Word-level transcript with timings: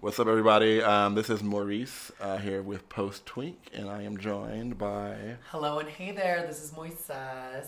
What's 0.00 0.18
up, 0.20 0.28
everybody? 0.28 0.80
Um, 0.82 1.14
this 1.14 1.28
is 1.28 1.42
Maurice 1.42 2.12
uh, 2.20 2.38
here 2.38 2.62
with 2.62 2.88
Post 2.88 3.26
Twink, 3.26 3.58
and 3.74 3.88
I 3.90 4.02
am 4.02 4.16
joined 4.16 4.78
by. 4.78 5.36
Hello 5.50 5.78
and 5.80 5.88
hey 5.88 6.12
there, 6.12 6.44
this 6.46 6.62
is 6.62 6.70
Moises. 6.70 7.66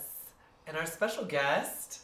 And 0.66 0.76
our 0.76 0.86
special 0.86 1.24
guest. 1.24 2.00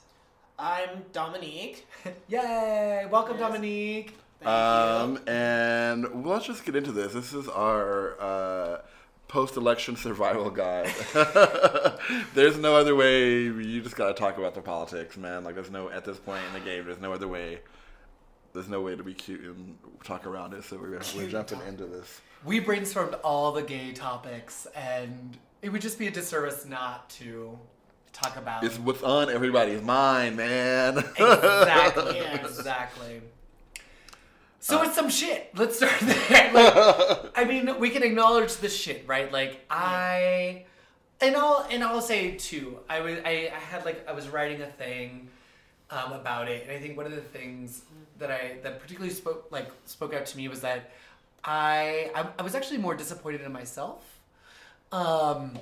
I'm 0.59 1.05
Dominique. 1.13 1.87
Yay! 2.29 3.07
Welcome, 3.11 3.39
Yes. 3.39 3.47
Dominique. 3.49 4.15
Thank 4.41 4.49
Um, 4.51 5.13
you. 5.15 5.23
and 5.33 6.25
well, 6.25 6.35
let's 6.35 6.47
just 6.47 6.65
get 6.65 6.75
into 6.75 6.93
this. 6.93 7.13
This 7.13 7.33
is 7.33 7.47
our 7.49 8.21
uh, 8.21 8.81
post-election 9.29 9.97
survival 9.97 10.51
guide. 10.51 10.93
there's 12.35 12.57
no 12.59 12.75
other 12.75 12.97
way. 12.97 13.43
You 13.43 13.81
just 13.83 13.97
gotta 13.97 14.15
talk 14.15 14.39
about 14.39 14.55
the 14.55 14.61
politics, 14.63 15.17
man. 15.17 15.45
Like, 15.45 15.55
there's 15.55 15.71
no 15.71 15.89
at 15.91 16.05
this 16.05 16.19
point 16.19 16.43
in 16.49 16.53
the 16.55 16.61
game. 16.61 16.85
There's 16.85 17.01
no 17.01 17.13
other 17.13 17.29
way. 17.29 17.61
There's 18.57 18.69
no 18.71 18.81
way 18.81 18.97
to 18.97 19.03
be 19.03 19.13
cute 19.13 19.43
and 19.43 19.77
talk 20.03 20.27
around 20.27 20.55
it. 20.55 20.65
So 20.65 20.79
we're 20.79 20.99
we're 21.15 21.29
jumping 21.29 21.61
into 21.69 21.85
this. 21.85 22.23
We 22.43 22.59
brainstormed 22.59 23.21
all 23.23 23.53
the 23.53 23.63
gay 23.63 23.93
topics, 23.93 24.67
and 24.75 25.37
it 25.61 25.69
would 25.69 25.83
just 25.83 25.99
be 25.99 26.07
a 26.07 26.11
disservice 26.11 26.65
not 26.65 27.11
to 27.11 27.59
talk 28.15 28.39
about. 28.39 28.65
It's 28.65 28.79
what's 28.79 29.03
on 29.03 29.29
everybody's 29.29 29.83
mind, 29.83 30.39
man. 30.39 30.97
exactly. 30.99 32.19
Exactly. 32.47 33.17
Uh, 33.19 33.81
So 34.61 34.83
it's 34.83 34.95
some 34.95 35.11
shit. 35.11 35.51
Let's 35.55 35.77
start 35.77 35.93
there. 36.01 36.51
Like, 36.55 37.33
I 37.37 37.45
mean, 37.45 37.79
we 37.79 37.91
can 37.91 38.03
acknowledge 38.03 38.57
the 38.57 38.71
shit, 38.71 39.05
right? 39.07 39.31
Like 39.31 39.67
I, 39.69 40.65
and 41.21 41.37
I'll 41.37 41.67
and 41.71 41.85
I'll 41.85 42.01
say 42.01 42.37
too. 42.37 42.79
I 42.89 43.01
was 43.01 43.19
I, 43.23 43.51
I 43.55 43.59
had 43.59 43.85
like 43.85 44.09
I 44.09 44.13
was 44.13 44.31
writing 44.31 44.63
a 44.63 44.67
thing 44.67 45.29
um, 45.91 46.13
about 46.13 46.49
it, 46.49 46.65
and 46.65 46.73
I 46.73 46.81
think 46.81 46.97
one 46.97 47.07
of 47.07 47.13
the 47.13 47.21
things 47.21 47.83
that 48.19 48.31
I 48.31 48.59
that 48.63 48.81
particularly 48.81 49.15
spoke 49.15 49.49
like 49.51 49.71
spoke 49.85 50.15
out 50.15 50.27
to 50.27 50.37
me 50.37 50.49
was 50.49 50.61
that 50.61 50.91
I 51.45 52.11
I, 52.15 52.27
I 52.39 52.43
was 52.43 52.55
actually 52.55 52.79
more 52.79 52.95
disappointed 52.95 53.43
in 53.43 53.53
myself. 53.53 54.05
Um, 54.93 55.59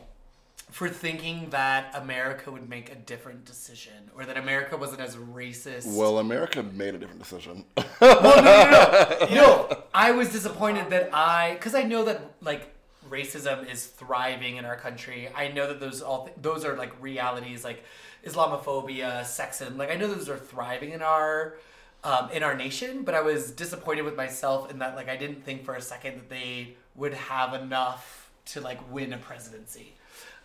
for 0.71 0.89
thinking 0.89 1.51
that 1.51 1.95
America 1.95 2.51
would 2.51 2.69
make 2.69 2.91
a 2.91 2.97
different 2.97 3.45
decision, 3.45 4.11
or 4.17 4.25
that 4.25 4.37
America 4.37 4.77
wasn't 4.77 5.01
as 5.01 5.15
racist. 5.15 5.97
well, 5.97 6.19
America 6.19 6.65
made 6.65 6.97
a 6.97 6.99
different 6.99 7.21
decision. 7.21 7.65
Well, 8.01 8.43
no, 8.43 8.65
no, 8.65 9.27
no, 9.29 9.35
no. 9.35 9.83
I 9.95 10.11
was 10.11 10.33
disappointed 10.33 10.91
that 10.91 11.11
I, 11.15 11.53
because 11.53 11.77
I 11.77 11.85
know 11.85 12.05
that 12.07 12.33
like 12.41 12.74
racism 13.15 13.71
is 13.71 13.87
thriving 13.87 14.57
in 14.57 14.65
our 14.65 14.77
country. 14.77 15.29
I 15.35 15.49
know 15.49 15.67
that 15.69 15.81
those 15.81 16.03
all 16.03 16.29
those 16.41 16.65
are 16.65 16.77
like 16.77 16.93
realities, 17.01 17.65
like 17.65 17.85
Islamophobia, 18.25 19.21
sexism. 19.23 19.77
Like 19.77 19.91
I 19.91 19.97
know 19.97 20.09
those 20.09 20.29
are 20.29 20.39
thriving 20.39 20.93
in 20.93 21.03
our 21.03 21.57
um, 22.03 22.31
in 22.31 22.43
our 22.43 22.55
nation. 22.55 23.03
But 23.05 23.15
I 23.15 23.23
was 23.23 23.51
disappointed 23.51 24.03
with 24.03 24.17
myself 24.17 24.71
in 24.71 24.79
that 24.81 24.97
like 24.97 25.09
I 25.09 25.17
didn't 25.17 25.45
think 25.45 25.65
for 25.65 25.75
a 25.75 25.83
second 25.83 26.17
that 26.17 26.29
they 26.29 26.77
would 26.95 27.15
have 27.15 27.55
enough 27.55 28.31
to 28.47 28.61
like 28.61 28.81
win 28.93 29.13
a 29.13 29.19
presidency. 29.19 29.95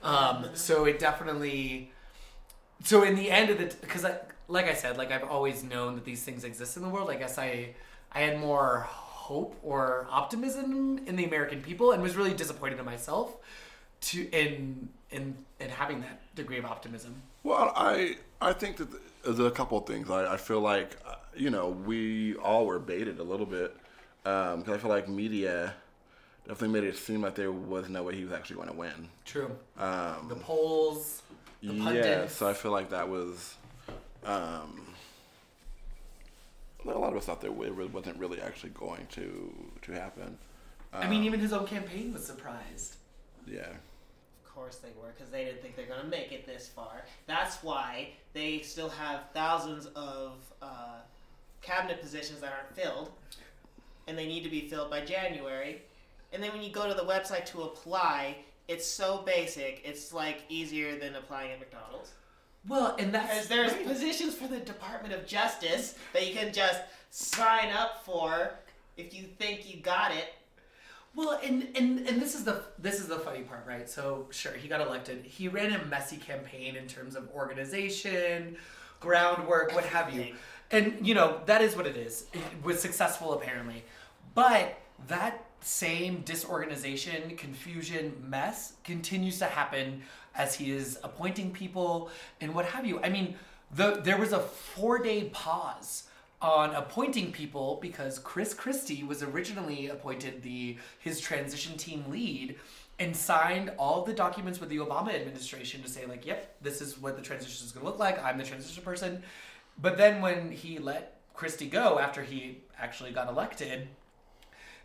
Um, 0.02 0.45
so 0.54 0.86
it 0.86 1.00
definitely 1.00 1.92
so 2.83 3.04
in 3.04 3.16
the 3.16 3.30
end 3.30 3.50
of 3.50 3.58
the 3.58 3.66
because 3.81 4.06
I, 4.06 4.20
like 4.48 4.66
i 4.66 4.73
said 4.73 4.98
like 4.98 5.11
i've 5.11 5.23
always 5.23 5.64
known 5.64 5.95
that 5.95 6.06
these 6.06 6.23
things 6.23 6.44
exist 6.44 6.78
in 6.78 6.83
the 6.83 6.89
world 6.89 7.09
i 7.09 7.16
guess 7.16 7.38
i 7.38 7.73
i 8.11 8.22
had 8.22 8.39
more 8.39 8.88
hope 9.30 9.52
or 9.64 10.08
optimism 10.10 11.00
in 11.10 11.16
the 11.16 11.26
american 11.32 11.60
people 11.62 11.92
and 11.94 12.02
was 12.02 12.16
really 12.20 12.34
disappointed 12.44 12.78
in 12.80 12.86
myself 12.86 13.28
to 14.02 14.18
in 14.32 14.90
in 15.12 15.24
in 15.60 15.70
having 15.70 16.02
that 16.02 16.18
degree 16.36 16.58
of 16.58 16.66
optimism 16.66 17.14
Well, 17.44 17.72
I 17.76 18.18
I 18.42 18.54
think 18.54 18.78
that 18.78 18.90
there's 19.24 19.40
a 19.40 19.52
couple 19.52 19.78
of 19.78 19.86
things. 19.86 20.10
I, 20.10 20.34
I 20.36 20.38
feel 20.38 20.62
like 20.62 20.98
uh, 21.06 21.16
you 21.36 21.50
know 21.50 21.70
we 21.70 22.36
all 22.36 22.66
were 22.66 22.80
baited 22.80 23.20
a 23.20 23.24
little 23.24 23.46
bit 23.46 23.76
because 24.24 24.70
I 24.70 24.78
feel 24.78 24.90
like 24.90 25.08
media 25.10 25.74
definitely 26.48 26.80
made 26.80 26.88
it 26.88 26.98
seem 26.98 27.22
like 27.22 27.36
there 27.36 27.52
was 27.52 27.90
no 27.90 28.04
way 28.04 28.16
he 28.16 28.24
was 28.24 28.34
actually 28.34 28.58
going 28.58 28.70
to 28.70 28.76
win. 28.76 29.10
true 29.26 29.52
Um, 29.78 30.28
the 30.28 30.36
polls 30.36 31.22
the 31.62 31.74
yeah, 31.74 32.28
so 32.28 32.48
I 32.48 32.54
feel 32.54 32.72
like 32.72 32.89
that 32.89 33.10
was. 33.10 33.56
Um, 34.23 34.89
a 36.86 36.90
lot 36.98 37.12
of 37.12 37.17
us 37.17 37.26
thought 37.26 37.42
that 37.42 37.48
it 37.48 37.92
wasn't 37.94 38.17
really 38.17 38.42
actually 38.42 38.70
going 38.72 39.06
to 39.12 39.54
to 39.82 39.92
happen. 39.92 40.38
i 40.94 41.08
mean 41.10 41.23
even 41.23 41.40
his 41.40 41.54
own 41.54 41.67
campaign 41.67 42.14
was 42.14 42.26
surprised 42.26 42.95
Yeah. 43.48 43.73
Of 44.45 44.56
course 44.56 44.78
they 44.78 44.89
were, 45.02 45.12
because 45.16 45.32
they 45.32 45.45
didn't 45.45 45.62
think 45.62 45.76
they're 45.78 45.86
going 45.86 46.02
to 46.02 46.08
make 46.08 46.32
it 46.34 46.45
this 46.45 46.68
far. 46.68 47.06
That's 47.28 47.64
why 47.64 48.10
they 48.34 48.60
still 48.60 48.89
have 48.89 49.22
thousands 49.34 49.86
of 49.95 50.34
uh, 50.62 50.98
cabinet 51.62 52.02
positions 52.02 52.42
that 52.42 52.52
aren't 52.52 52.76
filled, 52.76 53.10
and 54.08 54.18
they 54.18 54.28
need 54.28 54.44
to 54.44 54.50
be 54.50 54.68
filled 54.68 54.89
by 54.89 55.02
January. 55.06 55.82
And 56.34 56.44
then 56.44 56.52
when 56.52 56.62
you 56.62 56.72
go 56.72 56.88
to 56.89 56.94
the 56.94 57.04
website 57.06 57.45
to 57.54 57.62
apply, 57.64 58.36
it's 58.68 58.86
so 58.86 59.23
basic. 59.26 59.82
It's 59.86 60.12
like 60.12 60.39
easier 60.50 61.00
than 61.00 61.16
applying 61.16 61.52
at 61.52 61.60
McDonald's. 61.60 62.12
Well 62.70 62.96
and 62.98 63.14
that's 63.14 63.28
Because 63.28 63.48
there's 63.50 63.74
right. 63.74 63.86
positions 63.88 64.36
for 64.36 64.48
the 64.48 64.60
Department 64.60 65.14
of 65.14 65.28
Justice 65.28 65.96
that 66.14 66.26
you 66.28 66.34
can 66.34 66.54
just 66.54 66.80
sign 67.10 67.70
up 67.74 68.06
for 68.06 68.52
if 68.96 69.14
you 69.14 69.24
think 69.24 69.70
you 69.74 69.82
got 69.82 70.12
it. 70.12 70.34
Well, 71.16 71.40
and, 71.44 71.68
and 71.76 72.08
and 72.08 72.22
this 72.22 72.36
is 72.36 72.44
the 72.46 72.64
this 72.78 73.00
is 73.00 73.08
the 73.08 73.18
funny 73.18 73.42
part, 73.42 73.66
right? 73.68 73.90
So 73.90 74.28
sure, 74.30 74.54
he 74.54 74.68
got 74.68 74.80
elected. 74.80 75.26
He 75.26 75.48
ran 75.48 75.74
a 75.74 75.84
messy 75.86 76.18
campaign 76.18 76.76
in 76.76 76.88
terms 76.88 77.16
of 77.16 77.28
organization, 77.36 78.58
groundwork, 79.00 79.74
what 79.74 79.86
have 79.86 80.14
you. 80.14 80.36
And 80.72 81.06
you 81.06 81.16
know 81.16 81.42
that 81.48 81.62
is 81.62 81.76
what 81.76 81.88
it 81.88 81.98
is. 81.98 82.28
It 82.32 82.64
was 82.64 82.80
successful 82.80 83.34
apparently, 83.34 83.84
but 84.36 84.78
that 85.08 85.46
same 85.61 86.21
disorganization, 86.21 87.36
confusion, 87.36 88.14
mess 88.27 88.73
continues 88.83 89.39
to 89.39 89.45
happen 89.45 90.02
as 90.36 90.55
he 90.55 90.71
is 90.71 90.99
appointing 91.03 91.52
people 91.52 92.09
and 92.42 92.53
what 92.53 92.65
have 92.65 92.86
you. 92.86 92.99
I 93.02 93.09
mean, 93.09 93.36
the 93.75 94.02
there 94.03 94.17
was 94.17 94.33
a 94.33 94.39
four 94.39 94.99
day 94.99 95.25
pause 95.25 96.03
on 96.42 96.73
appointing 96.73 97.31
people 97.31 97.80
because 97.81 98.17
Chris 98.20 98.53
Christie 98.53 99.03
was 99.03 99.21
originally 99.21 99.87
appointed 99.87 100.42
the 100.42 100.77
his 100.99 101.20
transition 101.20 101.77
team 101.77 102.05
lead 102.09 102.55
and 102.99 103.15
signed 103.15 103.71
all 103.77 104.03
the 104.03 104.14
documents 104.14 104.59
with 104.59 104.70
the 104.70 104.77
Obama 104.77 105.14
administration 105.14 105.81
to 105.81 105.89
say 105.89 106.05
like, 106.05 106.26
yep, 106.26 106.55
this 106.61 106.81
is 106.81 106.99
what 106.99 107.15
the 107.15 107.21
transition 107.21 107.65
is 107.65 107.71
going 107.71 107.86
to 107.86 107.89
look 107.89 107.99
like. 107.99 108.21
I'm 108.23 108.37
the 108.37 108.43
transition 108.43 108.83
person. 108.83 109.23
But 109.81 109.97
then 109.97 110.21
when 110.21 110.52
he 110.52 110.80
let 110.80 111.21
Christie 111.33 111.70
go 111.70 111.99
after 111.99 112.21
he 112.21 112.59
actually 112.77 113.11
got 113.11 113.30
elected, 113.30 113.87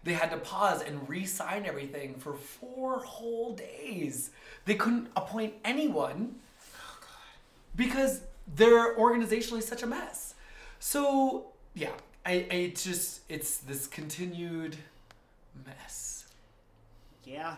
they 0.04 0.12
had 0.12 0.30
to 0.30 0.36
pause 0.36 0.82
and 0.82 1.08
re-sign 1.08 1.64
everything 1.64 2.14
for 2.14 2.34
four 2.34 3.00
whole 3.00 3.54
days. 3.54 4.30
They 4.66 4.74
couldn't 4.74 5.08
appoint 5.16 5.54
anyone 5.64 6.36
oh, 6.76 7.06
because 7.74 8.20
they're 8.54 8.96
organizationally 8.96 9.62
such 9.62 9.82
a 9.82 9.86
mess. 9.86 10.34
So 10.78 11.46
yeah, 11.74 11.92
I, 12.26 12.32
I 12.50 12.54
it's 12.54 12.84
just 12.84 13.20
it's 13.28 13.56
this 13.58 13.86
continued 13.86 14.76
mess. 15.66 16.26
Yeah, 17.24 17.56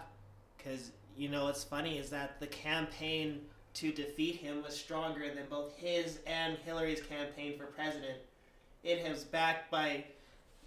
because 0.56 0.92
you 1.16 1.28
know 1.28 1.44
what's 1.44 1.64
funny 1.64 1.98
is 1.98 2.10
that 2.10 2.38
the 2.38 2.46
campaign 2.46 3.40
to 3.74 3.92
defeat 3.92 4.36
him 4.36 4.62
was 4.62 4.76
stronger 4.76 5.34
than 5.34 5.44
both 5.50 5.76
his 5.76 6.20
and 6.26 6.56
Hillary's 6.64 7.02
campaign 7.02 7.58
for 7.58 7.66
president. 7.66 8.18
It 8.84 9.06
was 9.08 9.24
backed 9.24 9.70
by 9.70 10.04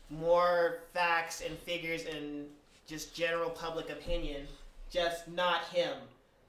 more 0.09 0.79
facts 0.93 1.41
and 1.41 1.57
figures 1.59 2.05
and 2.05 2.47
just 2.87 3.15
general 3.15 3.49
public 3.49 3.89
opinion, 3.89 4.47
just 4.89 5.27
not 5.27 5.65
him. 5.65 5.93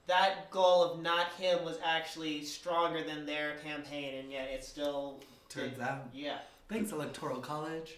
That 0.07 0.49
goal 0.51 0.83
of 0.83 1.01
not 1.01 1.27
him 1.33 1.63
was 1.63 1.77
actually 1.83 2.43
stronger 2.43 3.03
than 3.03 3.25
their 3.25 3.55
campaign, 3.63 4.15
and 4.19 4.31
yet 4.31 4.49
it 4.49 4.63
still 4.63 5.19
Turns 5.49 5.73
did- 5.77 5.81
out. 5.83 6.09
Yeah. 6.13 6.39
Thanks, 6.69 6.91
Electoral 6.91 7.39
College. 7.39 7.97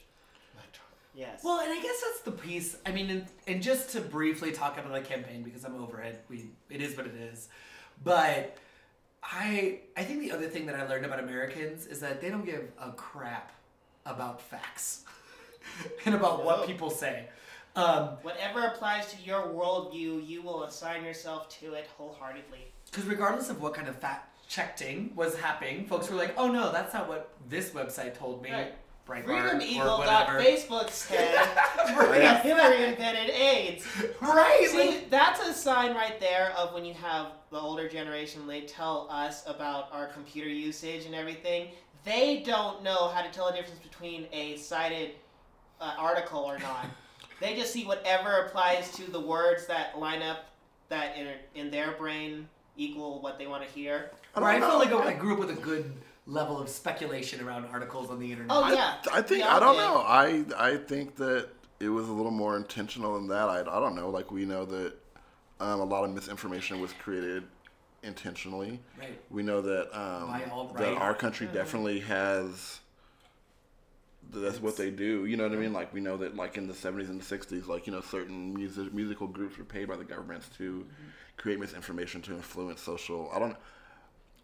Yes. 1.15 1.41
Well, 1.43 1.59
and 1.59 1.71
I 1.71 1.79
guess 1.79 2.01
that's 2.01 2.21
the 2.21 2.31
piece. 2.31 2.75
I 2.87 2.91
mean, 2.91 3.09
and, 3.11 3.27
and 3.45 3.61
just 3.61 3.91
to 3.91 4.01
briefly 4.01 4.51
talk 4.51 4.79
about 4.79 4.91
the 4.93 5.01
campaign 5.01 5.43
because 5.43 5.63
I'm 5.63 5.75
over 5.79 6.01
it. 6.01 6.25
We 6.27 6.49
it 6.71 6.81
is 6.81 6.97
what 6.97 7.05
it 7.05 7.13
is. 7.13 7.49
But 8.03 8.57
I 9.21 9.81
I 9.95 10.03
think 10.05 10.21
the 10.21 10.31
other 10.31 10.47
thing 10.49 10.65
that 10.65 10.75
I 10.75 10.87
learned 10.87 11.05
about 11.05 11.19
Americans 11.19 11.85
is 11.85 11.99
that 11.99 12.19
they 12.19 12.31
don't 12.31 12.45
give 12.45 12.71
a 12.81 12.91
crap 12.93 13.51
about 14.07 14.41
facts 14.41 15.03
and 16.05 16.15
about 16.15 16.43
what 16.43 16.65
people 16.67 16.89
say. 16.89 17.27
Um, 17.75 18.09
Whatever 18.21 18.65
applies 18.67 19.11
to 19.13 19.21
your 19.23 19.41
worldview, 19.47 20.27
you 20.27 20.41
will 20.41 20.63
assign 20.63 21.03
yourself 21.03 21.49
to 21.59 21.73
it 21.73 21.87
wholeheartedly. 21.97 22.71
Because 22.85 23.05
regardless 23.05 23.49
of 23.49 23.61
what 23.61 23.73
kind 23.73 23.87
of 23.87 23.95
fact 23.95 24.29
checking 24.47 25.11
was 25.15 25.35
happening, 25.35 25.85
folks 25.87 26.09
were 26.09 26.15
like, 26.15 26.35
"Oh 26.37 26.51
no, 26.51 26.71
that's 26.71 26.93
not 26.93 27.07
what 27.07 27.33
this 27.49 27.71
website 27.71 28.15
told 28.15 28.43
me." 28.43 28.51
Right. 28.51 28.73
Breitbart. 29.07 29.59
FreedomEagle.facebook 29.59 30.89
said 30.89 31.33
that 31.75 32.41
Hillary 32.41 32.85
invented 32.85 33.31
AIDS. 33.31 33.85
Right. 34.21 34.67
See, 34.69 35.05
that's 35.09 35.41
a 35.45 35.53
sign 35.53 35.93
right 35.93 36.17
there 36.21 36.51
of 36.51 36.73
when 36.73 36.85
you 36.85 36.93
have 36.93 37.33
the 37.51 37.59
older 37.59 37.89
generation, 37.89 38.47
they 38.47 38.61
tell 38.61 39.07
us 39.09 39.43
about 39.45 39.89
our 39.91 40.07
computer 40.07 40.49
usage 40.49 41.05
and 41.05 41.13
everything. 41.13 41.69
They 42.05 42.43
don't 42.45 42.81
know 42.81 43.09
how 43.09 43.21
to 43.21 43.29
tell 43.29 43.47
the 43.47 43.57
difference 43.57 43.79
between 43.79 44.27
a 44.31 44.55
cited 44.55 45.11
uh, 45.83 45.95
article 45.97 46.39
or 46.39 46.57
not. 46.59 46.85
they 47.39 47.55
just 47.55 47.73
see 47.73 47.85
whatever 47.85 48.45
applies 48.45 48.91
to 48.93 49.09
the 49.11 49.19
words 49.19 49.67
that 49.67 49.99
line 49.99 50.21
up 50.21 50.45
that 50.89 51.17
in 51.17 51.27
in 51.55 51.71
their 51.71 51.91
brain 51.93 52.47
equal 52.77 53.21
what 53.21 53.37
they 53.37 53.47
want 53.47 53.63
to 53.63 53.69
hear. 53.69 54.11
I 54.35 54.41
I 54.41 54.59
don't 54.59 54.69
feel 54.69 54.79
like 54.79 54.89
know. 54.89 55.01
I 55.01 55.13
grew 55.13 55.33
up 55.33 55.39
with 55.39 55.51
a 55.51 55.61
good 55.61 55.91
level 56.25 56.59
of 56.59 56.69
speculation 56.69 57.45
around 57.45 57.65
articles 57.65 58.09
on 58.09 58.19
the 58.19 58.31
internet. 58.31 58.55
Oh 58.55 58.63
I, 58.63 58.73
yeah, 58.73 58.95
I 59.11 59.21
think 59.21 59.39
we 59.39 59.41
all 59.43 59.57
I 59.57 59.59
don't 59.59 59.75
did. 59.75 59.81
know. 59.81 59.97
I 59.97 60.71
I 60.73 60.77
think 60.77 61.15
that 61.17 61.49
it 61.79 61.89
was 61.89 62.07
a 62.07 62.13
little 62.13 62.31
more 62.31 62.55
intentional 62.55 63.15
than 63.15 63.27
that. 63.27 63.49
I, 63.49 63.59
I 63.59 63.79
don't 63.79 63.95
know. 63.95 64.09
Like 64.09 64.31
we 64.31 64.45
know 64.45 64.65
that 64.65 64.93
um, 65.59 65.81
a 65.81 65.85
lot 65.85 66.03
of 66.05 66.13
misinformation 66.13 66.79
was 66.79 66.93
created 66.93 67.43
intentionally. 68.03 68.79
Right. 68.99 69.19
We 69.29 69.43
know 69.43 69.61
that 69.61 69.85
um, 69.97 70.27
By 70.27 70.81
that 70.83 70.97
our 70.97 71.13
country 71.13 71.47
definitely 71.51 71.99
has. 72.01 72.79
That's 74.41 74.61
what 74.61 74.77
they 74.77 74.89
do. 74.89 75.25
You 75.25 75.37
know 75.37 75.43
what 75.43 75.53
I 75.53 75.61
mean? 75.61 75.73
Like 75.73 75.93
we 75.93 76.01
know 76.01 76.17
that, 76.17 76.35
like 76.35 76.57
in 76.57 76.67
the 76.67 76.73
seventies 76.73 77.09
and 77.09 77.19
the 77.19 77.25
sixties, 77.25 77.67
like 77.67 77.87
you 77.87 77.93
know, 77.93 78.01
certain 78.01 78.53
music 78.53 78.93
musical 78.93 79.27
groups 79.27 79.57
were 79.57 79.63
paid 79.65 79.87
by 79.87 79.95
the 79.95 80.03
governments 80.03 80.49
to 80.57 80.85
create 81.37 81.59
misinformation 81.59 82.21
to 82.23 82.33
influence 82.33 82.81
social. 82.81 83.29
I 83.33 83.39
don't. 83.39 83.55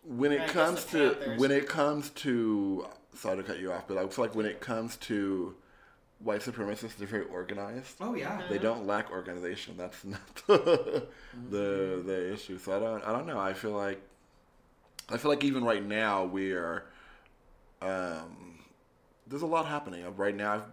When 0.04 0.32
it 0.32 0.42
I 0.42 0.48
comes 0.48 0.86
to 0.86 1.12
Panthers. 1.12 1.40
when 1.40 1.52
it 1.52 1.68
comes 1.68 2.10
to 2.12 2.88
sorry 3.16 3.38
to 3.38 3.44
cut 3.44 3.60
you 3.60 3.72
off, 3.72 3.88
but 3.88 3.98
I 3.98 4.08
feel 4.08 4.26
like 4.26 4.36
when 4.36 4.46
it 4.46 4.62
comes 4.62 4.96
to 4.98 5.56
white 6.20 6.42
supremacists, 6.42 6.96
they're 6.98 7.08
very 7.08 7.26
organized. 7.26 7.96
Oh 8.02 8.14
yeah. 8.16 8.42
They 8.50 8.58
don't 8.58 8.86
lack 8.88 9.12
organization. 9.12 9.76
That's 9.78 10.04
not 10.06 10.20
the, 10.48 10.58
the 10.58 11.08
Mm-hmm. 11.38 12.08
the 12.08 12.34
issue. 12.34 12.58
So 12.58 12.76
I 12.76 12.80
don't 12.80 13.04
I 13.06 13.12
don't 13.12 13.28
know. 13.28 13.40
I 13.40 13.54
feel 13.54 13.72
like 13.72 14.02
I 15.10 15.18
feel 15.18 15.32
like 15.32 15.44
even 15.44 15.64
right 15.64 15.84
now 15.84 16.24
we 16.26 16.52
are 16.54 16.86
um, 17.82 18.49
there's 19.30 19.42
a 19.42 19.48
lot 19.48 19.66
happening 19.68 20.04
right 20.18 20.36
now. 20.36 20.64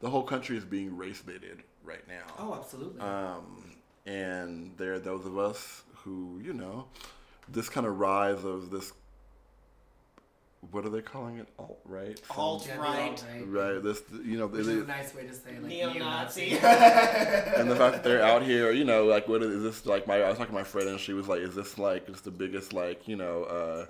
The 0.00 0.10
whole 0.10 0.22
country 0.22 0.56
is 0.56 0.64
being 0.64 0.96
race 0.96 1.22
baited 1.22 1.62
right 1.84 2.06
now. 2.08 2.22
Oh, 2.38 2.54
absolutely. 2.60 3.00
Um, 3.00 3.72
and 4.06 4.72
there 4.76 4.94
are 4.94 4.98
those 4.98 5.24
of 5.26 5.38
us 5.38 5.82
who, 5.96 6.40
you 6.44 6.52
know, 6.52 6.86
this 7.48 7.68
kind 7.68 7.86
of 7.86 7.98
rise 7.98 8.44
of 8.44 8.70
this. 8.70 8.92
What 10.70 10.84
are 10.84 10.90
they 10.90 11.02
calling 11.02 11.38
it? 11.38 11.48
Alt 11.58 11.80
right. 11.84 12.20
Alt 12.30 12.66
Yeah, 12.68 12.76
the 12.76 12.80
right. 12.82 13.10
alt-right. 13.10 13.48
Right. 13.48 13.82
This, 13.82 14.00
you 14.24 14.38
know, 14.38 14.46
Which 14.46 14.60
is 14.60 14.66
they- 14.68 14.72
a 14.74 14.84
nice 14.84 15.12
way 15.12 15.26
to 15.26 15.34
say 15.34 15.50
like 15.54 15.62
Neo-Nazi. 15.62 16.50
neo-Nazi. 16.50 16.66
and 17.56 17.68
the 17.70 17.74
fact 17.74 17.94
that 17.94 18.04
they're 18.04 18.22
out 18.22 18.42
here, 18.44 18.70
you 18.70 18.84
know, 18.84 19.04
like 19.06 19.26
what 19.26 19.42
is, 19.42 19.50
is 19.50 19.62
this 19.64 19.86
like? 19.86 20.06
My 20.06 20.22
I 20.22 20.28
was 20.28 20.38
talking 20.38 20.52
to 20.54 20.58
my 20.60 20.62
friend 20.64 20.88
and 20.88 21.00
she 21.00 21.14
was 21.14 21.26
like, 21.26 21.40
"Is 21.40 21.56
this 21.56 21.78
like 21.78 22.06
just 22.06 22.22
the 22.24 22.30
biggest 22.30 22.72
like 22.72 23.08
you 23.08 23.16
know?" 23.16 23.42
uh 23.44 23.86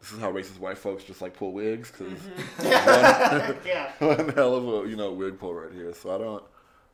this 0.00 0.12
is 0.12 0.20
how 0.20 0.30
racist 0.32 0.58
white 0.58 0.78
folks 0.78 1.04
just 1.04 1.22
like 1.22 1.34
pull 1.36 1.52
wigs 1.52 1.90
because 1.90 2.18
yeah. 2.62 3.92
one 3.98 4.28
hell 4.30 4.54
of 4.54 4.86
a 4.86 4.88
you 4.88 4.96
know 4.96 5.12
wig 5.12 5.38
pull 5.38 5.54
right 5.54 5.72
here. 5.72 5.92
So 5.94 6.14
I 6.14 6.18
don't, 6.18 6.44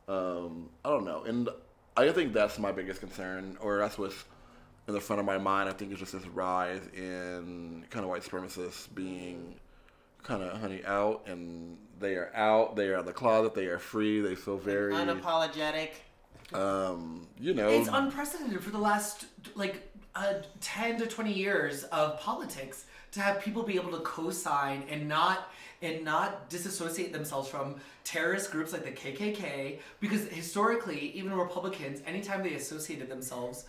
um, 0.09 0.69
I 0.85 0.91
don't 0.91 1.05
know, 1.05 1.25
and 1.25 1.49
I 1.97 2.11
think 2.13 2.33
that's 2.33 2.59
my 2.59 2.73
biggest 2.73 3.01
concern, 3.01 3.57
or 3.61 3.79
that's 3.79 3.99
what's 3.99 4.25
in 4.89 4.95
the 4.95 5.01
front 5.01 5.21
of 5.21 5.27
my 5.27 5.39
mind. 5.39 5.69
I 5.69 5.73
think 5.73 5.91
it's 5.91 6.01
just 6.01 6.13
this 6.13 6.27
rise 6.29 6.83
in 6.95 7.85
kind 7.91 8.05
of 8.05 8.11
white 8.11 8.23
supremacists 8.23 8.93
being 8.95 9.57
kind 10.23 10.43
of 10.43 10.61
honey 10.61 10.83
out, 10.87 11.23
and 11.27 11.77
they 11.99 12.15
are 12.15 12.31
out, 12.35 12.77
they 12.77 12.89
are 12.89 12.99
in 13.01 13.07
the 13.07 13.13
closet, 13.13 13.55
they 13.55 13.67
are 13.67 13.79
free, 13.79 14.21
they 14.21 14.35
feel 14.35 14.57
very, 14.57 14.93
Unapologetic. 14.95 15.91
um, 16.55 17.27
you 17.41 17.55
know, 17.55 17.69
It's 17.69 17.89
unprecedented 17.93 18.63
for 18.63 18.71
the 18.71 18.79
last 18.79 19.27
like 19.55 19.89
uh, 20.15 20.35
ten 20.61 20.99
to 20.99 21.07
twenty 21.07 21.33
years 21.33 21.85
of 21.85 22.19
politics 22.21 22.85
to 23.13 23.21
have 23.21 23.41
people 23.43 23.63
be 23.63 23.77
able 23.77 23.91
to 23.93 24.01
co-sign 24.01 24.85
and 24.91 25.09
not 25.09 25.51
and 25.83 26.05
not 26.05 26.51
disassociate 26.51 27.13
themselves 27.13 27.49
from 27.49 27.77
terrorist 28.05 28.51
groups 28.51 28.73
like 28.73 28.85
the 28.85 28.93
KKK 28.93 29.79
because 29.99 30.29
historically 30.29 31.11
even 31.13 31.33
Republicans 31.33 32.03
anytime 32.07 32.43
they 32.43 32.55
associated 32.55 33.09
themselves 33.09 33.65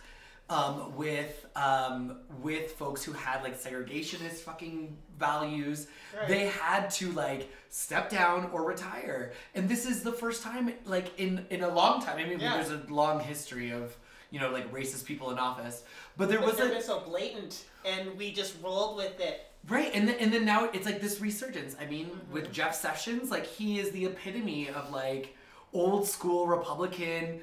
um, 0.50 0.94
with 0.96 1.46
um, 1.56 2.18
with 2.42 2.72
folks 2.72 3.02
who 3.02 3.12
had 3.12 3.42
like 3.42 3.58
segregationist 3.60 4.40
fucking 4.40 4.96
values 5.18 5.86
Right. 6.16 6.28
they 6.28 6.46
had 6.48 6.90
to 6.92 7.10
like 7.12 7.50
step 7.70 8.10
down 8.10 8.50
or 8.52 8.64
retire 8.64 9.32
and 9.54 9.66
this 9.68 9.86
is 9.86 10.02
the 10.02 10.12
first 10.12 10.42
time 10.42 10.74
like 10.84 11.18
in 11.18 11.46
in 11.48 11.62
a 11.62 11.68
long 11.68 12.02
time 12.02 12.18
i 12.18 12.24
mean 12.24 12.38
Yeah. 12.38 12.56
there's 12.56 12.70
a 12.70 12.82
long 12.92 13.20
history 13.20 13.70
of 13.70 13.96
you 14.30 14.38
know 14.40 14.50
like 14.50 14.70
racist 14.70 15.06
people 15.06 15.30
in 15.30 15.38
office 15.38 15.84
but 16.18 16.28
there 16.28 16.40
But 16.40 16.48
was 16.48 16.58
like 16.58 16.82
so 16.82 17.00
blatant, 17.00 17.64
and 17.84 18.16
we 18.16 18.32
just 18.32 18.54
rolled 18.62 18.96
with 18.96 19.18
it. 19.20 19.46
right 19.68 19.90
and 19.94 20.08
then, 20.08 20.16
and 20.20 20.32
then 20.32 20.44
now 20.44 20.68
it's 20.72 20.86
like 20.86 21.00
this 21.00 21.20
resurgence 21.20 21.76
i 21.80 21.86
mean 21.86 22.06
Mm-hmm. 22.06 22.32
with 22.32 22.52
jeff 22.52 22.74
sessions 22.74 23.30
like 23.30 23.46
he 23.46 23.78
is 23.78 23.90
the 23.92 24.06
epitome 24.06 24.68
of 24.68 24.90
like 24.90 25.36
old 25.72 26.06
school 26.06 26.46
republican 26.46 27.40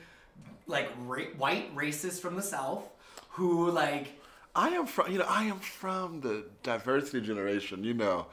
like 0.68 0.90
ra- 1.06 1.24
white 1.38 1.76
racist 1.76 2.20
from 2.22 2.36
the 2.36 2.42
south 2.42 2.84
who 3.32 3.72
like 3.72 4.08
I 4.56 4.70
am 4.70 4.88
from, 4.88 5.12
you 5.12 5.20
know, 5.20 5.28
I 5.30 5.44
am 5.44 5.60
from 5.60 6.22
the 6.22 6.44
diversity 6.64 7.22
generation. 7.22 7.84
You 7.84 7.94
know, 7.94 8.26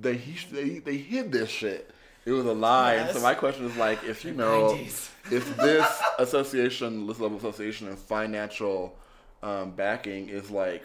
they 0.00 0.16
they 0.50 0.78
they 0.78 0.96
hid 0.96 1.30
this 1.30 1.50
shit. 1.50 1.90
It 2.24 2.32
was 2.32 2.46
a 2.46 2.52
lie. 2.54 2.94
And 2.94 3.14
so 3.14 3.22
my 3.22 3.34
question 3.34 3.66
is 3.66 3.76
like, 3.76 4.02
if 4.02 4.24
you 4.24 4.32
know, 4.32 4.70
90s. 4.72 5.10
if 5.30 5.56
this 5.58 6.02
association, 6.18 7.06
this 7.06 7.20
level 7.20 7.36
of 7.36 7.44
association 7.44 7.86
and 7.86 7.98
financial 7.98 8.96
um, 9.42 9.70
backing 9.72 10.30
is 10.30 10.50
like 10.50 10.82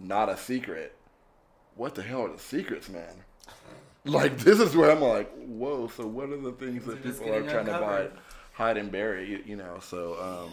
not 0.00 0.28
a 0.28 0.36
secret, 0.36 0.96
what 1.76 1.94
the 1.94 2.02
hell 2.02 2.22
are 2.22 2.32
the 2.32 2.38
secrets, 2.38 2.88
man? 2.88 3.24
Like 4.06 4.38
this 4.38 4.58
is 4.60 4.74
where 4.74 4.90
I'm 4.90 5.02
like, 5.02 5.30
whoa. 5.34 5.88
So 5.88 6.06
what 6.06 6.30
are 6.30 6.38
the 6.38 6.52
things 6.52 6.86
that 6.86 7.02
Things 7.02 7.04
are 7.04 7.08
just 7.08 7.22
people 7.22 7.34
are 7.34 7.42
trying 7.42 7.66
to 7.66 7.72
buy, 7.72 8.08
hide 8.54 8.78
and 8.78 8.90
bury? 8.90 9.42
You, 9.44 9.56
know, 9.56 9.78
so. 9.78 10.18
Um, 10.18 10.50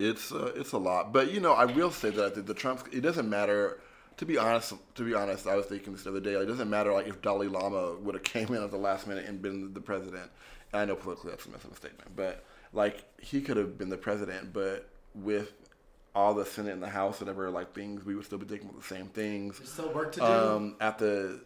it's 0.00 0.32
uh, 0.32 0.52
it's 0.56 0.72
a 0.72 0.78
lot, 0.78 1.12
but 1.12 1.30
you 1.30 1.40
know, 1.40 1.52
I 1.52 1.66
will 1.66 1.90
say 1.90 2.08
that 2.08 2.34
the, 2.34 2.40
the 2.40 2.54
Trump. 2.54 2.88
It 2.90 3.02
doesn't 3.02 3.28
matter. 3.28 3.80
To 4.16 4.26
be 4.26 4.38
honest, 4.38 4.72
to 4.94 5.02
be 5.02 5.12
honest, 5.12 5.46
I 5.46 5.56
was 5.56 5.66
thinking 5.66 5.92
this 5.92 6.04
the 6.04 6.10
other 6.10 6.20
day. 6.20 6.36
Like, 6.36 6.44
it 6.44 6.50
doesn't 6.50 6.70
matter 6.70 6.90
like 6.92 7.06
if 7.06 7.20
Dalai 7.20 7.48
Lama 7.48 7.96
would 7.96 8.14
have 8.14 8.24
came 8.24 8.48
in 8.48 8.62
at 8.62 8.70
the 8.70 8.78
last 8.78 9.06
minute 9.06 9.26
and 9.26 9.42
been 9.42 9.74
the 9.74 9.80
president. 9.80 10.30
And 10.72 10.80
I 10.80 10.84
know 10.86 10.96
politically 10.96 11.32
that's 11.32 11.44
a 11.44 11.50
mess 11.50 11.64
of 11.64 11.72
a 11.72 11.76
statement, 11.76 12.16
but 12.16 12.44
like 12.72 13.04
he 13.20 13.42
could 13.42 13.58
have 13.58 13.76
been 13.76 13.90
the 13.90 13.98
president, 13.98 14.54
but 14.54 14.88
with 15.14 15.52
all 16.14 16.34
the 16.34 16.44
Senate 16.44 16.72
and 16.72 16.82
the 16.82 16.88
House, 16.88 17.20
whatever, 17.20 17.50
like 17.50 17.74
things, 17.74 18.04
we 18.04 18.14
would 18.14 18.24
still 18.24 18.38
be 18.38 18.46
thinking 18.46 18.68
about 18.68 18.80
the 18.80 18.94
same 18.94 19.06
things 19.06 19.58
there's 19.58 19.72
still 19.72 19.92
work 19.92 20.12
to 20.12 20.20
do 20.20 20.26
um, 20.26 20.76
at 20.80 20.98
the, 20.98 21.40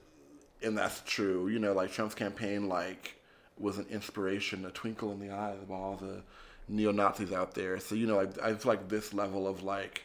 and 0.63 0.77
that's 0.77 1.03
true. 1.05 1.49
You 1.49 1.59
know, 1.59 1.73
like 1.73 1.93
Trump's 1.93 2.15
campaign, 2.15 2.69
like 2.69 3.21
was 3.59 3.79
an 3.79 3.87
inspiration, 3.91 4.65
a 4.65 4.71
twinkle 4.71 5.13
in 5.13 5.21
the 5.21 5.31
eyes 5.31 5.59
of 5.63 5.71
all 5.71 5.97
the 5.97 6.23
neo 6.69 6.93
Nazis 6.93 7.33
out 7.33 7.55
there. 7.55 7.79
So 7.79 7.95
you 7.95 8.07
know, 8.07 8.21
I, 8.21 8.49
I 8.49 8.55
feel 8.55 8.73
like 8.73 8.89
this 8.89 9.13
level 9.13 9.47
of 9.47 9.63
like 9.63 10.03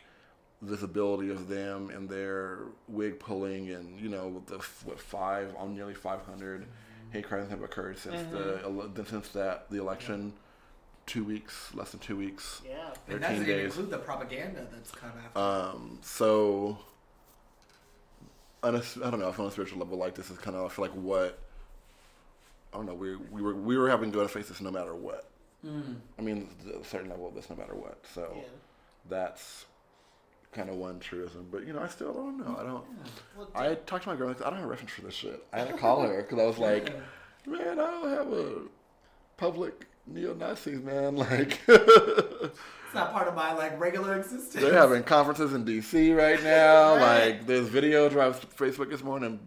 visibility 0.61 1.29
of 1.29 1.47
them 1.47 1.89
and 1.89 2.09
their 2.09 2.59
wig 2.87 3.19
pulling, 3.19 3.69
and 3.69 3.99
you 3.99 4.09
know, 4.09 4.27
with 4.27 4.47
the 4.47 4.57
what 4.85 4.99
five 4.99 5.53
on 5.57 5.73
nearly 5.73 5.93
five 5.93 6.21
hundred 6.25 6.67
hate 7.11 7.25
crimes 7.25 7.49
have 7.49 7.63
occurred 7.63 7.97
since 7.97 8.21
the 8.31 9.05
since 9.05 9.29
that 9.29 9.69
the 9.69 9.79
election. 9.79 10.33
Two 11.09 11.23
weeks, 11.23 11.71
less 11.73 11.89
than 11.89 11.99
two 12.01 12.15
weeks. 12.15 12.61
Yeah. 12.63 12.93
and 13.07 13.19
that 13.19 13.29
13 13.29 13.39
doesn't 13.39 13.45
days. 13.47 13.65
include 13.65 13.89
the 13.89 13.97
propaganda 13.97 14.67
that's 14.71 14.91
come 14.91 15.11
after 15.25 15.39
Um, 15.39 15.97
so, 16.03 16.77
on 18.61 18.75
a, 18.75 18.77
I 19.03 19.09
don't 19.09 19.19
know, 19.19 19.29
if 19.29 19.39
on 19.39 19.47
a 19.47 19.51
spiritual 19.51 19.79
level, 19.79 19.97
like 19.97 20.13
this 20.13 20.29
is 20.29 20.37
kind 20.37 20.55
of, 20.55 20.65
I 20.65 20.69
feel 20.69 20.85
like 20.85 20.93
what, 20.93 21.39
I 22.71 22.77
don't 22.77 22.85
know, 22.85 22.93
we, 22.93 23.15
we 23.15 23.41
were 23.41 23.55
we 23.55 23.75
were 23.75 23.89
having 23.89 24.11
to 24.11 24.15
go 24.17 24.21
to 24.21 24.29
face 24.29 24.49
this 24.49 24.61
no 24.61 24.69
matter 24.69 24.93
what. 24.93 25.31
Mm. 25.65 25.95
I 26.19 26.21
mean, 26.21 26.47
a 26.79 26.83
certain 26.85 27.09
level 27.09 27.27
of 27.27 27.33
this 27.33 27.49
no 27.49 27.55
matter 27.55 27.73
what. 27.73 27.97
So 28.13 28.31
Yeah. 28.35 28.43
that's 29.09 29.65
kind 30.51 30.69
of 30.69 30.75
one 30.75 30.99
truism. 30.99 31.47
But 31.51 31.65
you 31.65 31.73
know, 31.73 31.81
I 31.81 31.87
still 31.87 32.13
don't 32.13 32.37
know. 32.37 32.55
I 32.59 32.63
don't. 32.63 32.83
Well, 33.35 33.49
I 33.55 33.73
talked 33.73 34.03
to 34.03 34.09
my 34.09 34.15
girl. 34.15 34.27
Like, 34.27 34.41
I 34.45 34.51
don't 34.51 34.57
have 34.57 34.65
a 34.65 34.69
reference 34.69 34.91
for 34.91 35.01
this 35.01 35.15
shit. 35.15 35.43
I 35.51 35.57
had 35.57 35.69
to 35.69 35.73
call 35.85 36.01
her 36.03 36.21
because 36.21 36.37
I 36.37 36.45
was 36.45 36.59
like, 36.59 36.93
man, 37.47 37.79
I 37.79 37.89
don't 37.89 38.09
have 38.09 38.31
a 38.31 38.61
public 39.37 39.87
neo 40.13 40.33
Nazis, 40.33 40.81
man. 40.81 41.15
Like. 41.29 41.59
it's 41.67 42.95
not 42.95 43.11
part 43.11 43.27
of 43.27 43.35
my 43.35 43.53
like 43.53 43.79
regular 43.79 44.17
existence 44.17 44.63
They're 44.63 44.73
having 44.73 45.03
conferences 45.03 45.53
in 45.53 45.65
DC 45.65 46.15
right 46.17 46.41
now. 46.43 46.95
Right. 46.99 47.25
Like 47.37 47.47
there's 47.47 47.69
videos 47.69 48.13
where 48.13 48.23
I 48.23 48.27
was 48.27 48.39
Facebook 48.57 48.89
this 48.89 49.03
morning. 49.03 49.39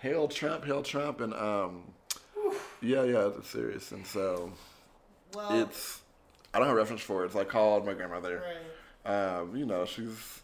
Hail 0.00 0.28
Trump, 0.28 0.64
hail 0.64 0.82
Trump, 0.82 1.20
and 1.20 1.34
um, 1.34 1.82
yeah, 2.80 3.02
yeah, 3.02 3.30
it's 3.36 3.50
serious. 3.50 3.90
And 3.92 4.06
so 4.06 4.52
well, 5.34 5.60
it's 5.60 6.00
I 6.54 6.58
don't 6.58 6.68
have 6.68 6.76
a 6.76 6.78
reference 6.78 7.02
for 7.02 7.24
it. 7.24 7.32
So 7.32 7.40
I 7.40 7.44
called 7.44 7.84
my 7.84 7.94
grandmother. 7.94 8.42
right. 9.04 9.38
Um, 9.38 9.56
you 9.56 9.66
know, 9.66 9.84
she's 9.84 10.42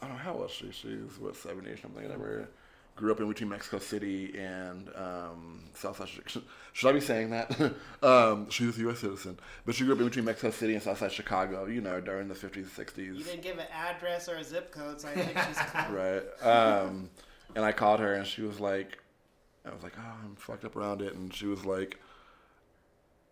I 0.00 0.06
don't 0.06 0.16
know 0.16 0.22
how 0.22 0.34
old 0.34 0.46
is 0.46 0.52
she. 0.52 0.70
She's 0.72 1.18
what 1.18 1.36
seventy 1.36 1.70
or 1.70 1.76
something. 1.76 2.02
Whatever. 2.02 2.48
Grew 2.96 3.10
up 3.10 3.18
in 3.18 3.26
between 3.28 3.48
Mexico 3.50 3.78
City 3.80 4.38
and 4.38 4.88
um, 4.94 5.64
Southside. 5.74 6.08
Chi- 6.26 6.40
Should 6.72 6.88
I 6.88 6.92
be 6.92 7.00
saying 7.00 7.30
that? 7.30 7.50
um, 8.04 8.48
she's 8.50 8.76
a 8.78 8.80
U.S. 8.82 9.00
citizen, 9.00 9.36
but 9.66 9.74
she 9.74 9.84
grew 9.84 9.94
up 9.94 9.98
in 10.00 10.06
between 10.06 10.24
Mexico 10.26 10.52
City 10.52 10.74
and 10.74 10.82
South 10.82 10.98
Southside 10.98 11.12
Chicago. 11.16 11.66
You 11.66 11.80
know, 11.80 12.00
during 12.00 12.28
the 12.28 12.36
fifties, 12.36 12.70
sixties. 12.70 13.16
You 13.16 13.24
didn't 13.24 13.42
give 13.42 13.58
an 13.58 13.66
address 13.72 14.28
or 14.28 14.36
a 14.36 14.44
zip 14.44 14.70
code, 14.70 15.00
so 15.00 15.08
I 15.08 15.14
think 15.14 15.36
she's 15.38 15.56
right? 15.90 16.22
Um, 16.42 17.10
and 17.56 17.64
I 17.64 17.72
called 17.72 17.98
her, 17.98 18.14
and 18.14 18.24
she 18.24 18.42
was 18.42 18.60
like, 18.60 18.98
I 19.66 19.74
was 19.74 19.82
like, 19.82 19.94
oh, 19.98 20.14
I'm 20.24 20.36
fucked 20.36 20.64
up 20.64 20.76
around 20.76 21.02
it, 21.02 21.14
and 21.14 21.34
she 21.34 21.46
was 21.46 21.64
like, 21.64 21.98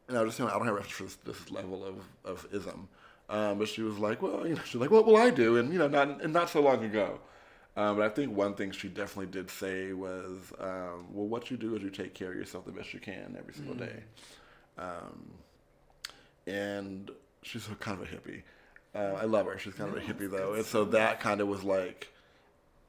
and 0.09 0.19
I 0.19 0.23
was 0.23 0.31
just 0.31 0.39
saying 0.39 0.51
I 0.51 0.55
don't 0.55 0.67
have 0.67 0.75
reference 0.75 0.93
for 0.97 1.05
this, 1.05 1.39
this 1.39 1.51
level 1.53 1.85
of 1.85 1.97
of 2.25 2.49
ism. 2.53 2.89
Um, 3.29 3.59
but 3.59 3.69
she 3.69 3.83
was 3.83 3.97
like, 3.99 4.21
well, 4.23 4.45
you 4.45 4.57
know, 4.57 4.61
she's 4.65 4.81
like, 4.81 4.91
well, 4.91 5.05
well, 5.05 5.17
I 5.19 5.31
do, 5.31 5.57
and 5.57 5.73
you 5.73 5.79
know, 5.79 5.87
not 5.89 6.21
and 6.21 6.33
not 6.33 6.51
so 6.51 6.61
long 6.61 6.85
ago. 6.85 7.21
Um, 7.77 7.97
but 7.97 8.05
I 8.05 8.11
think 8.11 8.37
one 8.37 8.55
thing 8.55 8.71
she 8.71 8.89
definitely 8.89 9.33
did 9.33 9.51
say 9.51 9.93
was, 9.95 10.53
um, 10.61 11.07
well, 11.13 11.27
what 11.27 11.51
you 11.51 11.57
do 11.57 11.75
is 11.75 11.83
you 11.83 11.89
take 11.91 12.13
care 12.13 12.31
of 12.31 12.37
yourself 12.37 12.67
the 12.67 12.73
best 12.73 12.93
you 12.93 13.01
can 13.01 13.35
every 13.39 13.55
single 13.55 13.75
day. 13.75 14.03
Um, 14.77 15.31
and 16.47 17.11
she's 17.43 17.67
a- 17.69 17.75
kind 17.77 18.01
of 18.01 18.07
a 18.07 18.15
hippie. 18.15 18.43
Uh, 18.95 19.17
I 19.19 19.25
love 19.25 19.47
her. 19.47 19.59
She's 19.59 19.73
kind 19.73 19.89
of 19.91 19.97
a 19.97 20.01
hippie 20.01 20.31
though, 20.31 20.53
and 20.53 20.67
so 20.67 20.85
that 20.87 21.19
kind 21.21 21.41
of 21.41 21.49
was 21.49 21.65
like, 21.65 22.13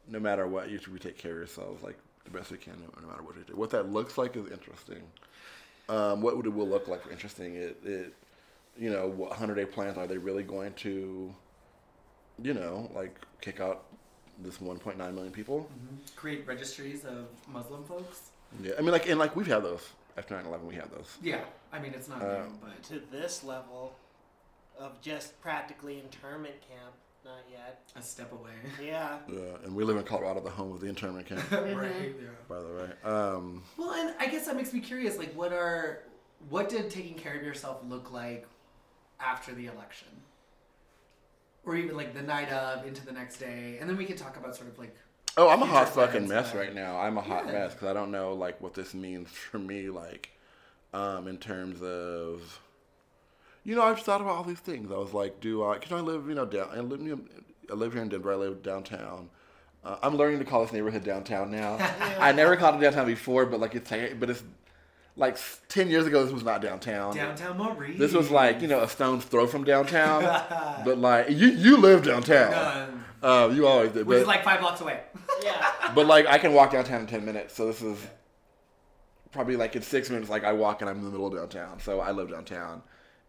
no 0.08 0.20
matter 0.20 0.46
what, 0.48 0.70
you 0.70 0.78
should 0.78 1.00
take 1.02 1.18
care 1.18 1.32
of 1.32 1.38
yourselves 1.38 1.82
like 1.82 1.98
the 2.26 2.32
best 2.32 2.52
you 2.52 2.58
can, 2.58 2.74
no, 2.74 3.02
no 3.02 3.08
matter 3.08 3.24
what 3.24 3.36
you 3.38 3.44
do. 3.48 3.56
What 3.56 3.70
that 3.70 3.90
looks 3.90 4.18
like 4.18 4.36
is 4.36 4.52
interesting. 4.52 5.02
Um, 5.88 6.22
what 6.22 6.36
would 6.36 6.46
it 6.46 6.54
will 6.54 6.68
look 6.68 6.90
like? 6.90 7.02
Interesting. 7.10 7.56
It, 7.56 7.78
it 7.86 8.14
you 8.78 8.90
know, 8.90 9.08
what 9.08 9.34
hundred 9.34 9.56
day 9.56 9.66
plans 9.66 9.98
are 9.98 10.08
they 10.08 10.18
really 10.18 10.44
going 10.44 10.74
to, 10.74 11.34
you 12.42 12.54
know, 12.54 12.92
like 12.94 13.16
kick 13.40 13.62
out 13.62 13.86
this 14.42 14.58
1.9 14.58 14.98
million 14.98 15.32
people? 15.32 15.70
Create 16.16 16.46
registries 16.48 17.06
of 17.06 17.28
Muslim 17.48 17.84
folks. 17.84 18.30
Yeah, 18.62 18.74
I 18.78 18.82
mean, 18.82 18.92
like, 18.92 19.08
and 19.10 19.20
like 19.20 19.36
we've 19.36 19.48
had 19.48 19.64
those 19.64 19.88
after 20.18 20.36
9/11, 20.36 20.64
we 20.68 20.76
had 20.76 20.92
those. 20.92 21.18
Yeah, 21.22 21.42
I 21.72 21.80
mean 21.80 21.94
it's 21.94 22.08
not 22.08 22.22
Um, 22.22 22.28
new, 22.30 22.60
but 22.62 22.84
To 22.90 23.00
this 23.12 23.44
level 23.44 23.96
of 24.78 25.00
just 25.02 25.40
practically 25.42 26.00
internment 26.00 26.56
camp, 26.62 26.94
not 27.26 27.40
yet. 27.52 27.82
a 27.96 28.02
step 28.02 28.32
away. 28.32 28.52
Yeah. 28.84 29.18
Yeah, 29.28 29.40
and 29.64 29.76
we 29.76 29.84
live 29.84 29.98
in 29.98 30.04
Colorado, 30.04 30.40
the 30.42 30.50
home 30.50 30.72
of 30.74 30.82
the 30.82 30.88
internment 30.88 31.26
camp, 31.28 31.42
right. 31.52 31.66
Yeah. 32.22 32.30
by 32.50 32.60
the 32.60 32.68
way. 32.68 32.90
Um, 33.04 33.64
Well, 33.78 33.92
and 33.94 34.14
I 34.20 34.28
guess 34.28 34.46
that 34.46 34.56
makes 34.56 34.74
me 34.74 34.80
curious. 34.82 35.18
Like, 35.18 35.34
what 35.34 35.52
are 35.54 36.00
what 36.50 36.70
did 36.70 36.90
taking 36.92 37.16
care 37.16 37.36
of 37.38 37.44
yourself 37.44 37.78
look 37.88 38.12
like 38.12 38.46
after 39.20 39.54
the 39.54 39.68
election, 39.68 40.10
or 41.66 41.76
even 41.76 41.96
like 41.96 42.14
the 42.14 42.22
night 42.22 42.50
of 42.50 42.86
into 42.86 43.06
the 43.06 43.12
next 43.12 43.38
day, 43.38 43.78
and 43.80 43.90
then 43.90 43.98
we 43.98 44.06
can 44.06 44.18
talk 44.18 44.38
about 44.38 44.56
sort 44.56 44.70
of 44.70 44.78
like 44.78 44.96
oh, 45.38 45.50
I'm 45.50 45.62
a 45.62 45.66
hot 45.66 45.90
fucking 45.90 46.28
mess 46.28 46.54
uh, 46.54 46.58
right 46.58 46.74
now. 46.74 46.98
I'm 47.00 47.18
a 47.18 47.22
hot 47.22 47.46
yeah. 47.46 47.54
mess 47.54 47.74
because 47.74 47.88
I 47.88 47.94
don't 47.94 48.12
know 48.12 48.34
like 48.34 48.62
what 48.62 48.74
this 48.74 48.94
means 48.94 49.30
for 49.52 49.60
me, 49.60 49.90
like, 49.90 50.30
um, 50.94 51.28
in 51.28 51.38
terms 51.38 51.82
of. 51.82 52.60
You 53.66 53.76
know, 53.76 53.84
I've 53.84 54.02
thought 54.02 54.20
about 54.20 54.36
all 54.36 54.44
these 54.44 54.60
things. 54.60 54.92
I 54.92 54.98
was 54.98 55.14
like, 55.14 55.40
do 55.40 55.64
I? 55.64 55.78
Can 55.78 55.96
I 55.96 56.02
live? 56.02 56.28
You 56.28 56.36
know, 56.36 56.46
down. 56.46 56.68
I 56.74 56.82
live. 56.82 57.22
I 57.72 57.74
live 57.76 57.94
here 57.94 58.02
in 58.02 58.10
Denver. 58.10 58.34
I 58.34 58.36
live 58.36 58.62
downtown. 58.62 59.30
Uh, 59.86 59.98
I'm 60.04 60.18
learning 60.18 60.40
to 60.40 60.46
call 60.46 60.64
this 60.64 60.74
neighborhood 60.74 61.04
downtown 61.04 61.50
now. 61.50 61.78
I 62.20 62.34
never 62.34 62.58
called 62.58 62.76
it 62.76 62.82
downtown 62.82 63.06
before, 63.06 63.46
but 63.46 63.62
like 63.62 63.74
it's 63.76 63.90
but 64.20 64.30
it's 64.30 64.44
like 65.16 65.38
ten 65.70 65.90
years 65.90 66.06
ago. 66.08 66.24
This 66.24 66.34
was 66.34 66.44
not 66.44 66.62
downtown. 66.62 67.16
downtown 67.16 67.58
Maurice. 67.58 67.98
This 68.00 68.14
was 68.14 68.32
like 68.32 68.62
you 68.62 68.68
know 68.68 68.82
a 68.82 68.88
stone's 68.90 69.24
throw 69.26 69.48
from 69.48 69.64
downtown, 69.64 70.24
but 70.86 70.98
like 70.98 71.30
you 71.30 71.48
you 71.50 71.78
live 71.78 72.04
downtown. 72.04 72.54
Um, 72.92 73.00
Uh, 73.24 73.48
you 73.54 73.66
always 73.66 73.92
did, 73.94 74.06
which 74.06 74.18
but 74.18 74.22
is 74.24 74.28
like 74.28 74.44
five 74.44 74.60
blocks 74.60 74.82
away. 74.82 75.00
Yeah. 75.42 75.72
but 75.96 76.08
like 76.08 76.26
I 76.28 76.38
can 76.38 76.54
walk 76.54 76.72
downtown 76.72 77.02
in 77.02 77.08
ten 77.08 77.24
minutes. 77.24 77.54
So 77.56 77.68
this 77.68 77.82
is 77.82 77.98
probably 79.32 79.56
like 79.56 79.76
in 79.76 79.82
six 79.82 80.10
minutes. 80.10 80.30
Like 80.30 80.44
I 80.44 80.52
walk 80.54 80.82
and 80.82 80.90
I'm 80.90 80.98
in 80.98 81.06
the 81.06 81.10
middle 81.12 81.28
of 81.28 81.34
downtown. 81.34 81.80
So 81.80 82.02
I 82.02 82.12
live 82.12 82.30
downtown, 82.32 82.82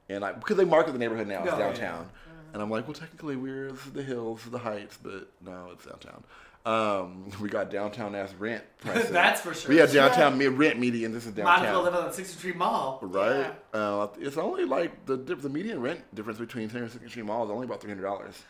and 0.09 0.25
I 0.25 0.33
because 0.33 0.57
they 0.57 0.65
market 0.65 0.93
the 0.93 0.99
neighborhood 0.99 1.29
now 1.29 1.41
as 1.41 1.47
No, 1.47 1.53
yeah. 1.53 1.59
downtown, 1.59 2.11
and 2.53 2.61
I'm 2.63 2.71
like, 2.71 2.89
well, 2.89 2.95
technically 2.95 3.37
we're 3.37 3.71
the 3.93 4.03
hills, 4.03 4.43
the 4.51 4.59
heights, 4.59 4.99
but 5.03 5.29
no, 5.41 5.69
it's 5.73 5.85
downtown. 5.85 6.25
Um, 6.67 7.31
we 7.43 7.51
got 7.51 7.71
downtown 7.71 8.15
ass 8.15 8.33
rent 8.39 8.65
prices. 8.79 9.11
That's 9.11 9.41
for 9.43 9.53
sure. 9.53 9.69
we 9.69 9.77
have 9.77 9.93
downtown 9.93 10.39
mid 10.39 10.53
rent 10.53 10.79
median. 10.79 11.13
This 11.13 11.27
is 11.27 11.37
Might 11.37 11.57
as 11.57 11.61
well 11.63 11.83
downtown. 11.83 11.85
live 11.85 11.95
on 11.95 12.11
the 12.11 12.17
16th 12.23 12.39
Street 12.39 12.57
Mall. 12.57 12.99
Right. 13.03 13.53
Uh, 13.75 14.07
it's 14.19 14.39
only 14.39 14.65
like 14.65 15.05
the 15.05 15.17
the 15.17 15.49
median 15.51 15.81
rent 15.83 16.01
difference 16.15 16.39
between 16.39 16.71
San 16.71 16.81
Francisco 16.81 17.07
Street 17.09 17.27
Mall 17.27 17.45
is 17.45 17.51
only 17.51 17.67
about 17.67 17.83
three 17.83 17.91
hundred 17.91 18.05
dollars, 18.05 18.43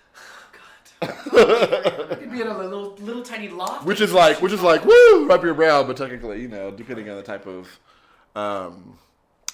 God. 1.01 1.19
You'd 2.21 2.31
be 2.31 2.41
in 2.41 2.47
a 2.47 2.57
little 2.57 2.95
little 3.01 3.23
tiny 3.23 3.49
loft. 3.49 3.85
which 3.85 4.01
is 4.01 4.13
like 4.13 4.41
which 4.41 4.53
is 4.53 4.63
like 4.63 4.85
woo 4.85 5.27
rub 5.27 5.43
your 5.43 5.55
brow, 5.55 5.83
but 5.83 5.97
technically 5.97 6.41
you 6.43 6.49
know 6.49 6.71
depending 6.71 7.09
on 7.11 7.17
the 7.17 7.23
type 7.23 7.47
of. 7.47 7.81
Um, 8.37 8.99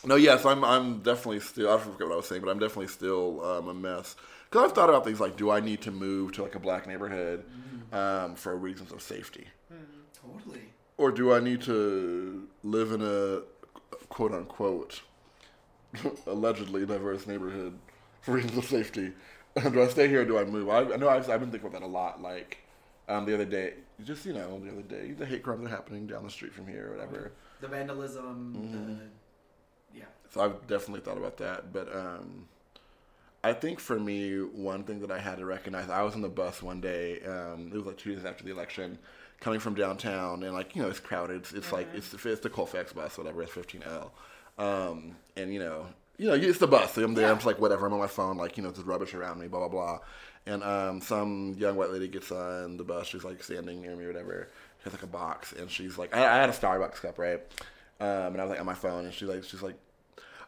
no, 0.05 0.17
yes, 0.17 0.45
I'm 0.45 0.65
I'm 0.65 0.99
definitely 1.01 1.41
still 1.41 1.71
I 1.73 1.79
forget 1.79 2.07
what 2.09 2.13
I 2.13 2.17
was 2.17 2.27
saying, 2.27 2.43
but 2.43 2.51
I'm 2.51 2.59
definitely 2.59 2.89
still 2.89 3.43
um, 3.45 3.69
a 3.69 3.75
mess 3.75 4.17
because 4.51 4.65
I've 4.67 4.73
thought 4.75 4.89
about 4.91 5.05
things 5.05 5.19
like 5.21 5.37
do 5.37 5.51
I 5.51 5.61
need 5.61 5.81
to 5.83 5.91
move 5.91 6.33
to 6.33 6.43
like 6.43 6.55
a 6.55 6.59
black 6.61 6.87
neighborhood 6.87 7.45
um, 7.93 8.35
for 8.35 8.57
reasons 8.57 8.93
of 8.93 9.03
safety. 9.03 9.47
totally. 10.13 10.63
or 10.97 11.11
do 11.11 11.33
I 11.33 11.41
need 11.41 11.63
to 11.63 12.47
live 12.63 12.93
in 12.93 13.03
a 13.03 13.43
quote 14.09 14.33
unquote 14.33 15.03
allegedly 16.27 16.87
diverse 16.87 17.27
neighborhood 17.27 17.79
for 18.23 18.33
reasons 18.33 18.57
of 18.59 18.65
safety? 18.65 19.13
do 19.73 19.83
I 19.83 19.89
stay 19.89 20.09
here 20.09 20.23
or 20.23 20.25
do 20.25 20.39
I 20.39 20.45
move? 20.45 20.69
I, 20.69 20.81
I 20.81 20.97
know 20.97 21.09
I've, 21.09 21.29
I've 21.29 21.41
been 21.41 21.51
thinking 21.51 21.69
about 21.69 21.81
that 21.81 21.87
a 21.87 21.89
lot. 21.89 22.23
Like 22.23 22.59
um, 23.09 23.25
the 23.25 23.35
other 23.35 23.45
day, 23.45 23.75
just 24.05 24.25
you 24.25 24.33
know, 24.33 24.61
the 24.61 24.71
other 24.71 24.83
day, 24.83 25.13
the 25.13 25.27
hate 25.27 25.43
crimes 25.43 25.67
are 25.67 25.69
happening 25.69 26.07
down 26.07 26.25
the 26.25 26.31
street 26.31 26.53
from 26.53 26.67
here 26.67 26.89
or 26.89 26.91
whatever. 26.93 27.33
The 27.61 27.69
vandalism. 27.69 28.55
Mm-hmm. 28.57 28.95
The, 28.95 29.99
yeah. 29.99 30.05
So 30.33 30.43
I've 30.43 30.67
definitely 30.67 31.01
thought 31.01 31.19
about 31.19 31.37
that. 31.39 31.73
But 31.73 31.95
um, 31.95 32.47
I 33.43 33.55
think 33.55 33.81
for 33.81 33.99
me, 33.99 34.39
one 34.39 34.85
thing 34.85 35.01
that 35.01 35.11
I 35.11 35.19
had 35.19 35.39
to 35.39 35.47
recognize, 35.47 35.89
I 35.89 36.03
was 36.03 36.15
on 36.15 36.21
the 36.21 36.29
bus 36.29 36.63
one 36.63 36.81
day. 36.81 37.21
Um, 37.23 37.71
it 37.73 37.77
was 37.77 37.87
like 37.87 37.97
two 37.97 38.15
days 38.15 38.25
after 38.25 38.45
the 38.45 38.51
election, 38.51 38.99
coming 39.41 39.61
from 39.61 39.75
downtown, 39.75 40.43
and 40.43 40.53
like 40.53 40.77
you 40.77 40.83
know, 40.83 40.89
it's 40.89 41.01
crowded. 41.01 41.37
It's, 41.37 41.53
it's 41.53 41.73
like 41.73 41.89
it's 41.95 42.11
the 42.11 42.31
it's 42.31 42.43
the 42.43 42.51
Colfax 42.51 42.93
bus, 42.93 43.17
whatever. 43.17 43.43
It's 43.43 43.53
15L, 43.53 44.11
um, 44.59 45.17
and 45.37 45.53
you 45.53 45.59
know, 45.59 45.87
you 46.19 46.27
know, 46.29 46.35
it's 46.35 46.59
the 46.59 46.67
bus. 46.67 46.93
So 46.93 47.03
I'm 47.03 47.15
there. 47.15 47.29
I'm 47.31 47.37
just 47.37 47.47
like 47.47 47.59
whatever. 47.59 47.87
I'm 47.87 47.95
on 47.95 47.99
my 47.99 48.07
phone, 48.07 48.37
like 48.37 48.59
you 48.59 48.63
know, 48.63 48.71
there's 48.71 48.87
rubbish 48.87 49.15
around 49.15 49.41
me, 49.41 49.49
blah 49.49 49.61
blah 49.61 49.69
blah. 49.69 49.99
And 50.47 50.63
um, 50.63 51.01
some 51.01 51.55
young 51.59 51.77
white 51.77 51.91
lady 51.91 52.09
gets 52.09 52.31
on 52.31 52.77
the 52.77 52.85
bus. 52.85 53.07
She's 53.07 53.25
like 53.25 53.43
standing 53.43 53.81
near 53.81 53.97
me, 53.97 54.05
or 54.05 54.09
whatever. 54.09 54.49
She 54.79 54.85
has 54.85 54.93
like 54.93 55.03
a 55.03 55.07
box, 55.07 55.53
and 55.53 55.71
she's 55.71 55.97
like, 55.97 56.15
I, 56.15 56.21
I 56.21 56.41
had 56.41 56.51
a 56.51 56.53
Starbucks 56.53 56.97
cup, 56.97 57.19
right? 57.19 57.41
Um, 58.01 58.33
and 58.33 58.41
I 58.41 58.45
was 58.45 58.51
like 58.51 58.61
on 58.61 58.67
my 58.67 58.75
phone, 58.75 59.07
and 59.07 59.15
she's 59.15 59.29
like, 59.29 59.45
she's 59.45 59.63
like, 59.63 59.77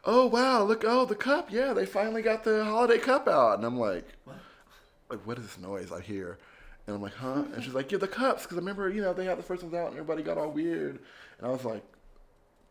oh 0.04 0.26
wow, 0.26 0.62
look, 0.62 0.85
oh 0.87 1.04
the 1.04 1.14
cup, 1.14 1.50
yeah, 1.50 1.73
they 1.73 1.87
finally 1.87 2.23
got 2.23 2.44
the 2.44 2.64
holiday 2.64 2.99
cup 2.99 3.28
out, 3.28 3.56
and 3.59 3.64
I'm 3.64 3.78
like, 3.78 4.06
What? 4.25 4.37
like 5.11 5.26
what 5.26 5.38
is 5.38 5.44
this 5.44 5.59
noise 5.59 5.92
I 5.92 6.00
hear? 6.00 6.38
And 6.87 6.97
I'm 6.97 7.02
like, 7.02 7.14
huh? 7.14 7.44
And 7.54 7.62
she's 7.62 7.75
like, 7.75 7.92
yeah, 7.92 7.99
the 7.99 8.09
cups, 8.09 8.42
because 8.42 8.56
I 8.56 8.61
remember, 8.61 8.88
you 8.88 9.02
know, 9.02 9.12
they 9.12 9.25
had 9.25 9.38
the 9.38 9.42
first 9.42 9.62
ones 9.62 9.75
out, 9.75 9.88
and 9.88 9.94
everybody 9.94 10.23
got 10.23 10.37
all 10.37 10.50
weird, 10.50 10.99
and 11.38 11.47
I 11.47 11.50
was 11.50 11.64
like, 11.64 11.82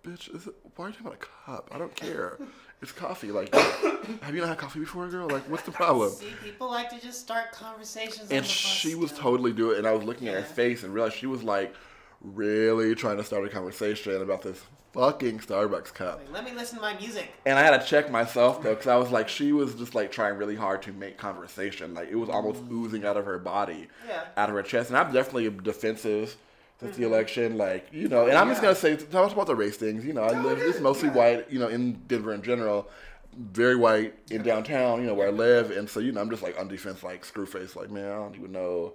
bitch, 0.03 0.33
is 0.35 0.47
it, 0.47 0.53
why 0.75 0.85
are 0.85 0.88
you 0.89 0.93
talking 0.95 1.07
about 1.07 1.23
a 1.23 1.51
cup? 1.51 1.69
I 1.71 1.77
don't 1.77 1.95
care. 1.95 2.38
It's 2.81 2.91
coffee. 2.91 3.31
Like, 3.31 3.53
have 4.21 4.33
you 4.33 4.41
not 4.41 4.50
had 4.50 4.57
coffee 4.57 4.79
before, 4.79 5.07
girl? 5.07 5.29
Like, 5.29 5.43
what's 5.50 5.63
the 5.63 5.71
problem? 5.71 6.09
See, 6.11 6.33
people 6.43 6.69
like 6.69 6.89
to 6.89 7.00
just 7.00 7.19
start 7.21 7.51
conversations. 7.51 8.31
on 8.31 8.38
And 8.38 8.45
the 8.45 8.50
bus 8.50 8.50
she 8.50 8.95
was 8.95 9.11
totally 9.11 9.53
doing 9.53 9.75
it, 9.75 9.77
and 9.79 9.88
I 9.88 9.91
was 9.91 10.03
looking 10.03 10.27
at 10.27 10.33
her 10.35 10.41
face 10.43 10.83
and 10.83 10.93
realized 10.93 11.15
she 11.15 11.27
was 11.27 11.43
like 11.43 11.73
really 12.21 12.95
trying 12.95 13.17
to 13.17 13.23
start 13.23 13.45
a 13.45 13.49
conversation 13.49 14.21
about 14.21 14.41
this 14.41 14.61
fucking 14.93 15.39
Starbucks 15.39 15.93
cup. 15.93 16.19
Like, 16.19 16.33
Let 16.33 16.45
me 16.45 16.51
listen 16.53 16.77
to 16.77 16.81
my 16.81 16.97
music. 16.97 17.31
And 17.45 17.57
I 17.57 17.63
had 17.63 17.79
to 17.79 17.85
check 17.85 18.11
myself 18.11 18.61
though, 18.61 18.71
because 18.73 18.87
I 18.87 18.95
was 18.97 19.11
like, 19.11 19.29
she 19.29 19.51
was 19.51 19.75
just 19.75 19.95
like 19.95 20.11
trying 20.11 20.37
really 20.37 20.55
hard 20.55 20.81
to 20.83 20.93
make 20.93 21.17
conversation. 21.17 21.93
Like 21.93 22.09
it 22.09 22.15
was 22.15 22.29
almost 22.29 22.63
mm. 22.63 22.71
oozing 22.71 23.05
out 23.05 23.17
of 23.17 23.25
her 23.25 23.39
body, 23.39 23.87
Yeah. 24.07 24.23
out 24.37 24.49
of 24.49 24.55
her 24.55 24.63
chest. 24.63 24.89
And 24.89 24.97
I'm 24.97 25.13
definitely 25.13 25.49
defensive 25.49 26.35
since 26.81 26.97
the 26.97 27.03
mm-hmm. 27.03 27.13
election. 27.13 27.57
Like 27.57 27.87
you 27.91 28.07
know, 28.07 28.27
and 28.27 28.37
I'm 28.37 28.49
just 28.49 28.61
gonna 28.61 28.75
say, 28.75 28.97
talk 28.97 29.31
about 29.31 29.47
the 29.47 29.55
race 29.55 29.77
things. 29.77 30.05
You 30.05 30.13
know, 30.13 30.23
I 30.23 30.39
live. 30.41 30.59
It's 30.59 30.79
mostly 30.79 31.09
white. 31.09 31.49
You 31.49 31.59
know, 31.59 31.67
in 31.67 31.93
Denver 32.07 32.33
in 32.33 32.41
general, 32.41 32.89
very 33.37 33.75
white 33.75 34.15
in 34.29 34.43
downtown. 34.43 35.01
You 35.01 35.07
know 35.07 35.13
where 35.13 35.27
I 35.27 35.31
live, 35.31 35.71
and 35.71 35.89
so 35.89 35.99
you 35.99 36.11
know, 36.11 36.21
I'm 36.21 36.29
just 36.29 36.43
like 36.43 36.59
on 36.59 36.67
defense, 36.67 37.03
like 37.03 37.23
screw 37.23 37.45
face. 37.45 37.75
Like 37.75 37.89
man, 37.89 38.11
I 38.11 38.15
don't 38.15 38.35
even 38.35 38.51
know. 38.51 38.93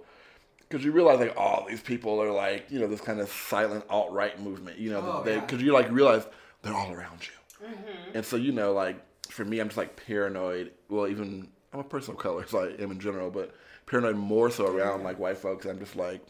Because 0.69 0.83
you 0.83 0.91
realize 0.91 1.19
like 1.19 1.35
all 1.37 1.65
these 1.69 1.81
people 1.81 2.21
are 2.21 2.31
like 2.31 2.69
you 2.69 2.79
know 2.79 2.87
this 2.87 3.01
kind 3.01 3.19
of 3.19 3.29
silent 3.29 3.85
alt 3.89 4.11
right 4.11 4.39
movement. 4.41 4.77
You 4.79 4.91
know, 4.91 5.19
Oh, 5.19 5.23
they 5.23 5.35
yeah. 5.35 5.41
because 5.41 5.61
you 5.61 5.71
like 5.73 5.89
realize 5.91 6.25
they're 6.61 6.73
all 6.73 6.91
around 6.91 7.21
you. 7.27 7.67
Mm-hmm. 7.67 8.15
And 8.17 8.25
so, 8.25 8.35
you 8.35 8.51
know, 8.51 8.73
like 8.73 8.97
for 9.29 9.45
me, 9.45 9.59
I'm 9.59 9.67
just 9.67 9.77
like 9.77 9.95
paranoid. 10.05 10.71
Well, 10.89 11.07
even 11.07 11.47
I'm 11.73 11.79
a 11.79 11.83
person 11.83 12.13
of 12.13 12.19
color, 12.19 12.45
so 12.47 12.59
I 12.65 12.81
am 12.81 12.91
in 12.91 12.99
general, 12.99 13.29
but 13.31 13.55
paranoid 13.85 14.15
more 14.15 14.49
so 14.49 14.67
around 14.67 15.03
like 15.03 15.19
white 15.19 15.37
folks. 15.37 15.65
I'm 15.65 15.79
just 15.79 15.95
like 15.95 16.21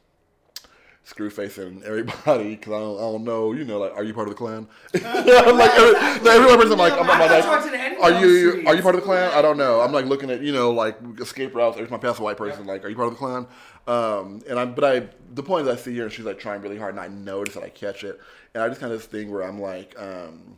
screw 1.08 1.30
facing 1.30 1.82
everybody 1.86 2.56
because 2.58 2.74
I 2.74 2.80
don't, 2.80 2.98
I 2.98 3.02
don't 3.02 3.24
know. 3.24 3.54
You 3.54 3.64
know, 3.64 3.80
like, 3.80 3.94
are 3.94 4.04
you 4.04 4.14
part 4.14 4.28
of 4.28 4.34
the 4.34 4.38
Klan? 4.38 4.68
I'm 4.94 5.58
like 5.58 5.72
every, 5.72 6.24
no, 6.24 6.32
every 6.32 6.58
person, 6.58 6.74
I'm 6.74 6.78
like, 6.78 6.94
I'm, 6.94 7.10
I'm 7.10 7.20
like, 7.20 8.02
are 8.02 8.22
you 8.22 8.68
are 8.68 8.76
you 8.76 8.82
part 8.82 8.96
of 8.96 9.02
the 9.02 9.06
clan? 9.06 9.32
I 9.34 9.42
don't 9.42 9.58
know. 9.58 9.82
I'm 9.82 9.92
like 9.92 10.06
looking 10.06 10.30
at 10.30 10.42
you 10.42 10.52
know 10.52 10.72
like 10.72 10.98
escape 11.20 11.56
routes. 11.56 11.78
Every 11.78 11.88
time 11.88 12.00
I 12.00 12.02
pass 12.02 12.20
a 12.20 12.24
white 12.24 12.38
person, 12.38 12.66
like, 12.66 12.84
are 12.84 12.90
you 12.90 12.96
part 12.96 13.08
of 13.08 13.14
the 13.14 13.20
clan? 13.20 13.48
Um, 13.88 14.42
and 14.50 14.60
I'm, 14.60 14.76
but 14.76 14.84
I, 14.84 15.08
the 15.34 15.44
point 15.44 15.68
is, 15.68 15.74
I 15.74 15.82
see 15.82 15.98
her 15.98 16.04
and 16.04 16.12
she's 16.12 16.26
like 16.26 16.40
trying 16.40 16.62
really 16.62 16.78
hard, 16.78 16.94
and 16.94 17.00
I 17.00 17.08
notice 17.08 17.54
that 17.56 17.64
I 17.64 17.70
catch 17.70 18.04
it, 18.04 18.20
and 18.54 18.62
I 18.62 18.68
just 18.68 18.82
kind 18.82 18.92
of 18.92 19.00
this 19.00 19.08
thing 19.08 19.32
where 19.32 19.44
I'm 19.44 19.62
like, 19.62 19.96
um, 19.98 20.58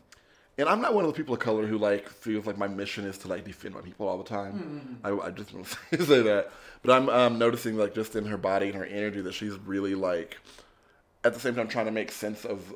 and 0.59 0.67
I'm 0.67 0.81
not 0.81 0.93
one 0.93 1.05
of 1.05 1.11
the 1.11 1.15
people 1.15 1.33
of 1.33 1.39
color 1.39 1.65
who 1.65 1.77
like 1.77 2.09
feels 2.09 2.45
like 2.45 2.57
my 2.57 2.67
mission 2.67 3.05
is 3.05 3.17
to 3.19 3.29
like 3.29 3.45
defend 3.45 3.73
my 3.73 3.81
people 3.81 4.07
all 4.09 4.17
the 4.17 4.25
time. 4.25 4.99
I, 5.03 5.11
I 5.11 5.31
just 5.31 5.53
don't 5.53 5.65
say 6.05 6.21
that, 6.21 6.51
but 6.83 6.91
I'm 6.91 7.07
um, 7.09 7.39
noticing 7.39 7.77
like 7.77 7.95
just 7.95 8.15
in 8.15 8.25
her 8.25 8.37
body 8.37 8.67
and 8.67 8.75
her 8.75 8.85
energy 8.85 9.21
that 9.21 9.33
she's 9.33 9.53
really 9.59 9.95
like, 9.95 10.37
at 11.23 11.33
the 11.33 11.39
same 11.39 11.55
time 11.55 11.69
trying 11.69 11.85
to 11.85 11.91
make 11.91 12.11
sense 12.11 12.43
of 12.43 12.75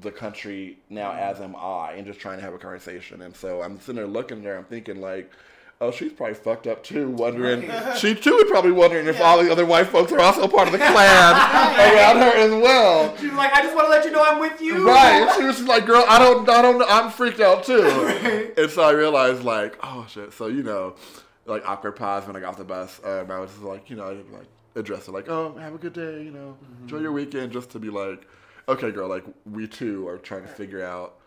the 0.00 0.12
country 0.12 0.78
now 0.88 1.12
as 1.12 1.40
am 1.40 1.56
I, 1.56 1.94
and 1.94 2.06
just 2.06 2.20
trying 2.20 2.38
to 2.38 2.44
have 2.44 2.54
a 2.54 2.58
conversation. 2.58 3.22
And 3.22 3.34
so 3.34 3.60
I'm 3.60 3.80
sitting 3.80 3.96
there 3.96 4.06
looking 4.06 4.42
there, 4.42 4.56
I'm 4.56 4.64
thinking 4.64 5.00
like, 5.00 5.32
oh, 5.80 5.90
she's 5.90 6.12
probably 6.12 6.34
fucked 6.34 6.66
up 6.66 6.82
too, 6.82 7.10
wondering. 7.10 7.62
she 7.96 8.14
too 8.14 8.36
is 8.36 8.50
probably 8.50 8.72
wondering 8.72 9.06
if 9.06 9.20
all 9.20 9.42
the 9.42 9.50
other 9.50 9.66
white 9.66 9.88
folks 9.88 10.12
are 10.12 10.20
also 10.20 10.48
part 10.48 10.68
of 10.68 10.72
the 10.72 10.78
clan 10.78 11.34
around 11.94 12.16
her 12.16 12.36
as 12.36 12.50
well. 12.50 13.16
She's 13.16 13.32
like, 13.32 13.52
I 13.52 13.62
just 13.62 13.74
want 13.74 13.86
to 13.86 13.90
let 13.90 14.04
you 14.04 14.10
know 14.10 14.24
I'm 14.24 14.40
with 14.40 14.60
you. 14.60 14.86
Right. 14.86 15.32
She 15.36 15.44
was 15.44 15.62
like, 15.62 15.86
girl, 15.86 16.04
I 16.08 16.18
don't, 16.18 16.48
I 16.48 16.62
don't, 16.62 16.82
I'm 16.88 17.10
freaked 17.10 17.40
out 17.40 17.64
too. 17.64 17.84
And 18.56 18.70
so 18.70 18.82
I 18.82 18.92
realized, 18.92 19.42
like, 19.44 19.76
oh 19.82 20.06
shit. 20.08 20.32
So 20.32 20.46
you 20.46 20.62
know, 20.62 20.96
like 21.44 21.68
awkward 21.68 21.96
pause 21.96 22.26
when 22.26 22.36
I 22.36 22.40
got 22.40 22.50
off 22.50 22.56
the 22.56 22.64
bus. 22.64 23.00
Um, 23.04 23.30
I 23.30 23.38
was 23.38 23.50
just 23.50 23.62
like, 23.62 23.90
you 23.90 23.96
know, 23.96 24.06
I 24.06 24.14
didn't 24.14 24.32
like 24.32 24.46
address 24.74 25.08
it 25.08 25.12
like, 25.12 25.28
oh, 25.28 25.56
have 25.58 25.74
a 25.74 25.78
good 25.78 25.92
day, 25.92 26.22
you 26.22 26.30
know, 26.30 26.56
enjoy 26.82 26.98
your 26.98 27.12
weekend, 27.12 27.52
just 27.52 27.70
to 27.70 27.78
be 27.78 27.90
like, 27.90 28.26
okay, 28.68 28.90
girl, 28.90 29.08
like 29.08 29.24
we 29.44 29.66
too 29.66 30.06
are 30.08 30.18
trying 30.18 30.42
to 30.42 30.48
figure 30.48 30.84
out, 30.84 31.18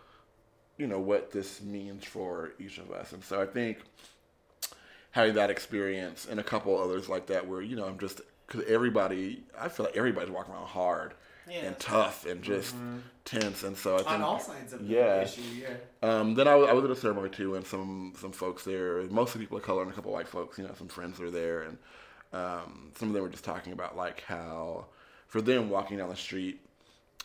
you 0.77 0.87
know, 0.87 0.99
what 0.99 1.31
this 1.31 1.61
means 1.61 2.05
for 2.05 2.53
each 2.59 2.77
of 2.77 2.91
us. 2.91 3.13
And 3.13 3.23
so 3.23 3.41
I 3.41 3.45
think 3.45 3.79
having 5.19 5.35
that 5.35 5.49
experience 5.49 6.27
and 6.29 6.39
a 6.39 6.43
couple 6.43 6.77
others 6.81 7.09
like 7.09 7.27
that, 7.27 7.47
where 7.47 7.61
you 7.61 7.75
know, 7.75 7.85
I'm 7.85 7.99
just 7.99 8.21
because 8.47 8.65
everybody, 8.67 9.43
I 9.59 9.67
feel 9.69 9.85
like 9.85 9.95
everybody's 9.97 10.31
walking 10.31 10.53
around 10.53 10.65
hard 10.67 11.13
Yeah. 11.47 11.65
and 11.65 11.79
tough 11.79 12.25
and 12.25 12.41
just 12.41 12.73
tense, 13.25 13.63
and 13.63 13.77
so 13.77 13.95
I 13.95 13.97
think 13.99 14.09
On 14.11 14.21
all 14.23 14.39
sides 14.39 14.73
of 14.73 14.79
the 14.87 14.93
Yeah. 14.93 15.21
issue, 15.21 15.41
yeah. 15.41 15.67
um, 16.01 16.33
then 16.33 16.47
I, 16.47 16.55
was- 16.55 16.69
I 16.69 16.73
was 16.73 16.83
at 16.85 16.89
a 16.91 16.95
ceremony 16.95 17.29
too, 17.29 17.55
and 17.55 17.65
some 17.67 18.13
some 18.19 18.31
folks 18.31 18.63
there, 18.63 19.01
mostly 19.03 19.41
people 19.41 19.57
of 19.57 19.63
color 19.63 19.83
and 19.83 19.91
a 19.91 19.93
couple 19.93 20.11
white 20.11 20.27
folks. 20.27 20.57
You 20.57 20.63
know, 20.65 20.73
some 20.77 20.87
friends 20.87 21.19
were 21.19 21.29
there, 21.31 21.61
and 21.63 21.77
um, 22.33 22.91
some 22.97 23.09
of 23.09 23.13
them 23.13 23.23
were 23.23 23.29
just 23.29 23.43
talking 23.43 23.73
about 23.73 23.95
like 23.97 24.21
how 24.21 24.85
for 25.27 25.41
them 25.41 25.69
walking 25.69 25.97
down 25.97 26.09
the 26.09 26.15
street 26.15 26.59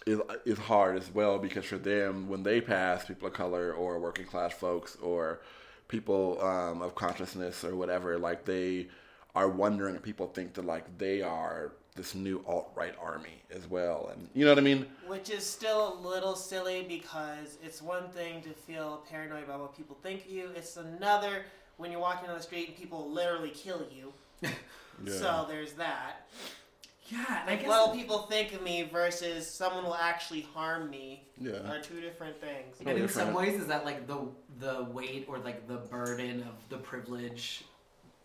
is 0.07 0.21
is 0.45 0.59
hard 0.59 0.97
as 0.99 1.11
well 1.15 1.39
because 1.39 1.65
for 1.65 1.79
them 1.79 2.29
when 2.29 2.43
they 2.43 2.61
pass 2.61 3.07
people 3.07 3.29
of 3.29 3.33
color 3.35 3.73
or 3.73 3.99
working 3.99 4.27
class 4.27 4.53
folks 4.53 4.97
or 5.03 5.41
people 5.95 6.43
um, 6.43 6.83
of 6.83 6.95
consciousness 6.97 7.65
or 7.65 7.77
whatever, 7.77 8.19
like 8.19 8.45
they 8.45 8.89
are 9.37 9.49
wondering 9.49 9.95
if 9.95 10.03
people 10.03 10.27
think 10.27 10.53
that 10.55 10.65
like 10.65 10.99
they 10.99 11.23
are 11.23 11.73
this 11.95 12.17
new 12.17 12.45
alt 12.49 12.73
right 12.75 12.95
army 13.01 13.43
as 13.55 13.71
well, 13.71 14.11
and 14.13 14.29
you 14.35 14.45
know 14.45 14.51
what 14.51 14.59
I 14.59 14.63
mean. 14.63 14.87
Which 15.07 15.31
is 15.31 15.47
still 15.47 15.95
a 15.95 16.09
little 16.09 16.35
silly 16.35 16.85
because 16.89 17.59
it's 17.63 17.81
one 17.81 18.09
thing 18.09 18.43
to 18.43 18.51
feel 18.51 19.05
paranoid 19.09 19.45
about 19.45 19.61
what 19.61 19.77
people 19.77 19.97
think 20.03 20.25
of 20.25 20.31
you. 20.33 20.51
It's 20.57 20.77
another 20.77 21.45
when 21.77 21.93
you're 21.93 22.01
walking 22.01 22.27
down 22.27 22.37
the 22.37 22.43
street 22.43 22.69
and 22.69 22.77
people 22.77 23.09
literally 23.11 23.51
kill 23.51 23.87
you. 23.91 24.13
Yeah. 24.43 24.51
So 25.07 25.45
there's 25.49 25.73
that. 25.73 26.29
Yeah, 27.07 27.43
and 27.43 27.51
I 27.51 27.57
guess 27.57 27.69
What 27.69 27.89
will 27.89 27.95
people 27.97 28.21
think 28.31 28.55
of 28.55 28.63
me 28.63 28.89
versus 28.91 29.47
someone 29.49 29.85
will 29.85 29.95
actually 29.95 30.43
harm 30.55 30.89
me 30.91 31.25
Yeah. 31.39 31.53
are 31.71 31.81
two 31.81 32.01
different 32.01 32.41
things. 32.41 32.77
And 32.85 32.99
in 32.99 33.09
some 33.09 33.35
ways, 33.35 33.61
is 33.61 33.67
that 33.67 33.85
like 33.85 34.07
the 34.07 34.19
the 34.59 34.85
weight 34.85 35.27
or 35.29 35.39
like 35.39 35.69
the 35.69 35.77
burden 35.77 36.43
of 36.43 36.55
the 36.71 36.79
privilege 36.79 37.65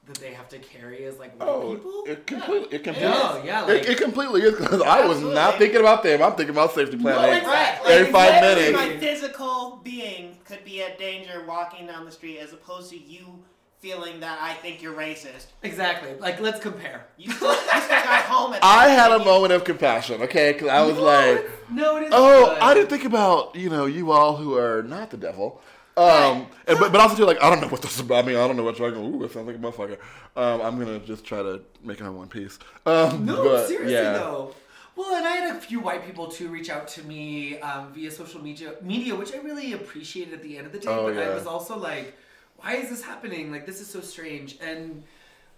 that 0.05 0.17
they 0.17 0.33
have 0.33 0.47
to 0.49 0.59
carry 0.59 1.03
as 1.05 1.19
like 1.19 1.37
white 1.39 1.49
Oh, 1.49 1.75
people? 1.75 2.03
it 2.07 2.25
completely, 2.25 2.75
it 2.75 2.83
completely, 2.83 3.11
no, 3.11 3.31
oh, 3.33 3.41
yeah, 3.45 3.63
it, 3.65 3.67
like 3.67 3.89
it 3.89 3.97
completely 3.97 4.41
is 4.43 4.55
because 4.55 4.81
I 4.81 5.05
was 5.05 5.19
not 5.21 5.57
thinking 5.57 5.81
about 5.81 6.01
them. 6.03 6.21
I'm 6.23 6.31
thinking 6.33 6.55
about 6.55 6.73
safety 6.73 6.97
plan. 6.97 7.15
No, 7.15 7.21
Hey, 7.21 7.37
exactly. 7.37 7.93
Every 7.93 8.11
five 8.11 8.41
literally 8.41 8.71
minutes. 8.73 8.93
My 8.93 8.97
physical 8.99 9.81
being 9.83 10.37
could 10.45 10.63
be 10.63 10.81
at 10.81 10.97
danger 10.97 11.43
walking 11.47 11.85
down 11.85 12.05
the 12.05 12.11
street 12.11 12.39
as 12.39 12.53
opposed 12.53 12.89
to 12.91 12.97
you 12.97 13.43
feeling 13.79 14.19
that 14.19 14.39
I 14.41 14.53
think 14.55 14.81
you're 14.81 14.93
racist. 14.95 15.45
exactly. 15.63 16.13
Like 16.19 16.39
let's 16.41 16.59
compare. 16.59 17.05
You 17.17 17.31
still, 17.31 17.51
you 17.51 17.57
still 17.57 17.87
got 17.89 17.98
home 18.29 18.53
at 18.53 18.63
I 18.63 18.87
had 18.89 19.11
a 19.11 19.19
moment 19.19 19.51
of 19.53 19.63
compassion, 19.63 20.21
okay? 20.21 20.53
Because 20.53 20.69
I 20.69 20.81
was 20.85 20.95
No, 20.95 21.03
like, 21.03 21.69
no, 21.71 21.97
it 21.97 22.03
is. 22.03 22.09
oh, 22.13 22.45
good. 22.51 22.59
I 22.59 22.73
didn't 22.73 22.89
think 22.89 23.05
about 23.05 23.55
you 23.55 23.69
know 23.69 23.85
you 23.85 24.11
all 24.11 24.35
who 24.37 24.57
are 24.57 24.83
not 24.83 25.09
the 25.11 25.17
devil. 25.17 25.61
Um, 25.97 26.47
and, 26.65 26.79
but, 26.79 26.93
but 26.93 27.01
also 27.01 27.17
too 27.17 27.25
like 27.25 27.43
I 27.43 27.49
don't 27.49 27.59
know 27.59 27.67
what 27.67 27.81
this 27.81 27.95
is 27.95 27.99
about. 27.99 28.23
I 28.23 28.27
mean 28.27 28.37
I 28.37 28.47
don't 28.47 28.55
know 28.55 28.63
what 28.63 28.79
you're 28.79 28.91
going. 28.91 29.13
Ooh, 29.15 29.23
it 29.25 29.31
sounds 29.33 29.47
like 29.47 29.57
a 29.57 29.59
motherfucker. 29.59 29.97
Um, 30.37 30.61
I'm 30.61 30.79
gonna 30.79 30.99
just 30.99 31.25
try 31.25 31.43
to 31.43 31.61
make 31.83 31.99
it 31.99 32.05
in 32.05 32.15
one 32.15 32.29
piece. 32.29 32.57
Um, 32.85 33.25
No, 33.25 33.43
but, 33.43 33.67
seriously 33.67 33.93
yeah. 33.93 34.13
though. 34.13 34.55
Well, 34.95 35.15
and 35.15 35.25
I 35.27 35.31
had 35.31 35.55
a 35.55 35.59
few 35.59 35.79
white 35.81 36.05
people 36.05 36.27
too 36.27 36.47
reach 36.49 36.69
out 36.69 36.87
to 36.89 37.03
me 37.03 37.59
um, 37.59 37.93
via 37.93 38.11
social 38.11 38.41
media, 38.41 38.73
media, 38.81 39.15
which 39.15 39.33
I 39.33 39.37
really 39.37 39.71
appreciated 39.73 40.33
at 40.33 40.43
the 40.43 40.57
end 40.57 40.67
of 40.67 40.73
the 40.73 40.79
day. 40.79 40.87
Oh, 40.89 41.13
but 41.13 41.17
I 41.23 41.33
was 41.33 41.45
also 41.47 41.77
like, 41.77 42.15
why 42.57 42.75
is 42.75 42.89
this 42.89 43.01
happening? 43.01 43.49
Like, 43.49 43.65
this 43.65 43.79
is 43.79 43.87
so 43.87 44.01
strange. 44.01 44.57
And 44.61 45.03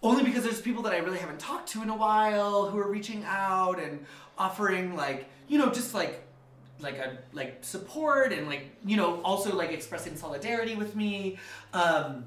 only 0.04 0.24
because 0.24 0.44
there's 0.44 0.62
people 0.62 0.84
that 0.84 0.94
I 0.94 0.98
really 0.98 1.20
haven't 1.20 1.40
talked 1.40 1.70
to 1.70 1.84
in 1.84 1.90
a 1.90 1.96
while 1.96 2.68
who 2.68 2.78
are 2.80 2.90
reaching 2.90 3.24
out 3.26 3.80
and 3.80 4.06
offering 4.38 4.96
like, 4.96 5.30
you 5.48 5.58
know, 5.58 5.70
just 5.70 5.94
like 5.94 6.24
like 6.80 6.98
a 6.98 7.20
like 7.32 7.60
support 7.62 8.34
and 8.34 8.48
like 8.48 8.72
you 8.84 8.98
know 8.98 9.22
also 9.22 9.56
like 9.56 9.72
expressing 9.72 10.16
solidarity 10.16 10.76
with 10.76 10.96
me. 10.96 11.38
Um 11.74 12.26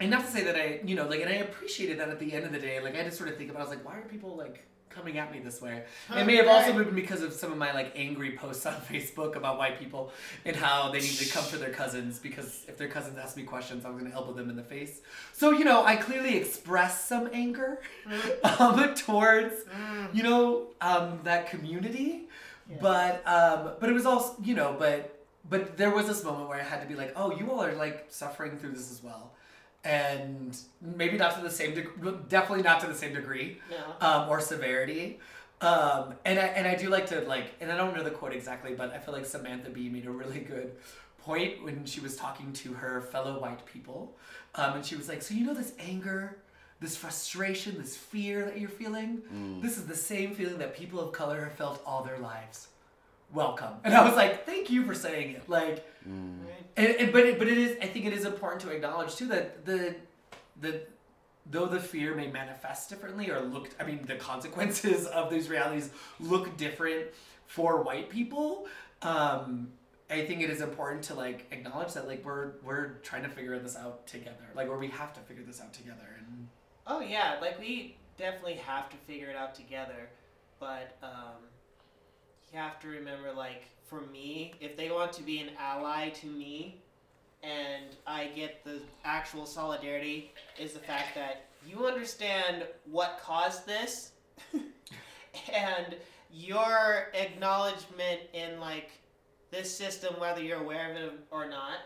and 0.00 0.10
not 0.10 0.26
to 0.26 0.30
say 0.30 0.44
that 0.44 0.54
i 0.56 0.80
you 0.84 0.94
know 0.94 1.08
like 1.08 1.20
and 1.20 1.30
i 1.30 1.36
appreciated 1.36 1.98
that 1.98 2.08
at 2.08 2.18
the 2.18 2.32
end 2.32 2.44
of 2.44 2.52
the 2.52 2.58
day. 2.58 2.80
Like 2.80 2.96
i 2.96 3.02
to 3.02 3.10
sort 3.10 3.30
of 3.30 3.36
think 3.36 3.50
about 3.50 3.60
i 3.60 3.64
was 3.64 3.74
like 3.74 3.84
why 3.84 3.96
are 3.96 4.02
people 4.02 4.36
like 4.36 4.66
coming 4.98 5.18
at 5.18 5.30
me 5.30 5.38
this 5.38 5.62
way. 5.62 5.84
It 6.14 6.26
may 6.26 6.36
have 6.36 6.48
also 6.48 6.72
been 6.72 6.94
because 6.94 7.22
of 7.22 7.32
some 7.32 7.52
of 7.52 7.58
my 7.58 7.72
like 7.72 7.92
angry 7.94 8.32
posts 8.32 8.66
on 8.66 8.74
facebook 8.90 9.36
about 9.36 9.58
white 9.58 9.78
people 9.78 10.12
and 10.44 10.56
how 10.56 10.90
they 10.90 10.98
need 10.98 11.18
to 11.18 11.30
come 11.30 11.44
for 11.44 11.56
their 11.56 11.70
cousins 11.70 12.18
because 12.18 12.64
if 12.66 12.76
their 12.76 12.88
cousins 12.88 13.16
ask 13.16 13.36
me 13.36 13.44
questions 13.44 13.84
i'm 13.84 13.92
going 13.92 14.10
to 14.10 14.12
elbow 14.12 14.32
them 14.32 14.50
in 14.50 14.56
the 14.56 14.62
face. 14.62 15.00
So 15.32 15.52
you 15.52 15.64
know 15.64 15.84
i 15.84 15.94
clearly 15.96 16.36
expressed 16.36 17.06
some 17.06 17.28
anger 17.32 17.80
um, 18.58 18.94
towards 18.94 19.64
you 20.12 20.22
know 20.22 20.68
um, 20.80 21.20
that 21.24 21.48
community. 21.48 22.28
But 22.82 23.26
um, 23.26 23.70
but 23.80 23.88
it 23.88 23.92
was 23.92 24.04
also 24.04 24.34
you 24.42 24.54
know 24.54 24.74
but 24.78 25.24
but 25.48 25.78
there 25.78 25.90
was 25.90 26.06
this 26.06 26.22
moment 26.24 26.48
where 26.48 26.60
I 26.60 26.62
had 26.62 26.82
to 26.82 26.88
be 26.88 26.94
like 26.94 27.12
oh 27.16 27.30
you 27.34 27.50
all 27.50 27.62
are 27.62 27.74
like 27.74 28.06
suffering 28.10 28.58
through 28.58 28.72
this 28.72 28.90
as 28.90 29.02
well 29.02 29.32
and 29.88 30.56
maybe 30.82 31.16
not 31.16 31.34
to 31.34 31.40
the 31.40 31.50
same 31.50 31.74
degree 31.74 32.12
definitely 32.28 32.62
not 32.62 32.78
to 32.80 32.86
the 32.86 32.94
same 32.94 33.14
degree 33.14 33.58
No. 33.70 34.06
um, 34.06 34.28
or 34.28 34.40
severity 34.40 35.18
um, 35.60 36.14
and 36.24 36.38
I 36.38 36.46
and 36.58 36.68
I 36.68 36.74
do 36.76 36.88
like 36.90 37.06
to 37.06 37.22
like 37.22 37.46
and 37.60 37.72
I 37.72 37.76
don't 37.76 37.96
know 37.96 38.04
the 38.04 38.10
quote 38.10 38.32
exactly 38.34 38.74
but 38.74 38.92
I 38.92 38.98
feel 38.98 39.14
like 39.14 39.26
Samantha 39.26 39.70
Bee 39.70 39.88
made 39.88 40.06
a 40.06 40.10
really 40.10 40.40
good 40.40 40.72
point 41.18 41.64
when 41.64 41.84
she 41.86 42.00
was 42.00 42.16
talking 42.16 42.52
to 42.52 42.74
her 42.74 43.00
fellow 43.00 43.40
white 43.40 43.64
people 43.66 44.14
um, 44.54 44.74
and 44.76 44.84
she 44.84 44.94
was 44.94 45.08
like 45.08 45.22
so 45.22 45.34
you 45.34 45.44
know 45.46 45.54
this 45.54 45.72
anger 45.78 46.36
this 46.80 46.94
frustration, 46.96 47.76
this 47.76 47.96
fear 47.96 48.44
that 48.44 48.56
you're 48.60 48.68
feeling, 48.68 49.20
this 49.60 49.76
is 49.78 49.86
the 49.86 49.96
same 49.96 50.32
feeling 50.32 50.58
that 50.58 50.76
people 50.76 51.00
of 51.00 51.10
color 51.10 51.40
have 51.42 51.54
felt 51.54 51.82
all 51.84 52.04
their 52.04 52.18
lives. 52.20 52.68
Welcome. 53.34 53.72
And 53.82 53.92
I 53.92 54.04
was 54.06 54.14
like, 54.14 54.46
thank 54.46 54.70
you 54.70 54.86
for 54.86 54.94
saying 54.94 55.34
it. 55.34 55.48
Like, 55.48 55.84
Right? 56.08 56.64
and, 56.76 56.96
and, 56.96 57.12
but 57.12 57.26
it, 57.26 57.38
but 57.38 57.48
it 57.48 57.58
is. 57.58 57.76
I 57.82 57.86
think 57.86 58.06
it 58.06 58.12
is 58.12 58.24
important 58.24 58.62
to 58.62 58.70
acknowledge 58.70 59.16
too 59.16 59.26
that 59.28 59.64
the 59.64 59.96
the 60.60 60.82
though 61.50 61.66
the 61.66 61.80
fear 61.80 62.14
may 62.14 62.28
manifest 62.28 62.90
differently 62.90 63.30
or 63.30 63.40
look. 63.40 63.70
I 63.80 63.84
mean, 63.84 64.04
the 64.06 64.16
consequences 64.16 65.06
of 65.20 65.30
these 65.30 65.48
realities 65.48 65.90
look 66.20 66.56
different 66.56 67.06
for 67.46 67.82
white 67.82 68.10
people. 68.10 68.66
Um, 69.02 69.68
I 70.10 70.24
think 70.24 70.42
it 70.42 70.50
is 70.50 70.60
important 70.60 71.02
to 71.04 71.14
like 71.14 71.46
acknowledge 71.50 71.92
that 71.94 72.06
like 72.06 72.24
we're 72.24 72.52
we're 72.62 72.94
trying 73.02 73.22
to 73.22 73.28
figure 73.28 73.58
this 73.58 73.76
out 73.76 74.06
together. 74.06 74.50
Like, 74.54 74.68
where 74.68 74.78
we 74.78 74.88
have 74.88 75.12
to 75.14 75.20
figure 75.20 75.44
this 75.44 75.60
out 75.60 75.72
together. 75.72 76.16
And 76.18 76.48
Oh 76.90 77.00
yeah, 77.00 77.36
like 77.40 77.60
we 77.60 77.96
definitely 78.16 78.54
have 78.54 78.88
to 78.88 78.96
figure 78.96 79.28
it 79.28 79.36
out 79.36 79.54
together, 79.54 80.08
but 80.58 80.96
um, 81.02 81.36
you 82.50 82.58
have 82.58 82.80
to 82.80 82.88
remember, 82.88 83.32
like 83.32 83.64
for 83.88 84.02
me, 84.12 84.54
if 84.60 84.76
they 84.76 84.90
want 84.90 85.12
to 85.14 85.22
be 85.22 85.40
an 85.40 85.50
ally 85.58 86.10
to 86.10 86.26
me, 86.26 86.80
and 87.42 87.84
I 88.06 88.26
get 88.34 88.64
the 88.64 88.80
actual 89.04 89.46
solidarity, 89.46 90.32
is 90.58 90.72
the 90.72 90.80
fact 90.80 91.14
that 91.14 91.46
you 91.66 91.86
understand 91.86 92.64
what 92.90 93.20
caused 93.22 93.66
this, 93.66 94.12
and 95.52 95.96
your 96.32 97.08
acknowledgement 97.14 98.20
in 98.32 98.60
like 98.60 98.90
this 99.50 99.74
system, 99.74 100.14
whether 100.18 100.42
you're 100.42 100.60
aware 100.60 100.90
of 100.90 100.96
it 100.96 101.12
or 101.30 101.48
not. 101.48 101.78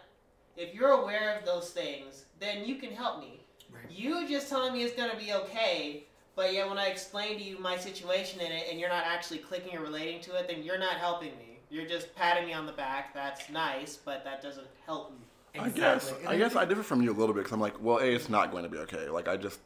If 0.56 0.74
you're 0.74 0.90
aware 0.90 1.38
of 1.38 1.44
those 1.44 1.70
things, 1.70 2.24
then 2.40 2.64
you 2.64 2.76
can 2.76 2.90
help 2.90 3.20
me. 3.20 3.40
Right. 3.72 3.90
You 3.90 4.28
just 4.28 4.48
telling 4.48 4.72
me 4.72 4.82
it's 4.82 4.96
gonna 4.96 5.16
be 5.16 5.32
okay, 5.32 6.04
but 6.34 6.52
yet 6.52 6.68
when 6.68 6.78
I 6.78 6.86
explain 6.86 7.38
to 7.38 7.44
you 7.44 7.58
my 7.58 7.76
situation 7.76 8.40
in 8.40 8.52
it 8.52 8.66
and 8.70 8.78
you're 8.80 8.88
not 8.88 9.04
actually 9.06 9.38
clicking 9.38 9.76
or 9.76 9.80
relating 9.80 10.20
to 10.22 10.34
it, 10.34 10.48
then 10.48 10.62
you're 10.62 10.78
not 10.78 10.96
helping 10.96 11.30
me. 11.38 11.51
You're 11.72 11.86
just 11.86 12.14
patting 12.14 12.46
me 12.46 12.52
on 12.52 12.66
the 12.66 12.72
back. 12.72 13.14
That's 13.14 13.48
nice, 13.48 13.96
but 13.96 14.24
that 14.24 14.42
doesn't 14.42 14.66
help 14.84 15.10
me. 15.12 15.16
I 15.58 15.70
guess 15.70 16.12
And 16.20 16.28
I 16.28 16.36
guess 16.36 16.54
I 16.54 16.66
differ 16.66 16.82
from 16.82 17.02
you 17.02 17.10
a 17.10 17.16
little 17.16 17.34
bit 17.34 17.44
because 17.44 17.52
I'm 17.52 17.60
like, 17.60 17.82
well, 17.82 17.98
a, 17.98 18.04
it's 18.04 18.28
not 18.28 18.50
going 18.50 18.64
to 18.64 18.68
be 18.68 18.76
okay. 18.78 19.08
Like 19.08 19.26
I 19.26 19.38
just 19.38 19.58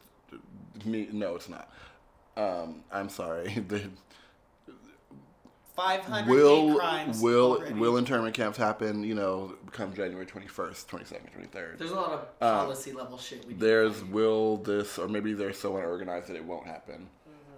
me, 0.85 1.09
no, 1.11 1.35
it's 1.35 1.49
not. 1.49 1.69
Um, 2.37 2.83
I'm 2.91 3.09
sorry. 3.09 3.53
The, 3.67 3.89
500 5.75 6.27
will 6.27 6.75
crimes. 6.75 7.21
will 7.21 7.57
already. 7.57 7.75
will 7.75 7.97
internment 7.97 8.33
camps 8.33 8.57
happen? 8.57 9.03
You 9.03 9.13
know, 9.13 9.53
come 9.71 9.93
January 9.93 10.25
21st, 10.25 10.87
22nd, 10.87 11.51
23rd. 11.53 11.77
There's 11.77 11.91
a 11.91 11.95
lot 11.95 12.11
of 12.13 12.39
policy 12.39 12.93
level 12.93 13.19
shit. 13.19 13.45
We 13.45 13.53
There's 13.53 13.97
find. 13.99 14.11
will 14.11 14.57
this 14.57 14.97
or 14.97 15.07
maybe 15.07 15.33
they're 15.33 15.53
so 15.53 15.77
unorganized 15.77 16.29
that 16.29 16.35
it 16.35 16.43
won't 16.43 16.65
happen, 16.65 17.07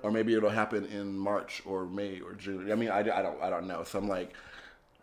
or 0.04 0.12
maybe 0.12 0.34
it'll 0.36 0.50
happen 0.50 0.86
in 0.86 1.18
March 1.18 1.62
or 1.66 1.86
May 1.86 2.20
or 2.22 2.34
June. 2.34 2.72
I 2.72 2.76
mean, 2.76 2.90
I, 2.90 3.00
I 3.00 3.22
don't 3.22 3.42
I 3.42 3.50
don't 3.50 3.68
know. 3.68 3.84
So 3.84 4.00
I'm 4.00 4.08
like, 4.08 4.34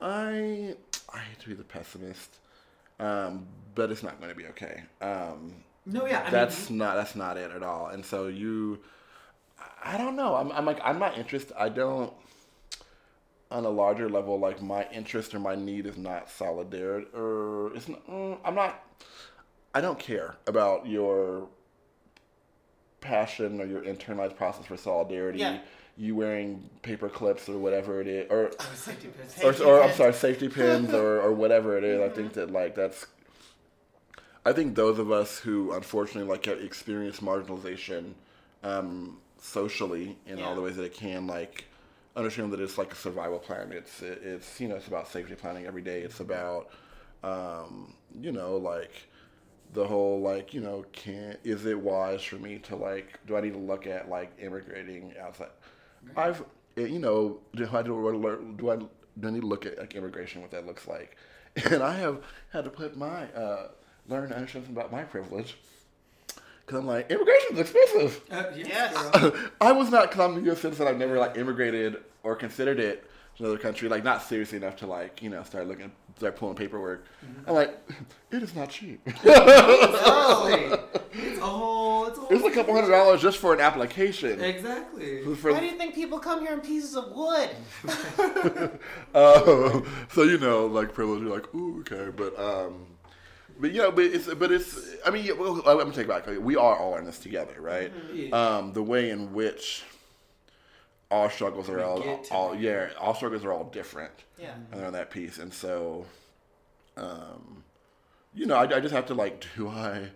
I 0.00 0.74
I 1.12 1.18
hate 1.18 1.38
to 1.40 1.48
be 1.48 1.54
the 1.54 1.64
pessimist, 1.64 2.38
um, 3.00 3.46
but 3.74 3.90
it's 3.90 4.02
not 4.02 4.20
going 4.20 4.30
to 4.30 4.36
be 4.36 4.46
okay. 4.48 4.84
Um, 5.00 5.54
No, 5.86 6.06
yeah, 6.06 6.24
I 6.26 6.30
that's 6.30 6.70
mean, 6.70 6.70
not 6.70 6.96
that's 6.96 7.14
not 7.16 7.36
it 7.36 7.50
at 7.50 7.62
all. 7.62 7.88
And 7.88 8.04
so 8.04 8.26
you, 8.28 8.80
I 9.84 9.96
don't 9.96 10.16
know. 10.16 10.34
I'm, 10.34 10.52
I'm 10.52 10.64
like 10.66 10.80
I'm 10.82 10.98
not 10.98 11.16
interested. 11.18 11.56
I 11.58 11.68
don't. 11.68 12.12
On 13.48 13.64
a 13.64 13.70
larger 13.70 14.08
level, 14.08 14.40
like 14.40 14.60
my 14.60 14.88
interest 14.90 15.32
or 15.32 15.38
my 15.38 15.54
need 15.54 15.86
is 15.86 15.96
not 15.96 16.28
solidarity, 16.28 17.06
or 17.14 17.72
it's 17.76 17.88
not. 17.88 18.04
mm, 18.08 18.36
I'm 18.44 18.56
not. 18.56 18.82
I 19.74 19.80
don't 19.80 19.98
care 20.00 20.36
about 20.46 20.86
your 20.86 21.48
passion 23.00 23.60
or 23.60 23.66
your 23.66 23.82
internalized 23.82 24.36
process 24.36 24.66
for 24.66 24.76
solidarity. 24.76 25.40
Yeah. 25.40 25.58
You 25.98 26.14
wearing 26.14 26.68
paper 26.82 27.08
clips 27.08 27.48
or 27.48 27.56
whatever 27.56 28.02
it 28.02 28.06
is, 28.06 28.30
or 28.30 28.50
was 28.58 28.78
safety 28.78 29.08
pits. 29.08 29.42
or, 29.42 29.66
or 29.66 29.82
I'm 29.82 29.94
sorry, 29.94 30.12
safety 30.12 30.48
pins 30.48 30.92
or, 30.92 31.22
or 31.22 31.32
whatever 31.32 31.78
it 31.78 31.84
is. 31.84 32.02
I 32.02 32.14
think 32.14 32.34
that 32.34 32.50
like 32.50 32.74
that's. 32.74 33.06
I 34.44 34.52
think 34.52 34.76
those 34.76 34.98
of 34.98 35.10
us 35.10 35.38
who 35.38 35.72
unfortunately 35.72 36.28
like 36.30 36.44
have 36.44 36.60
experienced 36.60 37.24
marginalization, 37.24 38.12
um, 38.62 39.16
socially 39.40 40.18
in 40.26 40.42
all 40.42 40.54
the 40.54 40.60
ways 40.60 40.76
that 40.76 40.84
it 40.84 40.92
can, 40.92 41.26
like 41.26 41.64
understand 42.14 42.52
that 42.52 42.60
it's 42.60 42.78
like 42.78 42.92
a 42.92 42.96
survival 42.96 43.38
plan. 43.38 43.72
It's 43.72 44.02
it's 44.02 44.60
you 44.60 44.68
know 44.68 44.76
it's 44.76 44.88
about 44.88 45.08
safety 45.08 45.34
planning 45.34 45.66
every 45.66 45.82
day. 45.82 46.00
It's 46.00 46.20
about 46.20 46.70
um, 47.22 47.94
you 48.20 48.32
know 48.32 48.56
like 48.56 49.08
the 49.76 49.86
whole 49.86 50.20
like 50.20 50.52
you 50.54 50.60
know 50.60 50.84
can 50.92 51.36
is 51.44 51.66
it 51.66 51.78
wise 51.78 52.22
for 52.22 52.36
me 52.36 52.58
to 52.58 52.74
like 52.74 53.18
do 53.26 53.36
I 53.36 53.40
need 53.42 53.52
to 53.52 53.58
look 53.58 53.86
at 53.86 54.08
like 54.08 54.32
immigrating 54.40 55.12
outside? 55.22 55.50
I've 56.16 56.42
eh, 56.76 56.86
you 56.86 56.98
know 56.98 57.38
do 57.54 57.68
I 57.72 57.82
do, 57.82 58.08
I- 58.08 58.12
do 58.56 58.70
I 58.70 58.76
do 58.76 59.28
I 59.28 59.30
need 59.30 59.42
to 59.42 59.46
look 59.46 59.66
at 59.66 59.78
like 59.78 59.94
immigration 59.94 60.40
what 60.42 60.50
that 60.50 60.66
looks 60.66 60.88
like? 60.88 61.16
And 61.70 61.82
I 61.82 61.94
have 61.94 62.22
had 62.52 62.64
to 62.64 62.70
put 62.70 62.96
my 62.96 63.24
uh, 63.32 63.68
learn 64.08 64.28
to 64.30 64.34
understand 64.34 64.64
something 64.66 64.76
about 64.76 64.90
my 64.92 65.04
privilege 65.04 65.56
because 66.64 66.80
I'm 66.80 66.86
like 66.86 67.10
immigration 67.10 67.54
is 67.54 67.60
expensive. 67.60 68.20
Uh, 68.30 68.44
yes, 68.56 68.92
Yes. 69.14 69.32
I 69.60 69.72
was 69.72 69.90
not 69.90 70.10
because 70.10 70.20
I'm 70.30 70.36
a 70.38 70.40
U.S. 70.46 70.60
citizen. 70.60 70.86
I've 70.88 70.98
never 70.98 71.18
like 71.18 71.36
immigrated 71.36 71.96
or 72.22 72.34
considered 72.36 72.80
it 72.80 73.08
to 73.36 73.44
another 73.44 73.58
country, 73.58 73.88
like 73.88 74.04
not 74.04 74.22
seriously 74.22 74.56
enough 74.58 74.76
to 74.76 74.86
like 74.86 75.22
you 75.22 75.30
know 75.30 75.42
start 75.44 75.66
looking, 75.68 75.92
start 76.16 76.36
pulling 76.36 76.56
paperwork. 76.56 77.04
I'm 77.46 77.54
like, 77.54 77.78
it 78.30 78.42
is 78.42 78.54
not 78.54 78.70
cheap. 78.70 79.00
Exactly. 79.06 80.78
It's 81.18 81.38
a 81.38 81.42
whole. 81.42 82.04
It's 82.04 82.18
a 82.18 82.20
whole. 82.20 82.26
it's 82.30 82.44
a 82.44 82.50
couple 82.50 82.74
hundred 82.74 82.90
dollars 82.90 83.22
just 83.22 83.38
for 83.38 83.54
an 83.54 83.60
application. 83.60 84.40
Exactly. 84.40 85.24
For- 85.36 85.52
Why 85.52 85.60
do 85.60 85.66
you 85.66 85.78
think 85.78 85.94
people 85.94 86.18
come 86.18 86.40
here 86.40 86.52
in 86.52 86.60
pieces 86.60 86.94
of 86.96 87.12
wood? 87.12 87.50
Uh, 89.14 89.80
so 90.12 90.22
you 90.22 90.38
know, 90.38 90.66
like 90.66 90.92
privilege, 90.92 91.22
you're 91.22 91.34
like, 91.34 91.54
ooh, 91.54 91.80
okay, 91.80 92.10
but 92.14 92.38
um, 92.38 92.86
but 93.58 93.72
you 93.72 93.78
know, 93.82 93.90
but 93.90 94.04
it's 94.04 94.32
but 94.34 94.52
it's. 94.52 94.78
I 95.06 95.10
mean, 95.10 95.24
yeah, 95.24 95.32
well, 95.32 95.54
let 95.64 95.86
me 95.86 95.92
take 95.92 96.06
it 96.06 96.08
back. 96.08 96.26
We 96.26 96.56
are 96.56 96.76
all 96.76 96.96
in 96.96 97.04
this 97.04 97.18
together, 97.18 97.54
right? 97.60 97.92
Yeah. 98.12 98.28
Um, 98.36 98.72
the 98.72 98.82
way 98.82 99.10
in 99.10 99.32
which 99.32 99.84
all 101.10 101.30
struggles 101.30 101.68
are 101.68 101.82
all, 101.82 102.02
all 102.30 102.54
yeah, 102.54 102.88
all 103.00 103.14
struggles 103.14 103.44
are 103.44 103.52
all 103.52 103.64
different. 103.64 104.12
Yeah. 104.40 104.54
and 104.54 104.80
they're 104.80 104.86
on 104.86 104.92
that 104.94 105.10
piece. 105.10 105.38
And 105.38 105.52
so, 105.52 106.04
um, 106.96 107.62
you 108.34 108.46
know, 108.46 108.56
I, 108.56 108.76
I 108.76 108.80
just 108.80 108.94
have 108.94 109.06
to 109.06 109.14
like, 109.14 109.44
do 109.56 109.68
I, 109.68 110.10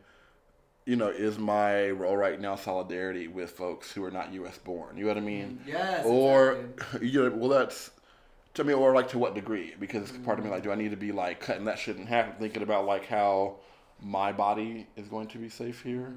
you 0.84 0.96
know, 0.96 1.08
is 1.08 1.38
my 1.38 1.90
role 1.90 2.16
right 2.16 2.40
now 2.40 2.56
solidarity 2.56 3.28
with 3.28 3.50
folks 3.50 3.92
who 3.92 4.04
are 4.04 4.10
not 4.10 4.32
U.S. 4.34 4.58
born? 4.58 4.96
You 4.96 5.04
know 5.04 5.08
what 5.08 5.16
I 5.16 5.20
mean? 5.20 5.60
Yes. 5.66 6.04
Or, 6.04 6.52
exactly. 6.52 7.08
you 7.08 7.28
know, 7.28 7.36
well, 7.36 7.48
that's 7.50 7.90
to 8.54 8.64
me, 8.64 8.72
or 8.72 8.94
like 8.94 9.08
to 9.10 9.18
what 9.18 9.34
degree? 9.34 9.74
Because 9.78 10.10
part 10.10 10.38
of 10.38 10.44
me, 10.44 10.50
like, 10.50 10.62
do 10.62 10.72
I 10.72 10.74
need 10.74 10.90
to 10.90 10.96
be 10.96 11.12
like 11.12 11.40
cutting 11.40 11.66
that 11.66 11.78
shit 11.78 11.96
in 11.96 12.06
half, 12.06 12.38
thinking 12.38 12.62
about 12.62 12.84
like 12.84 13.06
how 13.06 13.56
my 14.02 14.32
body 14.32 14.86
is 14.96 15.06
going 15.06 15.28
to 15.28 15.38
be 15.38 15.48
safe 15.48 15.82
here? 15.82 16.12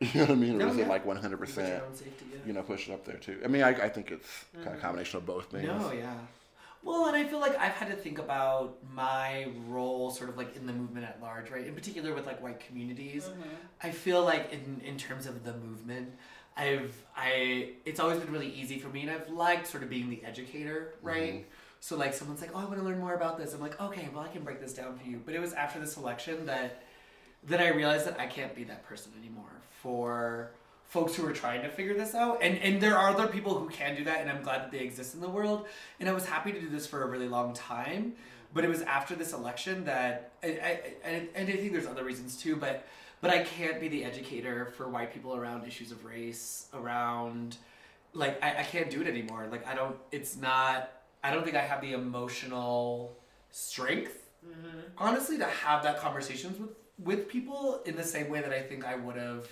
You 0.14 0.20
know 0.20 0.26
what 0.26 0.30
I 0.30 0.34
mean? 0.34 0.54
Or 0.54 0.58
No, 0.64 0.68
is 0.68 0.78
yeah. 0.78 0.84
it 0.84 0.88
like 0.88 1.04
one 1.04 1.16
hundred 1.16 1.40
Put 1.40 1.48
your 1.48 1.56
percent? 1.56 1.84
own 1.86 1.94
safety, 1.94 2.24
yeah. 2.32 2.38
You 2.46 2.52
know, 2.54 2.62
push 2.62 2.88
it 2.88 2.92
up 2.92 3.04
there 3.04 3.18
too. 3.18 3.38
I 3.44 3.48
mean, 3.48 3.62
I, 3.62 3.68
I 3.68 3.88
think 3.90 4.10
it's 4.10 4.44
kind 4.54 4.66
of 4.66 4.72
a 4.72 4.76
mm-hmm. 4.76 4.80
combination 4.80 5.18
of 5.18 5.26
both 5.26 5.50
things. 5.50 5.66
No, 5.66 5.92
yeah. 5.92 6.14
Well, 6.82 7.06
and 7.06 7.16
I 7.16 7.24
feel 7.24 7.38
like 7.40 7.58
I've 7.58 7.72
had 7.72 7.88
to 7.88 7.96
think 7.96 8.18
about 8.18 8.78
my 8.94 9.48
role 9.68 10.10
sort 10.10 10.30
of 10.30 10.38
like 10.38 10.56
in 10.56 10.66
the 10.66 10.72
movement 10.72 11.04
at 11.04 11.20
large, 11.20 11.50
right? 11.50 11.66
In 11.66 11.74
particular 11.74 12.14
with 12.14 12.26
like 12.26 12.42
white 12.42 12.60
communities. 12.60 13.24
Mm-hmm. 13.24 13.42
I 13.82 13.90
feel 13.90 14.24
like 14.24 14.50
in 14.52 14.80
in 14.82 14.96
terms 14.96 15.26
of 15.26 15.44
the 15.44 15.52
movement, 15.58 16.12
I've 16.56 16.94
I 17.14 17.72
it's 17.84 18.00
always 18.00 18.20
been 18.20 18.32
really 18.32 18.50
easy 18.50 18.78
for 18.78 18.88
me 18.88 19.02
and 19.02 19.10
I've 19.10 19.28
liked 19.28 19.66
sort 19.66 19.82
of 19.82 19.90
being 19.90 20.08
the 20.08 20.24
educator, 20.24 20.94
mm-hmm. 20.96 21.06
right? 21.06 21.46
So 21.80 21.96
like 21.98 22.14
someone's 22.14 22.40
like, 22.40 22.52
"Oh, 22.54 22.58
I 22.60 22.64
want 22.64 22.78
to 22.78 22.84
learn 22.84 23.00
more 23.00 23.14
about 23.14 23.36
this." 23.36 23.52
I'm 23.52 23.60
like, 23.60 23.78
"Okay, 23.78 24.08
well, 24.14 24.24
I 24.24 24.28
can 24.28 24.44
break 24.44 24.60
this 24.62 24.72
down 24.72 24.98
for 24.98 25.06
you." 25.06 25.20
But 25.22 25.34
it 25.34 25.40
was 25.40 25.52
after 25.52 25.78
this 25.78 25.98
election 25.98 26.46
that 26.46 26.82
that 27.44 27.60
I 27.60 27.68
realized 27.68 28.06
that 28.06 28.18
I 28.18 28.26
can't 28.26 28.54
be 28.54 28.64
that 28.64 28.86
person 28.86 29.12
anymore 29.18 29.59
for 29.82 30.50
folks 30.90 31.14
who 31.14 31.24
are 31.24 31.32
trying 31.32 31.62
to 31.62 31.68
figure 31.68 31.94
this 31.94 32.14
out. 32.14 32.42
And 32.42 32.58
and 32.58 32.80
there 32.80 32.96
are 32.96 33.10
other 33.10 33.26
people 33.26 33.58
who 33.58 33.68
can 33.68 33.96
do 33.96 34.04
that, 34.04 34.20
and 34.20 34.30
I'm 34.30 34.42
glad 34.42 34.62
that 34.62 34.70
they 34.70 34.80
exist 34.80 35.14
in 35.14 35.20
the 35.20 35.28
world. 35.28 35.66
And 35.98 36.08
I 36.08 36.12
was 36.12 36.26
happy 36.26 36.52
to 36.52 36.60
do 36.60 36.68
this 36.68 36.86
for 36.86 37.02
a 37.02 37.06
really 37.06 37.28
long 37.28 37.54
time. 37.54 38.14
But 38.52 38.64
it 38.64 38.68
was 38.68 38.82
after 38.82 39.14
this 39.14 39.32
election 39.32 39.84
that 39.84 40.32
I, 40.42 40.46
I, 40.46 40.80
and, 41.04 41.28
and 41.36 41.48
I 41.48 41.52
think 41.52 41.72
there's 41.72 41.86
other 41.86 42.04
reasons 42.04 42.36
too. 42.36 42.56
But 42.56 42.86
but 43.20 43.30
I 43.30 43.42
can't 43.44 43.80
be 43.80 43.88
the 43.88 44.04
educator 44.04 44.72
for 44.76 44.88
white 44.88 45.12
people 45.12 45.36
around 45.36 45.66
issues 45.66 45.92
of 45.92 46.04
race, 46.04 46.66
around 46.74 47.56
like 48.12 48.42
I, 48.42 48.60
I 48.60 48.62
can't 48.64 48.90
do 48.90 49.00
it 49.00 49.06
anymore. 49.06 49.46
Like 49.50 49.66
I 49.66 49.74
don't. 49.74 49.96
It's 50.10 50.36
not. 50.36 50.90
I 51.22 51.32
don't 51.32 51.44
think 51.44 51.56
I 51.56 51.60
have 51.60 51.80
the 51.82 51.92
emotional 51.92 53.16
strength 53.52 54.30
mm-hmm. 54.46 54.78
honestly 54.96 55.36
to 55.36 55.44
have 55.44 55.82
that 55.82 55.98
conversations 55.98 56.58
with 56.58 56.70
with 56.98 57.28
people 57.28 57.80
in 57.86 57.96
the 57.96 58.04
same 58.04 58.28
way 58.28 58.40
that 58.40 58.52
I 58.52 58.60
think 58.60 58.84
I 58.84 58.94
would 58.94 59.16
have 59.16 59.48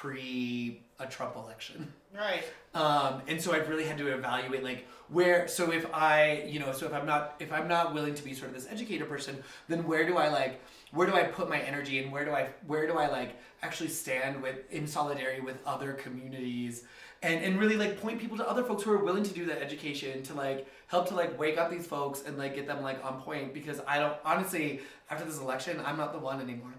pre 0.00 0.80
a 0.98 1.06
Trump 1.06 1.36
election. 1.36 1.92
Right. 2.14 2.44
Um, 2.74 3.22
and 3.26 3.40
so 3.40 3.52
I've 3.52 3.68
really 3.68 3.84
had 3.84 3.98
to 3.98 4.08
evaluate 4.08 4.62
like 4.62 4.86
where 5.08 5.46
so 5.48 5.70
if 5.70 5.86
I 5.92 6.44
you 6.46 6.58
know 6.60 6.72
so 6.72 6.86
if 6.86 6.92
I'm 6.92 7.06
not 7.06 7.36
if 7.38 7.52
I'm 7.52 7.68
not 7.68 7.94
willing 7.94 8.14
to 8.14 8.24
be 8.24 8.34
sort 8.34 8.50
of 8.50 8.54
this 8.54 8.66
educator 8.70 9.04
person 9.04 9.42
then 9.68 9.86
where 9.86 10.06
do 10.06 10.16
I 10.16 10.28
like 10.28 10.60
where 10.92 11.06
do 11.06 11.14
I 11.14 11.24
put 11.24 11.48
my 11.48 11.58
energy 11.60 12.02
and 12.02 12.12
where 12.12 12.24
do 12.24 12.32
I 12.32 12.48
where 12.66 12.86
do 12.86 12.94
I 12.94 13.08
like 13.08 13.36
actually 13.62 13.90
stand 13.90 14.42
with 14.42 14.70
in 14.72 14.86
solidarity 14.86 15.40
with 15.40 15.58
other 15.66 15.92
communities 15.92 16.84
and 17.22 17.44
and 17.44 17.60
really 17.60 17.76
like 17.76 18.00
point 18.00 18.20
people 18.20 18.36
to 18.36 18.48
other 18.48 18.64
folks 18.64 18.82
who 18.82 18.92
are 18.92 19.04
willing 19.04 19.24
to 19.24 19.34
do 19.34 19.46
that 19.46 19.62
education 19.62 20.22
to 20.24 20.34
like 20.34 20.66
help 20.86 21.08
to 21.08 21.14
like 21.14 21.38
wake 21.38 21.58
up 21.58 21.70
these 21.70 21.86
folks 21.86 22.22
and 22.26 22.38
like 22.38 22.54
get 22.54 22.66
them 22.66 22.82
like 22.82 23.04
on 23.04 23.20
point 23.20 23.54
because 23.54 23.80
I 23.86 23.98
don't 23.98 24.16
honestly 24.24 24.80
after 25.10 25.24
this 25.24 25.38
election 25.38 25.80
I'm 25.84 25.96
not 25.96 26.12
the 26.12 26.18
one 26.18 26.40
anymore 26.40 26.74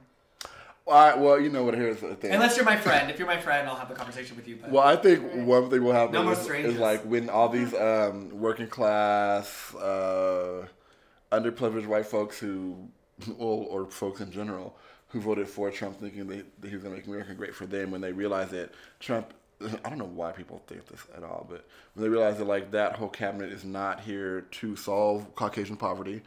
All 0.87 0.93
right, 0.93 1.17
well, 1.17 1.39
you 1.39 1.49
know 1.49 1.63
what? 1.63 1.73
Here's 1.73 1.99
the 1.99 2.13
thing. 2.15 2.31
unless 2.31 2.55
you're 2.55 2.65
my 2.65 2.77
friend 2.77 3.09
if 3.09 3.17
you're 3.17 3.27
my 3.27 3.39
friend 3.39 3.67
I'll 3.67 3.75
have 3.75 3.89
the 3.89 3.95
conversation 3.95 4.35
with 4.35 4.47
you 4.47 4.57
but 4.61 4.69
Well, 4.71 4.83
I 4.83 4.95
think 4.95 5.23
one 5.47 5.69
thing 5.69 5.83
will 5.83 5.93
happen 5.93 6.13
No 6.13 6.23
more 6.23 6.33
is, 6.33 6.39
strangers. 6.39 6.75
is 6.75 6.79
like 6.79 7.01
when 7.03 7.27
all 7.29 7.49
these 7.49 7.73
um, 7.73 8.29
working 8.29 8.67
class, 8.67 9.73
uh, 9.75 10.67
underprivileged 11.31 11.87
white 11.87 12.05
folks 12.05 12.37
who, 12.39 12.87
well, 13.27 13.65
or 13.69 13.89
folks 13.89 14.21
in 14.21 14.31
general, 14.31 14.77
who 15.09 15.19
voted 15.21 15.47
for 15.47 15.71
Trump 15.71 15.99
thinking 15.99 16.27
they, 16.27 16.43
that 16.59 16.67
he 16.67 16.75
was 16.75 16.83
going 16.83 16.93
to 16.93 16.99
make 16.99 17.07
America 17.07 17.33
great 17.33 17.55
for 17.55 17.65
them, 17.65 17.89
when 17.89 18.01
they 18.01 18.11
realize 18.11 18.49
that 18.51 18.71
Trump, 18.99 19.33
I 19.61 19.89
don't 19.89 19.97
know 19.97 20.05
why 20.05 20.33
people 20.33 20.61
think 20.67 20.85
this 20.87 21.01
at 21.17 21.23
all, 21.23 21.47
but 21.49 21.65
when 21.95 22.03
they 22.03 22.09
realize 22.09 22.37
that 22.37 22.45
like 22.45 22.69
that 22.71 22.95
whole 22.95 23.09
cabinet 23.09 23.51
is 23.51 23.65
not 23.65 24.01
here 24.01 24.41
to 24.51 24.75
solve 24.75 25.33
Caucasian 25.35 25.77
poverty. 25.77 26.21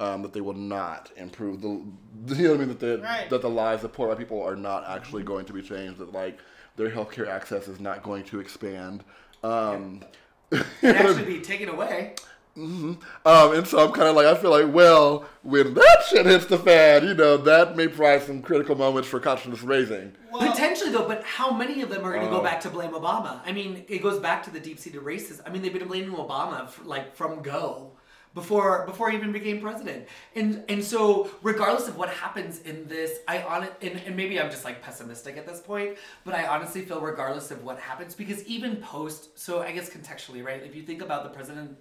Um, 0.00 0.22
that 0.22 0.32
they 0.32 0.40
will 0.40 0.54
not 0.54 1.10
improve 1.16 1.60
the, 1.60 1.68
you 2.36 2.44
know 2.44 2.50
what 2.50 2.54
I 2.54 2.58
mean? 2.58 2.68
That 2.68 2.78
the, 2.78 2.98
Right. 3.02 3.28
that 3.30 3.42
the 3.42 3.50
lives 3.50 3.82
of 3.82 3.92
poor 3.92 4.08
white 4.08 4.18
people 4.18 4.40
are 4.40 4.54
not 4.54 4.86
actually 4.88 5.24
going 5.24 5.44
to 5.46 5.52
be 5.52 5.60
changed. 5.60 5.98
That 5.98 6.12
like 6.12 6.38
their 6.76 6.88
healthcare 6.90 7.26
access 7.26 7.66
is 7.66 7.80
not 7.80 8.04
going 8.04 8.22
to 8.26 8.38
expand. 8.38 9.02
Um, 9.42 10.04
and 10.52 10.64
actually 10.82 11.24
be 11.24 11.40
taken 11.40 11.68
away 11.68 12.14
um, 12.58 12.98
and 13.24 13.66
so 13.66 13.84
I'm 13.84 13.92
kind 13.92 14.08
of 14.08 14.16
like, 14.16 14.26
I 14.26 14.34
feel 14.34 14.50
like, 14.50 14.72
well, 14.74 15.26
when 15.42 15.74
that 15.74 15.98
shit 16.08 16.26
hits 16.26 16.46
the 16.46 16.58
fan, 16.58 17.06
you 17.06 17.14
know, 17.14 17.36
that 17.36 17.76
may 17.76 17.86
provide 17.86 18.22
some 18.22 18.42
critical 18.42 18.74
moments 18.74 19.08
for 19.08 19.20
consciousness 19.20 19.62
raising. 19.62 20.12
Well, 20.32 20.50
Potentially 20.50 20.90
though, 20.90 21.06
but 21.06 21.22
how 21.22 21.52
many 21.52 21.82
of 21.82 21.88
them 21.90 22.04
are 22.04 22.10
going 22.12 22.22
to 22.24 22.28
Oh. 22.32 22.38
go 22.38 22.42
back 22.42 22.60
to 22.62 22.70
blame 22.70 22.90
Obama? 22.90 23.40
I 23.46 23.52
mean, 23.52 23.84
it 23.88 24.02
goes 24.02 24.18
back 24.18 24.42
to 24.44 24.50
the 24.50 24.58
deep-seated 24.60 25.00
racism. 25.02 25.42
I 25.46 25.50
mean, 25.50 25.62
they've 25.62 25.72
been 25.72 25.86
blaming 25.86 26.10
Obama 26.10 26.64
f 26.64 26.80
like 26.84 27.14
from 27.14 27.42
go 27.42 27.92
before 28.38 28.84
before 28.86 29.10
he 29.10 29.16
even 29.16 29.32
became 29.32 29.60
president. 29.60 30.06
And 30.34 30.64
and 30.68 30.82
so 30.82 31.30
regardless 31.42 31.88
of 31.88 31.96
what 31.96 32.08
happens 32.10 32.60
in 32.62 32.86
this, 32.86 33.18
I 33.26 33.42
on 33.42 33.68
and, 33.82 34.00
and 34.06 34.16
maybe 34.16 34.40
I'm 34.40 34.50
just 34.50 34.64
like 34.64 34.82
pessimistic 34.82 35.36
at 35.36 35.46
this 35.46 35.60
point, 35.60 35.96
but 36.24 36.34
I 36.34 36.46
honestly 36.46 36.82
feel 36.82 37.00
regardless 37.00 37.50
of 37.50 37.64
what 37.64 37.78
happens 37.78 38.14
because 38.14 38.44
even 38.44 38.76
post, 38.76 39.38
so 39.38 39.62
I 39.62 39.72
guess 39.72 39.90
contextually, 39.90 40.44
right? 40.44 40.62
If 40.62 40.74
you 40.76 40.82
think 40.82 41.02
about 41.02 41.24
the 41.24 41.30
president 41.30 41.76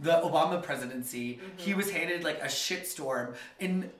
the 0.00 0.12
Obama 0.12 0.62
presidency, 0.62 1.34
mm-hmm. 1.34 1.56
he 1.56 1.74
was 1.74 1.90
handed 1.90 2.22
like 2.22 2.38
a 2.40 2.46
shitstorm 2.46 3.34
and 3.58 3.90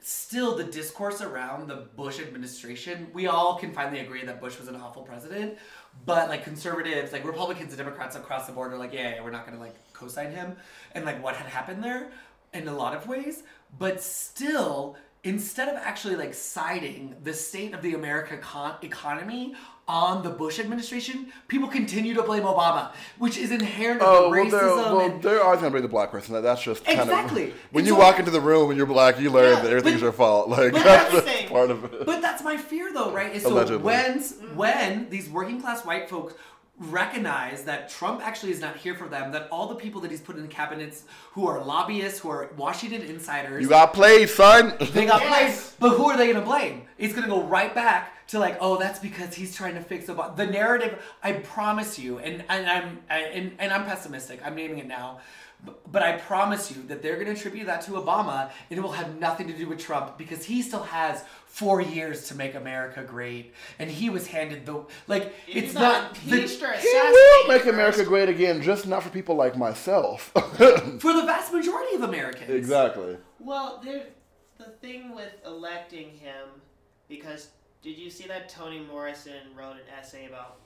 still 0.00 0.54
the 0.54 0.64
discourse 0.64 1.22
around 1.22 1.68
the 1.68 1.86
Bush 1.96 2.20
administration, 2.20 3.06
we 3.14 3.26
all 3.26 3.56
can 3.56 3.72
finally 3.72 4.00
agree 4.00 4.22
that 4.24 4.38
Bush 4.40 4.58
was 4.58 4.68
an 4.68 4.76
awful 4.76 5.02
president, 5.02 5.56
but 6.04 6.28
like 6.28 6.44
conservatives, 6.44 7.12
like 7.12 7.24
Republicans 7.24 7.70
and 7.70 7.78
Democrats 7.78 8.14
across 8.14 8.46
the 8.46 8.52
board 8.52 8.72
are 8.72 8.78
like, 8.78 8.92
yeah, 8.92 9.14
yeah 9.14 9.22
we're 9.22 9.30
not 9.30 9.46
to 9.56 9.58
like 9.58 9.76
co-sign 9.94 10.30
him 10.32 10.56
and 10.94 11.04
like 11.04 11.22
what 11.22 11.34
had 11.36 11.46
happened 11.46 11.82
there. 11.82 12.10
in 12.52 12.68
a 12.68 12.76
lot 12.76 12.94
of 12.94 13.08
ways, 13.08 13.42
but 13.78 14.00
still, 14.00 14.96
instead 15.24 15.68
of 15.68 15.74
actually 15.76 16.14
like 16.16 16.32
citing 16.34 17.14
the 17.24 17.32
state 17.34 17.74
of 17.74 17.82
the 17.82 17.94
American 17.94 18.38
econ- 18.38 18.82
economy 18.84 19.54
on 19.88 20.22
the 20.22 20.30
Bush 20.30 20.58
administration, 20.60 21.26
people 21.48 21.68
continue 21.68 22.14
to 22.14 22.22
blame 22.22 22.44
Obama, 22.44 22.92
which 23.18 23.36
is 23.36 23.50
inherent 23.50 24.00
of 24.00 24.06
Oh, 24.08 24.22
the 24.24 24.30
well, 24.30 24.44
racism. 24.44 24.50
they're, 24.50 24.66
well, 24.94 25.00
and, 25.00 25.22
they're 25.22 25.42
always 25.44 25.60
gonna 25.60 25.74
be 25.74 25.80
the 25.80 25.88
black 25.88 26.10
person. 26.12 26.40
That's 26.40 26.62
just 26.62 26.84
kind 26.84 27.00
Exactly. 27.00 27.48
of 27.50 27.54
when 27.72 27.80
And 27.82 27.88
you 27.88 27.94
so- 27.94 27.98
walk 27.98 28.18
into 28.20 28.30
the 28.30 28.40
room 28.40 28.70
and 28.70 28.78
you're 28.78 28.86
black, 28.86 29.18
you 29.20 29.30
learn 29.30 29.54
Yeah, 29.56 29.60
that 29.62 29.70
everything's 29.70 29.96
but- 29.96 30.02
your 30.02 30.12
fault. 30.12 30.48
Like 30.48 30.72
but 30.72 30.84
that's 30.84 31.12
just 31.12 31.26
everything. 31.26 31.48
part 31.50 31.70
of 31.72 31.84
it. 31.84 32.06
But 32.06 32.22
that's 32.22 32.42
my 32.44 32.56
fear, 32.56 32.92
though, 32.94 33.10
right? 33.10 33.34
Is 33.34 33.42
so 33.42 33.50
Allegedly. 33.52 33.82
when 33.82 34.20
mm. 34.20 34.54
when 34.54 35.10
these 35.10 35.28
working 35.28 35.60
class 35.60 35.84
white 35.84 36.08
folks 36.08 36.34
recognize 36.78 37.62
that 37.64 37.88
Trump 37.88 38.20
actually 38.26 38.50
is 38.50 38.60
not 38.60 38.76
here 38.76 38.94
for 38.94 39.06
them, 39.08 39.30
that 39.32 39.48
all 39.50 39.68
the 39.68 39.74
people 39.76 40.00
that 40.00 40.10
he's 40.10 40.20
put 40.20 40.36
in 40.36 40.48
cabinets 40.48 41.04
who 41.32 41.46
are 41.46 41.62
lobbyists, 41.64 42.18
who 42.18 42.28
are 42.30 42.50
Washington 42.56 43.02
insiders, 43.02 43.62
you 43.62 43.68
got 43.68 43.92
played, 43.94 44.28
son. 44.28 44.74
they 44.92 45.06
got 45.06 45.22
Yes. 45.22 45.76
blamed. 45.76 45.92
But 45.92 45.96
who 45.98 46.10
are 46.10 46.16
they 46.16 46.24
going 46.26 46.38
to 46.38 46.44
blame? 46.44 46.82
It's 46.98 47.14
going 47.14 47.24
to 47.28 47.30
go 47.30 47.42
right 47.44 47.72
back 47.74 48.26
to 48.28 48.38
like, 48.38 48.56
oh, 48.60 48.76
that's 48.78 48.98
because 48.98 49.34
he's 49.34 49.54
trying 49.54 49.74
to 49.74 49.80
fix 49.80 50.06
Obama. 50.06 50.34
The 50.36 50.46
narrative, 50.46 51.00
I 51.22 51.32
promise 51.34 51.98
you, 51.98 52.18
and, 52.18 52.44
and 52.48 52.66
I'm 52.66 52.98
I, 53.08 53.18
and, 53.20 53.52
and 53.58 53.72
I'm 53.72 53.84
pessimistic. 53.84 54.40
I'm 54.44 54.54
naming 54.56 54.78
it 54.78 54.86
now. 54.86 55.20
But, 55.90 56.02
I 56.02 56.12
promise 56.18 56.70
you 56.70 56.82
that 56.88 57.02
they're 57.02 57.14
going 57.14 57.26
to 57.26 57.32
attribute 57.32 57.66
that 57.66 57.82
to 57.82 57.92
Obama, 57.92 58.50
and 58.68 58.78
it 58.78 58.82
will 58.82 58.92
have 58.92 59.18
nothing 59.20 59.46
to 59.46 59.52
do 59.52 59.68
with 59.68 59.78
Trump 59.78 60.18
because 60.18 60.44
he 60.44 60.60
still 60.60 60.82
has 60.82 61.22
four 61.46 61.80
years 61.80 62.26
to 62.28 62.34
make 62.34 62.54
America 62.56 63.04
great, 63.04 63.54
and 63.78 63.88
he 63.90 64.10
was 64.10 64.26
handed 64.26 64.66
the 64.66 64.84
like. 65.06 65.32
He's 65.46 65.64
it's 65.64 65.74
not 65.74 65.80
not 66.02 66.14
the, 66.14 66.20
He 66.82 66.92
will 66.92 67.48
make 67.48 67.66
America 67.66 68.04
great 68.04 68.28
again, 68.28 68.60
just 68.60 68.86
not 68.86 69.02
for 69.04 69.10
people 69.10 69.36
like 69.36 69.56
myself. 69.56 70.32
for 70.34 71.12
the 71.12 71.22
vast 71.24 71.52
majority 71.52 71.94
of 71.94 72.02
Americans. 72.02 72.50
exactly. 72.50 73.16
Well, 73.38 73.80
there, 73.84 74.06
the 74.58 74.64
thing 74.64 75.14
with 75.14 75.32
electing 75.46 76.10
him, 76.10 76.48
because 77.08 77.50
did 77.82 77.96
you 77.98 78.10
see 78.10 78.26
that 78.26 78.48
Toni 78.48 78.80
Morrison 78.80 79.54
wrote 79.56 79.74
an 79.76 79.82
essay 79.96 80.26
about 80.26 80.56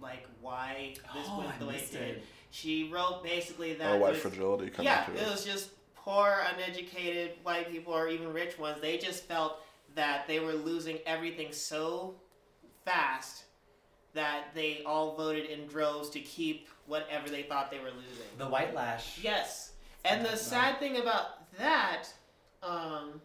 like 0.00 0.26
why 0.40 0.94
this 1.14 1.26
Oh, 1.28 1.40
went 1.40 1.58
the 1.58 1.66
way 1.66 1.74
it 1.76 1.92
did? 1.92 2.22
It. 2.50 2.54
She 2.54 2.90
wrote 2.92 3.22
basically 3.22 3.74
that 3.74 3.94
Or 3.96 3.98
white 3.98 4.08
it 4.10 4.12
was- 4.12 4.20
fragility 4.22 4.70
coming 4.70 4.86
yeah, 4.90 5.04
to 5.04 5.12
it 5.14 5.20
it. 5.22 5.30
was 5.30 5.44
just 5.44 5.70
poor, 5.94 6.38
uneducated 6.54 7.32
white 7.42 7.70
people 7.70 7.92
or 7.92 8.08
even 8.08 8.32
rich 8.32 8.58
ones. 8.58 8.80
They 8.80 8.98
just 8.98 9.24
felt 9.24 9.60
that 9.94 10.26
they 10.26 10.40
were 10.40 10.52
losing 10.52 10.98
everything 11.06 11.52
so 11.52 12.14
fast 12.84 13.44
that 14.14 14.46
they 14.54 14.82
all 14.84 15.14
voted 15.16 15.46
in 15.46 15.66
droves 15.66 16.10
to 16.10 16.20
keep 16.20 16.68
whatever 16.86 17.28
they 17.28 17.42
thought 17.42 17.70
they 17.70 17.78
were 17.78 17.90
losing. 17.90 18.26
The 18.38 18.46
white 18.48 18.74
lash. 18.74 19.18
Yes. 19.22 19.72
And 20.04 20.24
the 20.24 20.36
sad 20.36 20.78
thing 20.78 20.96
about 20.96 21.52
that, 21.58 22.04
um, 22.62 23.20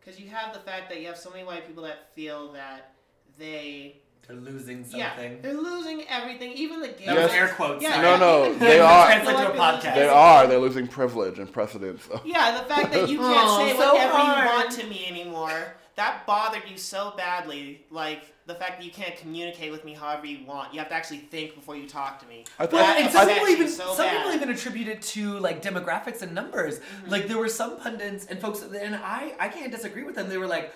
because 0.00 0.18
you 0.18 0.28
have 0.30 0.54
the 0.54 0.60
fact 0.60 0.88
that 0.88 1.00
you 1.00 1.06
have 1.08 1.18
so 1.18 1.30
many 1.30 1.44
white 1.44 1.66
people 1.66 1.82
that 1.82 2.14
feel 2.14 2.52
that 2.52 2.94
they, 3.38 4.00
They're 4.28 4.36
losing 4.36 4.84
yeah, 4.90 5.10
something. 5.14 5.42
they're 5.42 5.52
losing 5.54 6.04
everything, 6.08 6.52
even 6.52 6.80
the 6.80 6.88
gay. 6.88 7.06
That 7.06 7.16
was 7.16 7.24
Yes. 7.24 7.32
air 7.34 7.48
quotes. 7.48 7.82
Yeah. 7.82 8.00
No, 8.00 8.16
no, 8.16 8.54
they 8.54 8.78
are- 8.78 9.06
Translate 9.06 9.36
to 9.36 9.42
a 9.42 9.52
They're 9.52 9.60
podcast. 9.60 9.94
They 9.94 10.08
are. 10.08 10.46
They're 10.46 10.58
losing 10.60 10.86
privilege 10.86 11.38
and 11.38 11.52
precedence. 11.52 12.08
Yeah, 12.24 12.60
the 12.62 12.68
fact 12.72 12.92
that 12.92 13.08
you 13.08 13.18
can't 13.18 13.48
Oh, 13.48 13.58
say 13.66 13.76
so 13.76 13.92
whatever 13.94 14.12
hard. 14.16 14.38
you 14.38 14.50
want 14.50 14.70
to 14.80 14.86
me 14.86 15.06
anymore, 15.08 15.74
that 15.96 16.24
bothered 16.26 16.62
you 16.70 16.76
so 16.78 17.12
badly. 17.16 17.84
Like 17.90 18.22
the 18.46 18.54
fact 18.54 18.78
that 18.78 18.84
you 18.84 18.92
can't 18.92 19.16
communicate 19.16 19.70
with 19.72 19.84
me 19.84 19.92
however 19.94 20.24
you 20.26 20.46
want. 20.46 20.72
You 20.72 20.78
have 20.78 20.88
to 20.88 20.94
actually 20.94 21.18
think 21.18 21.54
before 21.56 21.76
you 21.76 21.88
talk 21.88 22.20
to 22.20 22.26
me. 22.26 22.44
I 22.58 22.66
think- 22.66 22.72
Well, 22.74 22.84
That 22.86 23.00
and 23.00 23.12
some 23.12 23.28
people 23.28 23.48
even 23.48 23.68
so 23.68 23.92
some 23.94 24.08
people 24.08 24.32
even 24.32 24.50
attribute 24.50 24.86
it 24.88 25.02
to 25.02 25.38
like 25.40 25.62
demographics 25.62 26.22
and 26.22 26.32
numbers. 26.32 26.78
Mm-hmm. 26.78 27.10
Like 27.10 27.26
there 27.26 27.38
were 27.38 27.48
some 27.48 27.76
pundits 27.78 28.26
and 28.26 28.40
folks, 28.40 28.62
and 28.62 28.94
I 28.94 29.34
I 29.40 29.48
can't 29.48 29.72
disagree 29.72 30.04
with 30.04 30.14
them. 30.14 30.28
They 30.28 30.38
were 30.38 30.46
like, 30.46 30.72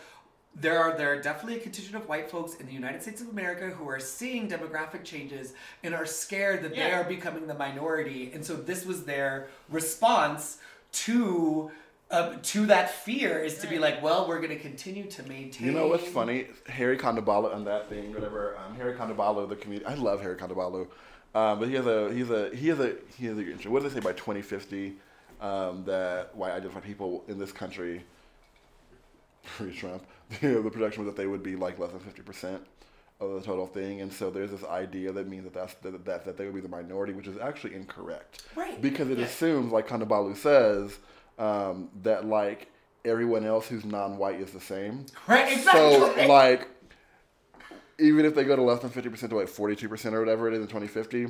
there 0.59 0.79
are 0.79 0.97
there 0.97 1.13
are 1.13 1.21
definitely 1.21 1.59
a 1.59 1.63
contingent 1.63 1.97
of 1.97 2.09
white 2.09 2.31
folks 2.31 2.55
in 2.55 2.67
the 2.67 2.73
United 2.73 3.03
States 3.03 3.21
of 3.21 3.29
America 3.29 3.69
who 3.69 3.89
are 3.89 4.01
seeing 4.01 4.49
demographic 4.49 5.05
changes 5.05 5.53
and 5.83 5.95
are 5.95 6.07
scared 6.07 6.63
that 6.63 6.75
they 6.75 6.93
are 6.93 7.05
becoming 7.05 7.47
the 7.47 7.55
minority, 7.55 8.31
and 8.33 8.45
so 8.45 8.55
this 8.57 8.85
was 8.85 9.05
their 9.05 9.49
response 9.69 10.59
to. 10.93 11.71
Uh, 12.09 12.37
to 12.41 12.67
that 12.67 12.89
fear 12.89 13.41
is 13.41 13.59
to 13.59 13.67
be 13.67 13.81
like, 13.81 14.01
well, 14.01 14.29
we're 14.29 14.39
going 14.39 14.51
to 14.51 14.61
continue 14.61 15.11
to 15.11 15.25
maintain. 15.25 15.67
You 15.67 15.73
know 15.73 15.89
what's 15.89 16.07
funny? 16.07 16.47
Hari 16.71 16.97
Kondabolu 16.97 17.53
on 17.53 17.65
that 17.65 17.89
thing, 17.89 18.15
whatever. 18.15 18.57
Um, 18.59 18.77
Hari 18.77 18.95
Kondabolu, 18.95 19.49
the 19.49 19.57
comedian. 19.57 19.91
I 19.91 19.95
love 19.95 20.23
Hari 20.23 20.37
Kondabolu, 20.37 20.87
um, 21.35 21.59
but 21.59 21.67
he 21.69 21.75
has 21.75 21.85
a 21.85 22.15
he's 22.15 22.31
a 22.31 22.55
he 22.55 22.69
has 22.69 22.79
a 22.79 22.95
he 23.19 23.27
has 23.27 23.37
a. 23.37 23.43
What 23.69 23.83
do 23.83 23.89
they 23.89 23.95
say 23.97 24.01
by 24.01 24.13
2050 24.13 24.95
um, 25.41 25.83
that 25.85 26.35
white 26.37 26.53
identified 26.53 26.85
people 26.85 27.25
in 27.27 27.41
this 27.41 27.51
country, 27.51 28.05
pre 29.45 29.73
Trump, 29.73 30.07
you 30.43 30.53
know, 30.53 30.63
the 30.63 30.71
projection 30.71 31.05
was 31.05 31.15
that 31.15 31.21
they 31.21 31.27
would 31.27 31.43
be 31.43 31.57
like 31.57 31.79
less 31.79 31.91
than 31.91 32.01
50 32.01 32.23
percent 32.23 32.63
of 33.21 33.33
the 33.33 33.41
total 33.41 33.67
thing, 33.67 34.03
and 34.03 34.13
so 34.13 34.31
there's 34.31 34.51
this 34.51 34.65
idea 34.65 35.11
that 35.13 35.27
means 35.27 35.45
that 35.45 35.55
that's 35.55 35.75
that 35.77 36.05
that, 36.05 36.25
that 36.27 36.37
they 36.37 36.45
would 36.45 36.55
be 36.55 36.61
the 36.61 36.69
minority, 36.69 37.13
which 37.15 37.27
is 37.27 37.39
actually 37.39 37.75
incorrect 37.75 38.43
Right. 38.55 38.81
because 38.83 39.09
it 39.11 39.19
Yeah. 39.19 39.25
assumes, 39.25 39.73
like 39.73 39.89
Kondabolu 39.89 40.37
says, 40.37 40.99
um, 41.39 41.89
that 42.03 42.27
like 42.27 42.71
everyone 43.05 43.47
else 43.47 43.69
who's 43.69 43.85
non-white 43.85 44.41
is 44.41 44.51
the 44.51 44.61
same. 44.61 45.07
Right, 45.27 45.51
exactly. 45.53 45.81
So 45.99 46.27
like, 46.29 46.69
even 47.99 48.27
if 48.27 48.35
they 48.35 48.45
go 48.45 48.55
to 48.57 48.63
less 48.63 48.81
than 48.81 48.91
fifty 48.91 49.09
percent 49.09 49.31
to 49.31 49.37
like 49.37 49.49
forty-two 49.49 49.89
percent 49.89 50.15
or 50.15 50.21
whatever 50.21 50.49
it 50.49 50.55
is 50.55 50.61
in 50.61 50.67
twenty 50.69 50.87
fifty, 50.89 51.29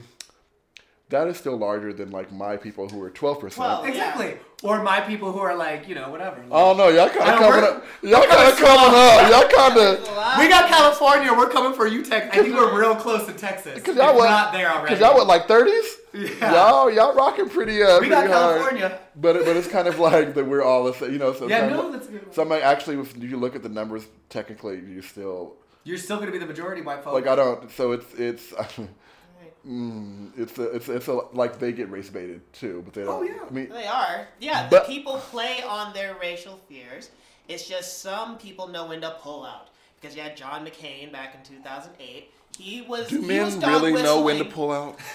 that 1.09 1.29
is 1.29 1.37
still 1.37 1.57
larger 1.57 1.93
than 1.93 2.11
like 2.11 2.33
my 2.33 2.57
people 2.57 2.89
who 2.89 3.01
are 3.03 3.11
twelve 3.11 3.41
percent. 3.41 3.61
Well, 3.61 3.85
exactly. 3.85 4.37
Or 4.63 4.83
my 4.83 5.01
people 5.03 5.31
who 5.33 5.39
are 5.39 5.55
like, 5.55 5.87
you 5.87 5.95
know, 5.95 6.11
whatever. 6.11 6.43
Oh 6.51 6.75
no, 6.75 6.89
y'all 6.89 7.09
kind 7.11 7.31
of 7.31 7.39
coming 7.39 7.65
up. 7.65 7.85
Y'all 8.03 8.27
kind 8.27 8.53
of 8.53 8.59
coming 8.59 8.95
up. 8.97 9.31
Y'all 9.31 9.49
kind 9.51 9.79
of. 9.79 10.39
We 10.39 10.49
got 10.49 10.69
California. 10.69 11.33
We're 11.33 11.51
coming 11.51 11.75
for 11.75 11.87
you, 11.87 12.03
Texas. 12.03 12.33
I 12.41 12.43
think 12.43 12.55
we're 12.57 12.77
real 12.79 12.97
close 12.97 13.27
to 13.27 13.33
Texas. 13.35 13.83
Cause 13.83 13.97
y'all 13.97 14.17
what? 14.17 14.31
not 14.31 14.53
there 14.53 14.71
already. 14.73 14.89
Cause 14.89 15.01
y'all 15.01 15.15
what 15.15 15.27
like 15.27 15.47
thirties? 15.47 15.85
Yeah. 16.15 16.55
Y'all 16.55 16.91
y'all 16.91 17.15
rocking 17.15 17.51
pretty 17.51 17.83
uh 17.83 18.01
we 18.01 18.09
pretty 18.09 18.11
got 18.11 18.27
hard. 18.29 18.57
California. 18.61 18.99
But 19.15 19.37
it, 19.37 19.45
but 19.45 19.57
it's 19.57 19.69
kind 19.69 19.87
of 19.87 19.99
like 19.99 20.35
that 20.35 20.47
we're 20.47 20.63
all 20.63 20.85
the 20.85 20.95
same, 20.95 21.13
you 21.13 21.19
know. 21.19 21.35
So 21.35 21.47
Yeah, 21.47 21.61
kind 21.61 21.73
of 21.73 21.77
no, 21.77 21.83
like- 21.85 21.93
that's 21.93 22.09
a 22.09 22.13
good 22.13 22.23
one. 22.25 22.33
So 22.33 22.43
I'm 22.43 22.49
like, 22.49 22.63
actually, 22.63 22.99
if 22.99 23.17
you 23.17 23.37
look 23.37 23.55
at 23.55 23.63
the 23.63 23.69
numbers, 23.69 24.07
technically, 24.31 24.77
you 24.79 25.03
still 25.03 25.57
You're 25.85 25.99
still 25.99 26.17
going 26.17 26.29
to 26.29 26.33
be 26.33 26.39
the 26.39 26.47
majority 26.47 26.81
white 26.81 27.05
folks. 27.05 27.15
like 27.15 27.27
I 27.29 27.37
don't. 27.37 27.71
So 27.71 27.93
it's 27.93 28.13
it's. 28.15 28.55
Mm, 29.67 30.31
it's 30.39 30.57
a, 30.59 30.71
it's 30.71 30.89
it's 30.89 31.09
a, 31.09 31.13
like 31.33 31.59
they 31.59 31.73
get 31.73 31.91
race 31.91 32.09
baited 32.09 32.41
too, 32.53 32.83
but 32.85 32.95
they 32.95 33.03
don't. 33.03 33.11
Oh, 33.11 33.23
yeah. 33.23 33.41
I 33.49 33.53
mean, 33.53 33.69
They 33.69 33.87
are. 33.87 34.29
Yeah, 34.39 34.69
But- 34.71 34.87
the 34.87 34.95
people 34.95 35.17
play 35.19 35.63
on 35.63 35.93
their 35.93 36.15
racial 36.21 36.59
fears. 36.69 37.11
It's 37.49 37.67
just 37.69 38.01
some 38.01 38.39
people 38.39 38.69
know 38.69 38.87
when 38.87 39.01
to 39.01 39.11
pull 39.21 39.45
out. 39.45 39.69
Because 40.01 40.15
you 40.15 40.23
had 40.23 40.37
John 40.37 40.65
McCain 40.65 41.11
back 41.11 41.35
in 41.35 41.43
2008. 41.43 42.31
He 42.59 42.83
was. 42.83 43.09
do 43.09 43.21
he 43.21 43.39
was 43.41 43.57
men 43.57 43.61
dog 43.61 43.83
really 43.83 44.03
know 44.03 44.21
when 44.23 44.39
to 44.39 44.45
pull 44.45 44.73
out? 44.73 44.99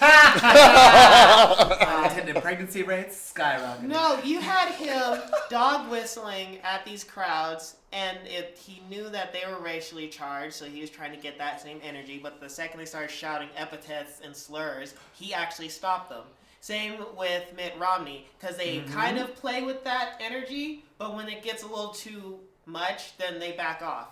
Unintended 1.82 2.36
pregnancy 2.42 2.82
rates 2.82 3.32
skyrocketing. 3.34 3.82
No, 3.88 4.18
you 4.24 4.40
had 4.40 4.70
him 4.72 5.20
dog 5.50 5.90
whistling 5.90 6.58
at 6.62 6.84
these 6.84 7.02
crowds, 7.04 7.76
and 7.92 8.18
it, 8.24 8.58
he 8.64 8.82
knew 8.88 9.08
that 9.10 9.32
they 9.32 9.42
were 9.50 9.58
racially 9.62 10.08
charged, 10.08 10.54
so 10.54 10.64
he 10.66 10.80
was 10.80 10.90
trying 10.90 11.10
to 11.12 11.18
get 11.18 11.36
that 11.38 11.60
same 11.60 11.80
energy. 11.82 12.20
But 12.22 12.40
the 12.40 12.48
second 12.48 12.78
they 12.80 12.86
started 12.86 13.10
shouting 13.10 13.48
epithets 13.56 14.20
and 14.24 14.34
slurs, 14.36 14.94
he 15.14 15.34
actually 15.34 15.68
stopped 15.68 16.10
them. 16.10 16.24
Same 16.60 16.94
with 17.18 17.44
Mitt 17.56 17.74
Romney, 17.78 18.26
because 18.40 18.56
they 18.56 18.76
Mm-hmm. 18.78 18.92
kind 18.94 19.18
of 19.18 19.34
play 19.34 19.62
with 19.62 19.82
that 19.84 20.14
energy, 20.20 20.84
but 20.98 21.14
when 21.16 21.28
it 21.28 21.42
gets 21.42 21.62
a 21.64 21.66
little 21.66 21.88
too 21.90 22.38
much, 22.66 23.16
then 23.18 23.38
they 23.40 23.52
back 23.52 23.82
off. 23.82 24.08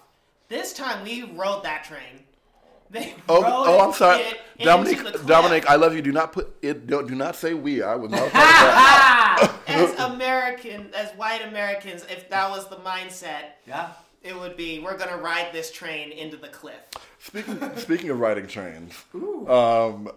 This 0.49 0.73
time 0.73 1.05
we 1.05 1.23
rode 1.23 1.63
that 1.63 1.85
train. 1.85 2.25
They 2.93 3.15
Oh, 3.29 3.43
oh, 3.47 3.87
I'm 3.87 3.93
sorry, 3.95 4.21
it 4.21 4.27
into 4.27 4.39
the 4.59 4.65
Dominic. 4.65 4.99
cliff. 4.99 5.27
Dominic, 5.27 5.67
I 5.71 5.77
love 5.77 5.95
you. 5.95 6.03
Do 6.03 6.11
not 6.13 6.33
put 6.33 6.57
it. 6.61 6.87
Don't 6.89 7.07
do 7.07 7.15
not 7.15 7.37
say 7.37 7.55
we. 7.55 7.83
I 7.83 7.95
was 7.95 8.11
not. 8.11 8.19
a 8.27 8.31
part 8.31 8.33
that. 8.33 9.55
as 9.69 9.99
American, 10.01 10.91
as 10.95 11.11
white 11.13 11.47
Americans, 11.47 12.05
if 12.11 12.29
that 12.31 12.51
was 12.51 12.69
the 12.69 12.77
mindset, 12.77 13.53
Yeah. 13.67 13.91
it 14.23 14.37
would 14.39 14.57
be 14.57 14.81
we're 14.81 14.97
gonna 14.99 15.17
ride 15.19 15.51
this 15.53 15.71
train 15.71 16.11
into 16.11 16.37
the 16.37 16.49
cliff. 16.49 16.81
Speaking 17.21 17.77
speaking 17.77 18.11
of 18.11 18.19
riding 18.19 18.49
trains, 18.49 18.93
Ooh. 19.15 19.49
um, 19.49 20.11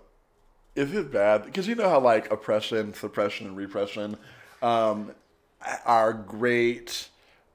is 0.76 0.94
it 0.96 1.12
bad? 1.12 1.46
Because 1.46 1.68
you 1.68 1.76
know 1.76 1.90
how 1.90 2.00
like 2.00 2.32
oppression, 2.32 2.94
suppression, 2.96 3.46
and 3.48 3.56
repression 3.58 4.18
um, 4.64 5.12
are 5.86 6.12
great 6.14 7.08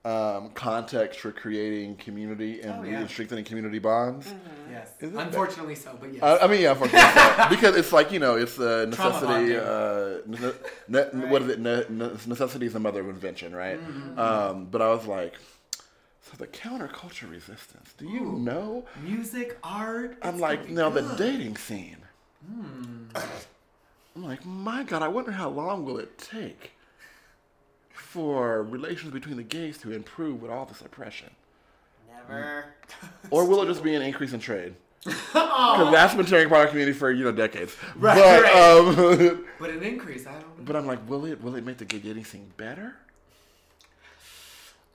um, 0.09 0.51
context 0.51 1.21
for 1.21 1.33
creating 1.33 1.97
community 1.97 2.61
and 2.63 2.73
Oh, 2.81 2.83
yeah. 2.83 3.07
strengthening 3.07 3.45
community 3.45 3.79
bonds. 3.79 4.33
yes. 4.71 4.91
Is 5.01 5.13
it 5.13 5.17
Unfortunately 5.19 5.75
so, 5.75 5.97
but 6.01 6.13
yes. 6.15 6.23
I, 6.23 6.39
I 6.39 6.47
mean, 6.47 6.63
yeah, 6.63 6.71
unfortunately, 6.73 7.11
so. 7.15 7.47
because 7.51 7.77
it's 7.77 7.93
like 7.93 8.11
you 8.13 8.19
know, 8.19 8.37
it's 8.37 8.59
a 8.59 8.87
necessity. 8.87 9.57
Uh, 9.57 10.19
ne- 10.27 10.53
ne- 10.89 11.29
What 11.33 11.43
is 11.43 11.49
it? 11.49 11.61
Ne- 11.61 11.85
ne- 11.91 12.17
necessity 12.27 12.67
is 12.67 12.73
the 12.73 12.81
mother 12.81 13.01
of 13.01 13.09
invention, 13.09 13.55
right? 13.55 13.79
Mm-hmm. 13.79 14.19
Um, 14.19 14.67
but 14.67 14.81
I 14.81 14.89
was 14.89 15.07
like, 15.07 15.35
so 16.23 16.37
the 16.39 16.47
counterculture 16.47 17.31
resistance. 17.31 17.95
Do 17.99 18.07
you 18.07 18.23
Ooh. 18.23 18.39
know? 18.39 18.85
Music, 19.03 19.59
art. 19.63 20.17
I'm 20.23 20.35
it's 20.35 20.41
like, 20.41 20.63
gonna 20.63 20.75
now 20.75 20.91
the 20.91 21.17
dating 21.17 21.57
scene. 21.57 21.99
Hmm. 22.47 23.07
I'm 24.17 24.25
like, 24.25 24.45
my 24.45 24.83
God, 24.85 25.03
I 25.03 25.09
wonder 25.09 25.33
how 25.33 25.49
long 25.49 25.85
will 25.85 25.99
it 25.99 26.17
take 26.19 26.73
for 27.99 28.63
relations 28.63 29.13
between 29.13 29.37
the 29.37 29.43
gays 29.43 29.79
to 29.79 29.93
improve 29.93 30.41
with 30.43 30.51
all 30.51 30.65
this 30.67 30.81
oppression? 30.81 31.31
Never. 32.13 32.67
Or 33.31 33.45
will 33.45 33.63
it 33.63 33.67
just 33.67 33.83
be 33.83 33.95
an 33.95 34.03
increase 34.03 34.33
in 34.33 34.41
trade? 34.41 34.75
Because 35.05 35.93
that's 35.93 36.15
been 36.15 36.27
tearing 36.27 36.47
apart 36.47 36.63
our 36.63 36.67
community 36.69 36.97
for 36.99 37.11
you 37.11 37.25
know 37.25 37.33
decades. 37.33 37.77
Right, 37.97 38.17
but 38.17 38.43
right. 38.43 39.29
um, 39.31 39.45
But 39.61 39.71
an 39.71 39.83
increase, 39.83 40.27
I 40.27 40.33
don't 40.33 40.41
know. 40.43 40.65
but 40.65 40.77
I'm 40.77 40.87
like, 40.87 41.09
will 41.09 41.25
it 41.27 41.43
will 41.43 41.55
it 41.57 41.65
make 41.65 41.79
the 41.79 41.85
gay 41.85 41.99
dating 41.99 42.25
scene 42.25 42.51
better? 42.57 42.97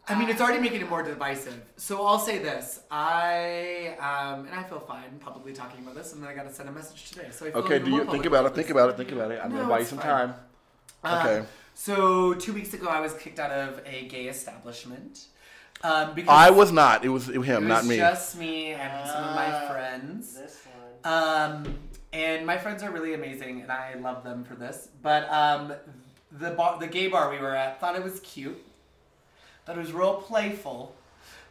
I 0.05 0.19
mean, 0.19 0.29
it's 0.29 0.41
already 0.41 0.59
making 0.59 0.81
it 0.81 0.89
more 0.89 1.01
divisive. 1.01 1.61
So 1.77 2.05
I'll 2.05 2.19
say 2.19 2.37
this: 2.39 2.81
I 2.91 3.95
um, 3.99 4.45
and 4.47 4.53
I 4.53 4.63
feel 4.63 4.79
fine 4.81 5.17
publicly 5.19 5.53
talking 5.53 5.81
about 5.81 5.95
this, 5.95 6.11
and 6.13 6.21
then 6.21 6.29
I 6.29 6.33
got 6.33 6.43
to 6.47 6.53
send 6.53 6.67
a 6.67 6.73
message 6.73 7.11
today. 7.11 7.27
So 7.31 7.45
I 7.45 7.51
feel 7.51 7.61
Okay, 7.61 7.79
do 7.79 7.89
you 7.89 7.97
think 7.99 8.07
public 8.07 8.25
about 8.25 8.45
it? 8.47 8.55
Think 8.55 8.69
about 8.69 8.89
it. 8.89 8.97
Think 8.97 9.11
about 9.13 9.31
it. 9.31 9.39
I'm 9.41 9.51
No, 9.51 9.57
gonna 9.59 9.69
buy 9.69 9.79
you 9.79 9.85
some 9.85 9.99
fine. 9.99 10.07
time. 10.07 10.33
Um, 11.05 11.17
Okay. 11.27 11.45
So 11.75 12.33
two 12.33 12.53
weeks 12.53 12.73
ago, 12.73 12.87
I 12.87 12.99
was 13.01 13.13
kicked 13.13 13.39
out 13.39 13.51
of 13.51 13.81
a 13.85 14.07
gay 14.07 14.27
establishment 14.27 15.25
um, 15.83 16.13
because 16.13 16.29
I 16.29 16.49
was 16.49 16.71
not. 16.71 17.03
It 17.03 17.09
was 17.09 17.27
him, 17.27 17.41
it 17.41 17.61
not 17.67 17.81
was 17.81 17.89
me. 17.89 17.97
just 17.97 18.37
me 18.37 18.71
and 18.71 19.07
some 19.09 19.23
of 19.23 19.35
my 19.35 19.51
Ah. 19.51 19.67
friends. 19.71 20.35
This 20.35 20.61
one. 21.03 21.13
Um, 21.13 21.79
and 22.13 22.45
my 22.45 22.57
friends 22.57 22.83
are 22.83 22.91
really 22.91 23.13
amazing, 23.15 23.61
and 23.61 23.71
I 23.71 23.95
love 23.95 24.23
them 24.23 24.43
for 24.43 24.55
this. 24.55 24.89
But 25.01 25.29
um, 25.31 25.73
the 26.31 26.51
bar, 26.51 26.79
the 26.79 26.87
gay 26.87 27.07
bar 27.07 27.29
we 27.31 27.39
were 27.39 27.55
at, 27.55 27.79
thought 27.79 27.95
it 27.95 28.03
was 28.03 28.19
cute. 28.21 28.63
Thought 29.65 29.77
it 29.77 29.81
was 29.81 29.93
real 29.93 30.15
playful 30.15 30.95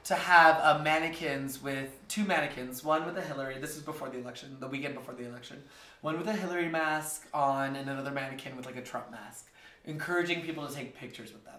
to 0.04 0.14
have 0.14 0.58
uh, 0.62 0.82
mannequins 0.82 1.62
with 1.62 1.90
two 2.08 2.24
mannequins, 2.24 2.82
one 2.84 3.04
with 3.06 3.16
a 3.18 3.22
Hillary. 3.22 3.58
This 3.58 3.76
is 3.76 3.82
before 3.82 4.08
the 4.08 4.18
election, 4.18 4.56
the 4.60 4.66
weekend 4.68 4.94
before 4.94 5.14
the 5.14 5.24
election. 5.26 5.62
One 6.00 6.18
with 6.18 6.26
a 6.28 6.32
Hillary 6.32 6.68
mask 6.68 7.26
on, 7.34 7.76
and 7.76 7.88
another 7.90 8.10
mannequin 8.10 8.56
with 8.56 8.66
like 8.66 8.76
a 8.76 8.82
Trump 8.82 9.10
mask, 9.10 9.46
encouraging 9.84 10.42
people 10.42 10.66
to 10.66 10.74
take 10.74 10.96
pictures 10.96 11.32
with 11.32 11.44
them. 11.44 11.54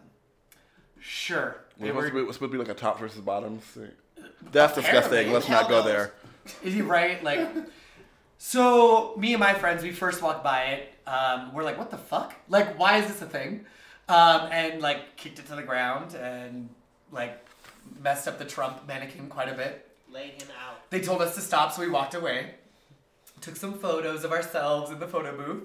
Sure, 1.00 1.58
It 1.80 1.84
they 1.84 1.92
was, 1.92 1.96
were 1.96 2.02
supposed 2.02 2.08
to 2.10 2.14
be- 2.14 2.20
it 2.22 2.28
was 2.28 2.36
supposed 2.38 2.52
to 2.52 2.58
be 2.58 2.64
like 2.64 2.70
a 2.70 2.80
top 2.80 3.00
versus 3.00 3.20
bottoms. 3.22 3.64
thing. 3.64 3.92
That's 4.52 4.76
disgusting. 4.76 5.32
Let's 5.34 5.50
not 5.50 5.68
go 5.68 5.82
there. 5.84 6.14
Is 6.64 6.74
he 6.74 6.82
right? 6.82 7.22
Like, 7.24 7.50
so 8.38 9.16
me 9.18 9.34
and 9.34 9.40
my 9.40 9.54
friends, 9.54 9.84
we 9.84 9.92
first 9.92 10.22
walked 10.22 10.44
by 10.44 10.64
it. 10.66 10.90
Um, 11.08 11.54
we're 11.54 11.64
like, 11.64 11.78
what 11.78 11.92
the 11.92 11.98
fuck? 11.98 12.34
Like, 12.50 12.78
why 12.80 12.98
is 12.98 13.08
this 13.08 13.22
a 13.22 13.26
thing? 13.26 13.66
Um, 14.10 14.48
and 14.52 14.82
like 14.82 15.16
kicked 15.18 15.40
it 15.40 15.46
to 15.48 15.56
the 15.56 15.62
ground 15.64 16.16
and 16.16 16.70
like 17.12 17.46
messed 18.02 18.28
up 18.28 18.38
the 18.40 18.46
Trump 18.46 18.86
mannequin 18.88 19.28
quite 19.28 19.50
a 19.50 19.54
bit. 19.54 19.90
Laid 20.12 20.42
him 20.42 20.50
out. 20.66 20.90
They 20.90 21.00
told 21.02 21.22
us 21.22 21.36
to 21.36 21.42
stop, 21.42 21.72
so 21.72 21.82
we 21.82 21.90
walked 21.90 22.14
away. 22.16 22.52
Took 23.42 23.56
some 23.58 23.74
photos 23.80 24.24
of 24.24 24.32
ourselves 24.32 24.92
in 24.92 25.00
the 25.00 25.08
photo 25.08 25.36
booth. 25.36 25.64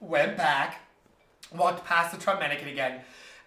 Went 0.00 0.36
back. 0.36 0.80
Walked 1.56 1.84
past 1.84 2.14
the 2.14 2.20
Trump 2.20 2.40
mannequin 2.40 2.68
again. 2.68 3.00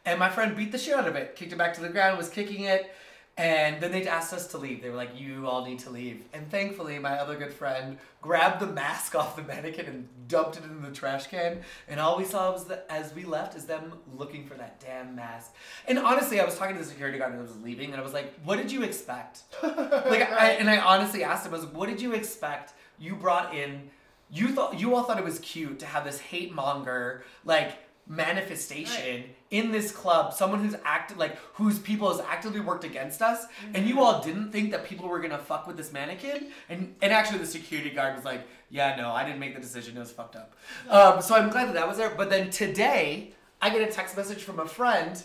And 0.05 0.19
my 0.19 0.29
friend 0.29 0.55
beat 0.55 0.71
the 0.71 0.77
shit 0.77 0.95
out 0.95 1.07
of 1.07 1.15
it. 1.15 1.35
Kicked 1.35 1.53
it 1.53 1.57
back 1.57 1.73
to 1.75 1.81
the 1.81 1.89
ground, 1.89 2.17
was 2.17 2.29
kicking 2.29 2.63
it. 2.63 2.91
And 3.37 3.81
then 3.81 3.91
they 3.91 4.05
asked 4.07 4.33
us 4.33 4.47
to 4.47 4.57
leave. 4.57 4.81
They 4.81 4.89
were 4.89 4.95
like, 4.95 5.19
you 5.19 5.47
all 5.47 5.65
need 5.65 5.79
to 5.79 5.89
leave. 5.89 6.21
And 6.33 6.51
thankfully, 6.51 6.99
my 6.99 7.17
other 7.17 7.37
good 7.37 7.53
friend 7.53 7.97
grabbed 8.21 8.59
the 8.59 8.67
mask 8.67 9.15
off 9.19 9.35
the 9.35 9.43
mannequin 9.43 9.85
and 9.85 10.07
dumped 10.27 10.57
it 10.57 10.63
in 10.63 10.81
the 10.81 10.91
trash 10.91 11.27
can. 11.27 11.61
And 11.87 11.99
all 11.99 12.17
we 12.17 12.25
saw 12.25 12.51
was 12.51 12.65
that 12.65 12.85
as 12.89 13.15
we 13.15 13.23
left 13.23 13.55
is 13.55 13.65
them 13.65 13.93
looking 14.17 14.45
for 14.45 14.55
that 14.55 14.79
damn 14.79 15.15
mask. 15.15 15.55
And 15.87 15.97
honestly, 15.97 16.39
I 16.39 16.45
was 16.45 16.57
talking 16.57 16.75
to 16.75 16.81
the 16.81 16.87
security 16.87 17.17
guard 17.17 17.33
as 17.33 17.39
I 17.39 17.41
was 17.41 17.57
leaving, 17.61 17.91
and 17.91 18.01
I 18.01 18.03
was 18.03 18.13
like, 18.13 18.33
what 18.43 18.57
did 18.57 18.71
you 18.71 18.83
expect? 18.83 19.43
like 19.63 20.29
I, 20.29 20.55
and 20.59 20.69
I 20.69 20.79
honestly 20.79 21.23
asked 21.23 21.45
him, 21.45 21.53
I 21.53 21.57
was 21.57 21.65
like, 21.65 21.75
what 21.75 21.89
did 21.89 22.01
you 22.01 22.13
expect? 22.13 22.73
You 22.99 23.15
brought 23.15 23.55
in, 23.55 23.89
you 24.29 24.49
thought 24.49 24.79
you 24.79 24.93
all 24.93 25.03
thought 25.03 25.17
it 25.17 25.25
was 25.25 25.39
cute 25.39 25.79
to 25.79 25.85
have 25.85 26.03
this 26.03 26.19
hate 26.19 26.53
monger 26.53 27.23
like 27.43 27.77
manifestation 28.11 29.23
in 29.51 29.71
this 29.71 29.91
club. 29.91 30.33
Someone 30.33 30.59
who's 30.63 30.75
acted 30.83 31.17
like 31.17 31.37
whose 31.53 31.79
people 31.79 32.09
has 32.09 32.19
actively 32.27 32.59
worked 32.59 32.83
against 32.83 33.21
us, 33.21 33.45
and 33.73 33.87
you 33.87 34.01
all 34.01 34.21
didn't 34.21 34.51
think 34.51 34.71
that 34.71 34.85
people 34.85 35.07
were 35.07 35.19
gonna 35.19 35.39
fuck 35.39 35.65
with 35.65 35.77
this 35.77 35.93
mannequin. 35.93 36.47
And 36.69 36.95
and 37.01 37.13
actually, 37.13 37.39
the 37.39 37.47
security 37.47 37.89
guard 37.89 38.15
was 38.15 38.25
like, 38.25 38.41
yeah, 38.69 38.95
no, 38.97 39.11
I 39.11 39.23
didn't 39.23 39.39
make 39.39 39.55
the 39.55 39.61
decision. 39.61 39.95
It 39.95 40.01
was 40.01 40.11
fucked 40.11 40.35
up. 40.35 40.53
Um, 40.89 41.21
so 41.21 41.35
I'm 41.35 41.49
glad 41.49 41.69
that 41.69 41.73
that 41.75 41.87
was 41.87 41.97
there. 41.97 42.13
But 42.15 42.29
then 42.29 42.49
today, 42.49 43.33
I 43.61 43.69
get 43.69 43.87
a 43.87 43.91
text 43.91 44.17
message 44.17 44.43
from 44.43 44.59
a 44.59 44.67
friend 44.67 45.23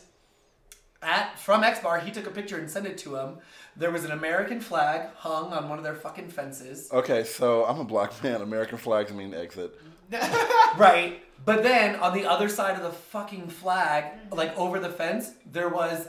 at 1.03 1.39
from 1.39 1.65
X 1.65 1.81
Bar, 1.81 2.01
he 2.01 2.11
took 2.11 2.27
a 2.27 2.31
picture 2.31 2.59
and 2.59 2.71
sent 2.71 2.87
it 2.87 2.99
to 2.99 3.17
him. 3.17 3.39
There 3.77 3.91
was 3.91 4.05
an 4.05 4.13
American 4.13 4.61
flag 4.61 5.11
hung 5.17 5.53
on 5.53 5.69
one 5.69 5.79
of 5.79 5.85
their 5.85 5.95
fucking 5.95 6.29
fences. 6.29 6.91
Okay, 6.93 7.25
so 7.25 7.65
I'm 7.65 7.79
a 7.79 7.85
black 7.85 8.23
man. 8.23 8.41
American 8.41 8.79
flags 8.79 9.13
mean 9.13 9.35
exit. 9.35 9.79
Right. 10.77 11.23
But 11.45 11.63
then 11.63 11.97
on 11.97 12.13
the 12.13 12.27
other 12.27 12.49
side 12.49 12.77
of 12.77 12.83
the 12.83 12.91
fucking 12.91 13.49
flag, 13.49 14.05
like 14.33 14.57
over 14.59 14.79
the 14.81 14.89
fence, 14.89 15.33
there 15.51 15.69
was 15.69 16.09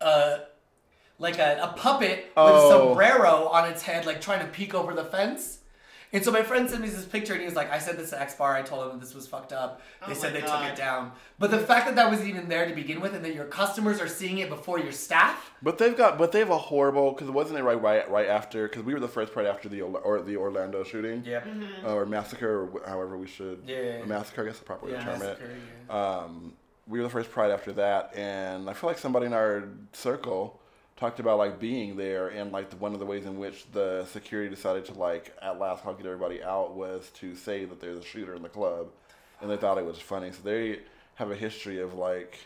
a 0.00 0.40
like 1.18 1.38
a, 1.38 1.58
a 1.62 1.68
puppet 1.76 2.26
with 2.26 2.36
a 2.36 2.40
Oh. 2.40 2.70
sombrero 2.94 3.48
on 3.48 3.68
its 3.68 3.82
head, 3.82 4.06
like 4.06 4.20
trying 4.20 4.38
to 4.40 4.46
peek 4.52 4.72
over 4.74 4.94
the 4.94 5.04
fence. 5.04 5.58
And 6.12 6.24
so 6.24 6.30
my 6.32 6.42
friend 6.42 6.68
sent 6.70 6.80
me 6.82 6.88
this 6.88 7.04
picture, 7.04 7.34
and 7.34 7.40
he 7.42 7.46
was 7.46 7.54
like, 7.54 7.70
"I 7.70 7.78
sent 7.78 7.98
this 7.98 8.10
to 8.10 8.20
X 8.20 8.34
Bar. 8.34 8.54
I 8.56 8.62
told 8.62 8.84
him 8.86 8.92
that 8.98 9.00
this 9.04 9.14
was 9.14 9.26
fucked 9.26 9.52
up. 9.52 9.82
They 10.06 10.12
Oh 10.12 10.14
said 10.14 10.32
they 10.34 10.40
God. 10.40 10.62
took 10.62 10.72
it 10.72 10.76
down. 10.76 11.12
But 11.38 11.50
the 11.50 11.58
fact 11.58 11.86
that 11.86 11.96
that 11.96 12.10
was 12.10 12.24
even 12.26 12.48
there 12.48 12.66
to 12.66 12.74
begin 12.74 13.00
with, 13.00 13.14
and 13.14 13.22
that 13.24 13.34
your 13.34 13.44
customers 13.44 14.00
are 14.00 14.08
seeing 14.08 14.38
it 14.38 14.48
before 14.48 14.78
your 14.78 14.92
staff, 14.92 15.50
But 15.62 15.76
they've 15.78 15.96
got, 15.96 16.16
but 16.16 16.32
they 16.32 16.38
have 16.38 16.50
a 16.50 16.56
horrible 16.58 17.12
because 17.12 17.30
wasn't 17.30 17.58
it 17.58 17.62
right, 17.62 17.80
right, 17.80 18.10
right 18.10 18.26
after? 18.28 18.68
Because 18.68 18.84
we 18.84 18.94
were 18.94 19.00
the 19.00 19.08
first 19.08 19.36
right 19.36 19.46
after 19.46 19.68
the 19.68 19.82
or 19.82 20.22
the 20.22 20.36
Orlando 20.36 20.82
shooting, 20.82 21.22
yeah, 21.26 21.44
uh, 21.84 21.94
or 21.94 22.06
massacre, 22.06 22.68
or 22.72 22.82
however 22.86 23.18
we 23.18 23.26
should. 23.26 23.62
Yeah. 23.66 24.00
or 24.00 24.06
massacre. 24.06 24.42
I 24.42 24.46
guess 24.46 24.58
the 24.58 24.64
proper 24.64 24.86
way 24.86 24.92
to 24.92 24.98
yeah, 24.98 25.04
term 25.04 25.14
it. 25.16 25.18
massacre, 25.20 25.50
yeah. 25.90 26.16
um, 26.18 26.52
we 26.86 26.98
were 27.00 27.04
the 27.04 27.10
first 27.10 27.30
pride 27.30 27.50
after 27.50 27.72
that, 27.74 28.12
and 28.16 28.70
I 28.70 28.72
feel 28.72 28.88
like 28.88 28.98
somebody 28.98 29.26
in 29.26 29.34
our 29.34 29.64
circle 29.92 30.58
talked 30.98 31.20
about 31.20 31.38
like 31.38 31.60
being 31.60 31.96
there, 31.96 32.28
and 32.28 32.50
like 32.52 32.70
the, 32.70 32.76
one 32.76 32.92
of 32.92 32.98
the 32.98 33.06
ways 33.06 33.24
in 33.24 33.38
which 33.38 33.70
the 33.72 34.04
security 34.12 34.50
decided 34.54 34.84
to 34.86 34.94
like 34.94 35.32
at 35.40 35.58
last 35.58 35.82
call 35.84 35.94
get 35.94 36.04
everybody 36.04 36.42
out 36.42 36.74
was 36.74 37.10
to 37.14 37.34
say 37.34 37.64
that 37.64 37.80
there's 37.80 37.98
a 37.98 38.04
shooter 38.04 38.34
in 38.34 38.42
the 38.42 38.48
club, 38.48 38.88
and 39.40 39.50
they 39.50 39.56
thought 39.56 39.78
it 39.78 39.84
was 39.84 39.98
funny. 39.98 40.32
So 40.32 40.38
they 40.42 40.80
have 41.14 41.30
a 41.30 41.36
history 41.36 41.80
of 41.80 41.94
like 41.94 42.38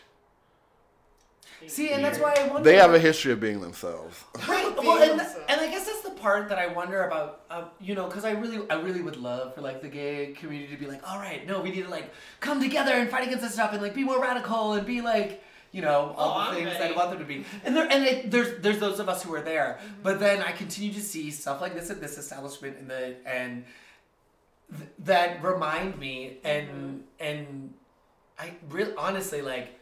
See, 1.67 1.91
and 1.91 2.03
that's 2.03 2.19
why 2.19 2.33
I 2.37 2.47
wonder. 2.47 2.69
they 2.69 2.77
have 2.77 2.93
a 2.93 2.99
history 2.99 3.31
of 3.31 3.39
being 3.39 3.61
themselves. 3.61 4.23
Right. 4.47 4.75
Well, 4.75 5.01
and, 5.01 5.21
and 5.47 5.61
I 5.61 5.67
guess 5.69 5.85
that's 5.85 6.01
the 6.01 6.09
part 6.11 6.49
that 6.49 6.57
I 6.57 6.67
wonder 6.67 7.03
about. 7.05 7.41
Uh, 7.49 7.65
you 7.79 7.95
know, 7.95 8.07
because 8.07 8.25
I 8.25 8.31
really, 8.31 8.69
I 8.69 8.75
really 8.75 9.01
would 9.01 9.15
love 9.15 9.55
for 9.55 9.61
like 9.61 9.81
the 9.81 9.87
gay 9.87 10.33
community 10.37 10.73
to 10.75 10.79
be 10.79 10.87
like, 10.87 11.09
all 11.09 11.17
right, 11.19 11.47
no, 11.47 11.61
we 11.61 11.71
need 11.71 11.83
to 11.83 11.89
like 11.89 12.11
come 12.41 12.61
together 12.61 12.91
and 12.91 13.09
fight 13.09 13.23
against 13.25 13.43
this 13.43 13.53
stuff 13.53 13.71
and 13.71 13.81
like 13.81 13.93
be 13.93 14.03
more 14.03 14.21
radical 14.21 14.73
and 14.73 14.85
be 14.85 15.01
like. 15.01 15.43
You 15.73 15.81
know 15.81 16.13
all 16.17 16.39
Oh, 16.39 16.51
the 16.51 16.55
things 16.57 16.79
ready. 16.79 16.93
I 16.93 16.97
want 16.97 17.09
them 17.09 17.19
to 17.19 17.25
be, 17.25 17.43
and 17.65 17.75
there 17.75 17.87
and 17.91 18.05
it, 18.05 18.31
there's 18.31 18.61
there's 18.61 18.79
those 18.79 18.99
of 18.99 19.09
us 19.09 19.23
who 19.23 19.33
are 19.33 19.41
there, 19.41 19.79
but 20.03 20.19
then 20.19 20.41
I 20.41 20.51
continue 20.53 20.93
to 20.93 21.01
see 21.01 21.31
stuff 21.31 21.59
like 21.61 21.73
this 21.73 21.89
at 21.89 21.99
this 21.99 22.17
establishment, 22.17 22.77
and 22.77 22.87
the 22.89 23.15
and 23.25 23.65
th- 24.77 24.89
that 24.99 25.43
remind 25.43 25.97
me, 25.97 26.37
and 26.43 27.03
and 27.19 27.73
I 28.39 28.53
really 28.69 28.93
honestly 28.95 29.41
like 29.41 29.79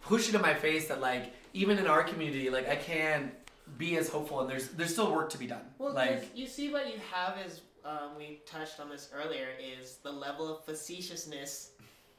push 0.00 0.28
it 0.30 0.34
in 0.34 0.40
my 0.40 0.54
face 0.54 0.88
that 0.88 1.00
like 1.00 1.34
even 1.52 1.78
in 1.78 1.86
our 1.86 2.02
community 2.02 2.48
like 2.50 2.68
I 2.68 2.76
can 2.76 3.32
be 3.76 3.96
as 3.98 4.08
hopeful 4.08 4.40
and 4.40 4.48
there's 4.48 4.68
there's 4.68 4.92
still 4.92 5.12
work 5.12 5.28
to 5.30 5.38
be 5.38 5.46
done. 5.46 5.60
Well, 5.78 5.92
like 5.92 6.34
you 6.34 6.46
see 6.46 6.72
what 6.72 6.86
you 6.86 6.98
have 7.12 7.36
is 7.44 7.60
um, 7.84 8.10
we 8.16 8.40
touched 8.46 8.80
on 8.80 8.88
this 8.88 9.10
earlier 9.14 9.48
is 9.60 9.96
the 10.02 10.10
level 10.12 10.48
of 10.56 10.64
facetiousness 10.64 11.70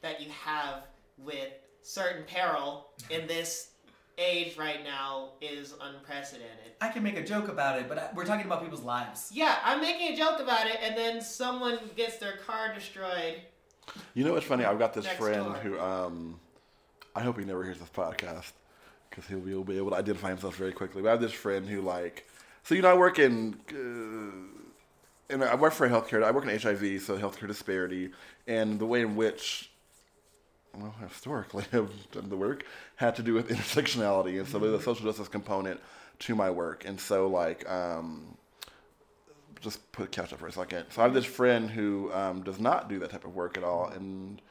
that 0.02 0.22
you 0.22 0.30
have 0.30 0.84
with 1.18 1.50
certain 1.82 2.24
peril 2.26 2.88
in 3.10 3.28
this 3.28 3.72
age 4.18 4.58
right 4.58 4.84
now 4.84 5.30
is 5.42 5.74
unprecedented. 5.82 6.74
I 6.82 6.89
can 6.89 7.04
make 7.04 7.18
a 7.18 7.24
joke 7.24 7.48
about 7.48 7.80
it, 7.80 7.88
but 7.88 7.98
I, 7.98 8.10
we're 8.13 8.26
talking 8.26 8.46
about 8.46 8.62
people's 8.62 8.84
lives. 8.84 9.30
Yeah, 9.34 9.58
I'm 9.63 9.82
making 9.82 10.13
a 10.13 10.15
joke 10.15 10.39
about 10.39 10.68
it, 10.68 10.78
and 10.84 10.98
then 10.98 11.22
someone 11.22 11.80
gets 11.96 12.18
their 12.18 12.38
car 12.38 12.74
destroyed. 12.74 13.42
You 14.13 14.23
know 14.23 14.34
what's 14.34 14.46
funny? 14.46 14.65
I've 14.65 14.80
got 14.80 14.94
this 14.94 15.08
friend 15.08 15.46
door. 15.46 15.54
who 15.56 15.80
um, 15.80 16.40
I 17.15 17.21
hope 17.21 17.40
he 17.40 17.46
never 17.46 17.63
hears 17.63 17.80
this 17.80 17.90
podcast 17.90 18.52
because 19.10 19.25
he'll 19.25 19.40
be, 19.40 19.52
he'll 19.52 19.63
be 19.63 19.77
able 19.77 19.92
to 19.92 19.98
identify 19.98 20.30
himself 20.30 20.56
very 20.56 20.71
quickly. 20.71 21.02
But 21.02 21.10
I 21.10 21.12
have 21.12 21.21
this 21.21 21.34
friend 21.34 21.67
who 21.67 21.82
like, 21.82 22.30
so 22.63 22.75
you 22.75 22.82
know, 22.82 22.92
I 22.92 22.94
work 22.94 23.19
in, 23.19 23.58
uh, 23.71 25.34
and 25.34 25.44
I 25.44 25.56
work 25.56 25.73
for 25.73 25.86
a 25.86 25.90
healthcare. 25.90 26.23
I 26.23 26.32
work 26.32 26.46
in 26.46 26.50
HIV, 26.50 27.02
so 27.02 27.17
healthcare 27.17 27.48
disparity, 27.48 28.12
and 28.48 28.80
the 28.80 28.86
way 28.86 29.02
in 29.02 29.15
which, 29.15 29.69
well, 30.76 30.96
historically, 31.02 31.65
I've 31.74 32.12
done 32.12 32.30
the 32.30 32.38
work 32.38 32.65
had 32.96 33.15
to 33.15 33.24
do 33.24 33.34
with 33.34 33.48
intersectionality, 33.50 34.40
and 34.40 34.48
so 34.48 34.60
there's 34.60 34.74
a 34.74 34.82
social 34.82 35.06
justice 35.06 35.28
component 35.28 35.80
to 36.20 36.36
my 36.36 36.50
work, 36.50 36.86
and 36.86 37.00
so 37.00 37.28
like. 37.28 37.70
Um, 37.70 38.36
just 39.62 39.92
put 39.92 40.06
a 40.06 40.08
catch 40.08 40.32
up 40.32 40.40
for 40.40 40.48
a 40.48 40.52
second. 40.54 40.86
So 40.90 41.02
I 41.02 41.04
have 41.04 41.13
this 41.13 41.26
friend 41.26 41.70
who 41.70 42.12
um, 42.13 42.44
does 42.44 42.62
not 42.62 42.88
do 42.88 42.98
that 43.00 43.10
type 43.10 43.26
of 43.26 43.36
work 43.36 43.58
at 43.58 43.63
all, 43.65 43.88
and 43.88 44.42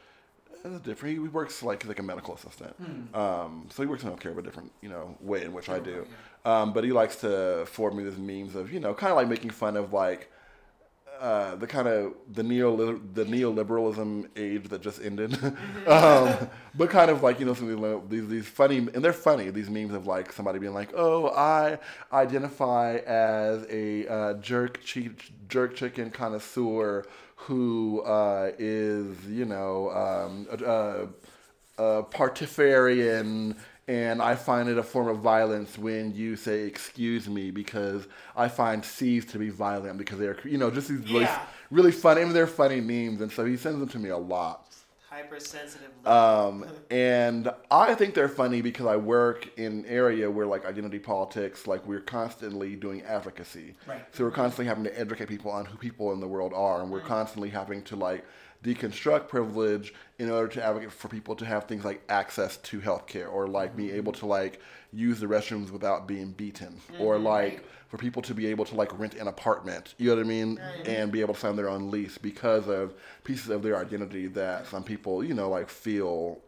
it's 0.64 0.80
different. 0.80 1.14
He 1.14 1.20
works 1.20 1.62
like 1.62 1.86
like 1.86 1.98
a 1.98 2.02
medical 2.02 2.34
assistant. 2.34 2.74
Um, 3.14 3.68
so 3.70 3.82
he 3.82 3.88
works 3.88 4.02
in 4.02 4.10
healthcare, 4.10 4.34
but 4.34 4.44
different, 4.44 4.70
you 4.82 4.88
know, 4.88 5.16
way 5.20 5.44
in 5.44 5.52
which 5.52 5.68
I 5.68 5.78
do. 5.78 6.06
Um, 6.44 6.72
but 6.72 6.84
he 6.84 6.92
likes 6.92 7.16
to 7.16 7.64
forward 7.66 7.96
me 7.96 8.04
these 8.04 8.18
memes 8.18 8.54
of, 8.54 8.72
you 8.72 8.80
know, 8.80 8.94
kind 8.94 9.10
of 9.10 9.16
like 9.16 9.28
making 9.28 9.50
fun 9.50 9.76
of 9.76 9.92
like 9.92 10.30
uh, 11.20 11.56
the 11.56 11.66
kind 11.66 11.88
of 11.88 12.14
the 12.32 12.42
neo 12.42 12.76
the 13.14 13.24
neoliberalism 13.24 14.28
age 14.36 14.68
that 14.68 14.82
just 14.82 15.02
ended, 15.02 15.34
um, 15.86 16.48
but 16.74 16.90
kind 16.90 17.10
of 17.10 17.22
like 17.22 17.40
you 17.40 17.46
know 17.46 17.54
some 17.54 17.84
of 17.84 18.10
these 18.10 18.28
these 18.28 18.46
funny 18.46 18.78
and 18.78 19.04
they're 19.04 19.12
funny 19.12 19.50
these 19.50 19.68
memes 19.68 19.94
of 19.94 20.06
like 20.06 20.32
somebody 20.32 20.58
being 20.58 20.74
like, 20.74 20.90
oh, 20.94 21.28
I 21.28 21.78
identify 22.12 22.96
as 23.06 23.66
a 23.70 24.06
uh, 24.06 24.34
jerk 24.34 24.82
che- 24.84 25.10
jerk 25.48 25.74
chicken 25.74 26.10
connoisseur 26.10 27.04
who 27.36 28.00
uh, 28.02 28.52
is 28.58 29.26
you 29.26 29.44
know 29.44 29.90
um, 29.90 30.46
a, 30.50 31.08
a, 31.78 31.98
a 31.98 32.02
partifarian 32.04 33.56
and 33.88 34.22
I 34.22 34.34
find 34.36 34.68
it 34.68 34.78
a 34.78 34.82
form 34.82 35.08
of 35.08 35.18
violence 35.18 35.76
when 35.78 36.14
you 36.14 36.36
say 36.36 36.60
"excuse 36.62 37.28
me" 37.28 37.50
because 37.50 38.06
I 38.36 38.48
find 38.48 38.84
C's 38.84 39.24
to 39.26 39.38
be 39.38 39.48
violent 39.50 39.98
because 39.98 40.18
they're 40.18 40.36
you 40.44 40.58
know 40.58 40.70
just 40.70 40.88
these 40.88 41.00
really 41.08 41.24
Yeah. 41.24 41.46
really 41.70 41.92
funny. 41.92 42.20
I 42.20 42.24
mean, 42.24 42.34
they're 42.34 42.46
funny 42.46 42.80
memes, 42.80 43.20
and 43.20 43.32
so 43.32 43.44
he 43.44 43.56
sends 43.56 43.80
them 43.80 43.88
to 43.88 43.98
me 43.98 44.10
a 44.10 44.18
lot. 44.18 44.66
Hypersensitive. 45.10 45.88
Um, 46.06 46.66
and 46.90 47.50
I 47.70 47.94
think 47.94 48.14
they're 48.14 48.28
funny 48.28 48.60
because 48.60 48.86
I 48.86 48.96
work 48.96 49.48
in 49.58 49.72
an 49.80 49.86
area 49.86 50.30
where 50.30 50.46
like 50.46 50.64
identity 50.66 50.98
politics, 50.98 51.66
like 51.66 51.86
we're 51.86 52.00
constantly 52.00 52.76
doing 52.76 53.02
advocacy. 53.02 53.74
Right. 53.86 54.02
So 54.12 54.24
we're 54.24 54.30
constantly 54.30 54.66
having 54.66 54.84
to 54.84 54.98
educate 55.00 55.28
people 55.28 55.50
on 55.50 55.64
who 55.64 55.76
people 55.78 56.12
in 56.12 56.20
the 56.20 56.28
world 56.28 56.52
are, 56.54 56.82
and 56.82 56.90
we're 56.90 57.00
constantly 57.00 57.48
having 57.50 57.82
to 57.84 57.96
like 57.96 58.24
deconstruct 58.64 59.28
privilege 59.28 59.94
in 60.18 60.30
order 60.30 60.48
to 60.48 60.64
advocate 60.64 60.90
for 60.92 61.08
people 61.08 61.34
to 61.36 61.44
have 61.44 61.64
things 61.64 61.84
like 61.84 62.02
access 62.08 62.56
to 62.58 62.80
healthcare 62.80 63.32
or 63.32 63.46
like 63.46 63.76
be 63.76 63.92
able 63.92 64.12
to 64.12 64.26
like 64.26 64.60
use 64.92 65.20
the 65.20 65.26
restrooms 65.26 65.70
without 65.70 66.08
being 66.08 66.32
beaten 66.32 66.80
or 66.98 67.18
like 67.18 67.64
for 67.88 67.98
people 67.98 68.20
to 68.22 68.34
be 68.34 68.46
able 68.46 68.64
to 68.64 68.74
like 68.74 68.96
rent 68.98 69.14
an 69.14 69.28
apartment 69.28 69.94
you 69.98 70.08
know 70.10 70.16
what 70.16 70.24
i 70.24 70.28
mean 70.28 70.58
and 70.86 71.12
be 71.12 71.20
able 71.20 71.34
to 71.34 71.40
sign 71.40 71.54
their 71.56 71.68
own 71.68 71.90
lease 71.90 72.18
because 72.18 72.66
of 72.68 72.94
pieces 73.22 73.48
of 73.50 73.62
their 73.62 73.76
identity 73.78 74.26
that 74.26 74.66
some 74.66 74.82
people 74.82 75.22
you 75.22 75.34
know 75.34 75.48
like 75.48 75.68
feel 75.68 76.38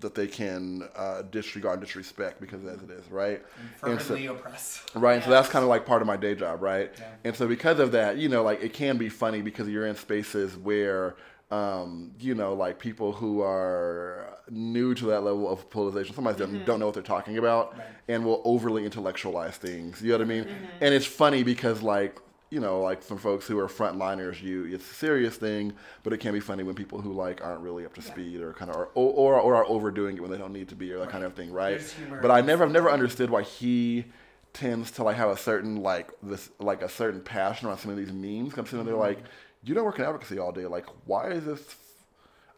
that 0.00 0.14
they 0.14 0.26
can 0.26 0.86
uh, 0.96 1.22
disregard 1.30 1.78
and 1.78 1.86
disrespect 1.86 2.40
because 2.40 2.64
as 2.64 2.82
it 2.82 2.90
is 2.90 3.08
right 3.10 3.42
And 3.82 4.00
so- 4.00 4.08
Fervently 4.16 4.26
oppress. 4.26 4.84
Right, 4.94 5.14
and 5.14 5.24
so 5.24 5.30
that's 5.30 5.48
kind 5.48 5.62
of 5.62 5.68
like 5.68 5.86
part 5.86 6.02
of 6.02 6.06
my 6.08 6.16
day 6.16 6.34
job, 6.34 6.60
right? 6.62 6.90
Yeah. 6.98 7.04
And 7.24 7.36
so 7.36 7.46
because 7.48 7.78
of 7.78 7.92
that, 7.92 8.18
you 8.18 8.28
know, 8.28 8.42
like 8.42 8.62
it 8.62 8.74
can 8.74 8.98
be 8.98 9.08
funny 9.08 9.40
because 9.40 9.68
you're 9.68 9.86
in 9.86 9.96
spaces 9.96 10.56
where, 10.58 11.14
um, 11.54 12.12
you 12.18 12.34
know, 12.34 12.52
like 12.54 12.78
people 12.78 13.12
who 13.12 13.40
are 13.42 14.38
new 14.50 14.94
to 14.94 15.06
that 15.06 15.22
level 15.22 15.48
of 15.50 15.68
polarization, 15.70 16.14
sometimes 16.14 16.36
don't- 16.36 16.64
don't 16.64 16.78
know 16.80 16.86
what 16.86 16.94
they're 16.94 17.02
talking 17.16 17.38
about, 17.38 17.64
Right. 17.72 17.86
and 18.08 18.24
will 18.24 18.42
overly 18.44 18.84
intellectualize 18.84 19.56
things. 19.56 20.02
You 20.02 20.10
know 20.12 20.18
what 20.18 20.24
I 20.24 20.28
mean? 20.28 20.46
And 20.80 20.94
it's 20.94 21.06
funny 21.06 21.42
because 21.42 21.82
like. 21.82 22.18
You 22.50 22.60
know, 22.60 22.80
like 22.82 23.02
some 23.02 23.18
folks 23.18 23.48
who 23.48 23.58
are 23.58 23.66
frontliners, 23.66 24.40
you 24.40 24.64
it's 24.66 24.88
a 24.88 24.94
serious 24.94 25.34
thing, 25.36 25.72
but 26.04 26.12
it 26.12 26.18
can 26.18 26.32
be 26.32 26.38
funny 26.38 26.62
when 26.62 26.76
people 26.76 27.00
who 27.00 27.12
like 27.12 27.42
aren't 27.44 27.62
really 27.62 27.84
up 27.84 27.94
to 27.94 28.00
Yeah. 28.00 28.12
speed 28.12 28.40
or 28.40 28.52
kind 28.52 28.70
of 28.70 28.76
are, 28.76 28.88
or, 28.94 29.10
or 29.22 29.40
or 29.40 29.52
are 29.56 29.64
overdoing 29.66 30.16
it 30.16 30.20
when 30.20 30.30
they 30.30 30.38
don't 30.38 30.52
need 30.52 30.68
to 30.68 30.76
be 30.76 30.92
or 30.92 31.00
that 31.00 31.08
kind 31.08 31.24
of 31.24 31.34
thing, 31.34 31.50
right? 31.52 31.80
But 32.22 32.30
I 32.30 32.42
never, 32.42 32.62
I've 32.62 32.70
never 32.70 32.90
understood 32.90 33.28
why 33.28 33.42
he 33.42 34.04
tends 34.52 34.92
to 34.92 35.02
like 35.02 35.16
have 35.16 35.30
a 35.30 35.36
certain 35.36 35.82
like 35.82 36.12
this 36.22 36.48
like 36.60 36.82
a 36.82 36.88
certain 36.88 37.22
passion 37.22 37.66
around 37.66 37.78
some 37.78 37.90
of 37.90 37.96
these 37.96 38.12
memes. 38.12 38.56
I'm 38.56 38.66
sitting 38.66 38.86
there 38.86 38.94
like, 38.94 39.18
you 39.64 39.74
don't 39.74 39.84
work 39.84 39.98
in 39.98 40.04
advocacy 40.04 40.38
all 40.38 40.52
day. 40.52 40.66
Like, 40.66 40.86
why 41.06 41.30
is 41.30 41.44
this? 41.44 41.76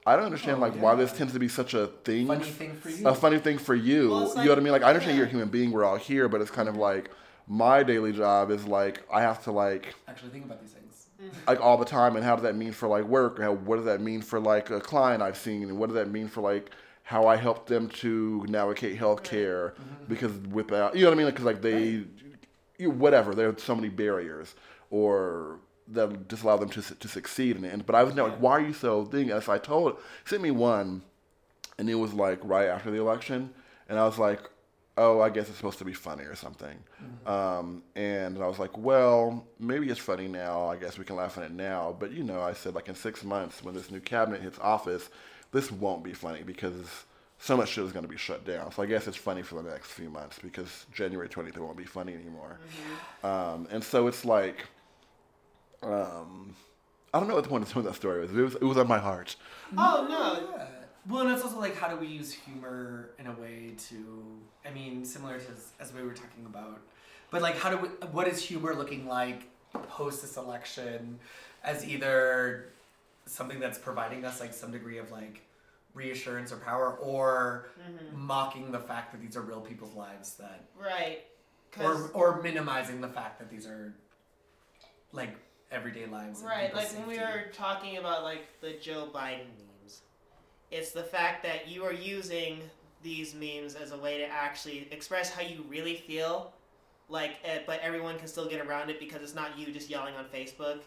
I 0.07 0.15
don't 0.15 0.27
understand 0.27 0.59
Oh, 0.59 0.61
like 0.61 0.75
why 0.75 0.95
this 0.95 1.13
tends 1.13 1.33
to 1.33 1.39
be 1.41 1.49
such 1.49 1.75
a 1.75 1.89
thing. 1.89 2.29
Funny 2.29 2.45
thing 2.45 2.77
for 2.77 2.91
you. 2.91 3.09
A 3.09 3.15
funny 3.15 3.39
thing 3.39 3.59
for 3.59 3.75
you. 3.75 4.11
Well, 4.11 4.23
it's 4.27 4.37
you 4.37 4.45
know 4.45 4.51
what 4.51 4.59
I 4.59 4.63
mean? 4.63 4.73
Like 4.73 4.83
I 4.85 4.89
understand 4.89 5.17
you're 5.17 5.27
a 5.27 5.31
human 5.31 5.49
being. 5.49 5.73
We're 5.73 5.85
all 5.85 5.97
here, 5.97 6.29
but 6.29 6.41
it's 6.41 6.51
kind 6.51 6.69
of 6.69 6.77
like 6.77 7.11
my 7.49 7.83
daily 7.83 8.13
job 8.13 8.51
is 8.51 8.65
like 8.67 9.03
I 9.13 9.21
have 9.23 9.43
to 9.45 9.53
like 9.53 9.95
Actually, 10.07 10.31
think 10.31 10.45
about 10.45 10.61
these 10.61 10.71
things. 10.71 11.07
Mm-hmm. 11.21 11.49
like 11.49 11.61
all 11.61 11.77
the 11.79 11.85
time 11.85 12.15
and 12.17 12.25
how 12.25 12.37
does 12.37 12.43
that 12.43 12.55
mean 12.57 12.73
for 12.73 12.89
like 12.89 13.05
work 13.05 13.41
how, 13.41 13.53
what 13.53 13.77
does 13.77 13.87
that 13.87 14.03
mean 14.03 14.21
for 14.21 14.39
like 14.39 14.69
a 14.69 14.81
client 14.81 15.23
i've 15.23 15.39
seen 15.39 15.63
and 15.63 15.79
what 15.79 15.87
does 15.87 15.95
that 15.95 16.11
mean 16.11 16.29
for 16.29 16.43
like 16.43 16.71
how 17.05 17.27
i 17.27 17.37
help 17.37 17.67
them 17.67 17.89
to 17.89 18.45
navigate 18.51 18.99
healthcare 19.01 19.73
mm-hmm. 19.73 20.05
because 20.09 20.33
without 20.51 20.95
you 20.95 21.01
know 21.05 21.09
what 21.09 21.15
i 21.15 21.17
mean 21.17 21.27
because 21.27 21.47
like 21.47 21.63
they 21.63 22.05
you, 22.79 22.91
whatever 22.91 23.35
there 23.35 23.49
are 23.49 23.57
so 23.57 23.75
many 23.75 23.89
barriers 23.89 24.55
or 24.91 25.59
that 25.89 26.29
disallow 26.29 26.59
them 26.59 26.69
to, 26.71 26.83
to 26.83 27.09
succeed 27.09 27.57
in 27.57 27.65
it 27.65 27.73
And- 27.73 27.87
but 27.87 27.95
i 27.95 28.03
was 28.03 28.15
now 28.15 28.25
like 28.29 28.39
why 28.39 28.53
are 28.53 28.61
you 28.61 28.73
so 28.73 29.05
thing 29.05 29.31
and 29.31 29.43
so 29.43 29.53
i 29.53 29.59
told 29.59 29.97
sent 30.25 30.43
me 30.43 30.51
one 30.51 31.03
and 31.79 31.89
it 31.91 31.95
was 31.95 32.13
like 32.15 32.41
right 32.43 32.69
after 32.69 32.91
the 32.91 32.99
election. 32.99 33.51
And 33.89 33.99
i 33.99 34.05
was 34.05 34.19
like 34.19 34.41
oh 34.99 35.21
i 35.21 35.29
guess 35.29 35.49
it's 35.49 35.59
supposed 35.59 35.79
to 35.79 35.85
be 35.85 35.93
funny 35.93 36.25
or 36.25 36.35
something. 36.35 36.77
Um, 37.27 37.83
and 37.95 38.39
i 38.43 38.47
was 38.47 38.59
like 38.59 38.77
well 38.79 39.47
maybe 39.61 39.89
it's 39.91 40.01
funny 40.01 40.27
now. 40.29 40.67
I 40.69 40.77
guess 40.77 40.99
we 40.99 41.05
can 41.05 41.17
laugh 41.17 41.37
at 41.39 41.45
it 41.45 41.53
now. 41.53 41.95
But 42.01 42.13
you 42.13 42.25
know 42.25 42.41
i 42.41 42.53
said 42.53 42.75
like 42.75 42.89
in 42.89 42.95
six 42.95 43.23
months 43.25 43.63
when 43.63 43.75
this 43.75 43.91
new 43.91 44.01
cabinet 44.01 44.41
hits 44.43 44.59
office 44.59 45.09
this 45.53 45.71
won't 45.71 46.03
be 46.03 46.13
funny 46.13 46.43
because 46.43 47.05
so 47.39 47.57
much 47.57 47.69
shit 47.69 47.85
is 47.85 47.93
going 47.93 48.03
to 48.05 48.09
be 48.11 48.17
shut 48.17 48.45
down. 48.47 48.73
So 48.73 48.83
i 48.83 48.87
guess 48.87 49.07
it's 49.07 49.17
funny 49.29 49.43
for 49.43 49.63
the 49.63 49.71
next 49.71 49.89
few 49.93 50.09
months 50.11 50.39
because 50.43 50.87
january 50.93 51.29
20th 51.29 51.57
it 51.57 51.61
won't 51.61 51.77
be 51.77 51.85
funny 51.85 52.15
anymore. 52.15 52.59
Um, 53.23 53.69
and 53.71 53.85
so 53.85 54.07
it's 54.09 54.25
like 54.25 54.65
um, 55.83 56.55
i 57.15 57.19
don't 57.19 57.29
know 57.29 57.35
what 57.35 57.45
the 57.45 57.51
point 57.51 57.63
of 57.65 57.71
telling 57.73 57.87
that 57.87 57.95
story 57.95 58.21
was 58.21 58.31
it 58.33 58.41
was, 58.43 58.55
it 58.57 58.63
was 58.65 58.77
on 58.77 58.87
my 58.89 58.99
heart 58.99 59.37
Oh 59.77 60.07
no. 60.09 60.57
Yeah. 60.57 60.67
Well, 61.09 61.23
and 61.23 61.31
it's 61.31 61.43
also 61.45 61.59
like, 61.61 61.77
how 61.77 61.89
do 61.89 61.97
we 61.97 62.07
use 62.09 62.33
humor 62.33 63.11
in 63.19 63.27
a 63.29 63.33
way 63.33 63.75
to, 63.91 64.25
I 64.65 64.71
mean, 64.73 65.05
similar 65.05 65.39
to 65.39 65.51
as, 65.53 65.71
as 65.81 65.93
we 65.93 66.03
were 66.03 66.13
talking 66.15 66.47
about, 66.47 66.81
but 67.31 67.43
like, 67.43 67.57
how 67.57 67.71
do 67.71 67.77
we, 67.79 67.89
what 68.09 68.27
is 68.29 68.41
humor 68.43 68.75
looking 68.75 69.07
like 69.07 69.49
post 69.89 70.23
this 70.23 70.37
election 70.37 71.19
as 71.65 71.87
either 71.89 72.67
something 73.27 73.59
that's 73.61 73.79
providing 73.79 74.25
us 74.25 74.41
like 74.41 74.53
some 74.55 74.71
degree 74.73 74.99
of 74.99 75.11
like 75.13 75.43
reassurance 75.95 76.53
or 76.53 76.57
power 76.59 76.93
or 77.01 77.67
mocking 78.15 78.71
the 78.73 78.79
fact 78.81 79.11
that 79.13 79.21
these 79.21 79.37
are 79.37 79.43
real 79.43 79.61
people's 79.61 79.95
lives 79.95 80.35
that, 80.35 80.65
Right. 80.81 81.21
or, 81.81 81.93
'Cause- 81.95 82.11
or 82.15 82.41
minimizing 82.43 83.01
the 83.01 83.09
fact 83.09 83.39
that 83.41 83.49
these 83.51 83.67
are 83.67 83.95
like 85.13 85.37
everyday 85.71 86.07
lives. 86.07 86.41
and 86.41 86.49
Right, 86.49 86.75
like 86.75 86.93
when 86.93 87.07
we 87.07 87.19
were 87.19 87.45
talking 87.53 87.99
about 87.99 88.23
like 88.23 88.47
the 88.61 88.75
Joe 88.75 89.09
Biden 89.13 89.47
memes, 89.59 90.03
it's 90.71 90.93
the 90.93 91.03
fact 91.03 91.43
that 91.45 91.69
you 91.69 91.85
are 91.85 91.93
using 91.93 92.61
these 93.03 93.35
memes 93.35 93.75
as 93.75 93.93
a 93.93 93.99
way 93.99 94.19
to 94.19 94.27
actually 94.27 94.89
express 94.91 95.31
how 95.31 95.43
you 95.43 95.65
really 95.69 95.97
feel, 95.97 96.53
like, 97.09 97.37
eh, 97.45 97.61
but 97.67 97.79
everyone 97.83 98.19
can 98.19 98.27
still 98.27 98.49
get 98.49 98.67
around 98.67 98.91
it 98.91 98.99
because 98.99 99.23
it's 99.23 99.35
not 99.35 99.57
you 99.57 99.73
just 99.73 99.89
yelling 99.89 100.15
on 100.17 100.25
Facebook. 100.25 100.81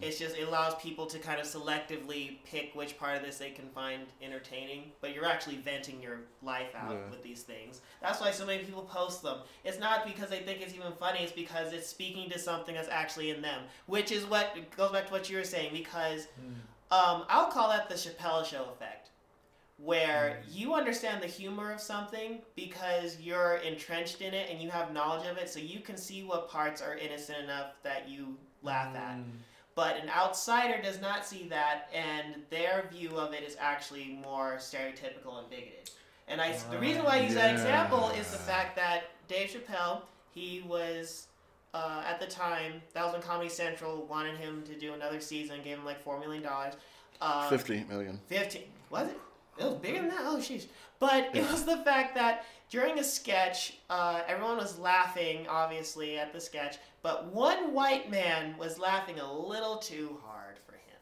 It's 0.00 0.18
just 0.18 0.34
it 0.38 0.48
allows 0.48 0.74
people 0.76 1.04
to 1.06 1.18
kind 1.18 1.38
of 1.38 1.46
selectively 1.46 2.38
pick 2.46 2.74
which 2.74 2.98
part 2.98 3.14
of 3.16 3.22
this 3.22 3.36
they 3.36 3.50
can 3.50 3.68
find 3.68 4.02
entertaining, 4.22 4.92
but 5.02 5.14
you're 5.14 5.26
actually 5.26 5.56
venting 5.56 6.00
your 6.02 6.20
life 6.42 6.74
out 6.74 6.92
Yeah. 6.92 7.10
with 7.10 7.22
these 7.22 7.42
things. 7.42 7.82
That's 8.00 8.20
why 8.22 8.30
so 8.30 8.46
many 8.46 8.64
people 8.64 8.82
post 8.84 9.22
them. 9.22 9.40
It's 9.64 9.78
not 9.78 10.06
because 10.06 10.30
they 10.30 10.38
think 10.40 10.62
it's 10.62 10.72
even 10.74 10.92
funny, 10.92 11.20
it's 11.20 11.32
because 11.32 11.74
it's 11.74 11.86
speaking 11.86 12.30
to 12.30 12.38
something 12.38 12.74
that's 12.74 12.88
actually 12.88 13.28
in 13.30 13.42
them, 13.42 13.64
which 13.84 14.10
is 14.12 14.24
what 14.24 14.56
goes 14.76 14.92
back 14.92 15.06
to 15.08 15.12
what 15.12 15.28
you 15.28 15.36
were 15.36 15.44
saying 15.44 15.72
because 15.74 16.26
um, 16.90 17.24
I'll 17.28 17.50
call 17.50 17.68
that 17.68 17.88
the 17.90 17.96
Chappelle 17.96 18.46
show 18.46 18.64
effect. 18.72 19.10
Where 19.78 20.42
you 20.50 20.74
understand 20.74 21.22
the 21.22 21.26
humor 21.26 21.70
of 21.70 21.80
something 21.80 22.38
because 22.54 23.20
you're 23.20 23.56
entrenched 23.56 24.22
in 24.22 24.32
it 24.32 24.48
and 24.50 24.60
you 24.60 24.70
have 24.70 24.92
knowledge 24.92 25.26
of 25.26 25.36
it, 25.36 25.50
so 25.50 25.60
you 25.60 25.80
can 25.80 25.98
see 25.98 26.22
what 26.22 26.48
parts 26.48 26.80
are 26.80 26.96
innocent 26.96 27.44
enough 27.44 27.72
that 27.82 28.08
you 28.08 28.36
laugh 28.62 28.96
at. 28.96 29.18
Mm. 29.18 29.24
But 29.74 29.98
an 29.98 30.08
outsider 30.08 30.80
does 30.82 31.02
not 31.02 31.26
see 31.26 31.46
that, 31.48 31.90
and 31.94 32.36
their 32.48 32.88
view 32.90 33.10
of 33.18 33.34
it 33.34 33.42
is 33.42 33.56
actually 33.60 34.18
more 34.24 34.54
stereotypical 34.54 35.38
and 35.38 35.50
bigoted. 35.50 35.90
And 36.28 36.40
I, 36.40 36.56
the 36.70 36.78
reason 36.78 37.04
why 37.04 37.16
I 37.16 37.20
use 37.20 37.34
that 37.34 37.52
example 37.52 38.10
is 38.18 38.30
the 38.30 38.38
fact 38.38 38.74
that 38.76 39.10
Dave 39.28 39.50
Chappelle, 39.50 40.00
he 40.34 40.64
was 40.66 41.26
uh, 41.74 42.02
at 42.06 42.18
the 42.18 42.26
time 42.26 42.80
that 42.94 43.04
was 43.04 43.12
when 43.12 43.22
Comedy 43.22 43.50
Central 43.50 44.06
wanted 44.06 44.36
him 44.38 44.62
to 44.64 44.78
do 44.78 44.94
another 44.94 45.20
season, 45.20 45.60
gave 45.62 45.76
him 45.76 45.84
like 45.84 46.00
four 46.02 46.18
million 46.18 46.42
dollars. 46.42 46.74
Uh, 47.20 47.48
50 47.48 47.84
million 47.84 48.20
15 48.26 48.62
was 48.90 49.08
it 49.08 49.18
it 49.58 49.64
was 49.64 49.74
bigger 49.74 50.00
than 50.00 50.08
that? 50.08 50.20
Oh 50.22 50.36
sheesh. 50.38 50.66
But 50.98 51.34
it 51.34 51.50
was 51.50 51.64
the 51.64 51.78
fact 51.78 52.14
that 52.14 52.44
during 52.70 52.98
a 52.98 53.04
sketch 53.04 53.78
uh, 53.90 54.22
everyone 54.26 54.56
was 54.56 54.78
laughing 54.78 55.46
obviously 55.48 56.18
at 56.18 56.32
the 56.32 56.40
sketch 56.40 56.78
but 57.02 57.26
one 57.32 57.72
white 57.72 58.10
man 58.10 58.56
was 58.58 58.78
laughing 58.78 59.20
a 59.20 59.32
little 59.32 59.76
too 59.76 60.18
hard 60.24 60.58
for 60.66 60.72
him. 60.72 61.00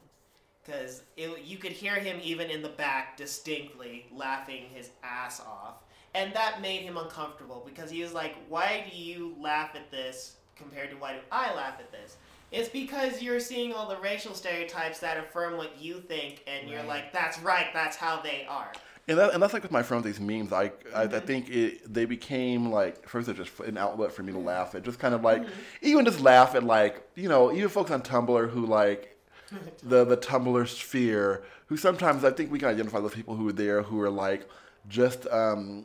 Because 0.62 1.02
you 1.16 1.57
could 1.57 1.72
hear 1.72 1.94
him 1.94 2.18
even 2.22 2.50
in 2.50 2.61
the 2.62 2.68
back 2.68 3.16
distinctly 3.16 4.07
laughing 4.12 4.64
his 4.74 4.90
ass 5.02 5.40
off. 5.40 5.76
And 6.14 6.32
that 6.34 6.61
made 6.61 6.82
him 6.82 6.96
uncomfortable 6.96 7.62
because 7.66 7.90
he 7.90 8.02
was 8.02 8.12
like 8.12 8.36
why 8.48 8.86
do 8.90 8.96
you 8.96 9.34
laugh 9.40 9.70
at 9.74 9.90
this 9.90 10.36
compared 10.57 10.90
to 10.90 10.96
why 10.96 11.14
do 11.14 11.18
i 11.32 11.52
laugh 11.55 11.74
at 11.80 11.90
this 11.90 12.16
it's 12.55 12.68
because 12.68 13.22
you're 13.22 13.40
seeing 13.40 13.72
all 13.72 13.88
the 13.88 13.96
racial 13.98 14.34
stereotypes 14.34 14.98
that 15.00 15.16
affirm 15.18 15.57
what 15.57 15.80
you 15.80 16.00
think, 16.00 16.42
and 16.46 16.68
you're 16.68 16.78
Right. 16.80 16.88
like, 16.88 17.12
"That's 17.12 17.38
right. 17.40 17.66
That's 17.74 17.96
how 17.96 18.20
they 18.20 18.46
are." 18.48 18.72
And, 19.07 19.18
that, 19.18 19.34
and 19.34 19.42
that's 19.42 19.52
like 19.52 19.62
with 19.62 19.72
my 19.72 19.82
friends, 19.82 20.05
these 20.05 20.18
memes. 20.20 20.50
I, 20.52 20.72
I, 20.94 21.02
I 21.02 21.07
Mm-hmm. 21.07 21.26
think 21.26 21.50
it, 21.50 21.92
they 21.92 22.07
became 22.07 22.70
like 22.70 23.07
first 23.09 23.26
they're 23.26 23.34
just 23.34 23.59
an 23.61 23.76
outlet 23.76 24.12
for 24.12 24.22
me 24.22 24.32
to 24.32 24.38
laugh 24.38 24.74
at. 24.74 24.82
Just 24.82 24.98
kind 24.98 25.14
of 25.14 25.22
like 25.22 25.42
Mm-hmm. 25.42 25.52
even 25.82 26.05
just 26.07 26.20
laugh 26.20 26.55
at 26.55 26.64
like 26.64 27.07
you 27.14 27.28
know 27.28 27.52
even 27.52 27.68
folks 27.68 27.90
on 27.90 28.00
Tumblr 28.02 28.50
who 28.50 28.64
like 28.64 29.16
the 29.82 30.05
the 30.05 30.16
Tumblr 30.16 30.66
sphere, 30.68 31.44
who 31.66 31.76
sometimes 31.76 32.24
I 32.24 32.30
think 32.30 32.50
we 32.50 32.59
can 32.59 32.68
identify 32.68 33.00
those 33.00 33.14
people 33.14 33.36
who 33.36 33.46
are 33.48 33.52
there 33.52 33.82
who 33.82 34.00
are 34.00 34.11
like 34.11 34.48
just 34.88 35.26
um, 35.28 35.84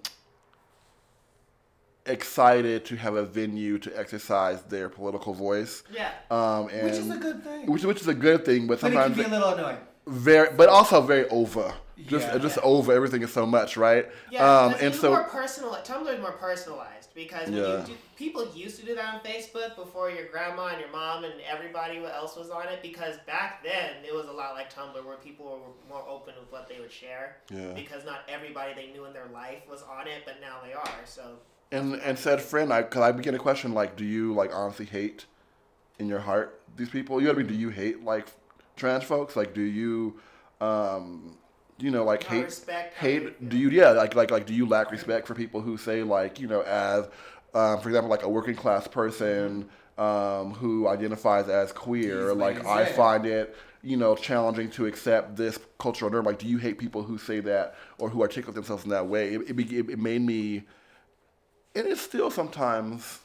excited 2.10 2.86
to 2.86 2.95
have 2.97 3.16
a 3.16 3.24
venue 3.26 3.78
to 3.80 3.97
exercise 3.99 4.62
their 4.64 4.89
political 4.89 5.34
voice. 5.34 5.84
Yeah. 5.91 6.12
Um, 6.32 6.70
and 6.70 6.84
Which 6.86 6.93
is 6.93 7.10
a 7.10 7.18
good 7.18 7.43
thing. 7.43 7.66
Which, 7.72 7.84
which 7.84 8.01
is 8.01 8.07
a 8.07 8.14
good 8.14 8.45
thing, 8.45 8.68
but 8.68 8.82
but 8.82 8.91
it 8.91 8.95
can 8.95 9.03
sometimes 9.16 9.18
be 9.18 9.24
a 9.36 9.39
little 9.39 9.53
annoying. 9.53 9.78
very, 10.07 10.49
but 10.55 10.70
also 10.70 11.01
very 11.01 11.28
over. 11.30 11.74
Just 12.07 12.28
Yeah. 12.28 12.38
just 12.38 12.57
over. 12.60 12.93
Everything 12.93 13.22
is 13.24 13.34
so 13.34 13.45
much, 13.45 13.76
right? 13.76 14.07
Yeah, 14.32 14.39
um, 14.47 14.70
because 14.70 14.82
and 14.84 14.93
it's 14.93 15.01
so 15.01 15.10
more 15.12 15.24
personal. 15.26 15.72
Tumblr 15.84 16.14
is 16.14 16.22
more 16.22 16.32
personalized 16.32 17.10
because 17.14 17.49
when 17.49 17.57
Yeah. 17.62 17.82
you 17.82 17.88
do, 17.88 17.97
people 18.16 18.47
used 18.55 18.80
to 18.80 18.86
do 18.86 18.95
that 18.95 19.16
on 19.16 19.20
Facebook 19.20 19.76
before 19.76 20.10
your 20.10 20.28
grandma 20.28 20.68
and 20.68 20.80
your 20.80 20.89
mom 20.91 21.26
and 21.26 21.34
everybody 21.41 21.97
else 22.05 22.38
was 22.38 22.49
on 22.49 22.70
it. 22.70 22.82
Because 22.82 23.18
back 23.28 23.62
then 23.64 23.91
it 24.07 24.16
was 24.16 24.28
a 24.28 24.32
lot 24.32 24.53
like 24.53 24.74
Tumblr, 24.74 25.03
where 25.05 25.18
people 25.18 25.45
were 25.45 25.89
more 25.93 26.05
open 26.07 26.36
with 26.39 26.49
what 26.53 26.70
they 26.70 26.80
would 26.80 26.91
share. 26.91 27.36
Yeah. 27.51 27.74
Because 27.74 28.05
not 28.05 28.20
everybody 28.30 28.74
they 28.74 28.88
knew 28.93 29.03
in 29.03 29.12
their 29.12 29.28
life 29.34 29.64
was 29.70 29.84
on 29.84 30.07
it, 30.07 30.22
but 30.26 30.36
now 30.39 30.60
they 30.66 30.72
are. 30.74 31.01
So 31.05 31.24
And 31.72 31.95
and 31.95 32.17
said 32.17 32.41
friend, 32.41 32.74
I 32.74 32.84
cause 32.84 33.01
I 33.03 33.11
began 33.11 33.36
a 33.36 33.39
question 33.39 33.74
like, 33.74 33.95
do 33.95 34.03
you 34.03 34.34
like 34.34 34.51
honestly 34.53 34.86
hate 34.86 35.26
in 35.99 36.07
your 36.07 36.20
heart 36.20 36.61
these 36.76 36.89
people? 36.89 37.20
You 37.20 37.28
know 37.28 37.34
what 37.34 37.39
I 37.39 37.43
mean? 37.43 37.53
Do 37.53 37.59
you 37.59 37.70
hate 37.70 38.03
like 38.03 38.28
trans 38.76 39.03
folks? 39.03 39.36
Like, 39.36 39.53
do 39.53 39.61
you, 39.61 40.20
um, 40.61 41.38
you 41.78 41.91
know, 41.91 42.03
like 42.03 42.24
hate 42.24 42.45
respect 42.45 42.95
hate? 42.95 43.49
Do 43.49 43.57
you 43.57 43.70
yeah 43.70 43.89
like 43.91 44.15
like 44.15 44.32
like 44.32 44.47
do 44.47 44.53
you 44.53 44.65
lack 44.67 44.91
respect 44.91 45.28
for 45.28 45.36
people 45.36 45.61
who 45.61 45.78
say 45.78 46.01
like 46.01 46.39
you 46.39 46.47
know 46.47 46.61
as, 46.61 47.05
um, 47.53 47.80
for 47.82 47.89
example, 47.89 48.09
like 48.09 48.24
a 48.24 48.30
working 48.30 48.55
class 48.55 48.88
person. 48.88 49.70
Um, 49.97 50.53
who 50.53 50.88
identifies 50.88 51.49
as 51.49 51.74
queer? 51.74 52.34
Like 52.34 52.65
I 52.65 52.86
find 52.86 53.26
it, 53.26 53.53
you 53.82 53.97
know, 53.97 54.15
challenging 54.15 54.72
to 54.72 54.86
accept 54.86 55.36
this 55.36 55.59
cultural 55.78 56.09
norm. 56.09 56.24
Like, 56.24 56.39
do 56.39 56.47
you 56.47 56.57
hate 56.57 56.78
people 56.78 57.03
who 57.03 57.17
say 57.17 57.41
that 57.41 57.76
or 57.97 58.09
who 58.09 58.22
articulate 58.22 58.55
themselves 58.55 58.86
in 58.86 58.91
that 58.91 59.07
way? 59.07 59.34
It, 59.34 59.59
it, 59.59 59.89
it 59.89 59.99
made 59.99 60.22
me 60.22 60.63
and 61.76 61.88
it's 61.88 62.01
still 62.01 62.32
sometimes 62.32 63.20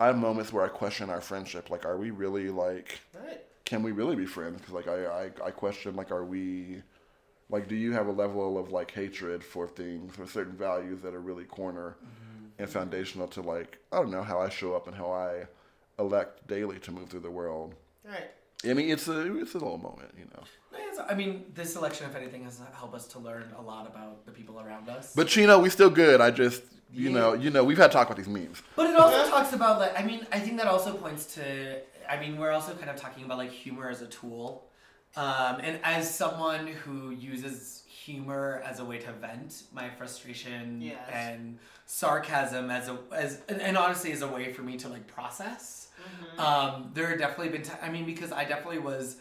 I 0.00 0.06
have 0.06 0.16
moments 0.16 0.52
where 0.52 0.64
I 0.64 0.68
question 0.68 1.10
our 1.10 1.20
friendship. 1.20 1.70
Like, 1.70 1.84
are 1.84 1.96
we 1.96 2.10
really 2.10 2.50
like? 2.50 3.00
right. 3.14 3.40
Can 3.64 3.82
we 3.82 3.92
really 3.92 4.16
be 4.16 4.26
friends? 4.26 4.60
Because 4.60 4.74
like 4.74 4.88
I, 4.88 5.06
I 5.06 5.30
I 5.46 5.50
question 5.50 5.96
like, 5.96 6.10
are 6.10 6.24
we 6.24 6.82
like? 7.48 7.68
Do 7.68 7.76
you 7.76 7.92
have 7.92 8.06
a 8.06 8.12
level 8.12 8.58
of 8.58 8.70
like 8.70 8.90
hatred 8.90 9.42
for 9.42 9.66
things 9.66 10.18
or 10.18 10.26
certain 10.26 10.56
values 10.56 11.00
that 11.02 11.14
are 11.14 11.20
really 11.20 11.44
corner 11.44 11.96
mm-hmm. 11.96 12.46
and 12.58 12.68
foundational 12.68 13.28
to 13.28 13.40
like 13.40 13.78
I 13.92 13.96
don't 13.96 14.10
know 14.10 14.22
how 14.22 14.40
I 14.40 14.48
show 14.48 14.74
up 14.74 14.86
and 14.86 14.96
how 14.96 15.10
I 15.10 15.46
elect 15.98 16.46
daily 16.46 16.78
to 16.80 16.92
move 16.92 17.08
through 17.08 17.20
the 17.20 17.30
world. 17.30 17.74
Right. 18.04 18.30
I 18.68 18.74
mean, 18.74 18.90
it's 18.90 19.08
a 19.08 19.36
it's 19.38 19.54
a 19.54 19.58
little 19.58 19.78
moment, 19.78 20.12
you 20.18 20.24
know. 20.24 20.42
It's- 20.78 21.06
I 21.08 21.14
mean, 21.14 21.44
this 21.54 21.76
election, 21.76 22.08
if 22.08 22.16
anything, 22.16 22.44
has 22.44 22.60
helped 22.74 22.94
us 22.94 23.06
to 23.08 23.18
learn 23.18 23.52
a 23.58 23.62
lot 23.62 23.86
about 23.86 24.24
the 24.26 24.32
people 24.32 24.60
around 24.60 24.88
us. 24.88 25.12
But 25.14 25.28
Chino, 25.28 25.58
we 25.58 25.70
still 25.70 25.90
good. 25.90 26.20
I 26.20 26.30
just 26.30 26.62
you 26.92 27.10
Yeah. 27.10 27.18
know 27.18 27.32
you 27.32 27.50
know 27.50 27.64
we've 27.64 27.78
had 27.78 27.88
to 27.90 27.92
talk 27.96 28.06
about 28.06 28.16
these 28.16 28.28
memes. 28.28 28.62
But 28.76 28.90
it 28.90 28.96
also 28.96 29.28
talks 29.28 29.52
about 29.52 29.78
like 29.80 29.98
I 29.98 30.02
mean 30.04 30.26
I 30.32 30.38
think 30.40 30.58
that 30.58 30.66
also 30.68 30.94
points 30.94 31.34
to 31.34 31.80
I 32.08 32.18
mean 32.20 32.36
we're 32.38 32.52
also 32.52 32.74
kind 32.74 32.90
of 32.90 32.96
talking 32.96 33.24
about 33.24 33.38
like 33.38 33.50
humor 33.50 33.88
as 33.90 34.00
a 34.02 34.06
tool, 34.06 34.66
um, 35.16 35.58
and 35.60 35.80
as 35.82 36.12
someone 36.14 36.66
who 36.68 37.10
uses 37.10 37.82
humor 37.88 38.62
as 38.64 38.78
a 38.80 38.84
way 38.84 38.98
to 38.98 39.12
vent 39.12 39.62
my 39.72 39.88
frustration 39.90 40.80
Yes. 40.82 40.98
and 41.12 41.58
sarcasm 41.86 42.70
as 42.70 42.88
a 42.88 42.98
as 43.12 43.40
and, 43.48 43.60
and 43.60 43.76
honestly 43.76 44.12
as 44.12 44.22
a 44.22 44.28
way 44.28 44.52
for 44.52 44.62
me 44.62 44.76
to 44.78 44.88
like 44.88 45.06
process. 45.06 45.88
Mm-hmm. 46.00 46.40
Um, 46.40 46.90
there 46.94 47.06
have 47.08 47.18
definitely 47.18 47.48
been 47.50 47.62
ti 47.62 47.72
I 47.82 47.88
mean 47.90 48.04
because 48.04 48.30
I 48.30 48.44
definitely 48.44 48.78
was 48.80 49.16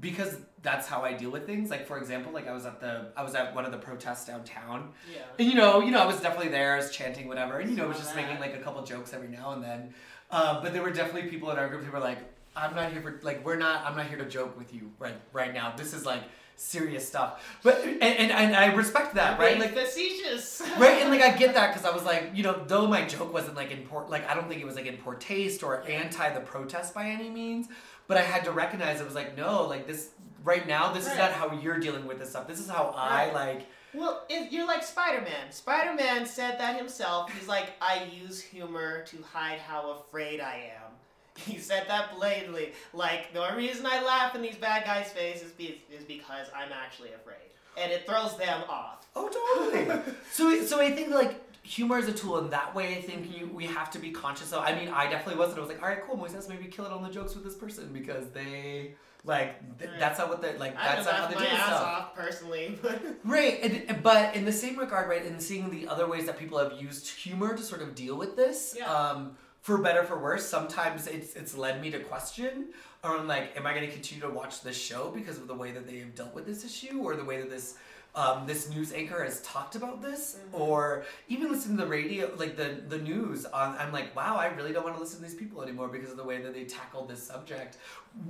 because 0.00 0.36
that's 0.62 0.86
how 0.86 1.02
I 1.02 1.12
deal 1.12 1.30
with 1.30 1.46
things. 1.46 1.70
Like 1.70 1.86
for 1.86 1.98
example, 1.98 2.32
like 2.32 2.48
I 2.48 2.52
was 2.52 2.66
at 2.66 2.80
the 2.80 3.12
I 3.16 3.22
was 3.22 3.34
at 3.34 3.54
one 3.54 3.64
of 3.64 3.72
the 3.72 3.78
protests 3.78 4.26
downtown. 4.26 4.90
Yeah. 5.12 5.20
And 5.38 5.48
you 5.48 5.54
know, 5.54 5.80
you 5.80 5.90
know, 5.90 6.00
I 6.00 6.06
was 6.06 6.20
definitely 6.20 6.50
there, 6.50 6.74
I 6.74 6.76
was 6.76 6.90
chanting 6.90 7.28
whatever, 7.28 7.58
and 7.58 7.70
you 7.70 7.76
know, 7.76 7.84
I 7.84 7.88
was 7.88 7.98
just 7.98 8.14
making 8.16 8.38
like 8.40 8.54
a 8.54 8.58
couple 8.58 8.82
jokes 8.82 9.12
every 9.12 9.28
now 9.28 9.52
and 9.52 9.62
then. 9.62 9.94
Um, 10.30 10.58
but 10.62 10.72
there 10.72 10.82
were 10.82 10.90
definitely 10.90 11.30
people 11.30 11.50
in 11.50 11.58
our 11.58 11.68
group 11.68 11.84
who 11.84 11.92
were 11.92 12.00
like, 12.00 12.18
"I'm 12.56 12.74
not 12.74 12.92
here 12.92 13.00
for 13.00 13.20
like 13.22 13.44
we're 13.44 13.56
not. 13.56 13.84
I'm 13.86 13.96
not 13.96 14.06
here 14.06 14.18
to 14.18 14.26
joke 14.26 14.58
with 14.58 14.74
you 14.74 14.90
right 14.98 15.14
right 15.32 15.54
now. 15.54 15.74
This 15.76 15.94
is 15.94 16.04
like 16.04 16.22
serious 16.56 17.06
stuff." 17.06 17.58
But 17.62 17.84
and 17.84 18.02
and, 18.02 18.32
and 18.32 18.56
I 18.56 18.74
respect 18.74 19.14
that, 19.14 19.38
right? 19.38 19.58
Like 19.58 19.74
facetious. 19.74 20.56
right 20.78 21.02
and 21.02 21.10
like 21.10 21.22
i 21.22 21.30
get 21.36 21.54
that 21.54 21.72
because 21.72 21.84
i 21.84 21.94
was 21.94 22.04
like 22.04 22.30
you 22.34 22.42
know 22.42 22.64
though 22.66 22.86
my 22.86 23.04
joke 23.06 23.32
wasn't 23.32 23.54
like 23.56 23.70
in 23.70 23.82
poor 23.86 24.06
like 24.08 24.28
i 24.28 24.34
don't 24.34 24.48
think 24.48 24.60
it 24.60 24.64
was 24.64 24.74
like 24.74 24.86
in 24.86 24.96
poor 24.98 25.14
taste 25.14 25.62
or 25.62 25.82
anti 25.88 26.32
the 26.32 26.40
protest 26.40 26.94
by 26.94 27.06
any 27.06 27.30
means 27.30 27.68
but 28.08 28.16
i 28.16 28.22
had 28.22 28.44
to 28.44 28.52
recognize 28.52 29.00
it 29.00 29.04
was 29.06 29.14
like 29.14 29.36
no 29.36 29.66
like 29.66 29.86
this 29.86 30.10
right 30.44 30.66
now 30.66 30.92
this 30.92 31.06
is 31.06 31.16
not 31.18 31.32
how 31.32 31.52
you're 31.60 31.78
dealing 31.78 32.06
with 32.06 32.18
this 32.18 32.30
stuff 32.30 32.46
this 32.46 32.60
is 32.60 32.68
how 32.68 32.92
i 32.96 33.30
like 33.32 33.66
Well, 33.94 34.24
if 34.28 34.52
you're 34.52 34.66
like 34.66 34.82
Spider-Man. 34.82 35.50
Spider-Man 35.50 36.26
said 36.26 36.60
that 36.60 36.76
himself. 36.76 37.32
He's 37.32 37.48
like, 37.48 37.68
I 37.80 38.04
use 38.22 38.42
humor 38.42 39.04
to 39.06 39.16
hide 39.32 39.58
how 39.58 39.92
afraid 39.92 40.38
I 40.40 40.70
am. 40.76 40.90
He 41.50 41.56
said 41.58 41.84
that 41.88 42.14
blatantly. 42.14 42.72
Like, 42.92 43.32
the 43.32 43.40
only 43.46 43.66
reason 43.66 43.86
I 43.86 44.02
laugh 44.02 44.34
in 44.34 44.42
these 44.42 44.56
bad 44.56 44.84
guys' 44.84 45.10
faces 45.12 45.52
is, 45.58 45.76
is 45.90 46.04
because 46.06 46.48
I'm 46.54 46.72
actually 46.72 47.12
afraid. 47.14 47.48
And 47.78 47.90
it 47.90 48.06
throws 48.06 48.36
them 48.36 48.64
off. 48.68 49.06
oh 49.16 49.28
totally 49.38 50.02
so 50.30 50.62
so 50.64 50.78
i 50.80 50.90
think 50.90 51.08
like 51.10 51.34
humor 51.66 51.98
is 51.98 52.06
a 52.08 52.12
tool 52.12 52.38
in 52.38 52.48
that 52.50 52.74
way 52.74 52.96
i 52.96 53.00
think 53.00 53.36
you 53.36 53.46
we 53.52 53.66
have 53.66 53.90
to 53.90 53.98
be 53.98 54.10
conscious 54.10 54.52
of 54.52 54.62
i 54.62 54.72
mean 54.74 54.88
i 54.88 55.04
definitely 55.10 55.38
wasn't 55.38 55.58
i 55.58 55.60
was 55.60 55.68
like 55.68 55.82
all 55.82 55.88
right 55.88 56.02
cool 56.06 56.16
moises 56.16 56.48
maybe 56.48 56.64
kill 56.66 56.86
it 56.86 56.92
on 56.92 57.02
the 57.02 57.08
jokes 57.10 57.34
with 57.34 57.42
this 57.44 57.54
person 57.56 57.90
because 57.92 58.28
they 58.30 58.94
like 59.24 59.78
th- 59.78 59.90
Right. 59.90 59.98
that's 59.98 60.18
not 60.20 60.28
what 60.28 60.40
they're 60.40 60.56
like 60.58 60.76
I 60.76 60.94
that's 60.94 61.06
not 61.06 61.14
how 61.16 61.26
they 61.26 61.34
my 61.34 61.40
do 61.40 61.46
stuff 61.48 61.82
off 61.82 62.14
personally, 62.14 62.78
but 62.82 63.02
Right, 63.24 63.58
and, 63.88 64.00
but 64.02 64.36
in 64.36 64.44
the 64.44 64.52
same 64.52 64.78
regard, 64.78 65.08
right, 65.08 65.24
in 65.26 65.40
seeing 65.40 65.68
the 65.68 65.88
other 65.88 66.06
ways 66.06 66.26
that 66.26 66.38
people 66.38 66.58
have 66.58 66.80
used 66.80 67.08
humor 67.08 67.56
to 67.56 67.62
sort 67.62 67.82
of 67.82 67.96
deal 67.96 68.16
with 68.16 68.36
this, 68.36 68.76
Yeah. 68.78 68.84
um, 68.88 69.36
for 69.62 69.78
better 69.78 70.04
for 70.04 70.16
worse, 70.16 70.46
sometimes 70.48 71.08
it's 71.08 71.34
it's 71.34 71.56
led 71.56 71.80
me 71.82 71.90
to 71.90 71.98
question 71.98 72.66
around 73.02 73.26
like, 73.26 73.56
am 73.56 73.66
I 73.66 73.74
going 73.74 73.84
to 73.86 73.92
continue 73.92 74.22
to 74.22 74.30
watch 74.30 74.62
this 74.62 74.80
show 74.80 75.10
because 75.10 75.38
of 75.38 75.48
the 75.48 75.54
way 75.54 75.72
that 75.72 75.88
they 75.88 75.98
have 75.98 76.14
dealt 76.14 76.32
with 76.32 76.46
this 76.46 76.64
issue, 76.64 77.00
or 77.02 77.16
the 77.16 77.24
way 77.24 77.38
that 77.40 77.50
this 77.50 77.74
um, 78.16 78.46
this 78.46 78.68
news 78.70 78.92
anchor 78.94 79.22
has 79.22 79.42
talked 79.42 79.76
about 79.76 80.00
this, 80.00 80.36
Mhm. 80.36 80.58
or 80.58 81.04
even 81.28 81.52
listening 81.52 81.76
to 81.76 81.84
the 81.84 81.88
radio, 81.90 82.32
like 82.36 82.56
the 82.56 82.82
the 82.88 82.98
news. 82.98 83.44
On, 83.46 83.76
I'm 83.76 83.92
like, 83.92 84.16
wow, 84.16 84.36
I 84.36 84.46
really 84.46 84.72
don't 84.72 84.84
want 84.84 84.96
to 84.96 85.00
listen 85.00 85.18
to 85.20 85.26
these 85.26 85.34
people 85.34 85.62
anymore 85.62 85.88
because 85.88 86.10
of 86.10 86.16
the 86.16 86.24
way 86.24 86.40
that 86.42 86.54
they 86.54 86.64
tackled 86.64 87.08
this 87.08 87.22
subject. 87.22 87.76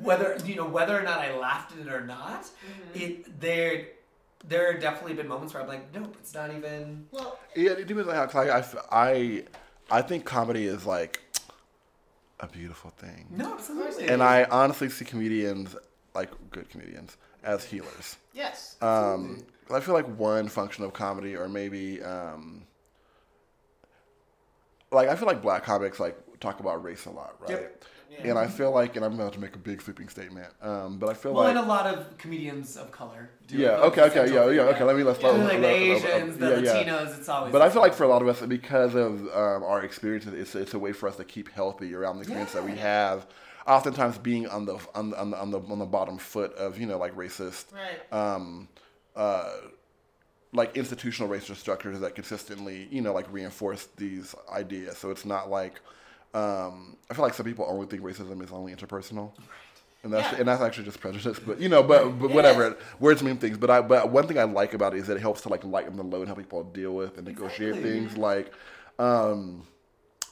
Whether 0.02 0.36
you 0.44 0.56
know 0.56 0.66
whether 0.66 0.98
or 0.98 1.02
not 1.02 1.20
I 1.20 1.36
laughed 1.38 1.72
at 1.72 1.78
it 1.86 1.92
or 1.92 2.04
not, 2.04 2.42
Mm-hmm. 2.44 3.00
it 3.00 3.40
there 3.40 3.86
there 4.46 4.72
have 4.72 4.80
definitely 4.82 5.14
been 5.14 5.26
moments 5.28 5.54
where 5.54 5.62
I'm 5.62 5.68
like, 5.68 5.92
nope, 5.94 6.14
it's 6.20 6.34
not 6.34 6.52
even. 6.54 7.06
well, 7.12 7.38
Yeah, 7.54 7.70
it 7.72 7.86
depends 7.86 8.08
on 8.08 8.28
I 8.90 9.44
I 9.90 10.02
think 10.02 10.24
comedy 10.24 10.66
is 10.66 10.84
like 10.84 11.20
a 12.40 12.48
beautiful 12.48 12.90
thing, 12.90 13.26
No, 13.30 13.54
absolutely. 13.54 14.08
and 14.08 14.22
I 14.22 14.44
honestly 14.44 14.88
see 14.90 15.04
comedians, 15.04 15.74
like 16.14 16.30
good 16.50 16.68
comedians, 16.68 17.16
as 17.44 17.64
healers. 17.64 18.16
yes. 18.34 18.76
Um, 18.82 19.42
I 19.70 19.80
feel 19.80 19.94
like 19.94 20.06
one 20.18 20.48
function 20.48 20.84
of 20.84 20.92
comedy, 20.92 21.34
or 21.36 21.48
maybe, 21.48 22.02
um, 22.02 22.62
like 24.90 25.08
I 25.08 25.16
feel 25.16 25.26
like 25.26 25.42
black 25.42 25.64
comics 25.64 25.98
like 26.00 26.16
talk 26.40 26.60
about 26.60 26.82
race 26.82 27.06
a 27.06 27.10
lot, 27.10 27.34
right? 27.40 27.50
Yep. 27.50 27.84
Yeah. 28.08 28.30
And 28.30 28.38
I 28.38 28.46
feel 28.46 28.70
like, 28.70 28.94
and 28.96 29.04
I'm 29.04 29.14
about 29.14 29.32
to 29.32 29.40
make 29.40 29.56
a 29.56 29.58
big 29.58 29.82
sweeping 29.82 30.08
statement, 30.08 30.46
um, 30.62 30.98
but 30.98 31.10
I 31.10 31.14
feel 31.14 31.34
well, 31.34 31.44
like 31.44 31.56
and 31.56 31.64
a 31.64 31.68
lot 31.68 31.86
of 31.86 32.16
comedians 32.16 32.76
of 32.76 32.90
color. 32.92 33.28
Do 33.48 33.56
Yeah. 33.58 33.70
Okay. 33.78 34.02
Okay. 34.02 34.32
Yeah. 34.32 34.48
Yeah. 34.48 34.62
Okay. 34.70 34.84
Let 34.84 34.96
me 34.96 35.02
let's. 35.02 35.20
Yeah. 35.20 35.30
let- 35.30 35.40
like 35.44 35.56
the 35.56 35.62
let- 35.62 35.62
let- 35.62 35.72
Asians, 35.72 36.38
the 36.38 36.48
yeah, 36.48 36.58
yeah. 36.58 36.84
Latinos, 36.84 37.18
it's 37.18 37.28
always. 37.28 37.52
But 37.52 37.62
I 37.62 37.68
feel 37.68 37.82
like 37.82 37.92
for 37.94 38.04
a 38.04 38.08
lot 38.08 38.22
of 38.22 38.28
us, 38.28 38.40
because 38.42 38.94
of 38.94 39.22
um, 39.34 39.64
our 39.64 39.82
experiences, 39.82 40.32
it's, 40.34 40.54
it's 40.54 40.72
a 40.74 40.78
way 40.78 40.92
for 40.92 41.08
us 41.08 41.16
to 41.16 41.24
keep 41.24 41.50
healthy 41.50 41.94
around 41.94 42.16
the 42.16 42.22
experience 42.22 42.52
that 42.52 42.64
we 42.64 42.76
have. 42.76 43.26
Oftentimes, 43.66 44.18
being 44.18 44.46
on 44.46 44.64
the 44.66 44.78
on 44.94 45.10
the, 45.10 45.18
on 45.20 45.30
the 45.32 45.36
on 45.38 45.50
the 45.50 45.58
on 45.58 45.78
the 45.80 45.84
bottom 45.86 46.16
foot 46.16 46.54
of 46.54 46.78
you 46.78 46.86
know 46.86 46.98
like 46.98 47.14
racist, 47.16 47.64
Right. 47.74 48.12
um, 48.16 48.68
uh, 49.16 49.50
like 50.52 50.76
institutional 50.76 51.28
racist 51.28 51.56
structures 51.56 52.00
that 52.00 52.14
consistently 52.14 52.86
you 52.90 53.00
know 53.02 53.12
like 53.12 53.26
reinforce 53.32 53.88
these 53.96 54.34
ideas. 54.52 54.98
So 54.98 55.10
it's 55.10 55.24
not 55.24 55.50
like 55.50 55.80
um, 56.34 56.96
I 57.10 57.14
feel 57.14 57.22
like 57.24 57.34
some 57.34 57.46
people 57.46 57.66
only 57.68 57.86
think 57.86 58.02
racism 58.02 58.42
is 58.44 58.52
only 58.52 58.74
interpersonal. 58.74 59.32
And 60.02 60.12
that's 60.12 60.30
Yeah. 60.32 60.38
and 60.40 60.48
that's 60.48 60.60
actually 60.62 60.84
just 60.84 61.00
prejudice, 61.00 61.38
but 61.44 61.58
you 61.60 61.68
know, 61.68 61.82
but 61.82 62.10
but 62.18 62.30
It 62.30 62.34
whatever. 62.34 62.68
is. 62.68 62.74
Words 63.00 63.22
mean 63.22 63.38
things, 63.38 63.56
but 63.58 63.70
I 63.70 63.80
but 63.80 64.10
one 64.10 64.26
thing 64.28 64.38
I 64.38 64.44
like 64.44 64.72
about 64.74 64.94
it 64.94 64.98
is 64.98 65.06
that 65.08 65.16
it 65.16 65.20
helps 65.20 65.40
to 65.42 65.48
like 65.48 65.64
lighten 65.64 65.96
the 65.96 66.02
load 66.04 66.20
and 66.20 66.26
help 66.28 66.38
people 66.38 66.62
deal 66.62 66.92
with 66.94 67.16
and 67.18 67.26
negotiate 67.26 67.70
Exactly. 67.70 67.90
things. 68.00 68.16
Like, 68.16 68.52
um, 68.98 69.66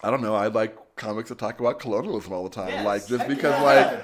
I 0.03 0.11
don't 0.11 0.23
know. 0.23 0.35
I 0.35 0.47
like 0.49 0.77
comics 0.97 1.31
that 1.31 1.39
talk 1.39 1.59
about 1.59 1.81
colonialism 1.81 2.33
all 2.33 2.45
the 2.45 2.51
time, 2.51 2.69
Yes. 2.69 2.85
like 2.85 3.07
just 3.09 3.27
because 3.27 3.53
yeah. 3.59 3.63
like 3.63 4.01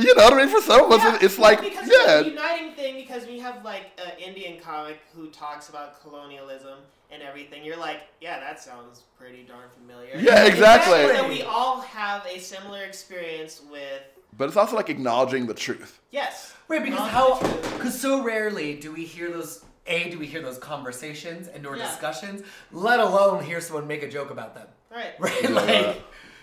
you 0.00 0.14
know 0.14 0.24
what 0.24 0.34
I 0.34 0.36
mean. 0.36 0.48
For 0.48 0.60
some 0.60 0.84
of 0.84 0.92
us, 0.92 1.02
Yeah, 1.02 1.18
it's 1.26 1.38
like 1.38 1.60
because 1.62 1.88
yeah, 1.88 2.18
it's 2.20 2.26
a 2.28 2.30
uniting 2.30 2.72
thing 2.74 2.96
because 2.96 3.26
we 3.26 3.38
have 3.40 3.64
like 3.64 3.98
an 4.04 4.18
Indian 4.18 4.60
comic 4.60 4.98
who 5.14 5.28
talks 5.28 5.68
about 5.68 6.00
colonialism 6.02 6.78
and 7.10 7.22
everything. 7.22 7.64
You're 7.64 7.76
like, 7.76 8.02
yeah, 8.20 8.38
that 8.40 8.60
sounds 8.60 9.02
pretty 9.18 9.42
darn 9.42 9.68
familiar. 9.76 10.16
Yeah, 10.18 10.44
exactly. 10.44 11.14
So 11.16 11.28
we 11.28 11.42
all 11.42 11.80
have 11.80 12.24
a 12.26 12.38
similar 12.38 12.82
experience 12.84 13.62
with 13.70 14.02
but 14.36 14.46
it's 14.48 14.56
also 14.56 14.76
like 14.76 14.88
acknowledging 14.88 15.46
the 15.46 15.54
truth. 15.54 16.00
Yes. 16.12 16.54
Right, 16.68 16.82
because 16.84 17.08
how? 17.10 17.40
Because 17.76 18.00
so 18.00 18.22
rarely 18.22 18.74
do 18.78 18.92
we 18.92 19.04
hear 19.04 19.30
those. 19.30 19.64
A, 19.86 20.08
do 20.10 20.18
we 20.20 20.26
hear 20.26 20.40
those 20.40 20.58
conversations 20.58 21.48
and 21.48 21.66
or 21.66 21.76
Yeah. 21.76 21.84
discussions? 21.88 22.42
Let 22.70 23.00
alone 23.00 23.42
hear 23.42 23.60
someone 23.60 23.88
make 23.88 24.02
a 24.04 24.08
joke 24.08 24.30
about 24.30 24.54
them. 24.54 24.68
Right. 24.90 25.14
Right, 25.18 25.42
Yeah. 25.42 25.50
like 25.50 26.02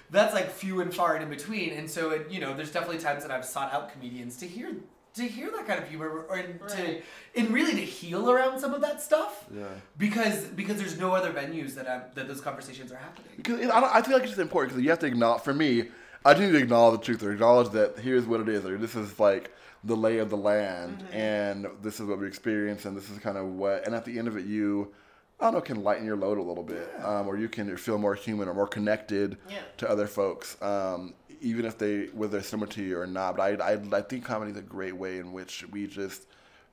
that's 0.10 0.34
like 0.34 0.50
few 0.52 0.82
and 0.82 0.94
far 0.94 1.16
and 1.16 1.24
in 1.24 1.30
between. 1.30 1.72
And 1.72 1.90
so, 1.90 2.12
it, 2.12 2.30
you 2.30 2.40
know, 2.40 2.54
there's 2.56 2.72
definitely 2.72 3.00
times 3.00 3.24
that 3.24 3.32
I've 3.32 3.46
sought 3.46 3.74
out 3.74 3.92
comedians 3.92 4.38
to 4.38 4.48
hear 4.48 4.76
to 5.16 5.24
hear 5.24 5.52
that 5.52 5.68
kind 5.68 5.82
of 5.82 5.90
humor 5.90 6.26
or 6.30 6.36
and 6.36 6.60
to 6.70 7.02
and 7.36 7.50
really 7.50 7.74
to 7.74 7.82
heal 7.82 8.30
around 8.30 8.60
some 8.60 8.74
of 8.74 8.82
that 8.82 9.02
stuff. 9.02 9.46
Yeah. 9.54 9.66
Because 9.98 10.46
because 10.46 10.78
there's 10.78 10.98
no 10.98 11.14
other 11.14 11.32
venues 11.32 11.76
that 11.76 11.88
I, 11.88 12.02
that 12.16 12.28
those 12.28 12.42
conversations 12.42 12.92
are 12.92 12.98
happening. 12.98 13.32
Because 13.38 13.62
I, 13.70 13.80
don't, 13.80 13.96
I 13.96 14.02
feel 14.02 14.14
like 14.14 14.24
it's 14.24 14.32
just 14.32 14.42
important 14.42 14.74
because 14.74 14.84
you 14.84 14.90
have 14.90 15.00
to 15.00 15.08
acknowledge. 15.08 15.42
For 15.42 15.54
me, 15.54 15.90
I 16.24 16.34
do 16.34 16.46
need 16.46 16.54
to 16.54 16.60
acknowledge 16.60 17.00
the 17.00 17.06
truth 17.06 17.24
or 17.24 17.32
acknowledge 17.32 17.72
that 17.72 18.00
here's 18.00 18.26
what 18.26 18.40
it 18.40 18.50
is, 18.50 18.66
or 18.66 18.78
this 18.78 18.96
is 18.96 19.20
like 19.20 19.54
the 19.84 19.96
lay 19.96 20.20
of 20.20 20.30
the 20.30 20.38
land, 20.38 21.00
mm-hmm. 21.00 21.16
and 21.16 21.68
this 21.82 22.00
is 22.00 22.08
what 22.08 22.20
we 22.20 22.28
experience, 22.28 22.86
and 22.86 22.96
this 22.96 23.10
is 23.10 23.18
kind 23.20 23.38
of 23.38 23.46
what. 23.46 23.86
And 23.86 23.96
at 23.96 24.06
the 24.06 24.18
end 24.18 24.28
of 24.28 24.38
it, 24.38 24.46
you, 24.46 24.94
I 25.40 25.46
don't 25.46 25.54
know, 25.54 25.62
can 25.62 25.84
lighten 25.84 26.06
your 26.06 26.16
load 26.18 26.40
a 26.40 26.42
little 26.42 26.64
bit, 26.64 26.90
um, 27.04 27.28
or 27.28 27.38
you 27.38 27.48
can 27.48 27.76
feel 27.78 27.98
more 28.00 28.16
human 28.16 28.48
or 28.48 28.54
more 28.56 28.68
connected 28.68 29.38
Yeah. 29.50 29.60
to 29.78 29.90
other 29.90 30.08
folks, 30.08 30.60
um, 30.64 31.14
even 31.42 31.64
if 31.66 31.78
they 31.78 32.06
whether 32.08 32.34
they're 32.34 32.44
similar 32.44 32.68
to 32.72 32.82
you 32.84 33.00
or 33.00 33.06
not. 33.06 33.38
But 33.38 33.62
I, 33.62 33.74
I, 33.74 33.98
I 33.98 34.02
think 34.02 34.26
comedy 34.26 34.52
is 34.52 34.58
a 34.58 34.62
great 34.64 34.96
way 34.96 35.20
in 35.20 35.34
which 35.34 35.64
we 35.72 35.86
just 35.86 36.24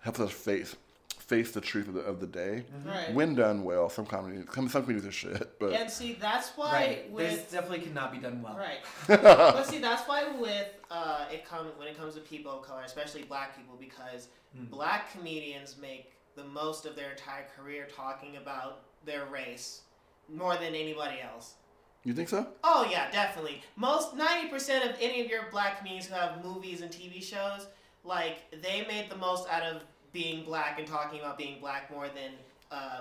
helps 0.00 0.18
us 0.20 0.30
face 0.32 0.76
face 1.18 1.52
the 1.52 1.60
truth 1.60 1.88
of 1.88 1.94
the, 1.94 2.00
of 2.00 2.20
the 2.20 2.26
day. 2.26 2.64
Right. 2.84 3.10
When 3.12 3.34
done 3.34 3.64
well, 3.64 3.88
some 3.88 4.04
comedy, 4.06 4.42
some 4.54 4.68
some 4.68 4.82
comedies 4.82 5.06
are 5.06 5.12
shit, 5.12 5.58
but 5.58 5.72
And 5.72 5.90
see, 5.90 6.14
that's 6.20 6.50
why 6.56 6.70
Right. 6.72 7.10
with 7.10 7.30
This 7.30 7.50
definitely 7.52 7.80
cannot 7.86 8.12
be 8.12 8.18
done 8.18 8.40
well. 8.42 8.56
Right. 8.56 8.78
but 9.08 9.64
see, 9.64 9.78
that's 9.78 10.06
why 10.08 10.24
with 10.38 10.68
uh, 10.90 11.26
it 11.30 11.44
come 11.46 11.66
when 11.76 11.88
it 11.88 11.98
comes 11.98 12.14
to 12.14 12.20
people 12.20 12.52
of 12.52 12.62
color, 12.62 12.82
especially 12.84 13.24
black 13.24 13.56
people, 13.58 13.76
because 13.78 14.28
Mm. 14.56 14.70
black 14.70 15.10
comedians 15.12 15.76
make 15.76 16.12
the 16.36 16.44
most 16.44 16.86
of 16.86 16.96
their 16.96 17.10
entire 17.12 17.44
career 17.56 17.86
talking 17.94 18.36
about 18.36 18.80
their 19.04 19.24
race 19.26 19.82
more 20.32 20.54
than 20.56 20.74
anybody 20.74 21.16
else. 21.20 21.54
you 22.04 22.12
think 22.14 22.28
so? 22.28 22.46
Oh 22.62 22.86
yeah, 22.90 23.10
definitely. 23.10 23.62
Most 23.76 24.14
ninety 24.14 24.48
percent 24.48 24.88
of 24.88 24.96
any 25.00 25.20
of 25.20 25.28
your 25.28 25.42
black 25.50 25.78
comedians 25.78 26.06
who 26.06 26.14
have 26.14 26.42
movies 26.44 26.80
and 26.80 26.90
TV 26.90 27.22
shows, 27.22 27.66
like 28.04 28.38
they 28.62 28.84
made 28.88 29.10
the 29.10 29.16
most 29.16 29.48
out 29.50 29.62
of 29.62 29.82
being 30.12 30.44
black 30.44 30.78
and 30.78 30.86
talking 30.88 31.20
about 31.20 31.36
being 31.38 31.60
black 31.60 31.90
more 31.90 32.06
than. 32.08 32.32
Uh, 32.70 33.00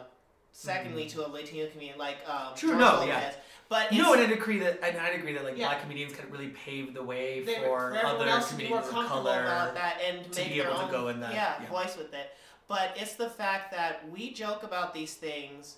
secondly, 0.55 1.07
to 1.07 1.25
a 1.25 1.27
Latino 1.27 1.67
comedian 1.67 1.97
like 1.97 2.17
um, 2.27 2.35
Mm-hmm. 2.35 2.55
True, 2.55 2.69
George 2.69 2.79
no, 2.81 2.85
Lopez. 2.99 3.07
yeah. 3.07 3.33
But 3.69 3.91
No, 3.91 4.13
it's- 4.13 4.25
and 4.25 4.31
I'd 4.33 4.37
agree 4.39 4.59
that 4.59 4.79
and 4.83 4.97
I'd 4.99 5.15
agree 5.19 5.33
that 5.33 5.43
like 5.43 5.57
Yeah. 5.57 5.69
black 5.69 5.81
comedians 5.81 6.13
can 6.13 6.29
really 6.29 6.49
pave 6.49 6.93
the 6.93 7.01
way 7.01 7.43
for 7.43 7.95
everyone 7.95 8.05
other 8.05 8.27
else 8.29 8.49
to 8.51 8.55
be 8.55 8.67
more 8.69 8.81
comedians 8.81 9.05
of 9.05 9.09
color. 9.09 9.41
about 9.41 9.73
that 9.73 9.97
and 10.07 10.31
to 10.31 10.41
make 10.41 10.53
be 10.53 10.59
their 10.59 10.69
able 10.69 10.85
to 10.85 10.91
go 10.91 11.07
in 11.07 11.19
that, 11.21 11.33
yeah, 11.33 11.55
yeah. 11.59 11.69
voice 11.69 11.97
with 11.97 12.13
it. 12.13 12.29
But 12.67 12.95
it's 12.95 13.15
the 13.15 13.29
fact 13.29 13.71
that 13.71 14.09
we 14.11 14.31
joke 14.31 14.63
about 14.63 14.93
these 14.93 15.13
things 15.15 15.77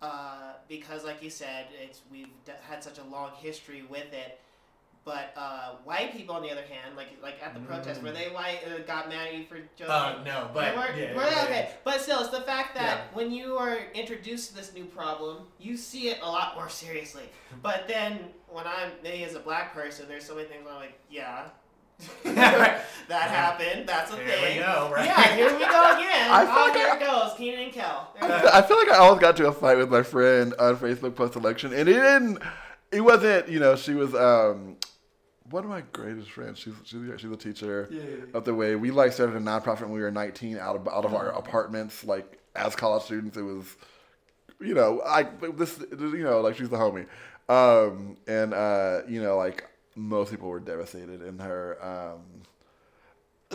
uh, 0.00 0.54
because, 0.68 1.04
like 1.04 1.22
you 1.22 1.30
said, 1.30 1.66
it's 1.82 2.02
we've 2.10 2.28
d- 2.44 2.52
had 2.68 2.82
such 2.82 2.98
a 2.98 3.04
long 3.04 3.30
history 3.40 3.82
with 3.88 4.12
it. 4.12 4.40
But 5.04 5.32
uh, 5.36 5.70
white 5.84 6.12
people, 6.12 6.34
on 6.34 6.42
the 6.42 6.50
other 6.50 6.62
hand, 6.62 6.94
like 6.94 7.08
like 7.22 7.36
at 7.42 7.54
the 7.54 7.60
protest, 7.60 8.02
were 8.02 8.10
they 8.12 8.26
white? 8.26 8.58
Uh, 8.66 8.80
got 8.86 9.08
mad 9.08 9.28
at 9.28 9.34
you 9.34 9.44
for 9.44 9.56
joking? 9.74 9.90
Uh, 9.90 10.22
no, 10.24 10.50
but 10.52 10.74
yeah, 10.74 10.78
were 10.78 11.22
yeah, 11.22 11.46
they? 11.46 11.50
yeah. 11.50 11.70
But 11.82 12.00
still, 12.02 12.20
it's 12.20 12.28
the 12.28 12.42
fact 12.42 12.74
that 12.74 13.14
when 13.14 13.30
you 13.32 13.56
are 13.56 13.78
introduced 13.94 14.50
to 14.50 14.56
this 14.56 14.74
new 14.74 14.84
problem, 14.84 15.44
you 15.58 15.78
see 15.78 16.08
it 16.08 16.18
a 16.22 16.26
lot 16.26 16.56
more 16.56 16.68
seriously. 16.68 17.24
But 17.62 17.88
then 17.88 18.20
when 18.48 18.66
I'm 18.66 18.90
me 19.02 19.24
as 19.24 19.34
a 19.34 19.40
black 19.40 19.72
person, 19.72 20.06
there's 20.08 20.24
so 20.24 20.34
many 20.34 20.46
things 20.46 20.66
I'm 20.68 20.76
like, 20.76 20.98
yeah, 21.10 21.44
that 22.24 22.84
happened. 23.08 23.88
That's 23.88 24.12
a 24.12 24.16
There 24.16 24.26
thing. 24.26 24.58
we 24.58 24.62
go, 24.62 24.90
right? 24.94 25.06
Yeah, 25.06 25.34
here 25.34 25.52
we 25.52 25.58
go 25.60 25.96
again. 25.96 26.30
I 26.30 26.44
feel 26.44 26.54
oh, 26.54 26.62
like 26.68 26.76
here 26.76 26.88
I- 26.90 26.96
it 26.96 27.00
goes, 27.00 27.38
Kenan 27.38 27.60
and 27.64 27.72
Kel. 27.72 28.14
There 28.20 28.30
I 28.32 28.40
feel. 28.40 28.50
I 28.52 28.62
feel 28.62 28.76
like 28.78 28.88
I 28.90 28.96
almost 28.98 29.20
got 29.20 29.36
to 29.38 29.48
a 29.48 29.52
fight 29.52 29.78
with 29.78 29.90
my 29.90 30.02
friend 30.02 30.54
on 30.58 30.76
Facebook 30.76 31.14
post 31.14 31.36
election, 31.36 31.72
and 31.72 31.88
it 31.88 31.92
didn't. 31.94 32.38
It 32.92 33.00
wasn't. 33.00 33.48
You 33.48 33.60
know, 33.60 33.76
she 33.76 33.94
was 33.94 34.14
um, 34.14 34.76
one 35.50 35.64
of 35.64 35.70
my 35.70 35.82
greatest 35.92 36.30
friends. 36.30 36.58
She's 36.58 36.74
she's, 36.84 37.00
she's 37.20 37.30
a 37.30 37.36
teacher 37.36 37.88
Yeah, 37.90 38.00
yeah, 38.02 38.08
yeah. 38.30 38.36
up 38.38 38.44
the 38.44 38.54
way. 38.54 38.76
We 38.76 38.90
like 38.90 39.12
started 39.12 39.36
a 39.36 39.40
nonprofit 39.40 39.82
when 39.82 39.92
we 39.92 40.00
were 40.00 40.10
19, 40.10 40.58
out 40.58 40.76
of 40.76 40.86
out 40.88 41.04
of 41.04 41.14
our 41.14 41.30
apartments, 41.30 42.04
like 42.04 42.38
as 42.54 42.76
college 42.76 43.02
students. 43.04 43.36
It 43.36 43.42
was, 43.42 43.76
you 44.60 44.74
know, 44.74 45.02
I 45.04 45.24
this 45.54 45.78
you 45.90 46.22
know 46.22 46.40
like 46.42 46.56
she's 46.56 46.68
the 46.68 46.76
homie, 46.76 47.06
um, 47.48 48.16
and 48.26 48.54
uh, 48.54 49.00
you 49.08 49.22
know 49.22 49.36
like 49.36 49.64
most 49.98 50.30
people 50.30 50.48
were 50.48 50.60
devastated 50.60 51.22
in 51.22 51.38
her. 51.40 51.76
Um, 51.84 52.20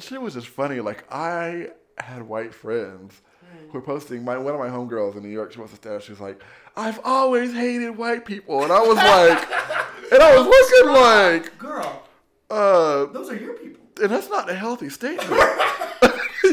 shit 0.01 0.21
was 0.21 0.33
just 0.33 0.47
funny. 0.47 0.81
Like 0.81 1.05
I 1.11 1.69
had 1.97 2.23
white 2.23 2.53
friends 2.53 3.21
who 3.67 3.71
were 3.71 3.81
posting. 3.81 4.23
My 4.23 4.37
one 4.37 4.53
of 4.53 4.59
my 4.59 4.67
homegirls 4.67 5.15
in 5.15 5.23
New 5.23 5.29
York, 5.29 5.53
she 5.53 5.59
posted 5.59 5.79
a 5.79 5.81
status. 5.81 6.03
She 6.03 6.11
was 6.11 6.19
like, 6.19 6.41
"I've 6.75 6.99
always 7.03 7.53
hated 7.53 7.97
white 7.97 8.25
people," 8.25 8.63
and 8.63 8.71
I 8.71 8.79
was 8.81 8.97
like, 8.97 9.49
and 10.11 10.21
I 10.21 10.37
was 10.37 10.45
looking 10.45 10.93
like, 10.93 11.57
Girl, 11.57 12.03
uh, 12.49 13.05
those 13.05 13.29
are 13.29 13.35
your 13.37 13.53
people. 13.53 13.81
and 14.01 14.11
that's 14.11 14.29
not 14.29 14.49
a 14.49 14.55
healthy 14.55 14.89
statement. 14.89 15.29
you 15.31 15.35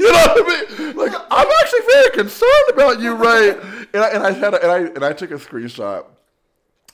know 0.00 0.12
what 0.12 0.70
I 0.70 0.78
mean? 0.78 0.96
Like 0.96 1.12
I'm 1.30 1.48
actually 1.62 1.86
very 1.92 2.10
concerned 2.10 2.70
about 2.72 3.00
you, 3.00 3.14
right? 3.14 3.58
And 3.92 4.04
I, 4.04 4.08
and 4.10 4.22
I 4.22 4.30
had 4.30 4.54
a, 4.54 4.62
and 4.62 4.70
I 4.70 4.78
and 4.94 5.04
I 5.04 5.12
took 5.12 5.32
a 5.32 5.34
screenshot. 5.34 6.04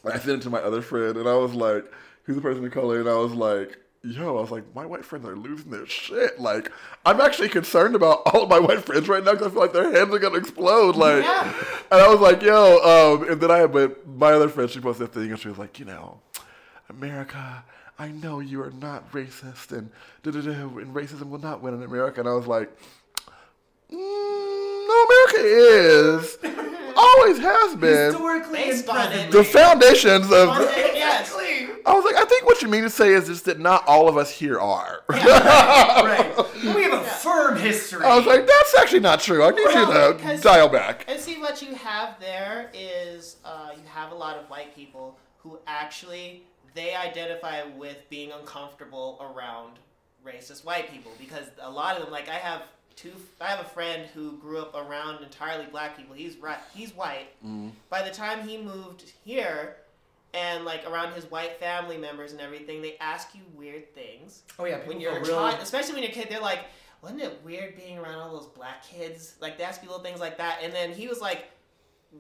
And 0.03 0.15
I 0.15 0.19
sent 0.19 0.41
it 0.41 0.43
to 0.43 0.51
my 0.51 0.61
other 0.61 0.83
friend, 0.83 1.17
and 1.17 1.29
I 1.29 1.35
was 1.35 1.53
like, 1.53 1.85
"Who's 2.27 2.37
the 2.37 2.43
person 2.43 2.65
of 2.65 2.73
color?" 2.73 3.01
And 3.01 3.09
I 3.09 3.15
was 3.17 3.33
like, 3.33 3.79
"Yo," 4.03 4.37
I 4.37 4.41
was 4.41 4.51
like, 4.51 4.65
"My 4.75 4.85
white 4.87 5.05
friends 5.05 5.27
are 5.27 5.35
losing 5.37 5.71
their 5.71 5.87
shit. 5.87 6.39
Like, 6.39 6.71
I'm 7.05 7.21
actually 7.21 7.49
concerned 7.49 7.95
about 7.97 8.23
all 8.27 8.43
of 8.45 8.49
my 8.49 8.59
white 8.61 8.85
friends 8.85 9.09
right 9.09 9.25
now 9.25 9.33
because 9.33 9.49
I 9.49 9.51
feel 9.51 9.61
like 9.63 9.73
their 9.73 9.91
heads 9.93 10.13
are 10.13 10.19
gonna 10.19 10.37
explode." 10.39 10.97
Like, 10.97 11.25
Yeah. 11.25 11.53
and 11.91 12.01
I 12.01 12.09
was 12.09 12.21
like, 12.21 12.43
"Yo," 12.43 12.79
um, 13.23 13.29
and 13.31 13.41
then 13.41 13.51
I, 13.51 13.67
but 13.67 14.07
my 14.07 14.33
other 14.33 14.49
friend, 14.49 14.71
she 14.71 14.81
posted 14.81 15.09
a 15.09 15.11
thing, 15.11 15.31
and 15.31 15.39
she 15.41 15.49
was 15.49 15.59
like, 15.59 15.79
"You 15.79 15.87
know, 15.87 16.21
America." 16.89 17.65
I 17.99 18.09
know 18.09 18.41
you 18.41 18.61
are 18.61 18.71
not 18.73 19.11
racist, 19.13 19.73
and 19.73 19.89
da 20.23 20.31
da 20.31 20.43
da, 20.43 20.51
and 20.53 20.95
racism 20.95 21.31
will 21.31 21.39
not 21.39 21.63
win 21.63 21.73
in 21.73 21.83
America. 21.83 22.21
And 22.21 22.29
I 22.29 22.35
was 22.35 22.47
like, 22.47 22.69
mm, 23.91 23.97
no, 24.89 25.05
America 25.09 25.49
is, 25.49 26.39
always 26.97 27.39
has 27.39 27.75
been. 27.77 28.13
Historically 28.13 28.59
and 28.65 28.71
Based 28.71 28.89
on 28.91 28.97
it. 28.97 29.09
presently. 29.09 29.39
The 29.39 29.45
foundations 29.45 30.25
of. 30.27 30.49
yes. 30.95 31.35
Exactly. 31.87 31.93
I 31.93 31.95
was 31.95 32.05
like, 32.05 32.17
I 32.17 32.25
think 32.29 32.47
what 32.47 32.63
you 32.63 32.69
mean 32.69 32.83
to 32.83 32.91
say 32.91 33.13
is 33.13 33.27
just 33.27 33.45
that 33.45 33.59
not 33.61 33.87
all 33.87 34.09
of 34.09 34.17
us 34.17 34.31
here 34.31 34.59
are. 34.59 35.03
right. 35.09 36.33
We 36.67 36.83
have 36.83 36.95
a 36.95 37.05
firm 37.05 37.57
history. 37.57 38.05
I 38.05 38.17
was 38.17 38.27
like, 38.27 38.47
that's 38.47 38.75
actually 38.79 39.01
not 39.01 39.21
true. 39.21 39.45
I 39.45 39.51
need 39.51 39.65
Well, 39.65 40.13
you 40.13 40.19
to 40.19 40.43
dial 40.43 40.69
back. 40.69 41.05
And 41.07 41.21
see 41.21 41.39
what 41.39 41.63
you 41.63 41.75
have 41.75 42.19
there 42.19 42.71
is 42.75 43.37
uh, 43.45 43.71
you 43.77 43.83
have 43.87 44.11
a 44.11 44.15
lot 44.15 44.37
of 44.37 44.49
white 44.51 44.75
people 44.75 45.17
who 45.39 45.59
actually 45.67 46.43
they 46.75 46.95
identify 46.95 47.63
with 47.77 47.99
being 48.11 48.33
uncomfortable 48.33 49.19
around 49.21 49.79
racist 50.27 50.65
white 50.65 50.91
people 50.91 51.13
because 51.21 51.47
a 51.61 51.71
lot 51.71 51.97
of 51.97 52.03
them 52.03 52.11
like 52.13 52.29
I 52.29 52.35
have 52.35 52.63
two 52.97 53.13
I 53.41 53.47
have 53.47 53.61
a 53.61 53.69
friend 53.69 54.07
who 54.13 54.37
grew 54.39 54.59
up 54.59 54.75
around 54.75 55.23
entirely 55.23 55.67
black 55.71 55.97
people. 55.97 56.17
He's 56.17 56.37
right 56.39 56.59
he's 56.75 56.95
white. 56.97 57.29
By 57.91 58.03
the 58.03 58.11
time 58.11 58.47
he 58.47 58.59
moved 58.59 59.05
here 59.25 59.77
and 60.37 60.65
like 60.65 60.89
around 60.89 61.13
his 61.15 61.25
white 61.31 61.59
family 61.59 61.97
members 61.97 62.33
and 62.33 62.41
everything, 62.41 62.83
they 62.83 62.97
ask 63.01 63.35
you 63.35 63.41
weird 63.55 63.95
things 63.95 64.43
oh 64.59 64.67
yeah, 64.67 64.79
when 64.85 65.01
you're 65.01 65.13
a 65.13 65.25
feel 65.25 65.25
real. 65.25 65.51
child, 65.51 65.63
especially 65.63 65.95
when 65.95 66.03
you're 66.03 66.13
a 66.13 66.15
kid, 66.15 66.29
they're 66.29 66.41
like, 66.41 66.61
wasn't 67.03 67.23
it 67.23 67.41
weird 67.45 67.77
being 67.77 67.99
around 67.99 68.19
all 68.19 68.33
those 68.33 68.47
black 68.49 68.85
kids? 68.85 69.35
Like 69.41 69.59
they 69.59 69.65
ask 69.65 69.83
you 69.83 69.89
little 69.89 70.05
things 70.05 70.21
like 70.21 70.39
that, 70.39 70.61
and 70.63 70.73
then 70.73 70.93
he 70.93 71.09
was 71.09 71.21
like, 71.21 71.47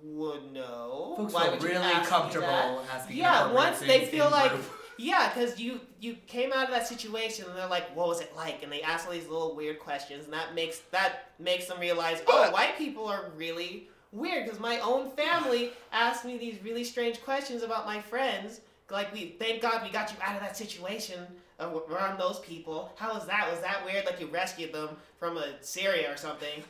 well, 0.03 0.41
no. 0.53 1.15
Folks 1.17 1.33
Why 1.33 1.49
would 1.49 1.63
really 1.63 1.93
comfortable 2.05 2.47
that?" 2.47 2.85
asking 2.93 3.17
Yeah, 3.17 3.53
once 3.53 3.79
they 3.81 4.07
feel 4.07 4.31
like, 4.31 4.51
group. 4.51 4.65
yeah, 4.99 5.33
because 5.33 5.59
you 5.61 5.81
you 6.01 6.17
came 6.27 6.53
out 6.53 6.65
of 6.65 6.71
that 6.71 6.87
situation 6.87 7.47
and 7.47 7.57
they're 7.57 7.69
like, 7.69 7.95
what 7.97 8.09
was 8.09 8.21
it 8.21 8.35
like? 8.37 8.63
And 8.63 8.73
they 8.73 8.83
ask 8.83 9.07
all 9.07 9.13
these 9.13 9.29
little 9.29 9.55
weird 9.55 9.79
questions, 9.79 10.25
and 10.25 10.33
that 10.33 10.55
makes 10.55 10.81
that 10.91 11.33
makes 11.39 11.67
them 11.67 11.81
realize, 11.81 12.23
oh, 12.27 12.51
white 12.51 12.77
people 12.79 13.07
are 13.07 13.31
really 13.37 13.89
weird 14.17 14.45
because 14.45 14.61
my 14.61 14.79
own 14.81 15.11
family 15.11 15.73
asked 15.93 16.25
me 16.25 16.39
these 16.39 16.63
really 16.63 16.85
strange 16.85 17.23
questions 17.23 17.63
about 17.63 17.87
my 17.87 18.01
friends. 18.01 18.61
Like 18.91 19.13
we, 19.13 19.37
thank 19.39 19.63
God 19.63 19.83
we 19.83 19.91
got 19.91 20.11
you 20.13 20.17
out 20.23 20.37
of 20.37 20.41
that 20.41 20.57
situation 20.57 21.27
around 21.61 22.19
those 22.19 22.39
people. 22.41 22.93
How 22.97 23.15
was 23.15 23.27
that? 23.27 23.51
Was 23.51 23.61
that 23.61 23.85
weird? 23.85 24.05
Like 24.05 24.21
you 24.21 24.27
rescued 24.27 24.73
them 24.73 24.91
from 25.19 25.37
a 25.37 25.61
Syria 25.61 26.13
or 26.13 26.17
something. 26.17 26.63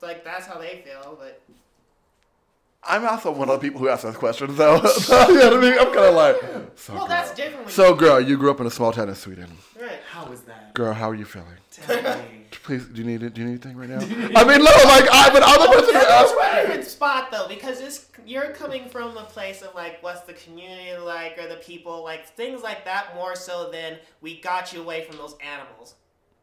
Like 0.00 0.24
that's 0.24 0.46
how 0.46 0.58
they 0.58 0.82
feel, 0.84 1.16
but 1.18 1.40
I'm 2.84 3.06
also 3.06 3.32
one 3.32 3.50
of 3.50 3.60
the 3.60 3.66
people 3.66 3.80
who 3.80 3.88
ask 3.88 4.02
those 4.04 4.16
questions, 4.16 4.56
though. 4.56 4.76
you 4.76 4.80
know 5.34 5.50
what 5.50 5.54
I 5.54 5.60
mean? 5.60 5.72
I'm 5.78 5.86
kind 5.92 5.98
of 5.98 6.14
like, 6.14 6.36
so 6.76 6.92
well, 6.94 7.02
girl. 7.02 7.08
that's 7.08 7.34
different. 7.34 7.70
So, 7.70 7.94
girl, 7.94 8.20
you 8.20 8.36
grew 8.36 8.50
up 8.50 8.60
in 8.60 8.66
a 8.66 8.70
small 8.70 8.92
town 8.92 9.08
in 9.08 9.14
Sweden. 9.14 9.48
right. 9.80 10.00
How 10.10 10.24
was 10.26 10.42
that? 10.42 10.74
Girl, 10.74 10.94
how 10.94 11.10
are 11.10 11.14
you 11.14 11.24
feeling? 11.24 11.48
Tell 11.72 12.02
me. 12.18 12.46
Please, 12.50 12.86
do 12.86 13.00
you 13.00 13.06
need 13.06 13.22
it? 13.22 13.34
Do 13.34 13.40
you 13.40 13.46
need 13.48 13.64
anything 13.66 13.76
right 13.76 13.88
now? 13.88 13.96
I 14.00 14.44
mean, 14.44 14.58
no, 14.58 14.70
like 14.84 15.08
I, 15.10 15.30
but 15.32 15.42
I'm 15.44 15.60
the 15.60 15.68
person 15.72 15.94
who 15.94 16.00
That's 16.00 16.32
asked. 16.32 16.34
a 16.34 16.60
different 16.66 16.84
spot 16.86 17.30
though, 17.30 17.48
because 17.48 17.78
this 17.78 18.06
you're 18.26 18.50
coming 18.50 18.88
from 18.88 19.16
a 19.16 19.24
place 19.24 19.62
of 19.62 19.74
like 19.74 20.02
what's 20.02 20.20
the 20.22 20.34
community 20.34 20.96
like 20.98 21.38
or 21.38 21.48
the 21.48 21.56
people 21.56 22.02
like 22.04 22.26
things 22.26 22.62
like 22.62 22.84
that 22.84 23.14
more 23.14 23.34
so 23.36 23.70
than 23.70 23.98
we 24.20 24.40
got 24.40 24.72
you 24.72 24.80
away 24.82 25.04
from 25.04 25.16
those 25.16 25.34
animals. 25.40 25.94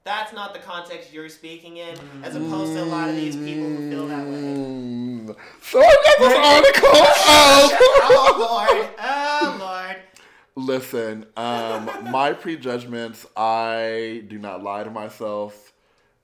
That's 0.05 0.33
not 0.33 0.53
the 0.53 0.59
context 0.59 1.11
you're 1.11 1.29
speaking 1.29 1.77
in, 1.77 1.97
as 2.21 2.35
opposed 2.35 2.73
to 2.73 2.83
a 2.83 2.85
lot 2.85 3.09
of 3.09 3.15
these 3.15 3.35
people 3.35 3.67
who 3.67 3.89
feel 3.89 4.07
that 4.07 4.27
way. 4.27 4.35
Mm. 4.35 5.35
So 5.63 5.81
I 5.81 5.95
got 6.05 6.19
this 6.19 6.37
article. 6.37 6.89
Oh. 7.27 7.77
Oh 8.03 8.69
lord! 8.69 8.89
Oh 8.99 9.57
lord! 9.59 9.95
Listen, 10.55 11.25
um, 11.35 11.89
my 12.11 12.33
prejudgments, 12.33 13.25
I 13.35 14.23
do 14.27 14.37
not 14.37 14.61
lie 14.61 14.83
to 14.83 14.91
myself 14.91 15.73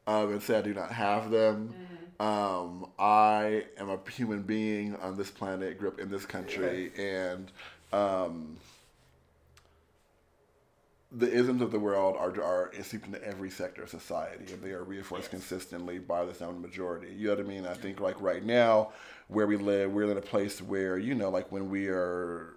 um, 0.05 0.32
and 0.32 0.43
say 0.43 0.59
I 0.59 0.61
do 0.61 0.75
not 0.75 0.91
have 0.91 1.32
them. 1.32 1.73
Um, 2.19 2.86
I 2.99 3.65
am 3.79 3.89
a 3.89 3.97
human 4.11 4.43
being 4.43 4.95
on 4.97 5.17
this 5.17 5.32
planet, 5.32 5.79
grew 5.79 5.88
up 5.88 5.99
in 5.99 6.11
this 6.11 6.27
country, 6.27 6.91
and 6.99 7.51
um, 7.91 8.57
the 11.12 11.30
isms 11.30 11.62
of 11.62 11.72
the 11.72 11.80
world 11.80 12.16
are, 12.18 12.41
are 12.41 12.72
seeped 12.82 13.05
into 13.05 13.24
every 13.24 13.49
sector 13.49 13.84
of 13.84 13.89
society, 13.89 14.53
and 14.53 14.62
they 14.62 14.72
are 14.72 14.84
reinforced 14.84 15.30
consistently 15.30 15.99
by 15.99 16.24
the 16.24 16.34
sound 16.34 16.62
majority. 16.62 17.14
You 17.14 17.28
know 17.28 17.36
what 17.36 17.45
I 17.45 17.47
mean? 17.47 17.66
I 17.66 17.74
think 17.74 17.99
like 17.99 18.20
right 18.22 18.43
now, 18.43 18.91
where 19.28 19.47
we 19.47 19.57
live, 19.57 19.91
we're 19.91 20.09
in 20.09 20.18
a 20.18 20.22
place 20.22 20.62
where 20.62 20.97
you 20.97 21.14
know, 21.14 21.30
like 21.30 21.51
when 21.51 21.70
we 21.70 21.88
are 21.88 22.55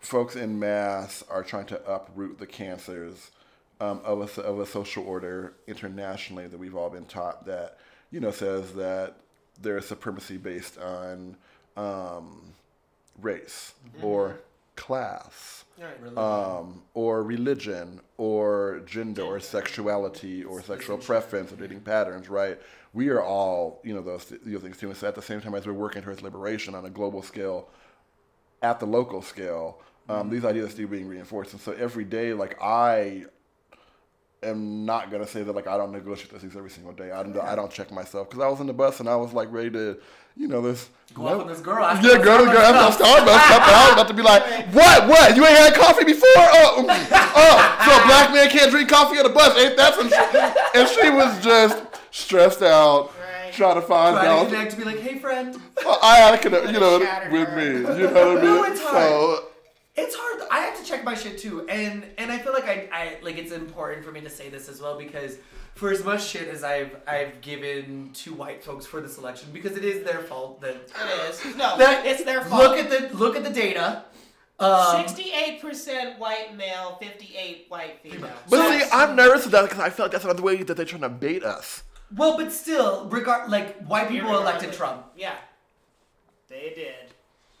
folks 0.00 0.36
in 0.36 0.58
mass 0.58 1.24
are 1.30 1.42
trying 1.42 1.66
to 1.66 1.82
uproot 1.90 2.38
the 2.38 2.46
cancers 2.46 3.30
um, 3.80 4.00
of, 4.04 4.38
a, 4.38 4.42
of 4.42 4.60
a 4.60 4.66
social 4.66 5.04
order 5.06 5.54
internationally 5.66 6.46
that 6.46 6.58
we've 6.58 6.76
all 6.76 6.90
been 6.90 7.06
taught 7.06 7.46
that, 7.46 7.78
you 8.10 8.20
know, 8.20 8.30
says 8.30 8.74
that 8.74 9.16
there's 9.60 9.86
supremacy 9.86 10.36
based 10.36 10.78
on 10.78 11.36
um, 11.76 12.52
race 13.20 13.72
or 14.02 14.40
class 14.76 15.63
um, 16.16 16.82
or 16.94 17.22
religion 17.22 18.00
or 18.16 18.82
gender 18.86 19.22
or 19.22 19.40
sexuality 19.40 20.44
or 20.44 20.62
sexual 20.62 20.98
preference 20.98 21.52
or 21.52 21.56
dating 21.56 21.80
patterns, 21.80 22.28
right? 22.28 22.60
We 22.92 23.08
are 23.08 23.22
all, 23.22 23.80
you 23.82 23.94
know, 23.94 24.02
those, 24.02 24.32
those 24.44 24.62
things 24.62 24.78
too. 24.78 24.88
And 24.88 24.96
so 24.96 25.08
at 25.08 25.14
the 25.14 25.22
same 25.22 25.40
time 25.40 25.54
as 25.54 25.66
we're 25.66 25.72
working 25.72 26.02
towards 26.02 26.22
liberation 26.22 26.74
on 26.74 26.84
a 26.84 26.90
global 26.90 27.22
scale, 27.22 27.68
at 28.62 28.78
the 28.80 28.86
local 28.86 29.20
scale, 29.20 29.80
um, 30.08 30.30
these 30.30 30.44
ideas 30.44 30.68
are 30.68 30.70
still 30.70 30.88
being 30.88 31.08
reinforced. 31.08 31.52
And 31.52 31.60
so 31.60 31.72
every 31.72 32.04
day, 32.04 32.34
like 32.34 32.60
I 32.62 33.24
am 34.44 34.84
not 34.84 35.10
gonna 35.10 35.26
say 35.26 35.42
that 35.42 35.54
like 35.54 35.66
I 35.66 35.76
don't 35.76 35.92
negotiate 35.92 36.30
these 36.32 36.40
things 36.42 36.56
every 36.56 36.70
single 36.70 36.92
day. 36.92 37.10
I 37.10 37.22
don't, 37.22 37.36
I 37.38 37.54
don't 37.54 37.70
check 37.70 37.90
myself 37.92 38.28
because 38.30 38.42
I 38.44 38.48
was 38.48 38.60
in 38.60 38.66
the 38.66 38.72
bus 38.72 39.00
and 39.00 39.08
I 39.08 39.16
was 39.16 39.32
like 39.32 39.50
ready 39.52 39.70
to, 39.70 39.96
you 40.36 40.48
know, 40.48 40.60
this. 40.62 40.88
Go 41.14 41.26
off 41.28 41.40
on 41.42 41.46
this 41.48 41.60
girl. 41.60 41.84
after 41.84 42.08
Yeah, 42.08 42.18
girl, 42.22 42.38
Starbucks 42.40 42.52
girl, 42.52 42.62
after. 42.62 43.04
Starbucks, 43.04 43.28
I 43.28 43.84
was 43.86 43.92
about 43.94 44.08
to 44.08 44.14
be 44.14 44.22
like, 44.22 44.42
what, 44.74 45.08
what? 45.08 45.36
You 45.36 45.44
ain't 45.46 45.56
had 45.58 45.74
coffee 45.74 46.04
before? 46.04 46.28
Oh, 46.36 46.84
oh, 46.88 47.84
so 47.84 48.02
a 48.02 48.06
black 48.06 48.32
man 48.32 48.48
can't 48.50 48.70
drink 48.70 48.88
coffee 48.88 49.18
on 49.18 49.24
the 49.24 49.30
bus? 49.30 49.56
Ain't 49.58 49.76
that 49.76 49.94
some? 49.94 50.10
And 50.74 50.88
she 50.88 51.10
was 51.10 51.42
just 51.44 51.82
stressed 52.10 52.62
out, 52.62 53.12
Right. 53.18 53.52
trying 53.52 53.74
to 53.76 53.82
find 53.82 54.16
Try 54.16 54.44
to 54.44 54.50
balance. 54.50 54.74
to 54.74 54.78
be 54.80 54.84
like, 54.84 54.98
hey 55.00 55.18
friend. 55.18 55.56
Well, 55.84 55.98
I 56.02 56.16
had 56.16 56.42
to, 56.42 56.72
you 56.72 56.80
know, 56.80 56.98
with 57.30 57.48
her. 57.48 57.56
me. 57.56 57.98
You 58.00 58.10
know 58.10 58.34
what 58.34 58.38
I 58.38 58.42
mean? 58.42 58.44
No, 58.44 58.64
it's 58.64 58.80
hard. 58.82 58.94
So, 59.12 59.44
It's 59.96 60.14
hard. 60.18 60.48
I 60.50 60.58
have 60.60 60.76
to 60.78 60.84
check 60.84 61.04
my 61.04 61.14
shit 61.14 61.38
too, 61.38 61.68
and 61.68 62.04
and 62.18 62.32
I 62.32 62.38
feel 62.38 62.52
like 62.52 62.64
I, 62.66 62.88
I 62.92 63.18
like 63.22 63.38
it's 63.38 63.52
important 63.52 64.04
for 64.04 64.10
me 64.10 64.20
to 64.22 64.30
say 64.30 64.48
this 64.48 64.68
as 64.68 64.80
well 64.80 64.98
because 64.98 65.36
for 65.76 65.90
as 65.92 66.04
much 66.04 66.24
shit 66.26 66.48
as 66.48 66.64
I've 66.64 66.96
I've 67.06 67.40
given 67.40 68.10
to 68.14 68.34
white 68.34 68.64
folks 68.64 68.86
for 68.86 69.00
this 69.00 69.18
election 69.18 69.50
because 69.52 69.76
it 69.76 69.84
is 69.84 70.04
their 70.04 70.18
fault 70.20 70.60
that 70.62 70.74
It 70.74 71.30
is 71.30 71.56
no, 71.56 71.76
that 71.78 72.04
it's 72.06 72.24
their 72.24 72.42
fault. 72.42 72.62
Look 72.62 72.78
at 72.78 72.90
the 73.10 73.16
look 73.16 73.36
at 73.36 73.44
the 73.44 73.50
data. 73.50 74.04
Um, 74.58 74.96
Sixty-eight 75.06 75.60
percent 75.60 76.18
white 76.18 76.56
male, 76.56 76.96
fifty-eight 77.00 77.66
white 77.68 78.00
female. 78.02 78.30
but 78.50 78.56
So- 78.56 78.78
see, 78.78 78.84
I'm 78.92 79.14
nervous 79.16 79.46
about 79.46 79.62
that 79.62 79.70
because 79.70 79.80
I 79.84 79.90
feel 79.90 80.06
like 80.06 80.12
that's 80.12 80.24
another 80.24 80.42
way 80.42 80.62
that 80.62 80.74
they're 80.76 80.86
trying 80.86 81.02
to 81.02 81.08
bait 81.08 81.44
us. 81.44 81.82
well, 82.16 82.36
but 82.36 82.52
still, 82.52 83.04
regard 83.06 83.48
like 83.50 83.78
white 83.86 84.08
people 84.08 84.36
elected 84.36 84.72
Trump. 84.72 85.06
Yeah, 85.16 85.34
they 86.48 86.72
did. 86.74 87.10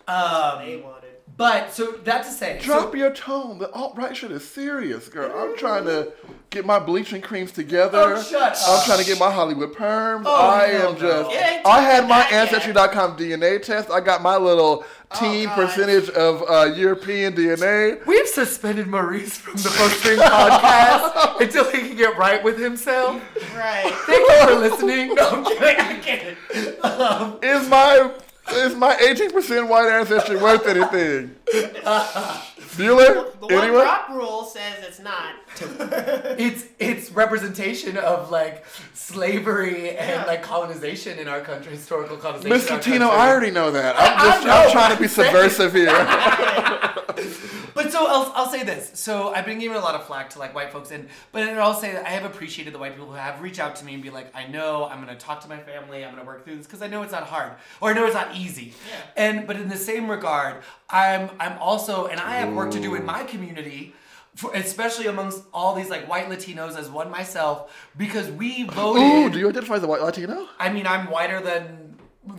they 0.06 0.12
Um, 0.12 0.82
wanted. 0.84 1.03
But 1.36 1.72
so 1.72 1.92
that 2.04 2.24
to 2.24 2.30
say, 2.30 2.58
so- 2.60 2.64
Drop 2.66 2.94
your 2.94 3.10
tone. 3.12 3.58
The 3.58 3.70
alt 3.72 3.96
right 3.96 4.16
shit 4.16 4.30
is 4.30 4.46
serious, 4.48 5.08
girl. 5.08 5.32
I'm 5.36 5.56
trying 5.56 5.84
to 5.86 6.12
get 6.50 6.64
my 6.64 6.78
bleaching 6.78 7.20
creams 7.20 7.50
together. 7.52 7.98
Oh, 8.16 8.22
shut 8.22 8.56
I'm 8.66 8.78
up. 8.78 8.84
trying 8.84 8.98
to 9.00 9.04
get 9.04 9.18
my 9.18 9.30
Hollywood 9.32 9.72
perms. 9.74 10.22
Oh, 10.26 10.34
I 10.50 10.68
hell 10.68 10.94
am 10.94 10.94
no. 10.94 11.00
just. 11.30 11.66
I 11.66 11.80
had 11.80 12.04
my 12.08 12.18
that 12.18 12.30
yet. 12.30 12.40
Ancestry.com 12.54 13.16
DNA 13.16 13.60
test. 13.62 13.90
I 13.90 14.00
got 14.00 14.22
my 14.22 14.36
little 14.36 14.84
teen 15.18 15.46
God. 15.46 15.54
percentage 15.56 16.08
of 16.10 16.42
uh, 16.48 16.72
European 16.74 17.34
DNA. 17.34 18.04
We've 18.06 18.28
suspended 18.28 18.86
Maurice 18.86 19.36
from 19.36 19.54
the 19.54 19.68
Post 19.70 19.98
String 20.00 20.18
podcast 20.18 21.40
until 21.40 21.70
he 21.70 21.78
can 21.88 21.96
get 21.96 22.16
right 22.16 22.42
with 22.44 22.58
himself. 22.58 23.20
Right. 23.56 23.92
Thank 24.06 24.28
you 24.28 24.46
for 24.46 24.54
listening. 24.60 25.14
No, 25.14 25.28
I'm 25.30 25.44
kidding. 25.44 25.76
I'm 25.80 26.00
kidding. 26.00 26.36
Um, 26.84 27.38
Is 27.42 27.68
my 27.68 28.12
is 28.52 28.74
my 28.74 28.94
18% 28.96 29.68
white 29.68 29.88
ancestry 29.88 30.36
worth 30.36 30.66
anything? 30.66 31.34
Bueller? 32.76 33.30
The 33.40 33.46
one 33.46 33.52
Anyone? 33.52 33.82
drop 33.84 34.08
rule 34.10 34.44
says 34.44 34.84
it's 34.86 34.98
not. 35.00 35.34
it's 36.38 36.64
it's 36.78 37.10
representation 37.12 37.96
of 37.96 38.30
like 38.30 38.64
slavery 38.94 39.90
and 39.96 40.08
Yeah. 40.10 40.24
like 40.26 40.42
colonization 40.42 41.18
in 41.18 41.28
our 41.28 41.40
country, 41.40 41.72
historical 41.72 42.16
colonization. 42.16 42.76
Mr. 42.76 42.82
Tino, 42.82 43.06
country. 43.08 43.20
I 43.20 43.28
already 43.30 43.50
know 43.52 43.70
that. 43.70 43.94
I'm 43.98 44.18
I 44.18 44.24
just 44.32 44.46
know, 44.46 44.52
I'm 44.52 44.70
trying 44.72 44.96
to 44.96 45.00
be 45.02 45.08
subversive 45.20 45.72
here. 45.72 45.90
But 47.74 47.92
so 47.92 48.06
I'll, 48.06 48.32
I'll 48.34 48.48
say 48.48 48.62
this. 48.62 48.92
So 48.94 49.34
I've 49.34 49.44
been 49.44 49.58
giving 49.58 49.76
a 49.76 49.80
lot 49.80 49.94
of 49.94 50.06
flack 50.06 50.30
to 50.30 50.38
like 50.38 50.54
white 50.54 50.72
folks, 50.72 50.90
and 50.90 51.08
but 51.32 51.42
I'll 51.42 51.74
say 51.74 51.92
that 51.92 52.06
I 52.06 52.10
have 52.10 52.24
appreciated 52.24 52.72
the 52.72 52.78
white 52.78 52.92
people 52.92 53.06
who 53.06 53.14
have 53.14 53.42
reached 53.42 53.58
out 53.58 53.76
to 53.76 53.84
me 53.84 53.94
and 53.94 54.02
be 54.02 54.10
like, 54.10 54.34
I 54.34 54.46
know 54.46 54.86
I'm 54.86 55.00
gonna 55.00 55.16
talk 55.16 55.40
to 55.42 55.48
my 55.48 55.58
family, 55.58 56.04
I'm 56.04 56.14
gonna 56.14 56.26
work 56.26 56.44
through 56.44 56.56
this 56.56 56.66
because 56.66 56.82
I 56.82 56.86
know 56.86 57.02
it's 57.02 57.12
not 57.12 57.24
hard 57.24 57.52
or 57.80 57.90
I 57.90 57.92
know 57.92 58.06
it's 58.06 58.14
not 58.14 58.36
easy. 58.36 58.74
Yeah. 58.88 59.00
And 59.16 59.46
but 59.46 59.56
in 59.56 59.68
the 59.68 59.76
same 59.76 60.10
regard, 60.10 60.62
I'm 60.88 61.30
I'm 61.40 61.58
also 61.58 62.06
and 62.06 62.20
I 62.20 62.36
have 62.36 62.52
work 62.54 62.70
to 62.72 62.80
do 62.80 62.94
in 62.94 63.04
my 63.04 63.24
community. 63.24 63.94
For, 64.36 64.52
especially 64.52 65.06
amongst 65.06 65.44
all 65.52 65.76
these 65.76 65.90
like 65.90 66.08
white 66.08 66.28
Latinos 66.28 66.76
as 66.76 66.90
one 66.90 67.08
myself, 67.08 67.72
because 67.96 68.28
we 68.32 68.64
voted. 68.64 69.02
Ooh, 69.02 69.30
do 69.30 69.38
you 69.38 69.48
identify 69.48 69.76
as 69.76 69.84
a 69.84 69.86
white 69.86 70.02
Latino? 70.02 70.48
I 70.58 70.70
mean, 70.70 70.88
I'm 70.88 71.08
whiter 71.08 71.40
than 71.40 71.83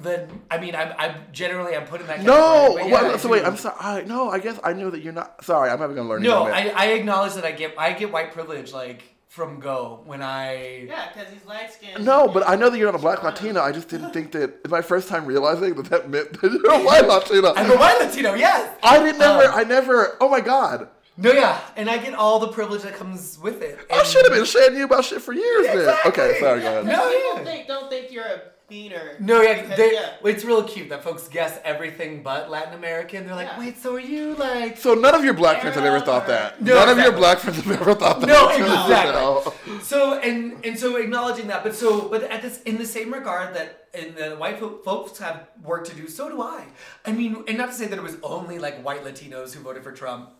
than. 0.01 0.41
I 0.49 0.57
mean, 0.57 0.75
I'm, 0.75 0.93
I'm 0.97 1.15
generally 1.31 1.75
I'm 1.75 1.85
putting 1.85 2.07
that. 2.07 2.23
No. 2.23 2.77
yeah, 2.77 2.85
Well, 2.87 3.13
I 3.13 3.17
so 3.17 3.29
wait. 3.29 3.45
I'm 3.45 3.57
sorry. 3.57 3.75
I, 3.79 4.03
no, 4.03 4.29
I 4.29 4.39
guess 4.39 4.59
I 4.63 4.73
knew 4.73 4.91
that 4.91 5.01
you're 5.01 5.13
not. 5.13 5.43
Sorry, 5.43 5.69
I'm 5.69 5.79
never 5.79 5.93
gonna 5.93 6.09
learn. 6.09 6.23
No, 6.23 6.43
I, 6.45 6.71
I 6.75 6.85
acknowledge 6.87 7.33
that 7.33 7.45
I 7.45 7.51
get 7.51 7.75
I 7.77 7.93
get 7.93 8.11
white 8.11 8.31
privilege 8.33 8.73
like 8.73 9.03
from 9.27 9.59
go 9.59 10.01
when 10.05 10.21
I. 10.21 10.85
Yeah, 10.87 11.09
because 11.13 11.31
he's 11.31 11.45
light 11.45 11.71
skinned. 11.73 12.05
No, 12.05 12.27
but 12.27 12.47
I 12.47 12.55
know 12.55 12.69
that 12.69 12.77
you're 12.77 12.91
not 12.91 12.97
a 12.97 13.01
black 13.01 13.21
Latino. 13.23 13.61
I 13.61 13.71
just 13.71 13.89
didn't 13.89 14.11
think 14.11 14.31
that. 14.31 14.61
It's 14.63 14.69
my 14.69 14.81
first 14.81 15.07
time 15.09 15.25
realizing 15.25 15.75
that 15.75 15.85
that 15.87 16.09
meant 16.09 16.41
that 16.41 16.51
you're 16.51 16.71
a 16.73 16.83
white 16.83 17.07
Latino. 17.07 17.53
I'm 17.55 17.69
a 17.71 17.75
white 17.75 17.99
Latino, 17.99 18.33
yes. 18.33 18.77
I 18.81 18.99
didn't 18.99 19.19
never. 19.19 19.43
Um, 19.43 19.51
I 19.53 19.63
never. 19.63 20.17
Oh 20.21 20.29
my 20.29 20.39
god. 20.41 20.89
No, 21.17 21.31
yeah, 21.31 21.61
and 21.77 21.89
I 21.89 21.97
get 21.97 22.13
all 22.13 22.39
the 22.39 22.49
privilege 22.49 22.81
that 22.81 22.95
comes 22.95 23.39
with 23.39 23.61
it. 23.61 23.79
I 23.89 24.03
should 24.03 24.25
have 24.25 24.33
been 24.33 24.43
shading 24.43 24.77
you 24.77 24.83
about 24.83 25.05
shit 25.05 25.21
for 25.21 25.31
years. 25.31 25.67
Then. 25.67 25.77
Exactly. 25.77 26.11
Okay, 26.11 26.39
sorry. 26.41 26.59
Go 26.59 26.67
ahead. 26.67 26.85
No, 26.85 27.09
People 27.09 27.37
yeah. 27.37 27.43
think, 27.45 27.67
don't 27.67 27.89
think 27.89 28.11
you're 28.11 28.25
a 28.25 28.41
beaner. 28.69 29.19
No, 29.19 29.41
yeah, 29.41 29.61
because- 29.61 29.77
they, 29.77 29.93
yeah. 29.93 30.13
it's 30.23 30.43
real 30.43 30.63
cute 30.63 30.89
that 30.89 31.03
folks 31.03 31.27
guess 31.27 31.59
everything 31.63 32.23
but 32.23 32.49
Latin 32.49 32.73
American. 32.73 33.25
They're 33.25 33.35
like, 33.35 33.47
Yeah. 33.49 33.59
wait, 33.59 33.77
so 33.77 33.95
are 33.95 33.99
you 33.99 34.33
like? 34.35 34.77
So 34.77 34.93
none 34.93 35.13
of 35.13 35.23
your 35.23 35.33
black 35.33 35.61
friends 35.61 35.75
have 35.75 35.85
ever 35.85 35.99
thought 35.99 36.27
that. 36.27 36.61
No, 36.61 36.73
none 36.75 36.89
of 36.89 36.97
your 36.97 37.11
black 37.11 37.39
friends 37.39 37.57
have 37.61 37.71
ever 37.81 37.93
thought 37.93 38.21
that. 38.21 38.27
No, 38.27 38.49
You 38.55 38.63
exactly. 38.65 39.13
know? 39.13 39.53
So 39.81 40.19
and 40.19 40.65
and 40.65 40.77
so 40.79 40.95
acknowledging 40.97 41.47
that, 41.47 41.63
but 41.63 41.75
so 41.75 42.07
but 42.09 42.23
at 42.23 42.41
this 42.41 42.61
in 42.63 42.77
the 42.77 42.85
same 42.85 43.13
regard 43.13 43.53
that 43.55 43.87
in 43.93 44.15
the 44.15 44.31
white 44.35 44.59
folks 44.59 45.17
have 45.19 45.47
work 45.63 45.85
to 45.87 45.95
do, 45.95 46.07
so 46.07 46.29
do 46.29 46.41
I. 46.41 46.65
I 47.05 47.11
mean, 47.11 47.43
and 47.47 47.57
not 47.57 47.69
to 47.69 47.75
say 47.75 47.85
that 47.87 47.97
it 47.97 48.03
was 48.03 48.17
only 48.23 48.57
like 48.59 48.81
white 48.83 49.03
Latinos 49.03 49.53
who 49.53 49.61
voted 49.61 49.83
for 49.83 49.91
Trump 49.91 50.31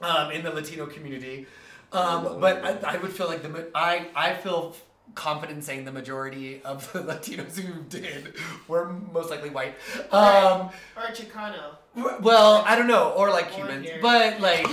um, 0.00 0.30
in 0.30 0.42
the 0.44 0.50
Latino 0.50 0.86
community, 0.86 1.46
um, 1.92 2.40
but 2.40 2.64
I, 2.64 2.94
I 2.94 2.96
would 2.98 3.12
feel 3.12 3.26
like 3.26 3.42
the 3.42 3.68
I 3.74 4.08
I 4.14 4.34
feel 4.34 4.76
confident 5.14 5.62
saying 5.64 5.84
the 5.84 5.92
majority 5.92 6.60
of 6.62 6.90
the 6.92 7.00
Latinos 7.12 7.58
who 7.58 7.82
did 7.84 8.34
were 8.68 8.92
most 9.12 9.30
likely 9.30 9.50
white. 9.50 9.74
Um, 10.10 10.70
Or 10.96 11.02
Chicano. 11.12 11.76
well, 12.20 12.62
I 12.66 12.76
don't 12.76 12.88
know, 12.88 13.10
or 13.10 13.30
like 13.30 13.46
Or 13.46 13.50
Cubans, 13.50 13.86
here. 13.86 13.98
but 14.02 14.40
like. 14.40 14.66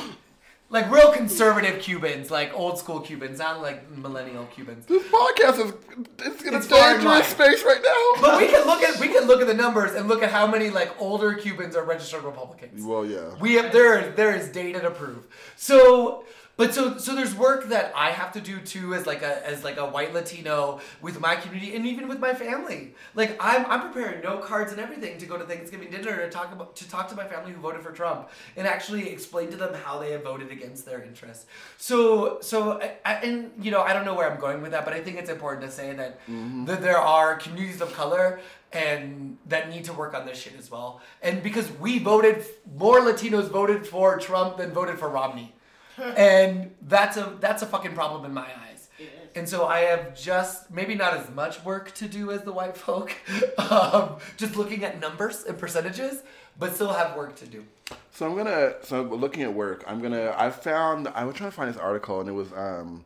Like 0.74 0.90
real 0.90 1.12
conservative 1.12 1.82
Cubans, 1.82 2.32
like 2.32 2.54
old 2.54 2.80
school 2.80 3.02
Cubans, 3.02 3.40
not 3.40 3.62
like 3.62 3.92
millennial 3.92 4.46
Cubans. 4.46 4.86
This 4.86 5.04
podcast 5.08 5.66
is 5.66 5.74
it's 6.20 6.44
in 6.44 6.54
a 6.54 6.58
It's 6.60 6.68
far 6.68 6.92
in 6.96 7.02
dangerous 7.02 7.28
space 7.28 7.66
right 7.66 7.82
now. 7.84 8.22
But 8.22 8.40
we 8.40 8.48
can 8.48 8.66
look 8.66 8.82
at 8.82 8.98
we 8.98 9.10
can 9.10 9.26
look 9.28 9.42
at 9.42 9.48
the 9.48 9.54
numbers 9.54 9.96
and 9.96 10.08
look 10.08 10.24
at 10.24 10.32
how 10.32 10.48
many 10.48 10.70
like 10.70 10.96
older 10.98 11.34
Cubans 11.34 11.76
are 11.76 11.84
registered 11.84 12.24
Republicans. 12.24 12.86
well, 12.86 13.06
yeah. 13.06 13.36
We 13.42 13.56
have 13.56 13.74
there 13.74 14.00
is 14.00 14.16
there 14.16 14.34
is 14.34 14.48
data 14.48 14.80
to 14.80 14.92
prove. 14.92 15.28
So 15.58 16.24
But 16.58 16.74
so 16.74 16.98
so 16.98 17.16
there's 17.16 17.34
work 17.34 17.70
that 17.70 17.94
I 17.96 18.12
have 18.12 18.32
to 18.34 18.42
do 18.42 18.60
too 18.60 18.94
as 18.94 19.08
like 19.08 19.22
a 19.22 19.48
as 19.48 19.64
like 19.64 19.78
a 19.78 19.86
white 19.86 20.14
Latino 20.14 20.80
with 21.02 21.20
my 21.20 21.36
community 21.36 21.76
and 21.76 21.86
even 21.88 22.08
with 22.08 22.20
my 22.20 22.34
family. 22.34 22.94
Like 23.16 23.38
I'm 23.40 23.66
I'm 23.66 23.82
preparing 23.82 24.22
note 24.22 24.44
cards 24.44 24.72
and 24.72 24.80
everything 24.80 25.18
to 25.20 25.26
go 25.26 25.38
to 25.38 25.46
Thanksgiving 25.46 25.90
dinner 25.90 26.18
to 26.18 26.30
talk 26.30 26.52
about 26.52 26.76
to 26.78 26.90
talk 26.90 27.10
to 27.10 27.16
my 27.16 27.26
family 27.26 27.54
who 27.54 27.60
voted 27.62 27.82
for 27.82 27.92
Trump 27.92 28.30
and 28.56 28.68
actually 28.68 29.10
explain 29.10 29.50
to 29.52 29.58
them 29.58 29.74
how 29.74 30.00
they 30.00 30.12
have 30.12 30.24
voted 30.24 30.52
against 30.52 30.86
their 30.86 31.02
interests. 31.02 31.46
So 31.78 32.40
so 32.42 32.82
I, 32.82 32.98
I, 33.06 33.14
and 33.16 33.52
you 33.60 33.72
know 33.72 33.82
I 33.82 33.94
don't 33.94 34.06
know 34.06 34.14
where 34.14 34.30
I'm 34.30 34.40
going 34.40 34.62
with 34.62 34.72
that, 34.72 34.86
but 34.86 34.94
I 34.94 35.02
think 35.02 35.18
it's 35.18 35.30
important 35.30 35.66
to 35.66 35.72
say 35.72 35.94
that 35.94 36.20
mm-hmm. 36.28 36.66
that 36.66 36.82
there 36.82 37.00
are 37.00 37.36
communities 37.38 37.82
of 37.82 37.94
color 37.94 38.40
and 38.74 39.38
that 39.48 39.70
need 39.70 39.84
to 39.86 39.94
work 39.94 40.14
on 40.14 40.26
this 40.26 40.38
shit 40.38 40.58
as 40.58 40.72
well. 40.72 41.02
And 41.22 41.44
because 41.44 41.70
we 41.80 42.00
voted 42.00 42.46
more 42.78 43.00
Latinos 43.00 43.50
voted 43.50 43.86
for 43.86 44.18
Trump 44.18 44.58
than 44.58 44.72
voted 44.72 44.98
for 44.98 45.10
Romney 45.10 45.54
and 46.02 46.72
that's 46.82 47.18
a 47.18 47.36
that's 47.40 47.62
a 47.62 47.66
fucking 47.66 47.94
problem 47.94 48.26
in 48.26 48.34
my 48.34 48.48
eyes. 48.68 48.90
It 49.00 49.04
is. 49.04 49.10
And 49.36 49.48
so 49.50 49.66
I 49.66 49.80
have 49.82 50.16
just 50.20 50.70
maybe 50.72 50.96
not 50.96 51.14
as 51.16 51.30
much 51.32 51.64
work 51.64 51.94
to 51.96 52.08
do 52.08 52.32
as 52.32 52.42
the 52.44 52.52
white 52.52 52.76
folk, 52.78 53.14
um, 53.58 54.18
just 54.38 54.56
looking 54.56 54.84
at 54.84 55.00
numbers 55.00 55.44
and 55.44 55.58
percentages, 55.58 56.24
but 56.60 56.76
still 56.76 56.92
have 56.94 57.16
work 57.16 57.36
to 57.38 57.46
do. 57.48 57.64
So 58.12 58.26
I'm 58.26 58.36
gonna. 58.36 58.76
So 58.84 59.02
looking 59.04 59.44
at 59.44 59.54
work, 59.54 59.84
I'm 59.88 60.02
gonna. 60.02 60.34
I 60.38 60.50
found. 60.50 61.08
I 61.10 61.24
was 61.26 61.36
trying 61.36 61.50
to 61.50 61.56
find 61.56 61.70
this 61.70 61.78
article, 61.80 62.20
and 62.20 62.28
it 62.30 62.34
was 62.34 62.52
um, 62.54 63.06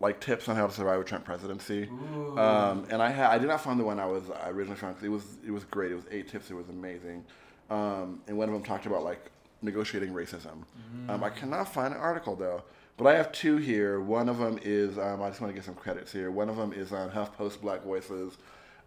like 0.00 0.20
tips 0.20 0.48
on 0.48 0.56
how 0.56 0.66
to 0.66 0.72
survive 0.72 1.00
a 1.00 1.04
Trump 1.04 1.24
presidency. 1.24 1.88
Um, 2.36 2.86
and 2.90 3.00
I 3.00 3.10
had. 3.10 3.26
I 3.30 3.38
did 3.38 3.48
not 3.48 3.60
find 3.60 3.78
the 3.80 3.84
one 3.84 3.98
I 4.00 4.06
was 4.06 4.24
I 4.30 4.50
originally 4.50 4.78
found. 4.78 4.96
'cause 4.96 5.04
it 5.04 5.08
was. 5.08 5.24
It 5.46 5.50
was 5.52 5.64
great. 5.64 5.92
It 5.92 5.96
was 5.96 6.04
eight 6.10 6.28
tips. 6.28 6.50
It 6.50 6.54
was 6.54 6.68
amazing. 6.68 7.24
Um, 7.70 8.20
and 8.28 8.36
one 8.36 8.48
of 8.48 8.54
them 8.54 8.62
talked 8.62 8.86
about 8.86 9.02
like 9.04 9.30
negotiating 9.62 10.12
racism. 10.12 10.64
Um, 11.08 11.24
I 11.24 11.30
cannot 11.30 11.72
find 11.72 11.94
an 11.94 12.00
article 12.00 12.36
though. 12.36 12.62
But 12.96 13.08
I 13.08 13.16
have 13.16 13.30
two 13.30 13.58
here. 13.58 14.00
One 14.00 14.28
of 14.28 14.38
them 14.38 14.58
is. 14.62 14.96
Um, 14.98 15.22
I 15.22 15.28
just 15.28 15.40
want 15.40 15.50
to 15.50 15.54
get 15.54 15.64
some 15.64 15.74
credits 15.74 16.12
here. 16.12 16.30
One 16.30 16.48
of 16.48 16.56
them 16.56 16.72
is 16.72 16.92
on 16.92 17.10
HuffPost 17.10 17.60
Black 17.60 17.82
Voices. 17.82 18.38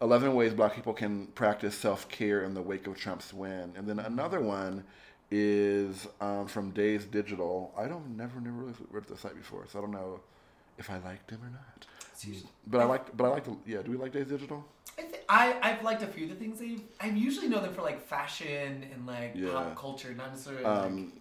11 0.02 0.34
ways 0.34 0.54
black 0.54 0.74
people 0.76 0.94
can 0.94 1.28
practice 1.28 1.76
self-care 1.76 2.44
in 2.44 2.54
the 2.54 2.62
wake 2.62 2.88
of 2.88 2.98
Trump's 2.98 3.34
win. 3.34 3.74
And 3.76 3.88
then 3.88 4.00
another 4.00 4.40
one 4.40 4.86
is 5.30 6.08
um, 6.22 6.48
from 6.48 6.72
Dazed 6.72 7.12
Digital. 7.12 7.74
I 7.78 7.88
don't 7.88 8.16
never 8.18 8.40
never 8.40 8.56
really 8.56 8.74
read 8.90 9.06
the 9.08 9.18
site 9.18 9.36
before, 9.36 9.66
so 9.72 9.78
I 9.78 9.82
don't 9.82 9.92
know 9.92 10.22
if 10.78 10.90
I 10.90 10.98
liked 11.00 11.30
him 11.30 11.42
or 11.44 11.50
not. 11.50 11.86
But 12.68 12.82
I 12.82 12.84
like 12.86 13.16
but 13.16 13.26
I 13.26 13.30
like 13.30 13.44
the, 13.46 13.56
yeah, 13.66 13.82
do 13.82 13.92
we 13.92 13.98
like 13.98 14.12
Dazed 14.12 14.30
Digital? 14.30 14.64
I, 14.98 15.02
th- 15.04 15.22
I 15.30 15.56
I've 15.62 15.84
liked 15.84 16.04
a 16.04 16.08
few 16.08 16.26
of 16.26 16.32
the 16.32 16.36
things 16.36 16.60
they. 16.60 16.78
I 17.00 17.08
usually 17.10 17.48
know 17.48 17.62
them 17.62 17.74
for 17.74 17.82
like 17.82 18.02
fashion 18.06 18.86
and 18.94 19.06
like 19.08 19.32
Yeah. 19.36 19.52
pop 19.52 19.76
culture, 19.78 20.14
not 20.14 20.32
necessarily. 20.32 20.64
like, 20.64 20.86
Um, 20.86 21.14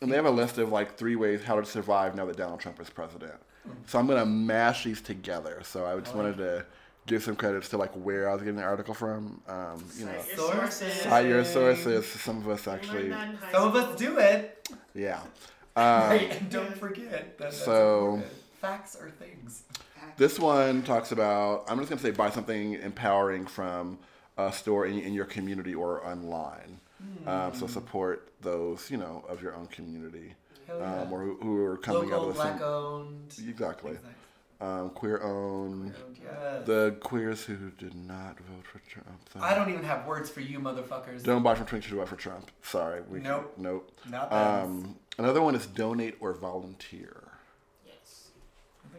and 0.00 0.10
they 0.10 0.16
have 0.16 0.26
a 0.26 0.30
list 0.30 0.58
of 0.58 0.70
like 0.70 0.96
three 0.96 1.16
ways 1.16 1.42
how 1.42 1.58
to 1.60 1.64
survive 1.66 2.14
now 2.14 2.26
that 2.26 2.36
Donald 2.36 2.60
Trump 2.60 2.80
is 2.80 2.90
president. 2.90 3.34
So 3.86 3.98
I'm 3.98 4.06
gonna 4.06 4.26
mash 4.26 4.84
these 4.84 5.00
together. 5.00 5.60
So 5.62 5.86
I 5.86 5.98
just 6.00 6.08
I 6.14 6.16
like 6.18 6.24
wanted 6.24 6.36
to 6.38 6.66
give 7.06 7.22
some 7.22 7.34
credits 7.36 7.68
to 7.70 7.76
like 7.78 7.92
where 7.94 8.28
I 8.28 8.32
was 8.34 8.42
getting 8.42 8.56
the 8.56 8.62
article 8.64 8.94
from. 8.94 9.40
Um, 9.48 9.84
you 9.96 10.04
know, 10.06 10.12
Cite 10.20 10.26
your 10.28 10.36
Sources. 10.36 10.78
sources. 10.78 11.02
cite 11.02 11.26
your 11.26 11.44
sources. 11.44 12.06
Some 12.06 12.38
of 12.38 12.48
us 12.48 12.66
actually, 12.68 13.08
learned 13.08 13.12
that 13.12 13.28
in 13.30 13.36
high 13.36 13.52
some 13.52 13.68
of 13.68 13.76
us 13.76 13.96
do 13.98 14.18
it. 14.18 14.68
yeah. 14.94 15.20
Um, 15.74 15.84
right, 16.10 16.38
and 16.38 16.50
don't 16.50 16.76
forget 16.76 17.10
that. 17.12 17.38
That's 17.38 17.56
So- 17.64 18.16
important. 18.16 18.32
facts 18.60 18.94
are 18.94 19.08
things. 19.08 19.62
This 20.16 20.38
one 20.38 20.82
talks 20.82 21.12
about, 21.12 21.64
I'm 21.68 21.78
just 21.78 21.88
going 21.88 21.98
to 21.98 22.04
say 22.04 22.10
buy 22.10 22.30
something 22.30 22.74
empowering 22.74 23.46
from 23.46 23.98
a 24.36 24.52
store 24.52 24.86
in, 24.86 24.98
in 24.98 25.12
your 25.12 25.24
community 25.24 25.74
or 25.74 26.04
online. 26.06 26.80
Um, 27.26 27.52
so 27.54 27.66
support 27.66 28.32
those, 28.40 28.88
you 28.90 28.96
know, 28.96 29.24
of 29.28 29.42
your 29.42 29.54
own 29.56 29.66
community 29.66 30.34
yeah. 30.68 31.02
um, 31.02 31.12
or 31.12 31.20
who, 31.20 31.36
who 31.42 31.64
are 31.64 31.76
coming 31.76 32.10
Local, 32.10 32.14
out 32.14 32.28
of 32.28 32.28
the 32.28 32.34
black 32.34 32.58
same, 32.58 32.62
owned. 32.68 33.34
exactly, 33.48 33.92
things 33.94 34.06
um, 34.60 34.90
queer 34.90 35.20
owned, 35.22 35.92
Yes. 36.22 36.66
the 36.66 36.96
queers 37.00 37.42
who 37.42 37.70
did 37.72 37.94
not 37.96 38.38
vote 38.38 38.64
for 38.64 38.78
Trump. 38.88 39.18
I 39.40 39.54
don't 39.56 39.68
even 39.70 39.82
have 39.82 40.06
words 40.06 40.30
for 40.30 40.40
you, 40.40 40.60
motherfuckers. 40.60 41.24
don't 41.24 41.42
buy 41.42 41.56
from 41.56 41.66
Twink 41.66 41.84
to 41.86 41.96
vote 41.96 42.08
for 42.08 42.14
Trump. 42.16 42.50
Sorry, 42.62 43.02
we 43.08 43.18
Nope. 43.18 43.54
nope. 43.56 43.90
Not 44.08 44.30
that. 44.30 44.62
Um, 44.64 44.96
another 45.18 45.42
one 45.42 45.56
is 45.56 45.66
donate 45.66 46.16
or 46.20 46.32
volunteer. 46.34 47.31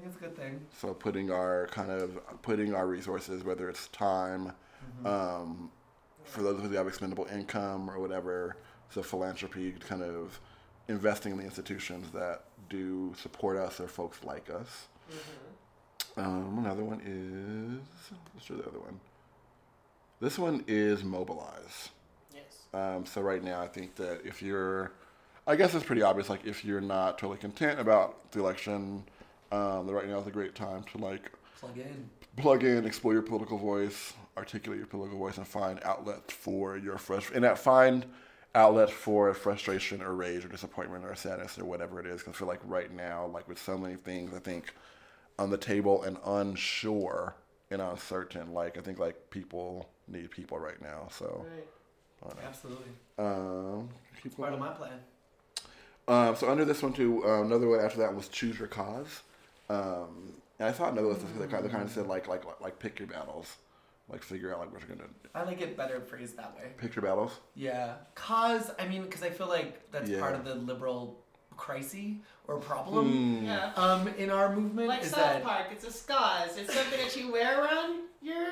Yes. 0.03 0.13
I 0.15 0.19
think 0.19 0.25
it's 0.25 0.37
a 0.37 0.41
good 0.41 0.51
thing. 0.51 0.65
So 0.79 0.93
putting 0.93 1.31
our 1.31 1.67
kind 1.67 1.91
of 1.91 2.19
putting 2.41 2.73
our 2.73 2.87
resources, 2.87 3.43
whether 3.43 3.69
it's 3.69 3.87
time, 3.89 4.53
um, 5.05 5.71
for 6.25 6.41
those 6.41 6.57
of 6.57 6.65
us 6.65 6.69
who 6.69 6.75
have 6.77 6.87
expendable 6.87 7.27
income 7.33 7.89
or 7.89 7.99
whatever, 7.99 8.57
so 8.89 9.01
philanthropy, 9.01 9.71
kind 9.71 10.03
of 10.03 10.39
investing 10.87 11.31
in 11.31 11.37
the 11.37 11.43
institutions 11.43 12.07
that 12.11 12.43
do 12.69 13.13
support 13.17 13.57
us 13.57 13.79
or 13.79 13.87
folks 13.87 14.23
like 14.23 14.49
us. 14.49 14.87
Um, 16.17 16.59
another 16.59 16.83
one 16.83 17.01
is 17.03 18.11
let's 18.33 18.45
do 18.45 18.55
the 18.57 18.67
other 18.67 18.79
one. 18.79 18.99
This 20.19 20.37
one 20.37 20.63
is 20.67 21.03
mobilize. 21.03 21.89
Yes. 22.33 22.67
Um, 22.73 23.05
so 23.05 23.21
right 23.21 23.43
now, 23.43 23.61
I 23.61 23.67
think 23.67 23.95
that 23.95 24.21
if 24.23 24.41
you're, 24.41 24.91
I 25.47 25.55
guess 25.55 25.73
it's 25.73 25.85
pretty 25.85 26.01
obvious. 26.01 26.29
Like 26.29 26.45
if 26.45 26.63
you're 26.63 26.81
not 26.81 27.17
totally 27.17 27.39
content 27.39 27.79
about 27.79 28.31
the 28.31 28.39
election, 28.39 29.03
um, 29.53 29.87
right 29.87 30.07
now 30.07 30.19
is 30.19 30.27
a 30.27 30.31
great 30.31 30.55
time 30.55 30.83
to 30.91 30.97
like 30.97 31.31
Plug 31.59 31.77
in. 31.77 32.09
plug 32.37 32.63
in, 32.63 32.85
explore 32.85 33.13
your 33.13 33.21
political 33.21 33.57
voice, 33.57 34.13
articulate 34.35 34.79
your 34.79 34.87
political 34.87 35.17
voice, 35.17 35.37
and 35.37 35.47
find 35.47 35.79
outlet 35.83 36.29
for 36.31 36.77
your 36.77 36.97
frustration. 36.97 37.35
And 37.35 37.45
that 37.45 37.57
find 37.57 38.05
outlet 38.55 38.89
for 38.89 39.33
frustration 39.33 40.01
or 40.01 40.13
rage 40.13 40.43
or 40.43 40.47
disappointment 40.49 41.05
or 41.05 41.15
sadness 41.15 41.57
or 41.57 41.65
whatever 41.65 41.99
it 41.99 42.05
is. 42.05 42.21
Because 42.21 42.35
I 42.35 42.37
feel 42.39 42.47
like 42.47 42.61
right 42.65 42.93
now, 42.93 43.27
like 43.27 43.47
with 43.47 43.59
so 43.59 43.77
many 43.77 43.95
things, 43.95 44.33
I 44.33 44.39
think 44.39 44.73
on 45.39 45.49
the 45.49 45.57
table 45.57 46.03
and 46.03 46.17
unsure 46.25 47.35
and 47.71 47.81
uncertain. 47.81 48.53
Like 48.53 48.77
I 48.77 48.81
think 48.81 48.99
like 48.99 49.29
people 49.29 49.89
need 50.07 50.31
people 50.31 50.59
right 50.59 50.81
now. 50.81 51.07
So 51.11 51.45
Right. 51.49 51.67
Absolutely. 52.47 52.85
um, 53.19 53.89
keep 54.21 54.37
Part 54.37 54.53
of 54.53 54.59
my 54.59 54.69
plan. 54.69 54.99
Um, 56.07 56.35
so 56.35 56.49
under 56.49 56.65
this 56.65 56.81
one 56.81 56.93
too, 56.93 57.23
uh, 57.25 57.41
another 57.43 57.67
one 57.67 57.79
after 57.79 57.99
that 57.99 58.15
was 58.15 58.27
choose 58.27 58.59
your 58.59 58.67
cause. 58.67 59.23
Um, 59.69 60.33
and 60.59 60.69
I 60.69 60.71
thought 60.71 60.91
another 60.93 61.07
list 61.07 61.21
that 61.39 61.49
kind 61.49 61.65
of, 61.65 61.71
kind 61.71 61.83
of 61.83 61.91
said 61.91 62.07
like 62.07 62.27
like 62.27 62.43
like 62.61 62.79
pick 62.79 62.99
your 62.99 63.07
battles, 63.07 63.55
like 64.09 64.21
figure 64.23 64.53
out 64.53 64.59
like 64.59 64.71
what 64.71 64.81
you're 64.87 64.95
gonna 64.95 65.09
I 65.35 65.43
like 65.43 65.61
it 65.61 65.75
better 65.77 65.99
phrased 66.01 66.37
that 66.37 66.55
way. 66.55 66.69
pick 66.77 66.95
your 66.95 67.03
battles. 67.03 67.39
Yeah. 67.55 67.93
Cause, 68.15 68.69
I 68.79 68.87
mean, 68.87 69.03
because 69.03 69.23
I 69.23 69.29
feel 69.31 69.47
like 69.47 69.89
that's 69.91 70.09
Yeah. 70.09 70.19
part 70.19 70.35
of 70.35 70.45
the 70.45 70.55
liberal 70.55 71.19
crisis 71.57 72.15
or 72.47 72.57
problem 72.57 73.39
Hmm. 73.39 73.45
Yeah. 73.45 73.71
um, 73.75 74.07
in 74.09 74.29
our 74.29 74.55
movement. 74.55 74.87
Like 74.89 75.03
is 75.03 75.09
South 75.11 75.19
that 75.19 75.43
Park, 75.43 75.67
it's 75.71 75.85
a 75.85 75.91
scars. 75.91 76.55
It's 76.57 76.73
something 76.73 76.99
that 76.99 77.15
you 77.15 77.31
wear 77.31 77.63
around 77.63 78.01
your, 78.21 78.45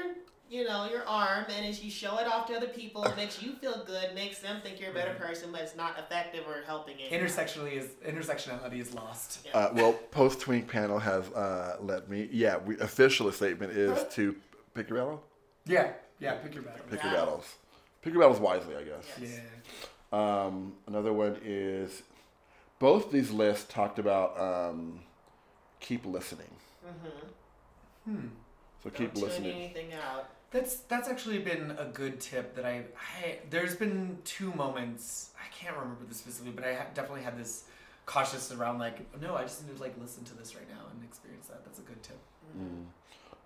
you 0.52 0.66
know, 0.66 0.86
your 0.90 1.08
arm, 1.08 1.46
and 1.56 1.66
as 1.66 1.82
you 1.82 1.90
show 1.90 2.18
it 2.18 2.28
off 2.28 2.46
to 2.48 2.54
other 2.54 2.68
people, 2.68 3.06
it 3.06 3.16
makes 3.16 3.42
you 3.42 3.54
feel 3.54 3.86
good, 3.86 4.14
makes 4.14 4.40
them 4.40 4.60
think 4.62 4.82
you're 4.82 4.92
a 4.92 4.94
better 4.94 5.14
person, 5.14 5.50
but 5.50 5.62
it's 5.62 5.78
not 5.78 5.98
effective 5.98 6.44
or 6.46 6.62
helping 6.66 6.98
it. 7.00 7.10
intersectionally 7.10 7.72
is 7.72 7.88
intersectionality 8.06 8.82
is 8.82 8.94
lost. 8.94 9.46
Yeah. 9.46 9.58
Uh, 9.58 9.72
well, 9.74 9.94
post 10.12 10.42
twink 10.42 10.68
panel 10.68 11.00
has 11.00 11.24
uh, 11.30 11.78
let 11.80 12.10
me. 12.10 12.28
Yeah, 12.34 12.58
we, 12.58 12.78
official 12.80 13.32
statement 13.32 13.72
is 13.72 13.98
to 14.16 14.36
pick 14.74 14.90
your 14.90 15.00
battle. 15.00 15.24
Yeah. 15.66 15.94
Yeah. 16.20 16.34
Pick 16.34 16.54
your 16.54 16.64
battle. 16.64 16.82
Pick 16.90 17.02
your 17.02 17.14
Battles. 17.14 17.28
battles. 17.30 17.56
Pick 18.02 18.14
your 18.14 18.22
battles 18.22 18.42
wisely, 18.42 18.76
I 18.76 18.84
guess. 18.84 19.06
Yeah. 19.22 19.40
Um, 20.12 20.74
another 20.86 21.14
one 21.14 21.38
is 21.46 22.04
both 22.78 23.10
these 23.10 23.32
lists 23.32 23.72
talked 23.74 24.00
about 24.00 24.38
um, 24.38 25.00
keep 25.80 26.06
listening. 26.06 26.50
Mm-hmm. 26.86 28.12
Hmm. 28.12 28.28
So 28.84 28.90
keep 28.90 29.14
Don't 29.14 29.24
listening. 29.24 29.52
tune 29.54 29.62
anything 29.62 29.94
out. 29.94 30.30
That's 30.52 30.76
that's 30.82 31.08
actually 31.08 31.40
been 31.40 31.72
a 31.78 31.86
good 31.86 32.20
tip 32.20 32.56
that 32.56 32.66
I, 32.66 32.84
I 33.24 33.38
there's 33.50 33.76
been 33.76 34.18
two 34.26 34.54
moments 34.54 35.30
I 35.38 35.48
can't 35.56 35.76
remember 35.78 36.04
this 36.08 36.18
specifically 36.18 36.52
but 36.54 36.66
I 36.66 36.74
ha- 36.74 36.86
definitely 36.94 37.24
had 37.24 37.38
this 37.40 37.64
cautious 38.06 38.52
around 38.52 38.80
like 38.80 38.98
no 39.22 39.36
I 39.36 39.44
just 39.44 39.66
need 39.66 39.76
to 39.76 39.82
like 39.82 39.96
listen 40.00 40.24
to 40.26 40.36
this 40.36 40.54
right 40.56 40.68
now 40.70 40.82
and 40.92 41.04
experience 41.06 41.48
that 41.48 41.64
that's 41.64 41.80
a 41.80 41.84
good 41.84 42.02
tip 42.04 42.18
Mm. 42.58 42.86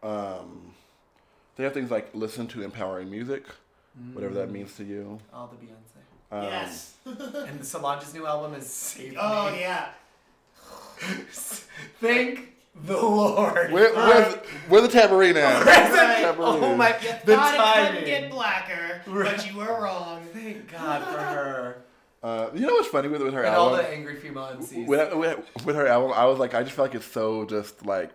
Um, 0.01 0.73
they 1.55 1.63
have 1.63 1.73
things 1.73 1.91
like 1.91 2.09
listen 2.15 2.47
to 2.47 2.63
empowering 2.63 3.09
music, 3.11 3.43
whatever 4.13 4.33
that 4.35 4.49
means 4.49 4.75
to 4.77 4.83
you. 4.83 5.19
all 5.31 5.47
the 5.47 5.57
Beyonce 5.63 6.01
Um, 6.31 6.43
yes. 6.43 6.95
and 7.05 7.63
Solange's 7.63 8.13
new 8.15 8.25
album 8.25 8.55
is 8.55 8.67
Save 8.67 9.15
oh 9.19 9.51
Me 9.51 9.59
yeah. 9.61 9.89
thank 12.01 12.54
the 12.85 12.93
Lord 12.97 13.71
Where, 13.71 13.93
where's, 13.93 14.35
where's 14.67 14.83
the 14.83 14.89
tambourine 14.89 15.37
at? 15.37 15.61
Present- 15.61 15.95
Right. 16.25 16.35
oh 16.39 16.75
my 16.75 16.89
You 16.89 17.09
the 17.25 17.35
thought 17.35 17.53
it 17.53 17.57
timing 17.57 17.89
couldn't 18.03 18.05
get 18.05 18.31
blacker, 18.31 19.01
Right. 19.07 19.35
but 19.37 19.49
you 19.51 19.57
were 19.57 19.81
wrong. 19.83 20.21
thank 20.33 20.71
God 20.71 21.03
for 21.03 21.19
her 21.19 21.77
Uh, 22.23 22.49
you 22.53 22.61
know 22.67 22.73
what's 22.73 22.87
funny 22.87 23.07
with, 23.07 23.21
with 23.21 23.33
her 23.33 23.43
and 23.43 23.55
all 23.55 23.75
the 23.75 23.87
angry 23.87 24.15
female 24.15 24.45
MCs 24.57 24.87
with, 24.87 25.13
with, 25.15 25.65
with 25.65 25.75
her 25.75 25.87
album, 25.87 26.11
I 26.15 26.25
was 26.25 26.39
like, 26.39 26.53
I 26.55 26.63
just 26.63 26.75
feel 26.75 26.85
like 26.85 26.95
it's 26.95 27.05
so 27.05 27.45
just 27.45 27.85
like 27.85 28.11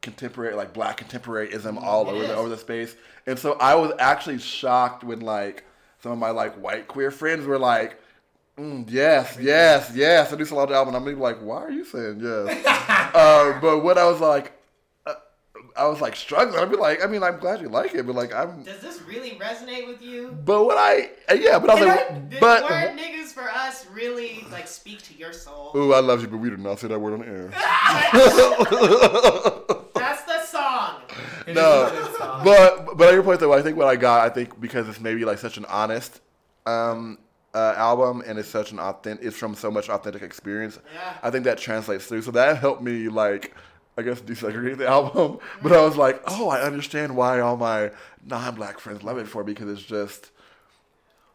contemporary, 0.00 0.54
like 0.54 0.72
black 0.72 0.98
contemporaryism 0.98 1.78
all 1.80 2.06
It 2.08 2.12
over 2.12 2.22
is. 2.22 2.28
the, 2.28 2.34
over 2.36 2.48
the 2.48 2.58
space. 2.58 2.96
And 3.26 3.38
so 3.38 3.52
I 3.54 3.74
was 3.76 3.92
actually 3.98 4.38
shocked 4.38 5.04
when 5.04 5.20
like 5.20 5.64
some 6.02 6.12
of 6.12 6.18
my 6.18 6.30
like 6.30 6.54
white 6.56 6.88
queer 6.88 7.10
friends 7.10 7.46
were 7.46 7.58
like, 7.58 7.96
Mm, 8.58 8.84
yes, 8.90 9.38
yes, 9.40 9.90
yes. 9.94 10.30
The 10.30 10.36
new 10.36 10.44
Solange 10.44 10.72
album. 10.72 10.94
I'm 10.94 11.18
like, 11.18 11.38
why 11.40 11.62
are 11.62 11.70
you 11.70 11.84
saying 11.84 12.20
yes? 12.20 12.66
uh, 13.14 13.58
but 13.60 13.78
when 13.80 13.96
I 13.96 14.04
was 14.04 14.20
like, 14.20 14.52
uh, 15.06 15.14
I 15.76 15.86
was 15.86 16.00
like 16.02 16.14
struggling. 16.14 16.60
I'd 16.60 16.70
be 16.70 16.76
like, 16.76 17.02
I 17.02 17.06
mean, 17.06 17.22
I'm 17.22 17.38
glad 17.38 17.62
you 17.62 17.68
like 17.70 17.94
it, 17.94 18.06
but 18.06 18.14
like, 18.14 18.34
I'm. 18.34 18.62
Does 18.62 18.80
this 18.82 19.00
really 19.08 19.30
resonate 19.30 19.86
with 19.86 20.02
you? 20.02 20.36
But 20.44 20.64
when 20.66 20.76
I, 20.76 21.10
uh, 21.30 21.34
yeah, 21.34 21.58
but 21.58 21.70
I 21.70 21.74
was 21.74 21.82
And 21.82 21.90
like, 21.90 22.10
I- 22.10 22.14
Did 22.28 22.40
but. 22.40 22.62
word 22.64 22.98
niggas 22.98 23.32
for 23.32 23.48
us 23.50 23.86
really 23.90 24.44
like 24.52 24.68
speak 24.68 25.02
to 25.04 25.14
your 25.14 25.32
soul? 25.32 25.72
Ooh, 25.74 25.94
I 25.94 26.00
love 26.00 26.20
you, 26.20 26.28
but 26.28 26.36
we 26.36 26.50
do 26.50 26.58
not 26.58 26.78
say 26.78 26.88
that 26.88 26.98
word 27.00 27.14
on 27.14 27.24
air. 27.24 27.48
That's 29.94 30.22
the 30.24 30.44
song. 30.44 31.00
It 31.46 31.54
No, 31.54 31.86
is 31.86 31.92
a 31.92 31.94
good 32.02 32.16
song. 32.16 32.44
but 32.44 32.96
but 32.98 33.08
at 33.08 33.14
your 33.14 33.22
point 33.22 33.40
though, 33.40 33.52
I 33.54 33.62
think 33.62 33.78
what 33.78 33.86
I 33.88 33.96
got, 33.96 34.20
I 34.20 34.28
think 34.28 34.60
because 34.60 34.88
it's 34.88 35.00
maybe 35.00 35.24
like 35.24 35.38
such 35.38 35.56
an 35.56 35.64
honest 35.66 36.20
um, 36.66 37.18
uh, 37.54 37.74
album 37.76 38.22
and 38.26 38.38
it's 38.38 38.48
such 38.48 38.72
an 38.72 38.78
authentic, 38.78 39.24
it's 39.26 39.36
from 39.36 39.54
so 39.54 39.70
much 39.70 39.88
authentic 39.88 40.22
experience. 40.22 40.78
Yeah. 40.94 41.14
I 41.22 41.30
think 41.30 41.44
that 41.44 41.58
translates 41.58 42.06
through. 42.06 42.22
So 42.22 42.30
that 42.32 42.58
helped 42.58 42.82
me 42.82 43.08
like. 43.08 43.54
I 43.94 44.00
guess 44.00 44.22
desegregate 44.22 44.78
the 44.78 44.88
album, 44.98 45.38
but 45.60 45.70
I 45.70 45.82
was 45.84 45.98
like, 45.98 46.22
"Oh, 46.26 46.48
I 46.48 46.62
understand 46.62 47.14
why 47.14 47.40
all 47.40 47.58
my 47.58 47.90
non-black 48.24 48.78
friends 48.78 49.02
love 49.02 49.18
it 49.18 49.28
for 49.28 49.44
because 49.44 49.68
it's 49.68 49.82
just 49.82 50.30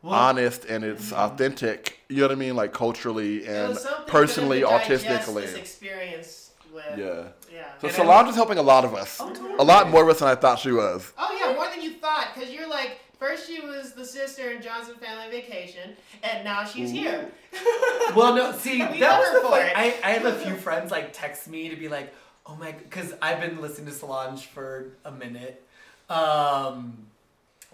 Well, 0.02 0.16
honest 0.16 0.66
and 0.66 0.84
it's 0.84 1.14
authentic. 1.14 2.00
You 2.10 2.16
know 2.18 2.24
what 2.24 2.32
I 2.32 2.36
mean, 2.36 2.56
like 2.56 2.74
culturally 2.74 3.46
and 3.46 3.78
personally, 4.08 4.62
for 4.64 4.70
them 4.72 4.82
to 4.82 4.88
digest 4.88 5.08
autistically. 5.28 5.42
This 5.44 5.56
experience 5.56 6.52
with. 6.74 6.86
Yeah. 6.98 7.28
Yeah. 7.54 7.68
So 7.80 7.90
And 7.90 7.96
Solange 7.96 8.30
is 8.30 8.36
helping 8.36 8.58
a 8.58 8.64
lot 8.64 8.86
of 8.86 8.96
us, 8.96 9.22
Oh, 9.22 9.30
totally. 9.30 9.54
a 9.60 9.64
lot 9.64 9.90
more 9.92 10.02
of 10.02 10.10
us 10.10 10.18
than 10.18 10.28
I 10.30 10.34
thought 10.34 10.58
she 10.58 10.72
was. 10.72 11.14
Oh 11.16 11.38
yeah, 11.40 11.54
more 11.54 11.70
than 11.70 11.84
you 11.84 11.92
thought, 12.00 12.30
because 12.34 12.52
you're 12.52 12.68
like 12.68 12.98
first 13.20 13.48
she 13.48 13.60
was 13.62 13.94
the 13.94 14.06
sister 14.06 14.52
in 14.52 14.62
Johnson 14.62 14.96
Family 14.96 15.30
Vacation, 15.30 15.96
and 16.24 16.44
now 16.44 16.64
she's 16.66 16.92
here. 16.92 17.32
Well, 18.16 18.34
no, 18.36 18.52
see, 18.54 18.78
We 18.92 19.00
that 19.00 19.10
love 19.12 19.20
was 19.20 19.32
the 19.34 19.40
for 19.48 19.54
fun. 19.56 19.66
it. 19.66 19.74
I, 19.76 19.84
I 20.04 20.12
have 20.12 20.26
a 20.26 20.34
few 20.36 20.56
friends 20.56 20.92
like 20.92 21.12
text 21.14 21.48
me 21.48 21.70
to 21.70 21.76
be 21.76 21.88
like, 21.90 22.14
oh 22.46 22.56
my, 22.56 22.72
because 22.72 23.14
I've 23.22 23.40
been 23.42 23.62
listening 23.62 23.88
to 23.88 23.94
Solange 23.94 24.46
for 24.46 24.88
a 25.06 25.12
minute. 25.12 25.62
Um, 26.10 26.98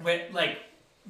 when 0.02 0.22
like 0.34 0.58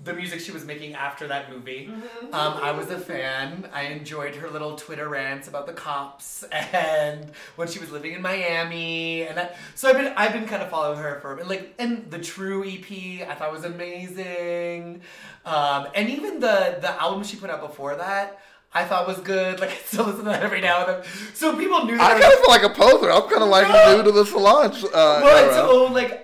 the 0.02 0.14
music 0.14 0.40
she 0.40 0.52
was 0.52 0.66
making 0.66 0.96
after 0.96 1.28
that 1.28 1.52
movie, 1.52 1.88
Mm-hmm. 1.92 2.34
um, 2.34 2.54
I 2.62 2.72
was 2.72 2.90
a 2.90 2.98
fan. 3.00 3.70
I 3.72 3.84
enjoyed 3.84 4.36
her 4.36 4.50
little 4.50 4.76
Twitter 4.76 5.08
rants 5.08 5.48
about 5.48 5.68
the 5.68 5.74
cops 5.74 6.44
and 6.52 7.32
when 7.58 7.68
she 7.68 7.80
was 7.80 7.92
living 7.92 8.14
in 8.14 8.22
Miami, 8.22 9.22
and 9.28 9.38
that, 9.38 9.56
so 9.76 9.90
I've 9.90 9.98
been 9.98 10.12
I've 10.18 10.34
been 10.34 10.48
kind 10.48 10.64
of 10.64 10.70
following 10.70 10.98
her 11.00 11.20
for 11.22 11.38
and 11.38 11.48
like 11.48 11.76
and 11.78 12.10
the 12.10 12.20
True 12.20 12.64
EP 12.68 13.28
I 13.30 13.36
thought 13.36 13.52
was 13.52 13.66
amazing, 13.66 15.02
um, 15.46 15.88
and 15.96 16.10
even 16.10 16.40
the 16.40 16.78
the 16.82 16.92
album 17.02 17.24
she 17.24 17.38
put 17.38 17.50
out 17.50 17.62
before 17.62 17.96
that. 17.96 18.40
I 18.76 18.86
thought 18.86 19.08
was 19.08 19.20
good. 19.20 19.60
Like 19.64 19.70
I 19.70 19.76
still 19.86 20.06
listen 20.06 20.24
to 20.26 20.32
that 20.32 20.42
every 20.42 20.60
now 20.62 20.84
and 20.86 21.04
then. 21.04 21.12
So 21.36 21.56
people 21.56 21.86
knew 21.86 21.96
that. 21.98 22.12
I 22.14 22.18
I 22.18 22.20
kind 22.22 22.34
of 22.34 22.40
feel 22.40 22.50
like 22.50 22.64
a 22.64 22.70
poser. 22.74 23.12
I'm 23.12 23.30
kind 23.30 23.44
of 23.44 23.50
like 23.50 23.68
No. 23.68 23.98
new 23.98 24.04
to 24.04 24.12
the 24.12 24.26
Solange. 24.26 24.84
Uh, 24.86 24.90
well, 25.24 25.38
and 25.38 25.46
era. 25.46 25.54
so 25.54 25.84
like, 25.94 26.10
c- 26.10 26.18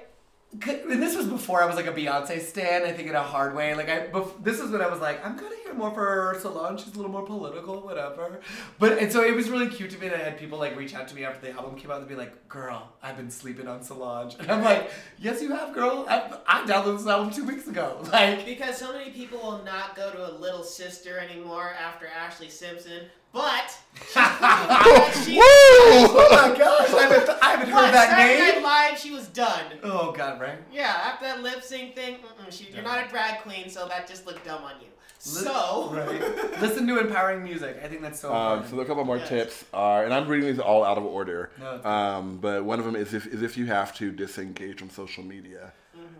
and 0.51 1.01
this 1.01 1.15
was 1.15 1.27
before 1.27 1.61
I 1.61 1.67
was 1.67 1.75
like 1.75 1.85
a 1.85 1.91
Beyonce 1.93 2.41
stan. 2.41 2.83
I 2.83 2.91
think 2.91 3.07
in 3.07 3.15
a 3.15 3.21
hard 3.21 3.55
way. 3.55 3.75
Like 3.75 3.87
I, 3.87 4.07
bef- 4.07 4.43
this 4.43 4.59
is 4.59 4.71
when 4.71 4.81
I 4.81 4.87
was 4.87 4.99
like, 4.99 5.23
I'm 5.23 5.35
gonna 5.37 5.55
hear 5.63 5.75
more 5.75 5.91
for 5.91 6.35
Solange. 6.41 6.83
She's 6.83 6.93
a 6.93 6.97
little 6.97 7.11
more 7.11 7.21
political, 7.23 7.81
whatever. 7.81 8.39
But 8.79 8.97
and 8.97 9.11
so 9.11 9.23
it 9.23 9.35
was 9.35 9.49
really 9.49 9.67
cute 9.67 9.91
to 9.91 9.99
me. 9.99 10.09
that 10.09 10.19
I 10.19 10.23
had 10.23 10.39
people 10.39 10.57
like 10.57 10.75
reach 10.75 10.95
out 10.95 11.07
to 11.09 11.15
me 11.15 11.23
after 11.23 11.41
the 11.45 11.51
album 11.51 11.75
came 11.75 11.91
out 11.91 11.99
and 11.99 12.07
be 12.09 12.15
like, 12.15 12.49
"Girl, 12.49 12.91
I've 13.03 13.15
been 13.15 13.29
sleeping 13.29 13.67
on 13.67 13.83
Solange," 13.83 14.37
and 14.39 14.49
I'm 14.51 14.63
like, 14.63 14.89
"Yes, 15.19 15.39
you 15.41 15.51
have, 15.53 15.71
girl. 15.73 16.07
I, 16.09 16.35
I 16.47 16.65
downloaded 16.65 16.97
this 16.97 17.07
album 17.07 17.31
two 17.31 17.45
weeks 17.45 17.67
ago." 17.67 17.97
Like, 18.11 18.43
Because 18.43 18.75
so 18.75 18.91
many 18.91 19.11
people 19.11 19.37
will 19.39 19.63
not 19.63 19.95
go 19.95 20.11
to 20.11 20.31
a 20.31 20.33
little 20.33 20.63
sister 20.63 21.19
anymore 21.19 21.73
after 21.79 22.07
Ashlee 22.07 22.49
Simpson, 22.49 23.03
but 23.31 23.77
she, 25.23 25.35
Woo! 25.35 25.41
oh 25.41 26.27
my 26.31 26.57
gosh, 26.57 26.89
I 26.93 27.01
haven't, 27.03 27.29
I 27.43 27.49
haven't 27.51 27.71
but 27.71 27.85
heard 27.85 27.93
that 27.93 28.09
Saturday 28.09 28.39
Night 28.39 28.53
name. 28.55 28.63
Live, 28.63 28.97
she 28.97 29.11
was 29.11 29.27
done. 29.27 29.65
Oh 29.83 30.11
god, 30.11 30.39
right? 30.41 30.57
Yeah, 30.71 30.93
after 31.05 31.25
that 31.25 31.41
lip 31.41 31.61
sync 31.63 31.95
thing, 31.95 32.17
she, 32.49 32.67
you're 32.73 32.83
not 32.83 33.05
a 33.05 33.09
drag 33.09 33.41
queen, 33.41 33.69
so 33.69 33.87
that 33.87 34.07
just 34.07 34.25
looked 34.25 34.45
dumb 34.45 34.63
on 34.63 34.73
you. 34.79 34.85
Li- 34.85 35.43
So, 35.43 35.89
Right. 35.93 36.21
Listen 36.61 36.87
to 36.87 36.97
empowering 36.99 37.43
music. 37.43 37.79
I 37.83 37.87
think 37.87 38.01
that's 38.01 38.19
so 38.19 38.33
Um, 38.33 38.59
important. 38.59 38.69
so 38.71 38.79
a 38.79 38.85
couple 38.85 39.03
more 39.05 39.17
Yes. 39.17 39.29
tips 39.29 39.65
are, 39.73 40.05
and 40.05 40.13
I'm 40.13 40.27
reading 40.27 40.47
these 40.49 40.59
all 40.59 40.83
out 40.85 40.97
of 40.97 41.03
order. 41.05 41.51
No, 41.59 41.83
um, 41.83 42.37
but 42.37 42.63
one 42.63 42.79
of 42.79 42.85
them 42.85 42.95
is 42.95 43.13
if, 43.13 43.27
is 43.27 43.41
if 43.41 43.57
you 43.57 43.65
have 43.67 43.93
to 43.97 44.11
disengage 44.11 44.79
from 44.79 44.89
social 44.89 45.23
media. 45.23 45.73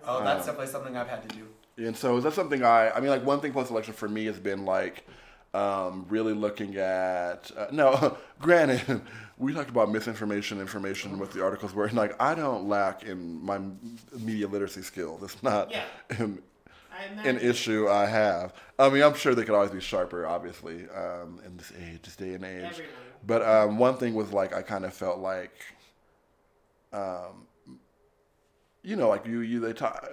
oh, 0.06 0.24
that's 0.24 0.46
definitely 0.46 0.68
something 0.72 0.98
I've 0.98 1.08
had 1.08 1.28
to 1.30 1.36
do. 1.36 1.48
And 1.78 1.96
so 1.96 2.20
that's 2.20 2.36
something 2.36 2.62
I, 2.64 2.92
I 2.92 3.00
mean, 3.00 3.10
like 3.10 3.26
one 3.26 3.40
thing 3.40 3.54
post 3.54 3.72
election 3.72 3.94
for 3.94 4.10
me 4.10 4.26
has 4.26 4.38
been 4.38 4.66
like 4.66 5.08
um, 5.54 6.06
really 6.10 6.34
looking 6.34 6.76
at. 6.78 7.52
Uh, 7.58 7.68
no, 7.72 8.18
granted, 8.40 9.02
we 9.38 9.54
talked 9.54 9.70
about 9.70 9.92
misinformation, 9.92 10.60
information, 10.60 11.18
what 11.20 11.32
the 11.32 11.44
articles 11.44 11.74
were, 11.74 11.86
and 11.86 11.96
like 11.98 12.22
I 12.22 12.36
don't 12.36 12.68
lack 12.68 13.04
in 13.04 13.44
my 13.44 13.60
media 14.18 14.48
literacy 14.48 14.82
skills. 14.84 15.24
It's 15.24 15.42
not 15.44 15.72
Yeah. 15.72 15.84
an, 16.10 16.42
an 17.24 17.38
issue 17.40 17.88
I 17.88 18.06
have. 18.06 18.54
I 18.78 18.90
mean, 18.90 19.02
I'm 19.04 19.14
sure 19.16 19.34
they 19.34 19.44
could 19.44 19.56
always 19.56 19.72
be 19.72 19.80
sharper, 19.82 20.26
obviously, 20.28 20.88
um, 20.90 21.40
in 21.46 21.58
this 21.58 21.72
age, 21.82 22.02
this 22.04 22.16
day 22.16 22.34
and 22.34 22.44
age. 22.46 22.64
Everyone. 22.72 22.94
But 23.26 23.42
um, 23.44 23.78
one 23.78 23.98
thing 23.98 24.14
was 24.14 24.32
like 24.32 24.54
I 24.56 24.62
kind 24.62 24.86
of 24.86 24.94
felt 24.94 25.20
like, 25.20 25.54
um, 26.94 27.48
you 28.84 28.96
know, 28.96 29.10
like 29.10 29.26
you, 29.26 29.40
you 29.42 29.60
they 29.60 29.74
talk. 29.74 30.08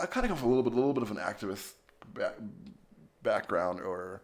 I 0.00 0.06
kind 0.06 0.24
of 0.24 0.30
come 0.30 0.38
from 0.38 0.46
a 0.46 0.50
little 0.50 0.62
bit, 0.62 0.72
a 0.72 0.76
little 0.76 0.92
bit 0.92 1.02
of 1.02 1.10
an 1.10 1.16
activist 1.16 1.72
back, 2.14 2.34
background, 3.24 3.80
or 3.80 4.22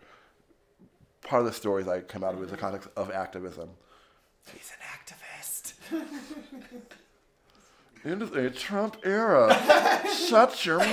part 1.25 1.41
of 1.41 1.47
the 1.47 1.53
stories 1.53 1.89
I 1.89 2.01
come 2.01 2.22
out 2.22 2.35
of 2.35 2.43
is 2.43 2.51
the 2.51 2.57
context 2.57 2.89
of 2.97 3.11
activism. 3.11 3.70
He's 4.53 4.70
an 4.70 4.87
activist. 4.87 5.72
In 8.05 8.20
a 8.20 8.51
Trump 8.51 8.99
era, 9.03 9.49
shut 10.29 10.66
your 10.66 10.79
mouth. 10.79 10.93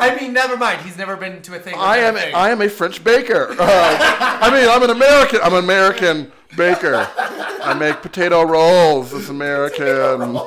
I 0.00 0.16
mean, 0.18 0.32
never 0.32 0.56
mind. 0.56 0.80
He's 0.80 0.96
never 0.96 1.14
been 1.14 1.42
to 1.42 1.56
a 1.56 1.58
thing. 1.58 1.74
I 1.76 1.98
that 1.98 2.06
am 2.06 2.14
thing. 2.14 2.34
I 2.34 2.48
am 2.48 2.62
a 2.62 2.70
French 2.70 3.04
baker. 3.04 3.48
Uh, 3.50 3.56
I 3.60 4.50
mean, 4.50 4.66
I'm 4.66 4.82
an 4.82 4.88
American. 4.88 5.40
I'm 5.42 5.52
an 5.52 5.64
American 5.64 6.32
baker. 6.56 7.06
I 7.18 7.74
make 7.74 8.00
potato 8.00 8.44
rolls. 8.44 9.12
It's 9.12 9.28
American. 9.28 10.40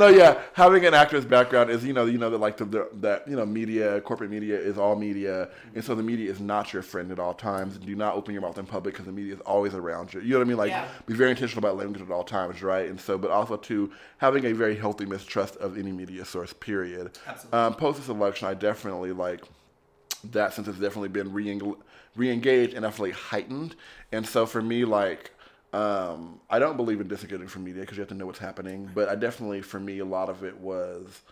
No, 0.00 0.08
yeah, 0.08 0.40
having 0.54 0.84
an 0.86 0.94
activist 0.94 1.28
background 1.28 1.70
is 1.70 1.84
you 1.84 1.92
know 1.92 2.06
you 2.06 2.18
know 2.18 2.30
that 2.30 2.38
like 2.38 2.56
the, 2.56 2.64
the 2.64 2.88
that 2.94 3.28
you 3.28 3.36
know 3.36 3.46
media 3.46 4.00
corporate 4.00 4.30
media 4.30 4.58
is 4.58 4.78
all 4.78 4.96
media, 4.96 5.48
and 5.74 5.84
so 5.84 5.94
the 5.94 6.02
media 6.02 6.30
is 6.30 6.40
not 6.40 6.72
your 6.72 6.82
friend 6.82 7.12
at 7.12 7.18
all 7.18 7.34
times. 7.34 7.78
Do 7.78 7.94
not 7.94 8.14
open 8.14 8.32
your 8.34 8.42
mouth 8.42 8.58
in 8.58 8.66
public 8.66 8.94
because 8.94 9.06
the 9.06 9.12
media 9.12 9.34
is 9.34 9.40
always 9.42 9.74
around 9.74 10.12
you. 10.12 10.20
You 10.20 10.30
know 10.30 10.38
what 10.38 10.44
I 10.44 10.48
mean? 10.48 10.56
Like 10.56 10.70
Yeah. 10.70 10.88
be 11.06 11.14
very 11.14 11.30
intentional 11.30 11.58
about 11.58 11.76
language 11.76 12.02
at 12.02 12.10
all 12.10 12.24
times, 12.24 12.62
right? 12.62 12.88
And 12.88 13.00
so, 13.00 13.18
but 13.18 13.30
also 13.30 13.56
too 13.56 13.92
having 14.18 14.44
a 14.46 14.52
very 14.52 14.76
healthy 14.76 15.06
mistrust 15.06 15.56
of 15.56 15.78
any 15.78 15.92
media 15.92 16.24
source. 16.24 16.52
Period. 16.52 17.18
Absolutely. 17.26 17.58
Um, 17.58 17.74
Post 17.74 17.98
this 17.98 18.08
election, 18.08 18.48
I 18.48 18.54
definitely 18.54 19.12
like 19.12 19.44
that 20.32 20.52
since 20.54 20.68
it's 20.68 20.78
definitely 20.78 21.08
been 21.08 21.32
re 21.32 21.60
re-engaged 22.16 22.74
and 22.74 22.82
definitely 22.82 23.12
heightened. 23.12 23.76
And 24.12 24.26
so 24.26 24.44
for 24.46 24.60
me, 24.60 24.84
like, 24.84 25.30
um, 25.72 26.40
I 26.48 26.58
don't 26.58 26.76
believe 26.76 27.00
in 27.00 27.08
disengaging 27.08 27.48
from 27.48 27.64
media 27.64 27.82
because 27.82 27.96
you 27.96 28.02
have 28.02 28.08
to 28.08 28.14
know 28.14 28.26
what's 28.26 28.38
happening. 28.38 28.90
But 28.94 29.08
I 29.08 29.14
definitely, 29.14 29.62
for 29.62 29.78
me, 29.78 29.98
a 29.98 30.04
lot 30.04 30.28
of 30.28 30.44
it 30.44 30.58
was. 30.58 31.22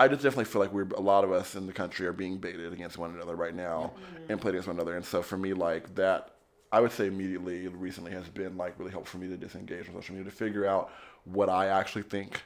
I 0.00 0.06
just 0.06 0.22
definitely 0.22 0.44
feel 0.44 0.62
like 0.62 0.72
we're 0.72 0.86
a 0.96 1.00
lot 1.00 1.24
of 1.24 1.32
us 1.32 1.56
in 1.56 1.66
the 1.66 1.72
country 1.72 2.06
are 2.06 2.12
being 2.12 2.38
baited 2.38 2.72
against 2.72 2.98
one 2.98 3.10
another 3.10 3.34
right 3.34 3.54
now 3.54 3.92
mm-hmm. 3.94 4.30
and 4.30 4.40
played 4.40 4.54
against 4.54 4.68
one 4.68 4.76
another. 4.76 4.94
And 4.94 5.04
so 5.04 5.22
for 5.22 5.36
me, 5.36 5.54
like 5.54 5.92
that, 5.96 6.34
I 6.70 6.80
would 6.80 6.92
say 6.92 7.08
immediately 7.08 7.66
recently 7.66 8.12
has 8.12 8.28
been 8.28 8.56
like 8.56 8.78
really 8.78 8.92
helpful 8.92 9.18
for 9.18 9.24
me 9.24 9.28
to 9.28 9.36
disengage 9.36 9.86
from 9.86 9.94
social 9.94 10.14
media 10.14 10.30
to 10.30 10.36
figure 10.36 10.66
out 10.66 10.92
what 11.24 11.48
I 11.48 11.66
actually 11.66 12.02
think 12.02 12.42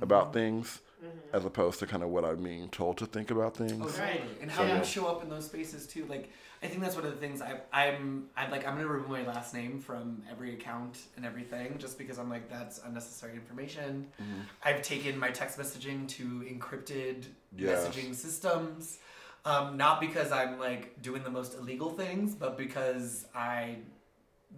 about 0.00 0.26
mm-hmm. 0.26 0.34
things 0.34 0.80
mm-hmm. 1.04 1.36
as 1.36 1.44
opposed 1.44 1.80
to 1.80 1.86
kind 1.86 2.02
of 2.02 2.10
what 2.10 2.24
I'm 2.24 2.42
being 2.42 2.68
told 2.68 2.98
to 2.98 3.06
think 3.06 3.30
about 3.30 3.56
things. 3.56 3.72
Oh, 3.82 4.00
Right. 4.00 4.22
And 4.40 4.50
how 4.50 4.62
So, 4.62 4.68
you 4.68 4.74
yeah. 4.74 4.82
show 4.82 5.06
up 5.06 5.22
in 5.22 5.28
those 5.28 5.46
spaces 5.46 5.86
too. 5.86 6.06
Like, 6.06 6.30
I 6.62 6.68
think 6.68 6.80
that's 6.80 6.94
one 6.94 7.04
of 7.04 7.10
the 7.10 7.16
things 7.16 7.42
I, 7.42 7.56
I'm, 7.72 8.28
I'm 8.36 8.50
like, 8.50 8.66
I'm 8.66 8.76
gonna 8.76 8.86
remove 8.86 9.10
my 9.10 9.26
last 9.26 9.52
name 9.52 9.80
from 9.80 10.22
every 10.30 10.54
account 10.54 10.98
and 11.16 11.26
everything, 11.26 11.76
just 11.78 11.98
because 11.98 12.18
I'm 12.18 12.30
like, 12.30 12.48
that's 12.48 12.80
unnecessary 12.84 13.34
information. 13.34 14.06
Mm-hmm. 14.22 14.40
I've 14.62 14.80
taken 14.82 15.18
my 15.18 15.30
text 15.30 15.58
messaging 15.58 16.06
to 16.08 16.24
encrypted 16.48 17.24
Yes. 17.56 17.86
messaging 17.88 18.14
systems, 18.14 18.98
um, 19.44 19.76
not 19.76 20.00
because 20.00 20.30
I'm 20.32 20.58
like 20.58 21.02
doing 21.02 21.22
the 21.22 21.30
most 21.30 21.54
illegal 21.58 21.90
things, 21.90 22.34
but 22.34 22.56
because 22.56 23.26
I. 23.34 23.76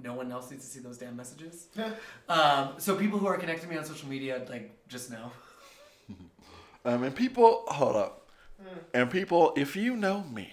No 0.03 0.13
one 0.15 0.33
else 0.33 0.51
needs 0.51 0.65
to 0.65 0.71
see 0.73 0.81
those 0.81 0.99
damn 0.99 1.17
messages. 1.17 1.69
um, 2.29 2.71
so 2.79 2.97
people 2.97 3.17
who 3.21 3.27
are 3.27 3.37
connecting 3.37 3.69
me 3.71 3.77
on 3.77 3.85
social 3.85 4.09
media, 4.09 4.45
like, 4.49 4.77
just 4.89 5.11
know. 5.11 5.31
Um, 6.87 7.03
and 7.03 7.15
people, 7.15 7.65
hold 7.69 7.97
up. 7.97 8.29
And 8.93 9.11
people, 9.11 9.55
if 9.57 9.75
you 9.75 9.97
know 9.97 10.25
me 10.25 10.51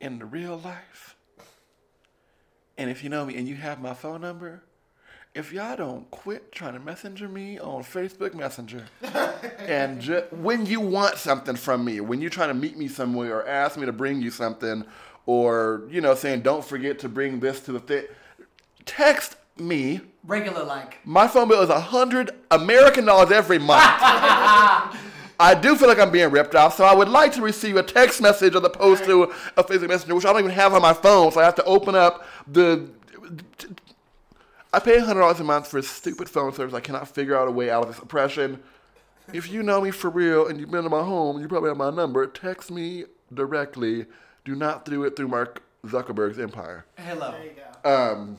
in 0.00 0.18
the 0.18 0.24
real 0.24 0.58
life, 0.58 1.16
and 2.78 2.90
if 2.90 3.02
you 3.04 3.10
know 3.10 3.26
me 3.26 3.36
and 3.36 3.46
you 3.46 3.54
have 3.56 3.80
my 3.80 3.94
phone 3.94 4.20
number, 4.22 4.62
if 5.34 5.52
y'all 5.52 5.76
don't 5.76 6.10
quit 6.10 6.50
trying 6.50 6.72
to 6.74 6.80
messenger 6.80 7.28
me 7.28 7.58
on 7.58 7.82
Facebook 7.82 8.34
Messenger, 8.34 8.86
and 9.58 10.00
ju- 10.00 10.24
when 10.30 10.66
you 10.66 10.80
want 10.80 11.16
something 11.16 11.54
from 11.56 11.84
me, 11.84 12.00
when 12.00 12.20
you're 12.20 12.30
trying 12.30 12.48
to 12.48 12.54
meet 12.54 12.76
me 12.76 12.88
somewhere 12.88 13.38
or 13.38 13.46
ask 13.48 13.76
me 13.76 13.86
to 13.86 13.92
bring 13.92 14.20
you 14.20 14.30
something, 14.30 14.84
or 15.26 15.82
you 15.90 16.00
know 16.00 16.14
saying 16.14 16.40
don't 16.40 16.64
forget 16.64 16.98
to 17.00 17.08
bring 17.08 17.38
this 17.40 17.60
to 17.60 17.72
the 17.72 17.80
thing, 17.80 18.04
text 18.86 19.36
me. 19.56 20.00
Regular 20.24 20.64
like. 20.64 20.98
My 21.04 21.28
phone 21.28 21.48
bill 21.48 21.62
is 21.62 21.70
a 21.70 21.80
hundred 21.80 22.30
American 22.50 23.04
dollars 23.04 23.30
every 23.30 23.58
month. 23.58 23.82
I 25.40 25.54
do 25.54 25.74
feel 25.74 25.88
like 25.88 25.98
I'm 25.98 26.10
being 26.10 26.30
ripped 26.30 26.54
off, 26.54 26.76
so 26.76 26.84
I 26.84 26.94
would 26.94 27.08
like 27.08 27.32
to 27.32 27.42
receive 27.42 27.76
a 27.76 27.82
text 27.82 28.20
message 28.20 28.54
as 28.54 28.62
opposed 28.62 29.04
to 29.04 29.32
a 29.56 29.64
Facebook 29.64 29.88
Messenger, 29.88 30.14
which 30.14 30.26
I 30.26 30.32
don't 30.32 30.42
even 30.42 30.52
have 30.52 30.74
on 30.74 30.82
my 30.82 30.92
phone. 30.92 31.32
So 31.32 31.40
I 31.40 31.44
have 31.44 31.54
to 31.54 31.64
open 31.64 31.94
up 31.94 32.26
the. 32.46 32.88
I 34.72 34.78
pay 34.78 35.00
hundred 35.00 35.22
dollars 35.22 35.40
a 35.40 35.44
month 35.44 35.68
for 35.68 35.80
stupid 35.82 36.28
phone 36.28 36.52
service. 36.52 36.74
I 36.74 36.80
cannot 36.80 37.08
figure 37.08 37.36
out 37.36 37.48
a 37.48 37.50
way 37.50 37.70
out 37.70 37.82
of 37.82 37.88
this 37.88 37.98
oppression. 37.98 38.62
If 39.32 39.50
you 39.50 39.62
know 39.62 39.80
me 39.80 39.90
for 39.90 40.10
real 40.10 40.46
and 40.46 40.60
you've 40.60 40.70
been 40.70 40.84
to 40.84 40.90
my 40.90 41.02
home, 41.02 41.40
you 41.40 41.48
probably 41.48 41.70
have 41.70 41.78
my 41.78 41.90
number. 41.90 42.26
Text 42.26 42.70
me 42.70 43.06
directly. 43.32 44.06
Do 44.44 44.54
not 44.54 44.84
do 44.84 45.04
it 45.04 45.16
through 45.16 45.28
Mark 45.28 45.62
Zuckerberg's 45.86 46.38
empire. 46.38 46.84
Hello. 46.98 47.32
There 47.32 47.44
you 47.44 47.52
go. 47.82 47.90
Um, 47.90 48.36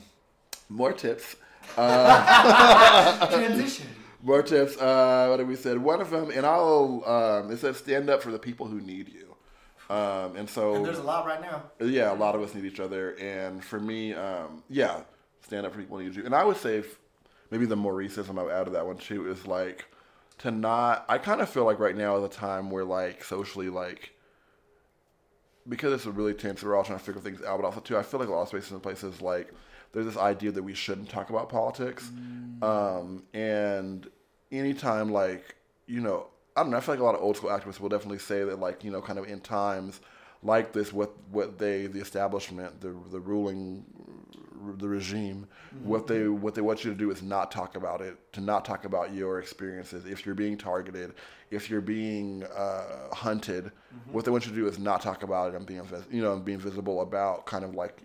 more 0.68 0.92
tips. 0.92 1.34
Transition. 1.74 3.88
More 4.22 4.42
tips. 4.42 4.76
Uh, 4.76 5.26
what 5.28 5.38
did 5.38 5.48
we 5.48 5.56
said? 5.56 5.78
One 5.78 6.00
of 6.00 6.10
them, 6.10 6.30
and 6.30 6.46
I'll. 6.46 7.02
Um, 7.04 7.50
it 7.50 7.58
says 7.58 7.76
stand 7.76 8.08
up 8.08 8.22
for 8.22 8.30
the 8.30 8.38
people 8.38 8.66
who 8.66 8.80
need 8.80 9.08
you. 9.08 9.34
Um, 9.94 10.36
and 10.36 10.48
so 10.48 10.74
And 10.76 10.86
there's 10.86 10.98
a 10.98 11.02
lot 11.02 11.26
right 11.26 11.40
now. 11.40 11.64
yeah, 11.80 12.12
a 12.12 12.14
lot 12.14 12.34
of 12.34 12.40
us 12.40 12.54
need 12.54 12.64
each 12.64 12.80
other. 12.80 13.10
And 13.16 13.62
for 13.62 13.78
me, 13.80 14.14
um, 14.14 14.62
yeah, 14.70 15.00
stand 15.44 15.66
up 15.66 15.72
for 15.72 15.80
people 15.80 15.98
who 15.98 16.04
need 16.04 16.14
you. 16.14 16.24
And 16.24 16.34
I 16.34 16.44
would 16.44 16.56
say 16.56 16.82
maybe 17.50 17.66
the 17.66 17.76
more 17.76 17.92
racism 17.94 18.38
I 18.38 18.42
would 18.44 18.52
add 18.52 18.64
to 18.66 18.70
that 18.70 18.86
one 18.86 18.96
too 18.96 19.28
is 19.30 19.46
like 19.46 19.86
to 20.38 20.50
not. 20.50 21.04
I 21.08 21.18
kind 21.18 21.40
of 21.40 21.48
feel 21.50 21.64
like 21.64 21.78
right 21.80 21.96
now 21.96 22.16
is 22.16 22.24
a 22.24 22.28
time 22.28 22.70
where 22.70 22.84
like 22.84 23.24
socially 23.24 23.68
like 23.68 24.12
because 25.68 25.92
it's 25.92 26.06
a 26.06 26.10
really 26.10 26.34
tense. 26.34 26.62
We're 26.62 26.76
all 26.76 26.84
trying 26.84 26.98
to 26.98 27.04
figure 27.04 27.20
things 27.20 27.42
out, 27.42 27.60
but 27.60 27.66
also 27.66 27.80
too, 27.80 27.98
I 27.98 28.02
feel 28.02 28.20
like 28.20 28.28
a 28.28 28.32
lot 28.32 28.42
of 28.42 28.48
spaces 28.48 28.72
and 28.72 28.82
places 28.82 29.20
like 29.20 29.52
there's 29.92 30.06
this 30.06 30.16
idea 30.16 30.52
that 30.52 30.62
we 30.62 30.74
shouldn't 30.74 31.08
talk 31.08 31.30
about 31.30 31.48
politics. 31.48 32.10
Um, 32.62 33.24
and 33.34 34.08
anytime 34.50 35.10
like 35.10 35.56
you 35.86 36.00
know, 36.00 36.28
I 36.56 36.62
don't 36.62 36.70
know. 36.70 36.76
I 36.76 36.80
feel 36.80 36.94
like 36.94 37.00
a 37.00 37.04
lot 37.04 37.14
of 37.14 37.22
old 37.22 37.36
school 37.36 37.50
activists 37.50 37.80
will 37.80 37.88
definitely 37.88 38.18
say 38.18 38.44
that 38.44 38.58
like 38.58 38.84
you 38.84 38.90
know, 38.90 39.02
kind 39.02 39.18
of 39.18 39.26
in 39.28 39.40
times 39.40 40.00
like 40.42 40.72
this, 40.72 40.92
what 40.92 41.12
what 41.30 41.58
they 41.58 41.86
the 41.86 42.00
establishment, 42.00 42.80
the 42.80 42.94
the 43.10 43.20
ruling 43.20 43.84
the 44.78 44.88
regime 44.88 45.46
what 45.82 46.06
they 46.06 46.28
what 46.28 46.54
they 46.54 46.60
want 46.60 46.84
you 46.84 46.90
to 46.90 46.96
do 46.96 47.10
is 47.10 47.22
not 47.22 47.50
talk 47.50 47.74
about 47.76 48.00
it 48.00 48.16
to 48.32 48.40
not 48.40 48.64
talk 48.64 48.84
about 48.84 49.12
your 49.12 49.40
experiences 49.40 50.06
if 50.06 50.24
you're 50.24 50.34
being 50.34 50.56
targeted 50.56 51.14
if 51.50 51.68
you're 51.68 51.80
being 51.80 52.44
uh, 52.56 53.12
hunted 53.12 53.70
what 54.12 54.24
they 54.24 54.30
want 54.30 54.44
you 54.46 54.52
to 54.52 54.56
do 54.56 54.68
is 54.68 54.78
not 54.78 55.02
talk 55.02 55.22
about 55.22 55.52
it 55.52 55.56
and 55.56 55.66
being 55.66 55.82
you 56.10 56.22
know 56.22 56.32
and 56.32 56.44
being 56.44 56.58
visible 56.58 57.02
about 57.02 57.44
kind 57.44 57.64
of 57.64 57.74
like 57.74 58.02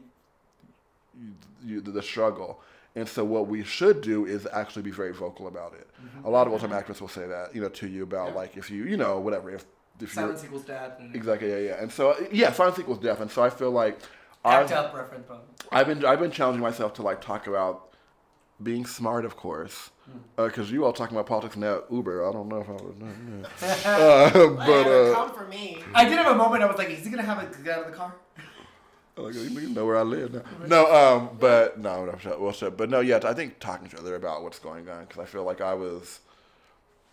you, 1.63 1.81
the 1.81 2.01
struggle 2.01 2.61
and 2.95 3.07
so 3.07 3.23
what 3.23 3.47
we 3.47 3.63
should 3.63 4.01
do 4.01 4.25
is 4.25 4.47
actually 4.53 4.81
be 4.81 4.91
very 4.91 5.13
vocal 5.13 5.47
about 5.47 5.73
it 5.73 5.87
a 6.25 6.29
lot 6.29 6.47
of 6.47 6.53
old 6.53 6.61
time 6.61 6.71
activists 6.71 7.01
will 7.01 7.07
say 7.07 7.27
that 7.27 7.53
you 7.55 7.61
know 7.61 7.69
to 7.69 7.87
you 7.87 8.03
about 8.03 8.29
Yeah. 8.29 8.35
like 8.35 8.57
if 8.57 8.69
you 8.71 8.83
you 8.85 8.97
know 8.97 9.19
whatever 9.19 9.49
if 9.51 9.65
if 9.99 10.13
Silence 10.13 10.43
equals 10.43 10.63
death. 10.63 10.93
And 10.99 11.15
exactly 11.15 11.49
yeah 11.49 11.57
yeah 11.57 11.81
and 11.81 11.91
so 11.91 12.15
yeah 12.31 12.51
silence 12.53 12.77
equals 12.77 12.99
death 12.99 13.19
and 13.19 13.31
so 13.31 13.43
i 13.43 13.49
feel 13.49 13.71
like 13.71 13.99
I've- 14.45 14.73
up 14.73 14.93
reference. 14.93 15.27
I've 15.71 15.87
been 15.87 16.05
I've 16.05 16.19
been 16.19 16.31
challenging 16.31 16.61
myself 16.61 16.93
to 16.95 17.01
like 17.01 17.19
talk 17.19 17.47
about 17.47 17.89
being 18.63 18.85
smart, 18.85 19.25
of 19.25 19.35
course, 19.35 19.91
because 20.37 20.71
you 20.71 20.85
all 20.85 20.93
talking 20.93 21.15
about 21.15 21.27
politics 21.27 21.55
now. 21.57 21.81
Uber, 21.91 22.27
I 22.27 22.31
don't 22.31 22.47
know 22.47 22.61
if 22.61 22.69
I 22.69 22.71
would. 22.73 22.95
Yeah. 23.61 23.67
uh, 23.85 24.31
but 24.69 24.87
uh, 24.87 25.13
come 25.13 25.31
for 25.33 25.47
me. 25.47 25.79
I 25.93 26.05
did 26.05 26.13
have 26.17 26.31
a 26.31 26.35
moment. 26.35 26.63
I 26.63 26.65
was 26.65 26.77
like, 26.77 26.89
is 26.89 27.03
he 27.03 27.09
gonna 27.11 27.23
have 27.23 27.43
it 27.43 27.63
get 27.63 27.77
out 27.77 27.85
of 27.85 27.91
the 27.91 27.97
car? 27.97 28.15
Like, 29.17 29.35
you 29.35 29.69
know 29.69 29.85
where 29.85 29.97
I 29.97 30.03
live 30.03 30.33
now. 30.33 30.41
No, 30.67 30.93
um, 30.93 31.37
but 31.39 31.79
no, 31.79 32.05
no, 32.05 32.17
shut, 32.17 32.39
well, 32.39 32.51
shut, 32.51 32.77
but 32.77 32.89
no, 32.89 32.99
yeah. 32.99 33.19
I 33.23 33.33
think 33.33 33.59
talking 33.59 33.87
to 33.89 33.95
each 33.95 33.99
other 33.99 34.15
about 34.15 34.43
what's 34.43 34.59
going 34.59 34.87
on 34.89 35.05
because 35.05 35.19
I 35.19 35.25
feel 35.25 35.43
like 35.43 35.61
I 35.61 35.73
was 35.73 36.19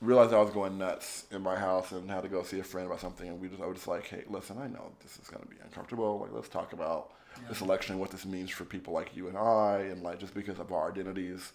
realized 0.00 0.32
I 0.34 0.40
was 0.40 0.50
going 0.50 0.78
nuts 0.78 1.26
in 1.30 1.42
my 1.42 1.56
house 1.56 1.92
and 1.92 2.10
had 2.10 2.22
to 2.22 2.28
go 2.28 2.42
see 2.42 2.60
a 2.60 2.64
friend 2.64 2.86
about 2.86 3.00
something, 3.00 3.28
and 3.28 3.40
we 3.40 3.48
just 3.48 3.62
I 3.62 3.66
was 3.66 3.76
just 3.76 3.88
like, 3.88 4.06
hey, 4.06 4.24
listen, 4.28 4.58
I 4.58 4.66
know 4.68 4.92
this 5.02 5.18
is 5.18 5.28
gonna 5.28 5.46
be 5.46 5.56
uncomfortable. 5.62 6.18
Like, 6.20 6.32
let's 6.32 6.48
talk 6.48 6.72
about 6.72 7.12
this 7.48 7.60
election, 7.60 7.98
what 7.98 8.10
this 8.10 8.24
means 8.24 8.50
for 8.50 8.64
people 8.64 8.92
like 8.92 9.16
you 9.16 9.28
and 9.28 9.36
I, 9.36 9.78
and 9.90 10.02
like 10.02 10.18
just 10.20 10.34
because 10.34 10.58
of 10.58 10.72
our 10.72 10.90
identities. 10.90 11.52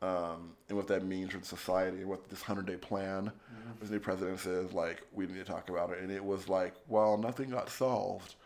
Um, 0.00 0.52
and 0.68 0.76
what 0.78 0.86
that 0.88 1.04
means 1.04 1.32
for 1.32 1.42
society, 1.42 1.98
and 1.98 2.08
what 2.08 2.28
this 2.28 2.40
hundred 2.40 2.66
day 2.66 2.76
plan, 2.76 3.32
this 3.80 3.90
new 3.90 3.98
president 3.98 4.38
says, 4.38 4.72
like 4.72 5.02
we 5.12 5.26
need 5.26 5.34
to 5.34 5.44
talk 5.44 5.68
about 5.70 5.90
it. 5.90 5.98
And 5.98 6.10
it 6.12 6.24
was 6.24 6.48
like, 6.48 6.74
well, 6.86 7.18
nothing 7.18 7.50
got 7.50 7.68
solved, 7.68 8.36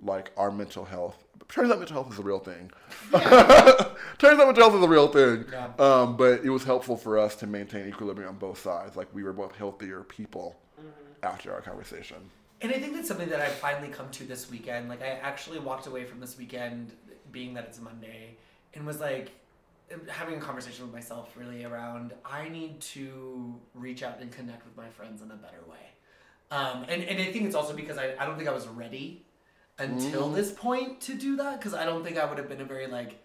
like 0.00 0.32
our 0.36 0.50
mental 0.50 0.84
health. 0.84 1.24
Turns 1.48 1.70
out 1.70 1.78
mental 1.78 2.02
health 2.02 2.12
is 2.12 2.18
a 2.18 2.22
real 2.22 2.38
thing. 2.38 2.70
Turns 3.12 4.38
out 4.38 4.46
mental 4.46 4.62
health 4.62 4.74
is 4.74 4.84
a 4.84 4.88
real 4.88 5.08
thing. 5.08 5.46
Yeah. 5.50 5.70
Um, 5.78 6.16
but 6.16 6.44
it 6.44 6.50
was 6.50 6.64
helpful 6.64 6.96
for 6.96 7.18
us 7.18 7.36
to 7.36 7.46
maintain 7.46 7.88
equilibrium 7.88 8.30
on 8.30 8.36
both 8.36 8.60
sides. 8.60 8.96
Like 8.96 9.08
we 9.14 9.22
were 9.22 9.32
both 9.32 9.56
healthier 9.56 10.02
people 10.02 10.56
after 11.22 11.52
our 11.52 11.60
conversation. 11.60 12.16
And 12.60 12.72
I 12.72 12.78
think 12.78 12.94
that's 12.94 13.08
something 13.08 13.28
that 13.28 13.40
I've 13.40 13.54
finally 13.54 13.88
come 13.88 14.10
to 14.10 14.24
this 14.24 14.50
weekend. 14.50 14.88
Like, 14.88 15.02
I 15.02 15.10
actually 15.10 15.60
walked 15.60 15.86
away 15.86 16.04
from 16.04 16.18
this 16.18 16.36
weekend, 16.36 16.92
being 17.30 17.54
that 17.54 17.64
it's 17.64 17.80
Monday, 17.80 18.36
and 18.74 18.84
was 18.84 18.98
like 19.00 19.30
having 20.08 20.36
a 20.36 20.40
conversation 20.40 20.84
with 20.84 20.92
myself 20.92 21.34
really 21.34 21.64
around 21.64 22.12
I 22.22 22.48
need 22.50 22.78
to 22.80 23.54
reach 23.74 24.02
out 24.02 24.20
and 24.20 24.30
connect 24.30 24.64
with 24.66 24.76
my 24.76 24.88
friends 24.90 25.22
in 25.22 25.30
a 25.30 25.36
better 25.36 25.62
way. 25.68 25.76
Um, 26.50 26.84
and, 26.88 27.02
and 27.04 27.20
I 27.20 27.32
think 27.32 27.46
it's 27.46 27.54
also 27.54 27.74
because 27.74 27.96
I, 27.96 28.14
I 28.18 28.26
don't 28.26 28.36
think 28.36 28.48
I 28.48 28.52
was 28.52 28.66
ready 28.66 29.24
until 29.78 30.30
this 30.30 30.50
point 30.50 31.00
to 31.02 31.14
do 31.14 31.36
that? 31.36 31.58
Because 31.58 31.74
I 31.74 31.84
don't 31.84 32.04
think 32.04 32.18
I 32.18 32.24
would 32.24 32.38
have 32.38 32.48
been 32.48 32.60
a 32.60 32.64
very 32.64 32.86
like 32.86 33.18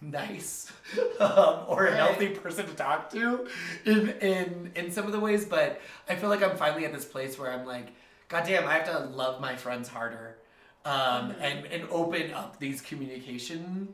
nice 0.00 0.72
um, 1.20 1.60
or 1.68 1.86
a 1.86 1.96
healthy 1.96 2.28
person 2.28 2.66
to 2.66 2.74
talk 2.74 3.10
to 3.10 3.48
in, 3.84 4.10
in 4.20 4.72
in 4.74 4.90
some 4.90 5.06
of 5.06 5.12
the 5.12 5.18
ways 5.18 5.46
but 5.46 5.80
I 6.08 6.16
feel 6.16 6.28
like 6.28 6.42
I'm 6.42 6.56
finally 6.56 6.84
at 6.84 6.92
this 6.92 7.04
place 7.04 7.38
where 7.38 7.50
I'm 7.50 7.64
like 7.64 7.88
god 8.28 8.44
damn 8.46 8.66
I 8.68 8.74
have 8.74 8.86
to 8.86 8.98
love 9.16 9.40
my 9.40 9.56
friends 9.56 9.88
harder 9.88 10.36
um, 10.84 11.34
and 11.40 11.66
and 11.66 11.88
open 11.90 12.32
up 12.32 12.58
these 12.58 12.80
communication 12.80 13.88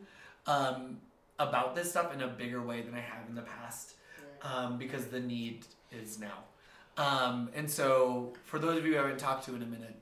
um, 0.47 0.99
about 1.39 1.75
this 1.75 1.91
stuff 1.91 2.13
in 2.13 2.21
a 2.21 2.29
bigger 2.29 2.61
way 2.61 2.83
than 2.83 2.95
I 2.95 3.01
have 3.01 3.29
in 3.29 3.35
the 3.35 3.43
past 3.43 3.95
um, 4.43 4.79
because 4.79 5.07
the 5.07 5.21
need 5.21 5.67
is 5.93 6.19
now. 6.19 6.45
Um, 6.97 7.49
and 7.55 7.71
so 7.71 8.35
for 8.45 8.59
those 8.59 8.79
of 8.79 8.87
you 8.87 8.95
I 8.99 9.03
haven't 9.03 9.19
talked 9.19 9.47
to 9.47 9.55
in 9.55 9.63
a 9.63 9.67
minute 9.67 9.97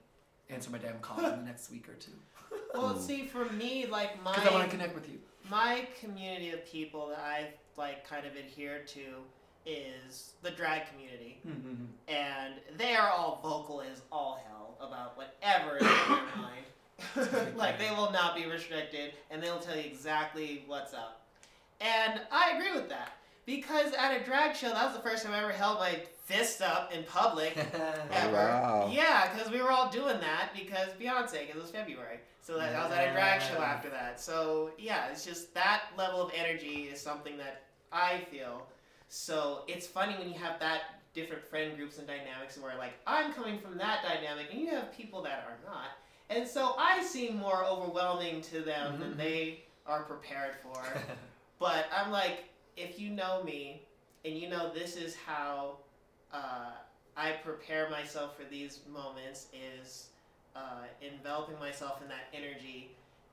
answer 0.52 0.70
my 0.70 0.78
damn 0.78 0.98
call 1.00 1.18
in 1.24 1.30
the 1.38 1.44
next 1.44 1.70
week 1.70 1.88
or 1.88 1.94
two 1.94 2.12
Well, 2.74 2.90
hmm. 2.90 3.00
see, 3.00 3.26
for 3.26 3.44
me, 3.46 3.86
like 3.86 4.22
my 4.22 4.32
because 4.34 4.48
I 4.48 4.52
want 4.52 4.64
to 4.64 4.70
connect 4.70 4.94
with 4.94 5.08
you 5.08 5.18
my 5.50 5.86
community 6.00 6.50
of 6.50 6.64
people 6.64 7.08
that 7.08 7.18
I've 7.20 7.52
like 7.76 8.06
kind 8.08 8.24
of 8.26 8.36
adhered 8.36 8.86
to 8.88 9.00
is 9.66 10.32
the 10.42 10.50
drag 10.50 10.82
community, 10.90 11.38
Mm-hmm. 11.46 11.84
and 12.08 12.54
they 12.78 12.94
are 12.94 13.10
all 13.10 13.40
vocal 13.42 13.80
as 13.82 14.02
all 14.12 14.42
hell 14.46 14.76
about 14.80 15.16
whatever 15.16 15.76
is 15.76 15.82
in 15.82 15.88
their 15.88 17.26
mind. 17.46 17.56
like 17.56 17.78
they 17.78 17.90
will 17.90 18.10
not 18.12 18.34
be 18.36 18.46
restricted, 18.46 19.12
and 19.30 19.42
they'll 19.42 19.58
tell 19.58 19.76
you 19.76 19.82
exactly 19.84 20.64
what's 20.66 20.94
up. 20.94 21.22
And 21.80 22.20
I 22.30 22.52
agree 22.56 22.72
with 22.78 22.88
that 22.90 23.12
because 23.50 23.92
at 23.94 24.20
a 24.20 24.24
drag 24.24 24.54
show, 24.54 24.68
that 24.70 24.84
was 24.86 24.94
the 24.96 25.02
first 25.02 25.24
time 25.24 25.32
I 25.34 25.40
ever 25.42 25.52
held 25.52 25.78
my 25.78 25.98
fist 26.24 26.62
up 26.62 26.92
in 26.92 27.02
public. 27.04 27.56
ever. 28.12 28.32
wow. 28.32 28.88
Yeah, 28.92 29.32
because 29.32 29.50
we 29.50 29.60
were 29.60 29.70
all 29.72 29.90
doing 29.90 30.20
that 30.20 30.50
because 30.54 30.88
Beyonce, 31.00 31.40
because 31.40 31.56
it 31.56 31.62
was 31.62 31.70
February. 31.70 32.18
So 32.42 32.56
that 32.58 32.74
I 32.74 32.84
was 32.84 32.92
at 32.96 33.08
a 33.08 33.12
drag 33.12 33.42
show 33.42 33.60
after 33.60 33.90
that. 33.90 34.20
So 34.20 34.70
yeah, 34.78 35.08
it's 35.10 35.24
just 35.24 35.52
that 35.54 35.82
level 35.98 36.22
of 36.22 36.32
energy 36.34 36.88
is 36.92 37.00
something 37.00 37.36
that 37.38 37.62
I 37.92 38.20
feel. 38.30 38.66
So 39.08 39.62
it's 39.68 39.86
funny 39.86 40.14
when 40.16 40.28
you 40.28 40.38
have 40.38 40.58
that 40.60 40.82
different 41.12 41.44
friend 41.44 41.76
groups 41.76 41.98
and 41.98 42.06
dynamics 42.06 42.56
where 42.58 42.76
like 42.78 42.92
I'm 43.06 43.32
coming 43.32 43.58
from 43.58 43.76
that 43.78 44.02
dynamic 44.04 44.46
and 44.52 44.60
you 44.60 44.68
have 44.70 44.92
people 44.96 45.22
that 45.22 45.44
are 45.48 45.58
not. 45.70 45.88
And 46.30 46.46
so 46.48 46.74
I 46.78 47.02
seem 47.02 47.36
more 47.36 47.64
overwhelming 47.64 48.40
to 48.42 48.60
them 48.60 49.00
than 49.00 49.14
Mhm. 49.14 49.16
they 49.16 49.64
are 49.86 50.02
prepared 50.04 50.54
for. 50.62 50.80
But 51.58 51.86
I'm 51.94 52.10
like, 52.10 52.44
if 52.76 52.98
you 52.98 53.10
know 53.10 53.42
me 53.42 53.82
and 54.24 54.36
you 54.36 54.48
know 54.48 54.70
this 54.72 54.96
is 54.96 55.16
how 55.16 55.76
uh, 56.32 56.72
I 57.16 57.32
prepare 57.32 57.90
myself 57.90 58.36
for 58.36 58.44
these 58.44 58.80
moments 58.92 59.46
is 59.54 60.08
uh, 60.54 60.84
enveloping 61.02 61.58
myself 61.58 62.00
in 62.02 62.08
that 62.08 62.28
energy 62.32 62.90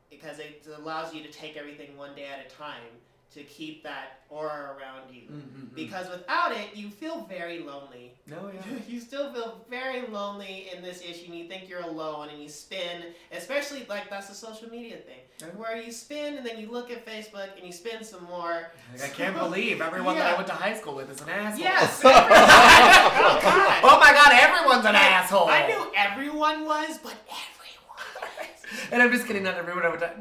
because 0.10 0.40
it 0.40 0.66
allows 0.78 1.14
you 1.14 1.22
to 1.24 1.32
take 1.32 1.58
everything 1.58 1.96
one 1.98 2.16
day 2.16 2.26
at 2.26 2.46
a 2.46 2.50
time 2.50 2.92
to 3.34 3.44
keep 3.44 3.84
that 3.84 4.22
aura 4.30 4.76
around 4.78 5.14
you. 5.14 5.24
Mm-hmm. 5.24 5.76
Because 5.76 6.10
without 6.10 6.52
it, 6.54 6.70
you 6.76 6.90
feel 6.90 7.26
very 7.30 7.60
lonely. 7.60 8.14
no, 8.26 8.50
yeah. 8.54 8.62
you 8.88 9.00
still 9.00 9.32
feel 9.34 9.64
very 9.70 10.08
lonely 10.08 10.70
in 10.76 10.82
this 10.82 11.02
issue 11.02 11.26
and 11.28 11.36
you 11.36 11.48
think 11.48 11.70
you're 11.70 11.82
alone 11.82 12.30
and 12.30 12.42
you 12.42 12.50
spin 12.50 13.04
especially 13.32 13.86
like 13.90 14.10
that's 14.10 14.28
the 14.28 14.34
social 14.36 14.70
media 14.70 14.98
thing 14.98 15.20
Yeah. 15.40 15.48
where 15.56 15.80
you 15.80 15.92
spin 15.92 16.36
and 16.38 16.46
then 16.46 16.58
you 16.60 16.70
look 16.72 16.90
at 16.92 17.06
facebook 17.06 17.50
and 17.58 17.66
you 17.66 17.72
spin 17.72 18.04
some 18.04 18.24
more 18.26 18.72
Like, 18.94 19.04
I 19.04 19.10
can't 19.10 19.38
believe 19.38 19.82
everyone 19.82 20.16
that 20.18 20.26
I 20.34 20.36
went 20.36 20.48
to 20.48 20.54
high 20.54 20.74
school 20.74 20.96
with 20.96 21.10
is 21.12 21.22
an 21.22 21.30
asshole. 21.30 21.64
yes 21.64 22.02
oh 22.06 22.10
god 22.12 23.82
Oh 23.84 24.00
my 24.00 24.12
god, 24.14 24.32
everyone's 24.34 24.86
an 24.86 24.96
asshole. 24.96 25.48
i 25.48 25.68
knew 25.68 25.92
everyone 25.96 26.66
was 26.66 26.98
but 26.98 27.16
everyone 27.30 28.12
was 28.22 28.90
And 28.92 29.02
I'm 29.02 29.12
just 29.12 29.26
kidding, 29.28 29.44
not 29.44 29.56
everyone 29.56 29.84
I 29.86 29.90
went 29.90 30.02
to. 30.02 30.12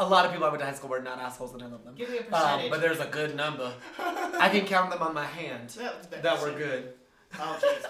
A 0.00 0.08
lot 0.08 0.24
of 0.24 0.32
people 0.32 0.46
I 0.46 0.48
went 0.48 0.60
to 0.60 0.66
high 0.66 0.72
school 0.72 0.88
were 0.88 1.00
not 1.00 1.18
assholes, 1.18 1.52
and 1.52 1.62
I 1.62 1.66
love 1.66 1.84
them. 1.84 1.94
give 1.94 2.08
me 2.08 2.18
a 2.18 2.34
Um, 2.34 2.70
but 2.70 2.80
there's 2.80 3.00
a 3.00 3.06
good 3.06 3.36
number. 3.36 3.70
I 3.98 4.48
can 4.48 4.64
count 4.64 4.90
them 4.90 5.02
on 5.02 5.12
my 5.12 5.26
hand 5.26 5.68
that, 5.70 5.98
was 5.98 6.06
that 6.22 6.40
were 6.40 6.52
good. 6.52 6.94
oh 7.38 7.58
jeez 7.60 7.84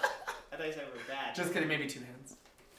i 0.51 0.55
thought 0.57 0.67
you 0.67 0.73
said 0.73 0.83
we 0.93 0.99
were 0.99 1.05
bad 1.07 1.33
Just 1.33 1.53
kidding, 1.53 1.69
maybe 1.69 1.87
two 1.87 2.01
hands. 2.01 2.35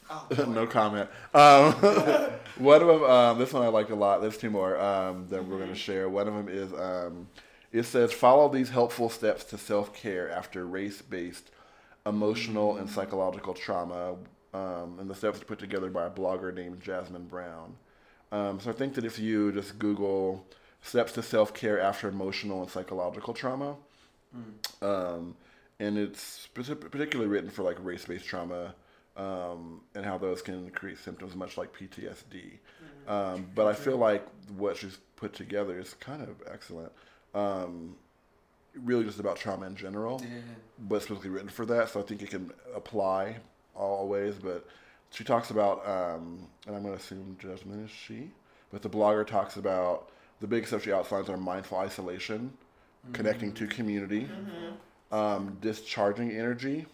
oh, 0.09 0.45
no 0.47 0.67
comment. 0.67 1.09
Um, 1.33 1.73
one 2.63 2.81
of 2.83 2.87
them, 2.87 3.03
um, 3.03 3.39
this 3.39 3.51
one 3.51 3.63
I 3.63 3.67
liked 3.69 3.89
a 3.89 3.95
lot. 3.95 4.21
There's 4.21 4.37
two 4.37 4.51
more 4.51 4.79
um, 4.79 5.27
that 5.29 5.43
we're 5.43 5.57
going 5.57 5.69
to 5.69 5.75
share. 5.75 6.07
One 6.07 6.27
of 6.27 6.35
them 6.35 6.47
is 6.47 6.71
um, 6.73 7.27
it 7.71 7.83
says 7.83 8.13
follow 8.13 8.47
these 8.49 8.69
helpful 8.69 9.09
steps 9.09 9.43
to 9.45 9.57
self 9.57 9.95
care 9.95 10.29
after 10.29 10.65
race 10.67 11.01
based 11.01 11.49
emotional 12.05 12.77
and 12.77 12.87
psychological 12.87 13.55
trauma. 13.55 14.15
Um, 14.53 14.97
and 14.99 15.09
the 15.09 15.15
steps 15.15 15.41
are 15.41 15.45
put 15.45 15.57
together 15.57 15.89
by 15.89 16.05
a 16.05 16.11
blogger 16.11 16.53
named 16.53 16.79
Jasmine 16.79 17.25
Brown. 17.25 17.75
Um, 18.33 18.59
so 18.59 18.69
I 18.71 18.73
think 18.73 18.95
that 18.95 19.05
if 19.05 19.19
you 19.19 19.51
just 19.51 19.77
Google 19.79 20.45
steps 20.81 21.11
to 21.13 21.21
self 21.21 21.53
care 21.53 21.79
after 21.79 22.07
emotional 22.09 22.61
and 22.61 22.69
psychological 22.69 23.33
trauma, 23.33 23.75
um, 24.81 25.35
and 25.79 25.97
it's 25.97 26.47
particularly 26.53 27.29
written 27.29 27.49
for 27.49 27.63
like 27.63 27.77
race 27.83 28.05
based 28.05 28.25
trauma 28.25 28.73
um, 29.15 29.81
and 29.95 30.03
how 30.03 30.17
those 30.17 30.41
can 30.41 30.69
create 30.71 30.97
symptoms 30.97 31.35
much 31.35 31.57
like 31.57 31.71
PTSD. 31.77 32.57
Um, 33.07 33.47
but 33.53 33.67
I 33.67 33.73
feel 33.73 33.97
like 33.97 34.25
what 34.57 34.77
she's 34.77 34.97
put 35.15 35.33
together 35.33 35.79
is 35.79 35.93
kind 35.95 36.21
of 36.23 36.29
excellent. 36.51 36.91
Um, 37.35 37.95
really 38.75 39.03
just 39.03 39.19
about 39.19 39.35
trauma 39.37 39.67
in 39.67 39.75
general 39.75 40.19
Yeah. 40.23 40.39
but 40.79 41.03
specifically 41.03 41.29
written 41.29 41.49
for 41.49 41.65
that, 41.67 41.89
so 41.89 41.99
I 41.99 42.03
think 42.03 42.23
it 42.23 42.31
can 42.31 42.51
apply 42.75 43.37
all 43.75 44.07
ways. 44.07 44.35
But 44.41 44.67
she 45.13 45.23
talks 45.23 45.51
about, 45.51 45.87
um, 45.87 46.47
and 46.65 46.75
I'm 46.75 46.81
going 46.81 46.95
to 46.95 46.99
assume 46.99 47.37
Jasmine 47.39 47.85
is 47.85 47.91
she, 47.91 48.31
but 48.71 48.81
the 48.81 48.89
blogger 48.89 49.25
talks 49.25 49.57
about 49.57 50.09
the 50.39 50.47
big 50.47 50.65
stuff 50.67 50.83
she 50.83 50.91
outlines 50.91 51.29
are 51.29 51.37
mindful 51.37 51.77
isolation, 51.77 52.51
connecting 53.13 53.53
to 53.53 53.67
community, 53.67 54.27
um, 55.11 55.57
discharging 55.61 56.31
energy, 56.31 56.87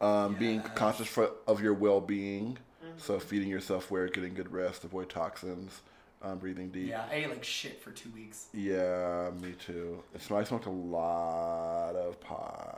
um, 0.00 0.34
being 0.34 0.60
conscious 0.60 1.06
for, 1.06 1.30
of 1.46 1.62
your 1.62 1.74
well 1.74 2.00
being, 2.00 2.58
so 2.96 3.18
feeding 3.20 3.48
yourself 3.48 3.90
where, 3.90 4.08
getting 4.08 4.34
good 4.34 4.52
rest, 4.52 4.82
avoid 4.82 5.08
toxins, 5.08 5.82
um, 6.22 6.38
breathing 6.38 6.70
deep. 6.70 6.88
Yeah, 6.88 7.04
I 7.10 7.14
ate 7.14 7.30
like 7.30 7.44
shit 7.44 7.80
for 7.82 7.92
two 7.92 8.10
weeks. 8.10 8.46
Yeah, 8.52 9.30
me 9.40 9.52
too. 9.64 10.02
So 10.18 10.36
I 10.36 10.44
smoked 10.44 10.66
a 10.66 10.70
lot 10.70 11.94
of 11.94 12.11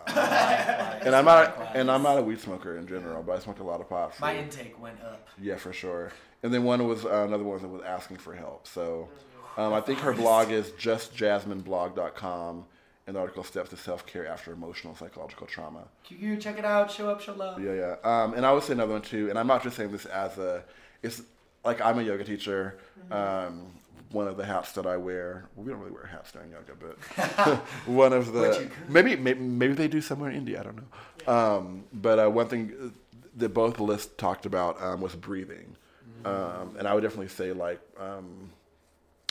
and 0.06 1.14
I'm 1.14 1.24
not, 1.24 1.48
likewise. 1.58 1.68
and 1.74 1.90
I'm 1.90 2.02
not 2.02 2.18
a 2.18 2.22
weed 2.22 2.40
smoker 2.40 2.76
in 2.76 2.86
general, 2.86 3.22
but 3.22 3.36
I 3.36 3.38
smoked 3.40 3.60
a 3.60 3.64
lot 3.64 3.80
of 3.80 3.88
pot. 3.88 4.18
My 4.20 4.36
intake 4.36 4.80
went 4.80 5.00
up. 5.02 5.28
yeah, 5.40 5.56
for 5.56 5.72
sure. 5.72 6.12
And 6.42 6.52
then 6.52 6.64
one 6.64 6.86
was 6.86 7.04
uh, 7.04 7.24
another 7.26 7.44
one 7.44 7.60
that 7.62 7.68
was 7.68 7.82
asking 7.82 8.18
for 8.18 8.34
help. 8.34 8.66
So 8.66 9.08
um, 9.56 9.72
I 9.72 9.80
think 9.80 9.98
her 10.00 10.12
blog 10.12 10.50
is 10.50 10.70
justjasmineblog.com, 10.70 12.64
and 13.06 13.16
the 13.16 13.20
article 13.20 13.44
steps 13.44 13.70
to 13.70 13.76
self 13.76 14.06
care 14.06 14.26
after 14.26 14.52
emotional 14.52 14.94
psychological 14.96 15.46
trauma. 15.46 15.84
QQ, 16.08 16.40
check 16.40 16.58
it 16.58 16.64
out. 16.64 16.90
Show 16.90 17.08
up, 17.10 17.20
show 17.20 17.34
love. 17.34 17.62
Yeah, 17.62 17.72
yeah. 17.74 17.96
Um, 18.04 18.34
and 18.34 18.44
I 18.46 18.52
would 18.52 18.62
say 18.62 18.72
another 18.72 18.92
one 18.92 19.02
too. 19.02 19.28
And 19.30 19.38
I'm 19.38 19.46
not 19.46 19.62
just 19.62 19.76
saying 19.76 19.92
this 19.92 20.06
as 20.06 20.38
a. 20.38 20.64
It's 21.02 21.22
like 21.64 21.80
I'm 21.80 21.98
a 21.98 22.02
yoga 22.02 22.24
teacher. 22.24 22.78
Um, 23.10 23.72
one 24.14 24.28
of 24.28 24.36
the 24.36 24.44
hats 24.44 24.72
that 24.72 24.86
I 24.86 24.96
wear. 24.96 25.46
Well, 25.54 25.66
we 25.66 25.72
don't 25.72 25.80
really 25.80 25.92
wear 25.92 26.06
hats 26.06 26.32
during 26.32 26.50
yoga, 26.52 26.72
but 26.78 27.58
one 27.86 28.12
of 28.12 28.32
the 28.32 28.70
maybe, 28.88 29.16
maybe 29.16 29.40
maybe 29.40 29.74
they 29.74 29.88
do 29.88 30.00
somewhere 30.00 30.30
in 30.30 30.36
India. 30.36 30.60
I 30.60 30.62
don't 30.62 30.76
know. 30.76 31.32
Um, 31.32 31.84
but 31.92 32.18
uh, 32.18 32.30
one 32.30 32.48
thing 32.48 32.92
that 33.36 33.50
both 33.50 33.80
lists 33.80 34.12
talked 34.16 34.46
about 34.46 34.80
um, 34.82 35.00
was 35.00 35.14
breathing, 35.14 35.76
um, 36.24 36.76
and 36.78 36.88
I 36.88 36.94
would 36.94 37.02
definitely 37.02 37.28
say 37.28 37.52
like 37.52 37.80
um, 37.98 38.50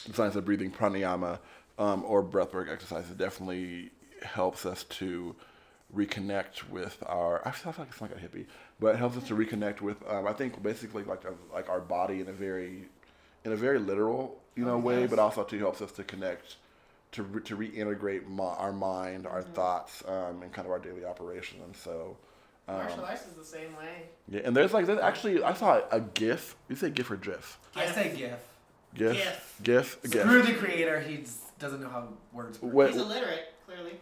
the 0.06 0.14
science 0.14 0.36
of 0.36 0.46
breathing, 0.46 0.72
pranayama, 0.72 1.40
um, 1.80 2.04
or 2.06 2.24
breathwork 2.24 2.72
exercises 2.72 3.16
definitely 3.16 3.92
helps 4.22 4.66
us 4.66 4.84
to 4.86 5.36
reconnect 5.96 6.70
with 6.70 7.02
our. 7.06 7.46
I 7.48 7.52
feel 7.52 7.74
like 7.78 7.90
it's 7.90 8.02
like 8.02 8.12
a 8.12 8.16
hippie, 8.16 8.46
but 8.80 8.96
it 8.96 8.98
helps 8.98 9.18
us 9.18 9.28
to 9.28 9.36
reconnect 9.36 9.82
with. 9.82 9.98
Um, 10.08 10.28
I 10.28 10.34
think 10.34 10.62
basically 10.62 11.04
like 11.04 11.24
a, 11.26 11.34
like 11.54 11.70
our 11.70 11.80
body 11.80 12.20
in 12.20 12.28
a 12.28 12.34
very, 12.34 12.86
in 13.46 13.52
a 13.52 13.56
very 13.56 13.80
literal 13.80 14.42
you 14.56 14.66
know 14.66 14.76
Oh, 14.76 14.80
way, 14.80 15.02
yes. 15.02 15.10
but 15.10 15.20
also 15.20 15.44
to 15.44 15.58
helps 15.60 15.82
us 15.82 15.92
to 15.94 16.04
connect. 16.04 16.58
To, 17.14 17.22
re- 17.22 17.44
to 17.44 17.56
reintegrate 17.56 18.28
mi- 18.28 18.42
our 18.42 18.74
mind, 18.74 19.28
our 19.28 19.44
thoughts, 19.44 20.02
um, 20.08 20.42
and 20.42 20.52
kind 20.52 20.66
of 20.66 20.72
our 20.72 20.80
daily 20.80 21.06
operation, 21.06 21.60
and 21.64 21.76
so, 21.76 22.18
um, 22.68 22.78
martial 22.78 23.06
arts 23.06 23.28
is 23.28 23.34
the 23.34 23.46
same 23.46 23.76
way 23.78 24.06
yeah. 24.28 24.42
And 24.44 24.56
there's 24.56 24.74
like, 24.74 24.88
there's 24.88 25.00
actually, 25.00 25.44
I 25.44 25.54
saw 25.54 25.82
a 25.92 26.00
GIF. 26.00 26.56
You 26.70 26.76
say 26.76 26.90
GIF 26.90 27.12
or 27.12 27.18
GIF? 27.18 27.60
I 27.76 27.86
say 27.86 28.16
GIF. 28.18 28.40
GIF, 28.96 29.14
GIF. 29.16 29.60
GIF, 29.62 30.02
GIF. 30.12 30.22
Screw 30.24 30.42
the 30.42 30.54
creator. 30.54 31.00
He 31.02 31.24
doesn't 31.60 31.82
know 31.82 31.90
how 31.90 32.08
words 32.32 32.60
work. 32.64 32.74
Wait, 32.74 32.92
he's 32.94 33.02
illiterate 33.02 33.54
clearly 33.68 34.00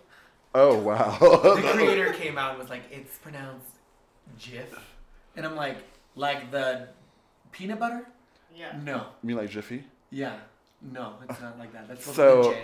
oh 0.55 0.77
wow. 0.81 1.17
the 1.19 1.61
creator 1.73 2.13
came 2.13 2.37
out 2.37 2.51
and 2.51 2.59
was 2.59 2.69
like, 2.69 2.83
it's 2.91 3.17
pronounced 3.17 3.75
GIF. 4.39 4.73
And 5.35 5.45
I'm 5.45 5.55
like, 5.57 5.77
like 6.15 6.51
the 6.51 6.87
peanut 7.51 7.79
butter? 7.79 8.07
Yeah 8.55 8.77
No. 8.83 9.05
You 9.23 9.27
mean 9.27 9.37
like 9.37 9.49
Jiffy? 9.49 9.83
Yeah. 10.09 10.37
No, 10.81 11.13
it's 11.29 11.39
not 11.39 11.59
like 11.59 11.71
that. 11.73 11.87
That's 11.87 12.05
So- 12.13 12.43
to 12.43 12.49
be 12.49 12.55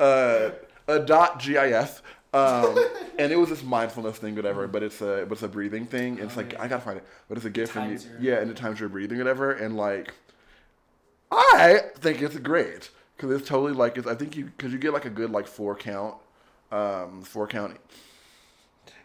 uh, 0.00 0.50
a 0.88 0.98
dot 1.00 1.40
gif 1.40 2.02
um, 2.34 2.76
and 3.18 3.32
it 3.32 3.36
was 3.36 3.48
this 3.48 3.62
mindfulness 3.62 4.18
thing 4.18 4.34
whatever 4.36 4.66
but 4.68 4.82
it's 4.82 5.00
a 5.00 5.24
but 5.28 5.32
it's 5.32 5.42
a 5.42 5.48
breathing 5.48 5.86
thing 5.86 6.18
it's 6.18 6.34
Oh, 6.34 6.40
like 6.40 6.52
yeah. 6.52 6.62
i 6.62 6.68
gotta 6.68 6.82
find 6.82 6.98
it 6.98 7.04
but 7.28 7.38
it's 7.38 7.46
a 7.46 7.50
gift 7.50 7.74
and 7.76 7.90
you, 7.92 7.98
yeah 8.20 8.40
and 8.40 8.50
the 8.50 8.54
times 8.54 8.78
you're 8.78 8.88
breathing 8.90 9.16
whatever 9.18 9.52
and 9.52 9.74
like 9.76 10.12
i 11.32 11.78
think 11.96 12.20
it's 12.20 12.36
great 12.38 12.90
because 13.16 13.30
it's 13.40 13.48
totally 13.48 13.72
like 13.72 13.96
it's, 13.96 14.06
i 14.06 14.14
think 14.14 14.36
you 14.36 14.44
because 14.46 14.70
you 14.72 14.78
get 14.78 14.92
like 14.92 15.06
a 15.06 15.10
good 15.10 15.30
like 15.30 15.46
four 15.46 15.74
count 15.74 16.14
um 16.72 17.22
four 17.22 17.46
count 17.46 17.76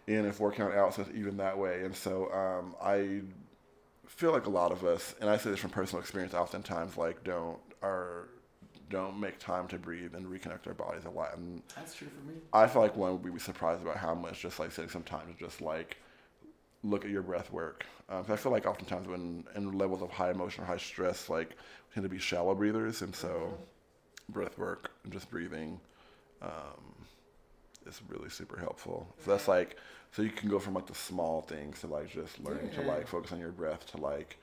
in 0.08 0.26
and 0.26 0.36
four 0.36 0.52
count 0.52 0.74
out 0.74 0.94
so 0.94 1.04
it's 1.04 1.12
even 1.16 1.38
that 1.38 1.58
way 1.58 1.84
and 1.84 1.96
so 1.96 2.32
um 2.34 2.76
i 2.84 3.22
feel 4.16 4.32
like 4.32 4.46
a 4.46 4.50
lot 4.50 4.72
of 4.72 4.84
us 4.84 5.16
and 5.20 5.30
i 5.30 5.38
say 5.38 5.50
this 5.50 5.60
from 5.60 5.70
personal 5.70 6.02
experience 6.02 6.34
oftentimes 6.34 6.98
like 6.98 7.24
don't 7.24 7.60
are 7.82 8.28
don't 8.90 9.20
make 9.20 9.40
time 9.40 9.68
to 9.68 9.78
breathe 9.78 10.14
and 10.16 10.26
reconnect 10.26 10.68
our 10.68 10.74
bodies 10.74 11.06
a 11.06 11.10
lot 11.10 11.36
and 11.38 11.64
That's 11.76 11.96
true 11.96 12.08
for 12.10 12.28
me. 12.28 12.36
I 12.52 12.68
feel 12.68 12.82
like 12.82 12.96
one 12.96 13.14
would 13.22 13.34
be 13.34 13.40
surprised 13.40 13.82
about 13.82 13.96
how 13.98 14.14
much 14.14 14.42
just 14.42 14.60
like 14.60 14.72
setting 14.72 14.92
some 14.92 15.04
time 15.04 15.34
to 15.34 15.40
just 15.40 15.62
like 15.62 15.98
look 16.84 17.06
at 17.06 17.12
your 17.12 17.22
breath 17.22 17.52
work. 17.52 17.86
Um, 18.10 18.26
I 18.28 18.36
feel 18.36 18.52
like 18.52 18.66
oftentimes 18.66 19.08
when 19.08 19.46
in 19.56 19.78
levels 19.78 20.02
of 20.02 20.10
high 20.10 20.32
emotion 20.32 20.64
or 20.64 20.68
high 20.68 20.78
stress, 20.78 21.30
like 21.30 21.50
we 21.50 21.94
tend 21.94 22.04
to 22.04 22.10
be 22.10 22.20
shallow 22.20 22.54
breathers, 22.54 23.02
and 23.02 23.16
so 23.16 23.58
breath 24.30 24.58
work 24.58 24.92
and 25.04 25.14
just 25.14 25.30
breathing 25.30 25.80
um, 26.42 27.06
is 27.86 28.02
really 28.10 28.30
super 28.30 28.60
helpful. 28.60 29.08
So 29.24 29.32
that's 29.32 29.48
like 29.48 29.78
so 30.12 30.22
you 30.22 30.30
can 30.30 30.50
go 30.50 30.60
from 30.60 30.74
like 30.74 30.88
the 30.88 30.96
small 30.96 31.42
things 31.42 31.82
to 31.82 31.88
like 31.88 32.10
just 32.10 32.40
learning 32.40 32.70
to 32.72 32.82
like 32.82 33.08
focus 33.08 33.32
on 33.32 33.40
your 33.40 33.52
breath 33.52 33.86
to 33.92 33.98
like 33.98 34.38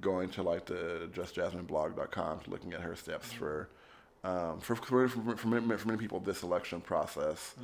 going 0.00 0.28
to 0.28 0.42
like 0.42 0.66
the 0.66 1.08
justjasmineblog.com 1.14 2.40
to 2.40 2.50
looking 2.50 2.72
at 2.74 2.80
her 2.80 2.94
steps 2.94 3.32
for 3.32 3.68
um, 4.24 4.60
for, 4.60 4.74
for, 4.74 5.08
for, 5.08 5.36
for, 5.36 5.48
many, 5.48 5.76
for 5.76 5.88
many 5.88 5.98
people 5.98 6.18
this 6.20 6.42
election 6.42 6.80
process 6.80 7.54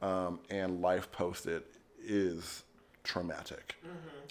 um, 0.00 0.38
and 0.50 0.80
life 0.80 1.10
post 1.12 1.46
it 1.46 1.66
is 2.04 2.62
traumatic. 3.02 3.76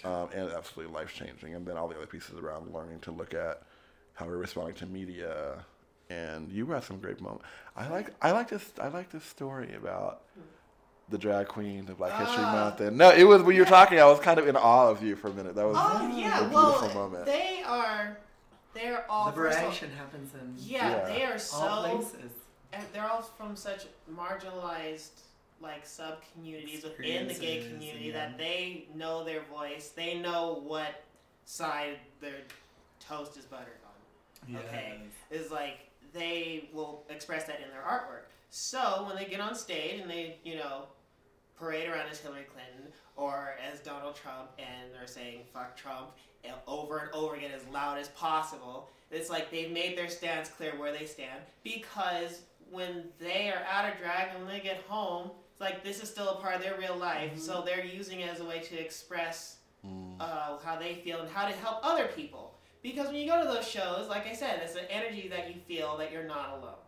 Um, 0.04 0.28
and 0.34 0.50
absolutely 0.50 0.92
life 0.94 1.14
changing 1.14 1.54
and 1.54 1.66
then 1.66 1.76
all 1.76 1.88
the 1.88 1.96
other 1.96 2.06
pieces 2.06 2.38
around 2.38 2.72
learning 2.74 3.00
to 3.00 3.10
look 3.12 3.34
at 3.34 3.62
how 4.14 4.26
we're 4.26 4.36
responding 4.36 4.74
to 4.76 4.86
media. 4.86 5.64
And 6.10 6.50
you 6.52 6.66
had 6.66 6.84
some 6.84 6.98
great 6.98 7.20
moments 7.20 7.44
i 7.76 7.88
like 7.88 8.10
i 8.22 8.30
like 8.30 8.48
this 8.48 8.72
i 8.80 8.88
like 8.88 9.10
this 9.10 9.24
story 9.24 9.74
about 9.74 10.22
the 11.10 11.18
drag 11.18 11.48
queen 11.48 11.88
of 11.88 11.98
black 11.98 12.12
history 12.18 12.42
Ah. 12.44 12.52
month 12.52 12.80
and 12.80 12.96
no 12.96 13.10
it 13.10 13.24
was 13.24 13.42
when 13.42 13.54
you 13.54 13.62
were 13.62 13.68
talking 13.68 14.00
i 14.00 14.04
was 14.06 14.20
kind 14.20 14.38
of 14.38 14.48
in 14.48 14.56
awe 14.56 14.88
of 14.88 15.02
you 15.02 15.14
for 15.16 15.28
a 15.28 15.32
minute 15.34 15.54
that 15.54 15.66
was 15.66 15.76
oh 15.78 16.06
a 16.06 16.08
beautiful 16.14 16.48
well 16.50 16.94
moment 16.94 17.26
they 17.26 17.62
are 17.66 18.16
they're 18.72 19.04
all 19.10 19.30
first 19.32 19.58
of 19.58 19.64
all- 19.64 19.70
Liberation 19.70 19.90
happens 19.92 20.34
in 20.34 20.54
yeah, 20.58 20.88
Yeah. 20.90 21.04
they 21.14 21.24
are 21.24 21.32
all 21.32 21.38
so 21.38 21.82
places. 21.98 22.30
and 22.72 22.82
they're 22.92 23.06
all 23.08 23.22
from 23.22 23.54
such 23.54 23.86
marginalized 24.12 25.10
like 25.60 25.86
sub 25.86 26.18
communities 26.32 26.82
within 26.82 27.28
the 27.28 27.34
gay 27.34 27.62
community 27.68 28.06
yeah. 28.06 28.12
that 28.14 28.38
they 28.38 28.86
know 28.94 29.24
their 29.24 29.42
voice 29.42 29.90
they 29.90 30.18
know 30.18 30.60
what 30.64 31.04
side 31.44 31.98
their 32.20 32.38
toast 33.00 33.36
is 33.36 33.44
buttered 33.44 33.68
on 34.50 34.56
okay 34.56 34.98
is 35.30 35.50
like 35.50 35.88
they 36.12 36.68
will 36.72 37.02
express 37.10 37.44
that 37.44 37.60
in 37.60 37.68
their 37.70 37.82
artwork. 37.82 38.28
So 38.56 39.04
when 39.08 39.16
they 39.16 39.24
get 39.24 39.40
on 39.40 39.56
stage 39.56 39.98
and 40.00 40.08
they, 40.08 40.36
you 40.44 40.54
know, 40.54 40.84
parade 41.56 41.88
around 41.88 42.06
as 42.08 42.20
Hillary 42.20 42.44
Clinton 42.44 42.92
or 43.16 43.56
as 43.68 43.80
Donald 43.80 44.14
Trump 44.14 44.50
and 44.60 44.94
they're 44.94 45.08
saying 45.08 45.40
fuck 45.52 45.76
Trump 45.76 46.10
over 46.68 46.98
and 46.98 47.10
over 47.12 47.34
again 47.34 47.50
as 47.50 47.66
loud 47.72 47.98
as 47.98 48.10
possible, 48.10 48.90
it's 49.10 49.28
like 49.28 49.50
they've 49.50 49.72
made 49.72 49.98
their 49.98 50.08
stance 50.08 50.48
clear 50.48 50.78
where 50.78 50.92
they 50.92 51.04
stand 51.04 51.40
because 51.64 52.42
when 52.70 53.06
they 53.18 53.50
are 53.50 53.64
out 53.68 53.92
of 53.92 53.98
drag 53.98 54.28
and 54.36 54.44
when 54.44 54.54
they 54.54 54.60
get 54.60 54.84
home, 54.86 55.32
it's 55.50 55.60
like 55.60 55.82
this 55.82 56.00
is 56.00 56.08
still 56.08 56.28
a 56.28 56.36
part 56.36 56.54
of 56.54 56.62
their 56.62 56.78
real 56.78 56.96
life. 56.96 57.32
Mm-hmm. 57.32 57.40
So 57.40 57.64
they're 57.66 57.84
using 57.84 58.20
it 58.20 58.30
as 58.30 58.38
a 58.38 58.44
way 58.44 58.60
to 58.60 58.76
express 58.76 59.56
mm. 59.84 60.14
uh, 60.20 60.58
how 60.64 60.78
they 60.78 60.94
feel 60.94 61.22
and 61.22 61.28
how 61.28 61.48
to 61.48 61.54
help 61.56 61.80
other 61.82 62.06
people. 62.06 62.56
Because 62.84 63.08
when 63.08 63.16
you 63.16 63.26
go 63.26 63.42
to 63.42 63.52
those 63.52 63.66
shows, 63.66 64.08
like 64.08 64.28
I 64.28 64.32
said, 64.32 64.60
it's 64.62 64.76
an 64.76 64.84
energy 64.90 65.26
that 65.26 65.48
you 65.48 65.60
feel 65.66 65.96
that 65.96 66.12
you're 66.12 66.22
not 66.22 66.58
alone. 66.60 66.83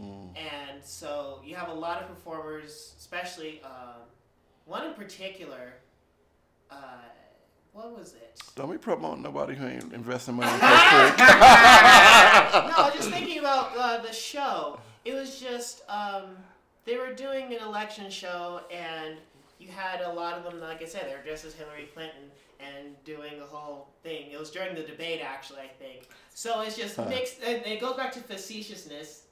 Mm. 0.00 0.28
And 0.36 0.82
so 0.82 1.40
you 1.44 1.54
have 1.56 1.68
a 1.68 1.74
lot 1.74 2.02
of 2.02 2.08
performers, 2.08 2.94
especially 2.98 3.60
uh, 3.64 3.98
one 4.64 4.86
in 4.86 4.94
particular. 4.94 5.74
Uh, 6.70 6.76
what 7.72 7.96
was 7.96 8.14
it? 8.14 8.40
Don't 8.56 8.70
be 8.70 8.78
promoting 8.78 9.22
nobody 9.22 9.54
who 9.54 9.66
ain't 9.66 9.92
investing 9.92 10.34
money 10.34 10.52
in 10.52 10.58
No, 10.60 10.66
I 10.66 11.12
was 12.86 12.94
just 12.94 13.10
thinking 13.10 13.38
about 13.38 13.76
uh, 13.76 14.02
the 14.02 14.12
show. 14.12 14.80
It 15.04 15.14
was 15.14 15.40
just 15.40 15.82
um, 15.88 16.36
they 16.84 16.96
were 16.96 17.14
doing 17.14 17.54
an 17.54 17.62
election 17.62 18.10
show, 18.10 18.62
and 18.72 19.16
you 19.58 19.68
had 19.68 20.00
a 20.00 20.12
lot 20.12 20.36
of 20.36 20.42
them. 20.44 20.60
Like 20.60 20.82
I 20.82 20.86
said, 20.86 21.06
they 21.06 21.14
were 21.14 21.22
dressed 21.22 21.44
as 21.44 21.54
Hillary 21.54 21.88
Clinton 21.94 22.30
and 22.58 23.02
doing 23.04 23.38
the 23.38 23.46
whole 23.46 23.88
thing. 24.02 24.30
It 24.30 24.38
was 24.38 24.50
during 24.50 24.74
the 24.74 24.82
debate, 24.82 25.20
actually, 25.22 25.60
I 25.60 25.68
think. 25.68 26.08
So 26.34 26.62
it's 26.62 26.76
just 26.76 26.96
huh. 26.96 27.06
mixed. 27.08 27.42
And 27.42 27.64
it 27.64 27.80
goes 27.80 27.96
back 27.96 28.12
to 28.12 28.20
facetiousness 28.20 29.22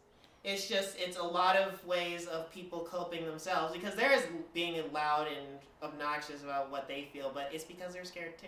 it's 0.44 0.68
just 0.68 0.96
it's 0.98 1.18
a 1.18 1.22
lot 1.22 1.56
of 1.56 1.84
ways 1.86 2.26
of 2.26 2.50
people 2.52 2.80
coping 2.80 3.26
themselves 3.26 3.74
because 3.74 3.94
there 3.94 4.12
is 4.12 4.24
being 4.54 4.82
loud 4.92 5.26
and 5.26 5.58
obnoxious 5.82 6.42
about 6.42 6.70
what 6.70 6.88
they 6.88 7.08
feel, 7.12 7.30
but 7.32 7.50
it's 7.52 7.64
because 7.64 7.92
they're 7.92 8.04
scared 8.04 8.38
too. 8.38 8.46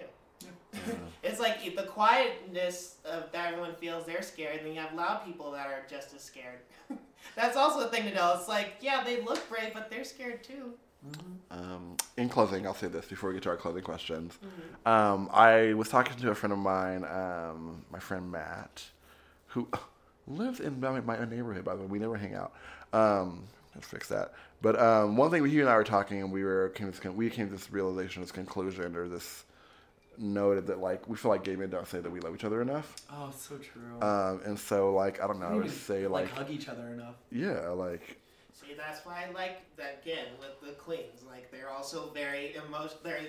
Yeah. 0.73 0.95
it's 1.23 1.41
like 1.41 1.63
the 1.77 1.83
quietness 1.83 2.97
of 3.05 3.31
that 3.33 3.49
everyone 3.49 3.75
feels 3.75 4.07
they're 4.07 4.23
scared, 4.23 4.59
and 4.59 4.67
then 4.67 4.75
you 4.75 4.81
have 4.81 4.95
loud 4.95 5.25
people 5.25 5.51
that 5.53 5.67
are 5.67 5.83
just 5.89 6.15
as 6.15 6.23
scared. 6.23 6.61
That's 7.37 7.57
also 7.57 7.87
a 7.87 7.89
thing 7.91 8.05
to 8.05 8.15
know. 8.15 8.35
It's 8.39 8.49
like, 8.49 8.77
yeah, 8.81 9.05
they 9.05 9.21
look 9.23 9.47
brave, 9.49 9.73
but 9.75 9.91
they're 9.91 10.05
scared 10.05 10.43
too. 10.43 10.73
Mm-hmm. 11.07 11.59
Um, 11.59 11.97
in 12.17 12.29
closing, 12.29 12.67
I'll 12.67 12.75
say 12.75 12.89
this 12.89 13.07
before 13.07 13.31
we 13.31 13.35
get 13.35 13.43
to 13.45 13.51
our 13.51 13.57
closing 13.57 13.83
questions. 13.83 14.39
Mm-hmm. 14.45 14.89
Um, 14.89 15.31
I 15.33 15.75
was 15.75 15.89
talking 15.89 16.17
to 16.17 16.31
a 16.31 16.35
friend 16.35 16.53
of 16.53 16.59
mine, 16.59 17.05
um, 17.05 17.85
my 17.91 17.99
friend 17.99 18.31
Matt, 18.31 18.85
who 19.49 19.69
lives 20.27 20.61
in 20.61 20.81
my, 20.81 21.01
my 21.01 21.25
neighborhood. 21.25 21.65
By 21.65 21.75
the 21.75 21.83
way, 21.83 21.87
we 21.87 21.99
never 21.99 22.17
hang 22.17 22.35
out. 22.35 22.53
Um, 22.93 23.45
let's 23.75 23.87
fix 23.87 24.09
that. 24.09 24.33
But 24.63 24.79
um, 24.79 25.17
one 25.17 25.31
thing, 25.31 25.45
he 25.47 25.61
and 25.61 25.69
I 25.69 25.77
were 25.77 25.85
talking, 25.85 26.21
and 26.21 26.31
we 26.33 26.45
were 26.45 26.71
came 26.71 26.93
to 26.93 26.99
this, 26.99 27.13
we 27.13 27.31
came 27.31 27.47
to 27.47 27.53
this 27.53 27.71
realization, 27.73 28.23
this 28.23 28.33
conclusion, 28.33 28.95
or 28.97 29.09
this 29.09 29.45
noted 30.19 30.67
that 30.67 30.79
like 30.81 31.09
we 31.09 31.17
feel 31.17 31.31
like 31.31 31.43
gay 31.45 31.57
men 31.57 31.71
don't 31.71 31.89
say 31.89 31.99
that 31.99 32.11
we 32.11 32.21
love 32.21 32.35
each 32.35 32.45
other 32.45 32.61
enough. 32.61 32.95
Oh, 33.11 33.33
so 33.35 33.57
true. 33.57 34.01
Um, 34.07 34.43
and 34.45 34.59
so 34.59 34.93
like 34.93 35.23
I 35.23 35.27
don't 35.27 35.41
know, 35.41 35.47
I 35.47 35.55
would 35.55 35.71
say 35.71 36.07
like, 36.07 36.27
like 36.27 36.35
hug 36.35 36.51
each 36.51 36.69
other 36.69 36.89
enough. 36.89 37.15
Yeah, 37.31 37.69
like. 37.71 38.19
See, 38.53 38.75
that's 38.77 39.05
why 39.07 39.25
I 39.27 39.33
like 39.33 39.63
that 39.77 40.03
again 40.03 40.27
with 40.39 40.61
the 40.61 40.75
queens. 40.75 41.23
Like 41.27 41.51
they're 41.51 41.71
also 41.71 42.11
very 42.13 42.55
emotional. 42.55 43.01
There, 43.03 43.21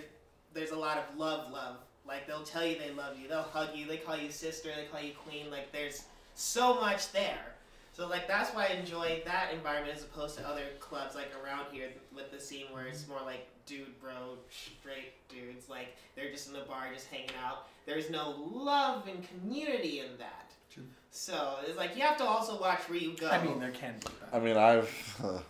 there's 0.53 0.71
a 0.71 0.77
lot 0.77 0.97
of 0.97 1.17
love, 1.17 1.51
love. 1.51 1.77
Like 2.05 2.27
they'll 2.27 2.43
tell 2.43 2.65
you 2.65 2.77
they 2.77 2.91
love 2.91 3.17
you. 3.17 3.29
They'll 3.29 3.43
hug 3.43 3.69
you. 3.73 3.87
They 3.87 3.97
call 3.97 4.17
you 4.17 4.29
sister. 4.29 4.69
They 4.75 4.85
call 4.85 5.01
you 5.01 5.13
queen. 5.13 5.49
Like 5.49 5.71
there's 5.71 6.03
so 6.41 6.75
much 6.75 7.11
there. 7.11 7.55
So 7.93 8.07
like 8.07 8.27
that's 8.27 8.49
why 8.51 8.67
I 8.67 8.73
enjoy 8.73 9.21
that 9.25 9.53
environment 9.53 9.95
as 9.95 10.03
opposed 10.03 10.37
to 10.37 10.47
other 10.47 10.63
clubs 10.79 11.13
like 11.13 11.31
around 11.43 11.65
here 11.71 11.89
with 12.15 12.31
the 12.31 12.39
scene 12.39 12.65
where 12.71 12.87
it's 12.87 13.07
more 13.07 13.19
like 13.25 13.47
dude 13.65 13.99
bro 14.01 14.37
straight 14.49 15.13
dudes 15.29 15.69
like 15.69 15.95
they're 16.15 16.31
just 16.31 16.47
in 16.47 16.53
the 16.53 16.61
bar 16.61 16.85
just 16.93 17.07
hanging 17.07 17.29
out. 17.45 17.67
There's 17.85 18.09
no 18.09 18.35
love 18.51 19.07
and 19.07 19.25
community 19.27 19.99
in 19.99 20.17
that. 20.17 20.51
True. 20.73 20.83
So 21.11 21.57
it's 21.67 21.77
like 21.77 21.95
you 21.95 22.01
have 22.01 22.17
to 22.17 22.23
also 22.23 22.59
watch 22.59 22.79
where 22.89 22.97
you 22.97 23.15
go. 23.15 23.29
I 23.29 23.43
mean 23.43 23.59
there 23.59 23.71
can 23.71 23.95
be. 23.99 24.07
I 24.33 24.39
mean 24.39 24.57
I've. 24.57 25.17
Uh... 25.23 25.39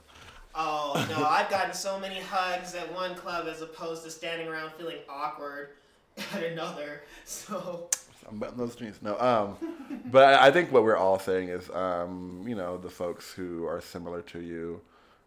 Oh 0.53 1.07
no! 1.09 1.23
I've 1.23 1.49
gotten 1.49 1.73
so 1.73 1.97
many 1.97 2.19
hugs 2.19 2.76
at 2.76 2.93
one 2.93 3.15
club 3.15 3.47
as 3.47 3.61
opposed 3.61 4.03
to 4.03 4.11
standing 4.11 4.49
around 4.49 4.73
feeling 4.73 4.97
awkward 5.07 5.69
at 6.34 6.43
another. 6.43 7.03
So 7.23 7.88
I'm 8.30 8.39
betting 8.39 8.57
those 8.57 8.76
jeans. 8.76 9.02
No, 9.02 9.19
um, 9.19 9.57
but 10.11 10.39
I 10.39 10.52
think 10.52 10.72
what 10.72 10.84
we're 10.84 10.98
all 10.98 11.19
saying 11.19 11.49
is, 11.49 11.69
um, 11.72 12.43
you 12.48 12.56
know, 12.56 12.77
the 12.77 12.89
folks 12.89 13.31
who 13.31 13.65
are 13.65 13.81
similar 13.81 14.22
to 14.23 14.41
you, 14.41 14.81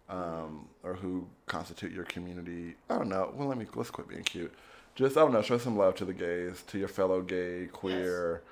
um, 0.09 0.69
or 0.83 0.95
who 0.95 1.27
constitute 1.47 1.93
your 1.93 2.05
community. 2.05 2.75
I 2.91 2.99
don't 2.99 3.09
know. 3.09 3.33
Well, 3.35 3.49
let 3.49 3.59
me 3.59 3.67
let's 3.75 3.91
quit 3.91 4.09
being 4.09 4.23
cute. 4.23 4.53
Just 4.95 5.17
I 5.17 5.21
don't 5.21 5.33
know. 5.33 5.43
Show 5.43 5.59
some 5.59 5.77
love 5.77 5.95
to 5.97 6.05
the 6.05 6.13
gays, 6.13 6.63
to 6.69 6.79
your 6.79 6.89
fellow 6.89 7.21
gay, 7.21 7.69
queer, 7.73 8.43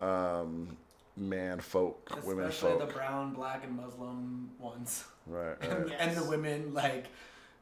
yes. 0.00 0.08
um, 0.08 0.76
man 1.16 1.60
folk, 1.60 2.08
Especially 2.10 2.28
women 2.28 2.50
folk. 2.50 2.70
Especially 2.70 2.86
the 2.86 2.92
brown, 2.92 3.34
black, 3.34 3.64
and 3.64 3.76
Muslim 3.76 4.50
ones. 4.58 5.04
Right. 5.26 5.48
right. 5.60 5.70
and, 5.70 5.90
yes. 5.90 5.98
and 6.00 6.16
the 6.16 6.28
women 6.28 6.74
like 6.74 7.06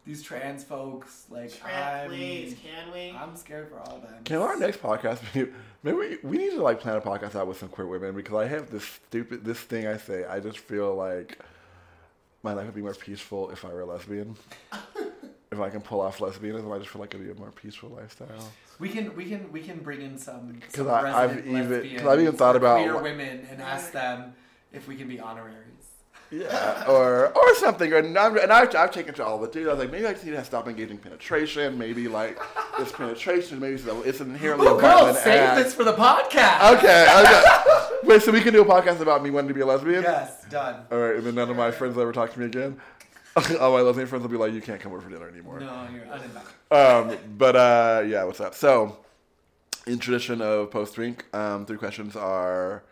these 0.06 0.22
trans 0.22 0.64
folks. 0.64 1.26
Like, 1.30 1.52
trans, 1.56 2.04
I'm, 2.04 2.08
please, 2.08 2.56
can 2.62 2.92
we? 2.92 3.10
I'm 3.10 3.36
scared 3.36 3.68
for 3.68 3.80
all 3.80 3.96
of 3.96 4.02
them. 4.02 4.24
Can 4.24 4.38
our 4.38 4.56
next 4.56 4.82
podcast 4.82 5.20
be? 5.32 5.50
Maybe 5.82 5.96
we, 5.96 6.18
we 6.22 6.38
need 6.38 6.50
to 6.50 6.62
like 6.62 6.80
plan 6.80 6.96
a 6.96 7.00
podcast 7.00 7.34
out 7.34 7.46
with 7.46 7.58
some 7.58 7.68
queer 7.68 7.86
women 7.86 8.14
because 8.14 8.34
I 8.34 8.46
have 8.46 8.70
this 8.70 8.84
stupid 8.84 9.44
this 9.44 9.60
thing 9.60 9.86
I 9.86 9.96
say. 9.96 10.24
I 10.24 10.40
just 10.40 10.58
feel 10.58 10.94
like 10.94 11.38
my 12.42 12.52
life 12.52 12.66
would 12.66 12.74
be 12.74 12.82
more 12.82 12.94
peaceful 12.94 13.50
if 13.50 13.64
I 13.64 13.68
were 13.68 13.82
a 13.82 13.86
lesbian. 13.86 14.36
if 15.52 15.60
I 15.60 15.68
can 15.68 15.80
pull 15.80 16.00
off 16.00 16.18
lesbianism, 16.18 16.74
I 16.74 16.78
just 16.78 16.90
feel 16.90 17.00
like 17.00 17.14
it'd 17.14 17.26
be 17.26 17.32
a 17.32 17.34
more 17.34 17.50
peaceful 17.50 17.90
lifestyle. 17.90 18.52
We 18.78 18.88
can 18.88 19.14
we 19.16 19.26
can 19.26 19.52
we 19.52 19.60
can 19.60 19.80
bring 19.80 20.00
in 20.02 20.16
some 20.16 20.52
because 20.52 20.86
I've 20.86 21.46
even 21.46 21.82
because 21.82 22.06
I've 22.06 22.20
even 22.20 22.36
thought 22.36 22.56
about 22.56 22.82
queer 22.82 23.02
women 23.02 23.46
and 23.50 23.60
ask 23.60 23.92
them 23.92 24.34
if 24.72 24.88
we 24.88 24.96
can 24.96 25.08
be 25.08 25.20
honoraries. 25.20 25.79
Yeah, 26.30 26.84
or 26.86 27.36
or 27.36 27.54
something. 27.56 27.92
And, 27.92 28.16
i 28.16 28.28
and 28.28 28.52
I've, 28.52 28.74
I've 28.76 28.92
taken 28.92 29.14
to 29.14 29.24
all 29.24 29.38
the 29.38 29.48
dudes. 29.48 29.68
I 29.68 29.72
was 29.72 29.80
like, 29.80 29.90
maybe 29.90 30.06
I 30.06 30.12
just 30.12 30.24
need 30.24 30.32
to 30.32 30.44
stop 30.44 30.68
engaging 30.68 30.98
penetration. 30.98 31.76
Maybe 31.76 32.06
like 32.06 32.38
this 32.78 32.92
penetration. 32.92 33.58
Maybe 33.58 33.74
it's, 33.74 33.84
it's 33.84 34.20
inherently. 34.20 34.68
Oh, 34.68 34.78
girl, 34.78 35.12
save 35.12 35.40
act. 35.40 35.64
this 35.64 35.74
for 35.74 35.82
the 35.82 35.92
podcast. 35.92 36.76
Okay, 36.76 37.06
okay. 37.18 37.98
Wait, 38.04 38.22
so 38.22 38.30
we 38.30 38.40
can 38.40 38.52
do 38.52 38.62
a 38.62 38.64
podcast 38.64 39.00
about 39.00 39.24
me 39.24 39.30
wanting 39.30 39.48
to 39.48 39.54
be 39.54 39.60
a 39.60 39.66
lesbian? 39.66 40.04
Yes, 40.04 40.44
done. 40.44 40.84
All 40.92 40.98
right, 40.98 41.16
and 41.16 41.26
then 41.26 41.34
none 41.34 41.50
of 41.50 41.56
my 41.56 41.72
friends 41.72 41.98
ever 41.98 42.12
talk 42.12 42.32
to 42.32 42.38
me 42.38 42.46
again. 42.46 42.80
all 43.60 43.72
my 43.72 43.80
lesbian 43.80 44.06
friends 44.06 44.22
will 44.22 44.30
be 44.30 44.36
like, 44.36 44.52
"You 44.52 44.60
can't 44.60 44.80
come 44.80 44.92
over 44.92 45.00
for 45.00 45.10
dinner 45.10 45.28
anymore." 45.28 45.58
No, 45.58 45.88
you're 45.92 46.06
uninvited. 46.06 46.48
Um, 46.70 47.36
but 47.36 47.56
uh, 47.56 48.04
yeah, 48.06 48.22
what's 48.22 48.40
up? 48.40 48.54
So, 48.54 48.98
in 49.84 49.98
tradition 49.98 50.40
of 50.40 50.70
post 50.70 50.94
drink, 50.94 51.24
um, 51.34 51.66
three 51.66 51.76
questions 51.76 52.14
are 52.14 52.84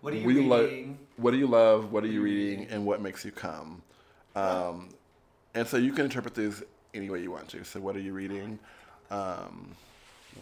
what 0.00 0.14
are 0.14 0.16
you 0.16 0.26
reading? 0.26 0.48
Lo- 0.48 0.94
what 1.20 1.32
do 1.32 1.36
you 1.36 1.46
love? 1.46 1.92
What 1.92 2.02
are 2.04 2.08
you 2.08 2.22
reading? 2.22 2.66
And 2.70 2.86
what 2.86 3.02
makes 3.02 3.24
you 3.24 3.30
come? 3.30 3.82
Um, 4.34 4.88
and 5.54 5.66
so 5.66 5.76
you 5.76 5.92
can 5.92 6.04
interpret 6.04 6.34
these 6.34 6.62
any 6.94 7.10
way 7.10 7.22
you 7.22 7.30
want 7.30 7.48
to. 7.48 7.64
So 7.64 7.80
what 7.80 7.96
are 7.96 8.00
you 8.00 8.12
reading? 8.12 8.58
Um, 9.10 9.74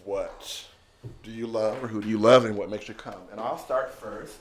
what 0.05 0.67
do 1.23 1.31
you 1.31 1.47
love, 1.47 1.83
or 1.83 1.89
who 1.89 2.03
do 2.03 2.09
you 2.09 2.19
love, 2.19 2.45
and 2.45 2.57
what 2.57 2.71
makes 2.71 2.89
you 2.89 2.95
come? 2.95 3.21
And 3.31 3.41
I'll 3.41 3.59
start 3.59 3.93
first. 3.93 4.37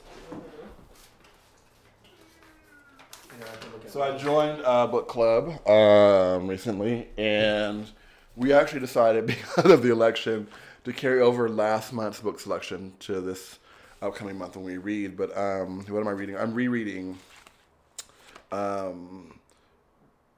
So 3.86 4.02
I 4.02 4.16
joined 4.18 4.60
a 4.64 4.86
book 4.86 5.08
club 5.08 5.66
um, 5.68 6.48
recently, 6.48 7.08
and 7.16 7.88
we 8.36 8.52
actually 8.52 8.80
decided 8.80 9.26
because 9.26 9.70
of 9.70 9.82
the 9.82 9.90
election 9.90 10.46
to 10.84 10.92
carry 10.92 11.20
over 11.20 11.48
last 11.48 11.92
month's 11.92 12.20
book 12.20 12.40
selection 12.40 12.92
to 13.00 13.20
this 13.20 13.58
upcoming 14.02 14.38
month 14.38 14.56
when 14.56 14.64
we 14.64 14.76
read. 14.76 15.16
But 15.16 15.36
um, 15.36 15.84
what 15.88 16.00
am 16.00 16.08
I 16.08 16.12
reading? 16.12 16.36
I'm 16.36 16.54
rereading 16.54 17.18
um, 18.52 19.38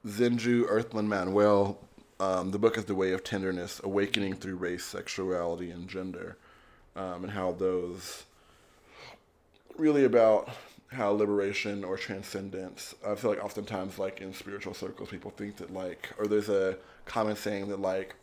Zenju 0.05 0.69
Earthlyn 0.69 1.05
Manuel. 1.05 1.79
Um, 2.19 2.51
the 2.51 2.59
book 2.59 2.77
is 2.77 2.85
The 2.85 2.95
Way 2.95 3.13
of 3.13 3.23
Tenderness 3.23 3.81
Awakening 3.83 4.35
Through 4.35 4.57
Race, 4.57 4.85
Sexuality, 4.85 5.71
and 5.71 5.87
Gender, 5.87 6.37
um, 6.95 7.23
and 7.23 7.31
how 7.31 7.53
those 7.53 8.25
really 9.77 10.05
about 10.05 10.49
how 10.91 11.11
liberation 11.11 11.83
or 11.83 11.97
transcendence. 11.97 12.93
I 13.05 13.15
feel 13.15 13.31
like 13.31 13.43
oftentimes, 13.43 13.97
like 13.97 14.21
in 14.21 14.33
spiritual 14.33 14.73
circles, 14.73 15.09
people 15.09 15.31
think 15.31 15.57
that 15.57 15.73
like, 15.73 16.09
or 16.19 16.27
there's 16.27 16.49
a 16.49 16.77
common 17.05 17.35
saying 17.35 17.69
that 17.69 17.79
like, 17.79 18.15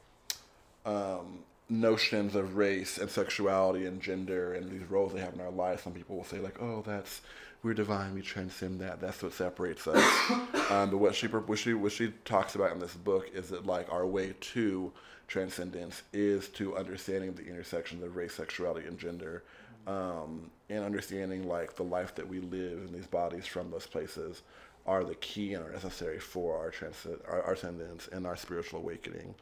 um, 0.85 1.41
notions 1.69 2.35
of 2.35 2.57
race 2.57 2.99
and 2.99 3.11
sexuality 3.11 3.87
and 3.87 4.01
gender 4.01 4.55
and 4.55 4.71
these 4.71 4.89
roles 4.91 5.13
they 5.13 5.21
have 5.21 5.35
in 5.35 5.41
our 5.41 5.51
lives, 5.51 5.83
some 5.83 5.93
people 5.93 6.17
will 6.17 6.25
say 6.25 6.39
like, 6.39 6.61
"Oh, 6.61 6.83
that's 6.87 7.21
we're 7.63 7.75
divine, 7.75 8.15
we 8.15 8.23
transcend 8.23 8.81
that. 8.81 9.01
That's 9.01 9.23
what 9.23 9.33
separates 9.33 9.87
us." 9.87 10.31
um, 10.71 10.91
but 10.91 10.99
what 10.99 11.15
she 11.15 11.27
what 11.27 11.59
she 11.59 11.75
what 11.75 11.93
she 11.93 12.13
talks 12.25 12.55
about 12.55 12.73
in 12.73 12.79
this 12.79 12.95
book 12.95 13.31
is 13.35 13.49
that 13.51 13.67
like 13.67 13.91
our 13.93 14.07
way 14.07 14.35
to 14.41 14.93
transcendence 15.27 16.03
is 16.13 16.49
to 16.49 16.77
understanding 16.77 17.35
the 17.35 17.47
intersections 17.47 18.03
of 18.03 18.17
race, 18.17 18.35
sexuality, 18.35 18.87
and 18.87 18.99
gender, 18.99 19.45
um, 19.87 20.51
and 20.71 20.85
understanding 20.85 21.47
like 21.47 21.77
the 21.77 21.83
life 21.83 22.15
that 22.15 22.27
we 22.27 22.41
live 22.41 22.79
in 22.87 22.93
these 22.93 23.07
bodies 23.07 23.47
from 23.47 23.71
those 23.71 23.87
places 23.87 24.43
are 24.89 25.05
the 25.05 25.15
key 25.17 25.53
and 25.53 25.63
are 25.65 25.71
necessary 25.71 26.19
for 26.19 26.57
our, 26.59 26.71
transcend- 26.71 27.21
our, 27.29 27.43
our 27.43 27.53
ascendance 27.53 28.09
and 28.11 28.27
our 28.27 28.37
spiritual 28.37 28.81
awakening, 28.81 29.35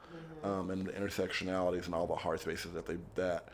um, 0.43 0.71
and 0.71 0.87
the 0.87 0.93
intersectionalities 0.93 1.87
and 1.87 1.95
all 1.95 2.07
the 2.07 2.17
hard 2.17 2.41
spaces 2.41 2.73
that 2.73 2.85
they 2.87 2.97
that 3.15 3.49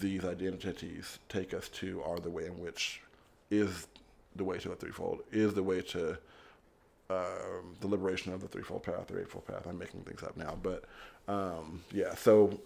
these 0.00 0.24
identities 0.24 1.18
take 1.30 1.54
us 1.54 1.68
to 1.70 2.02
are 2.02 2.18
the 2.18 2.28
way 2.28 2.44
in 2.46 2.58
which 2.60 3.00
is 3.50 3.86
the 4.36 4.44
way 4.44 4.58
to 4.58 4.68
the 4.68 4.74
threefold 4.76 5.20
is 5.32 5.54
the 5.54 5.62
way 5.62 5.80
to 5.80 6.18
um, 7.08 7.74
the 7.80 7.86
liberation 7.86 8.32
of 8.34 8.40
the 8.42 8.48
threefold 8.48 8.82
path 8.82 9.10
or 9.10 9.18
eightfold 9.20 9.46
path. 9.46 9.66
I'm 9.66 9.78
making 9.78 10.00
things 10.02 10.22
up 10.22 10.36
now, 10.36 10.58
but 10.62 10.84
um, 11.28 11.80
yeah. 11.92 12.14
So 12.16 12.58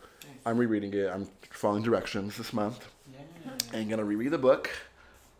I'm 0.47 0.57
rereading 0.59 0.93
it. 0.94 1.09
I'm 1.11 1.28
following 1.51 1.82
directions 1.85 2.36
this 2.36 2.53
month 2.53 2.89
Yeah. 3.12 3.20
and 3.73 3.89
gonna 3.90 4.05
reread 4.05 4.31
the 4.32 4.39
book. 4.39 4.70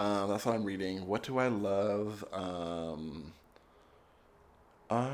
Um, 0.03 0.31
that's 0.31 0.45
what 0.45 0.57
I'm 0.57 0.65
reading. 0.65 1.07
What 1.07 1.23
do 1.23 1.39
I 1.39 1.47
love? 1.47 2.25
Um, 2.33 3.33
I 4.91 5.07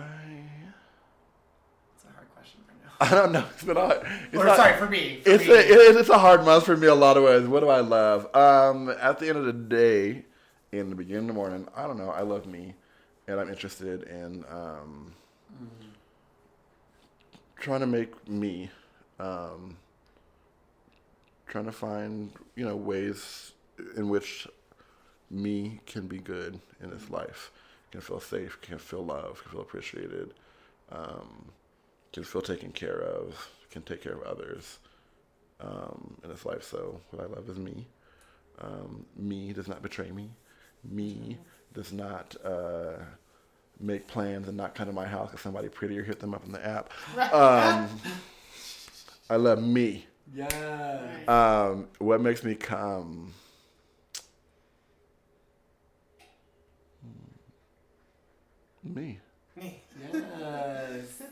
It's 1.94 2.04
a 2.04 2.12
hard 2.14 2.26
question 2.34 2.60
right 2.66 2.78
now. 2.82 2.92
I 3.06 3.10
don't 3.10 3.32
know. 3.32 3.44
It's 3.52 3.64
been 3.64 3.76
hard. 3.76 4.00
It's 4.32 4.40
or 4.42 4.46
not- 4.46 4.56
sorry, 4.56 4.78
for 4.78 4.86
me. 4.88 5.20
For 5.22 5.30
it's 5.30 5.46
me. 5.46 5.52
a, 5.52 5.58
it, 5.58 5.96
it's 5.96 6.08
a 6.08 6.16
hard 6.16 6.42
month 6.42 6.64
for 6.64 6.74
me 6.74 6.86
a 6.86 6.94
lot 6.94 7.18
of 7.18 7.24
ways. 7.24 7.46
What 7.46 7.60
do 7.60 7.68
I 7.68 7.80
love? 7.80 8.34
Um, 8.34 8.88
at 8.88 9.18
the 9.18 9.28
end 9.28 9.36
of 9.36 9.44
the 9.44 9.52
day, 9.52 10.24
in 10.72 10.88
the 10.88 10.96
beginning 10.96 11.24
of 11.24 11.26
the 11.28 11.32
morning, 11.34 11.68
I 11.76 11.86
don't 11.86 11.98
know. 11.98 12.08
I 12.08 12.22
love 12.22 12.46
me, 12.46 12.72
and 13.26 13.38
I'm 13.38 13.50
interested 13.50 14.04
in 14.04 14.42
um, 14.50 15.12
trying 17.60 17.80
to 17.80 17.86
make 17.86 18.26
me, 18.26 18.70
um, 19.20 19.76
trying 21.46 21.66
to 21.66 21.72
find 21.72 22.32
you 22.56 22.64
know 22.64 22.74
ways 22.74 23.52
in 23.96 24.08
which 24.08 24.48
me 25.30 25.80
can 25.86 26.06
be 26.06 26.18
good 26.18 26.60
in 26.82 26.90
this 26.90 27.10
life, 27.10 27.50
can 27.90 28.00
feel 28.00 28.20
safe, 28.20 28.58
can 28.60 28.78
feel 28.78 29.04
loved, 29.04 29.42
can 29.42 29.52
feel 29.52 29.60
appreciated. 29.60 30.34
Um, 30.90 31.50
can 32.12 32.24
feel 32.24 32.42
taken 32.42 32.72
care 32.72 33.00
of, 33.00 33.48
can 33.70 33.82
take 33.82 34.02
care 34.02 34.14
of 34.14 34.22
others 34.22 34.78
um, 35.60 36.16
in 36.22 36.30
this 36.30 36.44
life. 36.44 36.62
So 36.62 37.00
what 37.10 37.22
I 37.22 37.26
love 37.26 37.48
is 37.48 37.58
me. 37.58 37.86
Um, 38.60 39.04
me 39.16 39.52
does 39.52 39.68
not 39.68 39.82
betray 39.82 40.10
me. 40.10 40.30
Me 40.84 41.38
does 41.74 41.92
not 41.92 42.34
uh, 42.44 42.94
make 43.78 44.06
plans 44.06 44.48
and 44.48 44.56
not 44.56 44.74
come 44.74 44.86
to 44.86 44.92
my 44.92 45.06
house 45.06 45.30
because 45.30 45.42
somebody 45.42 45.68
prettier 45.68 46.02
hit 46.02 46.18
them 46.20 46.34
up 46.34 46.44
in 46.44 46.52
the 46.52 46.66
app. 46.66 46.90
Um, 47.32 47.88
I 49.30 49.36
love 49.36 49.62
me. 49.62 50.06
Yeah. 50.34 51.06
Um, 51.28 51.88
what 51.98 52.20
makes 52.20 52.42
me 52.42 52.54
come? 52.54 53.32
Me. 58.94 59.18
Me. 59.56 59.82
Yes. 60.12 61.22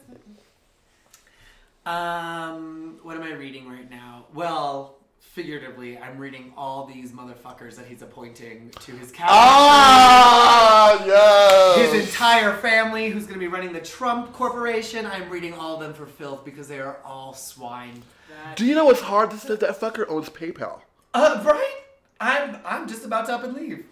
um, 1.86 2.98
what 3.02 3.16
am 3.16 3.22
I 3.22 3.32
reading 3.32 3.68
right 3.68 3.88
now? 3.88 4.26
Well, 4.34 4.96
figuratively, 5.20 5.96
I'm 5.98 6.18
reading 6.18 6.52
all 6.56 6.86
these 6.86 7.12
motherfuckers 7.12 7.76
that 7.76 7.86
he's 7.86 8.02
appointing 8.02 8.70
to 8.80 8.92
his 8.92 9.12
cabinet. 9.12 9.32
Ah, 9.38 11.04
yes. 11.06 11.92
His 11.92 12.08
entire 12.08 12.56
family, 12.56 13.10
who's 13.10 13.22
going 13.24 13.34
to 13.34 13.40
be 13.40 13.46
running 13.48 13.72
the 13.72 13.80
Trump 13.80 14.32
Corporation. 14.32 15.06
I'm 15.06 15.30
reading 15.30 15.54
all 15.54 15.74
of 15.74 15.80
them 15.80 15.94
for 15.94 16.06
filth 16.06 16.44
because 16.44 16.66
they 16.68 16.80
are 16.80 16.98
all 17.04 17.32
swine. 17.32 18.02
That- 18.28 18.56
Do 18.56 18.66
you 18.66 18.74
know 18.74 18.84
what's 18.86 19.00
hard? 19.00 19.30
This 19.30 19.44
that 19.44 19.60
that 19.60 19.80
fucker 19.80 20.04
owns 20.08 20.28
PayPal. 20.28 20.80
Uh, 21.14 21.42
right? 21.44 21.74
I'm 22.20 22.58
I'm 22.64 22.88
just 22.88 23.04
about 23.04 23.26
to 23.26 23.34
up 23.34 23.44
and 23.44 23.54
leave. 23.54 23.86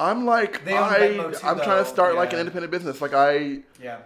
I'm 0.00 0.24
like 0.26 0.64
They 0.64 0.72
own 0.72 0.82
I, 0.84 0.98
Venmo 0.98 1.38
too, 1.40 1.46
I'm 1.46 1.56
trying 1.56 1.78
to 1.78 1.84
though. 1.84 1.84
start 1.84 2.14
like 2.16 2.30
an 2.32 2.36
Yeah. 2.36 2.40
independent 2.40 2.70
business. 2.72 3.00
Like 3.00 3.12
I, 3.14 3.58
Yeah. 3.80 3.98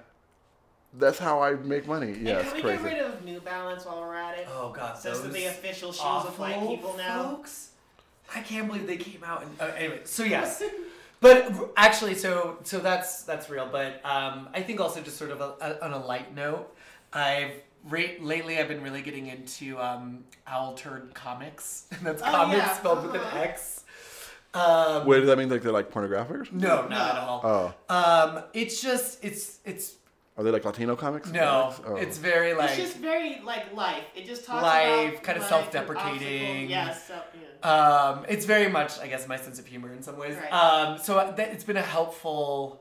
that's 0.95 1.19
how 1.19 1.43
I 1.43 1.55
make 1.55 1.87
money. 1.87 2.13
And 2.13 2.27
Yeah, 2.27 2.37
can 2.39 2.45
it's 2.47 2.55
we 2.55 2.61
crazy. 2.63 2.83
get 2.83 2.93
rid 2.93 3.01
of 3.03 3.25
New 3.25 3.41
Balance 3.41 3.85
while 3.87 4.01
we're 4.01 4.15
at 4.17 4.39
it? 4.39 4.49
Oh 4.53 4.71
god, 4.71 4.99
Since 4.99 5.19
they're 5.21 5.29
those 5.29 5.33
the 5.35 5.47
official 5.47 5.93
shoes 5.93 6.01
awful 6.03 6.31
of 6.31 6.39
white 6.39 6.61
people 6.69 6.95
now. 6.97 7.23
folks. 7.37 7.71
I 8.35 8.41
can't 8.41 8.67
believe 8.67 8.87
they 8.87 8.97
came 8.97 9.23
out 9.25 9.43
and 9.43 9.51
uh, 9.61 9.67
anyway. 9.77 10.01
So 10.05 10.25
yes, 10.25 10.63
but 11.21 11.53
actually, 11.77 12.15
so 12.15 12.59
so 12.65 12.79
that's 12.81 13.23
that's 13.23 13.49
real. 13.51 13.69
But 13.71 14.01
um, 14.05 14.49
I 14.55 14.63
think 14.63 14.81
also 14.81 15.01
just 15.01 15.17
sort 15.19 15.31
of 15.31 15.41
a, 15.41 15.55
a, 15.61 15.85
on 15.85 15.93
a 15.93 16.05
light 16.05 16.35
note, 16.35 16.75
I've 17.13 17.53
re- 17.89 18.17
lately 18.21 18.59
I've 18.59 18.69
been 18.69 18.83
really 18.83 19.03
getting 19.03 19.27
into 19.29 19.79
um, 19.79 20.25
Owl 20.47 20.75
Turd 20.75 21.13
Comix. 21.15 21.85
that's 22.03 22.23
Oh, 22.23 22.25
comics 22.31 22.59
yeah. 22.59 22.77
spelled 22.79 23.03
with 23.05 23.15
an 23.15 23.21
Uh-huh. 23.21 23.39
X. 23.41 23.84
Um, 24.55 25.07
Wait, 25.07 25.19
does 25.21 25.27
that 25.27 25.37
mean 25.39 25.49
like 25.49 25.63
they're 25.63 25.73
like 25.73 25.91
pornographic? 25.91 26.37
or 26.37 26.45
something? 26.45 26.61
no, 26.69 26.87
not 26.87 27.17
at 27.17 27.23
all. 27.23 27.41
Oh, 27.91 27.95
Um, 27.95 28.45
it's 28.53 28.81
just 28.81 29.23
it's 29.25 29.59
it's 29.65 29.97
are 30.37 30.43
they 30.43 30.51
like 30.51 30.65
Latino 30.65 30.97
comics? 30.97 31.31
no, 31.31 31.73
Oh. 31.87 31.97
it's 31.97 32.19
very 32.19 32.55
like 32.55 32.71
it's 32.71 32.79
just 32.79 32.97
very 32.97 33.41
like 33.45 33.73
life. 33.75 34.05
It 34.17 34.27
just 34.27 34.45
talks 34.45 34.63
Life, 34.63 35.13
about 35.15 35.23
kinda 35.25 35.45
self-deprecating. 35.49 36.73
and 36.73 36.89
obstacles. 36.89 37.09
Yes, 37.09 37.09
so, 37.09 37.15
yeah. 37.63 38.09
Um, 38.19 38.27
it's 38.29 38.45
very 38.45 38.69
much, 38.71 38.99
I 38.99 39.07
guess, 39.07 39.27
my 39.29 39.37
sense 39.37 39.59
of 39.59 39.67
humor 39.67 39.93
in 39.93 40.03
some 40.03 40.17
ways. 40.19 40.37
Right. 40.37 40.53
Um, 40.53 40.99
so 40.99 41.19
uh, 41.19 41.31
that, 41.33 41.51
it's 41.51 41.65
been 41.65 41.77
a 41.77 41.83
helpful. 41.83 42.81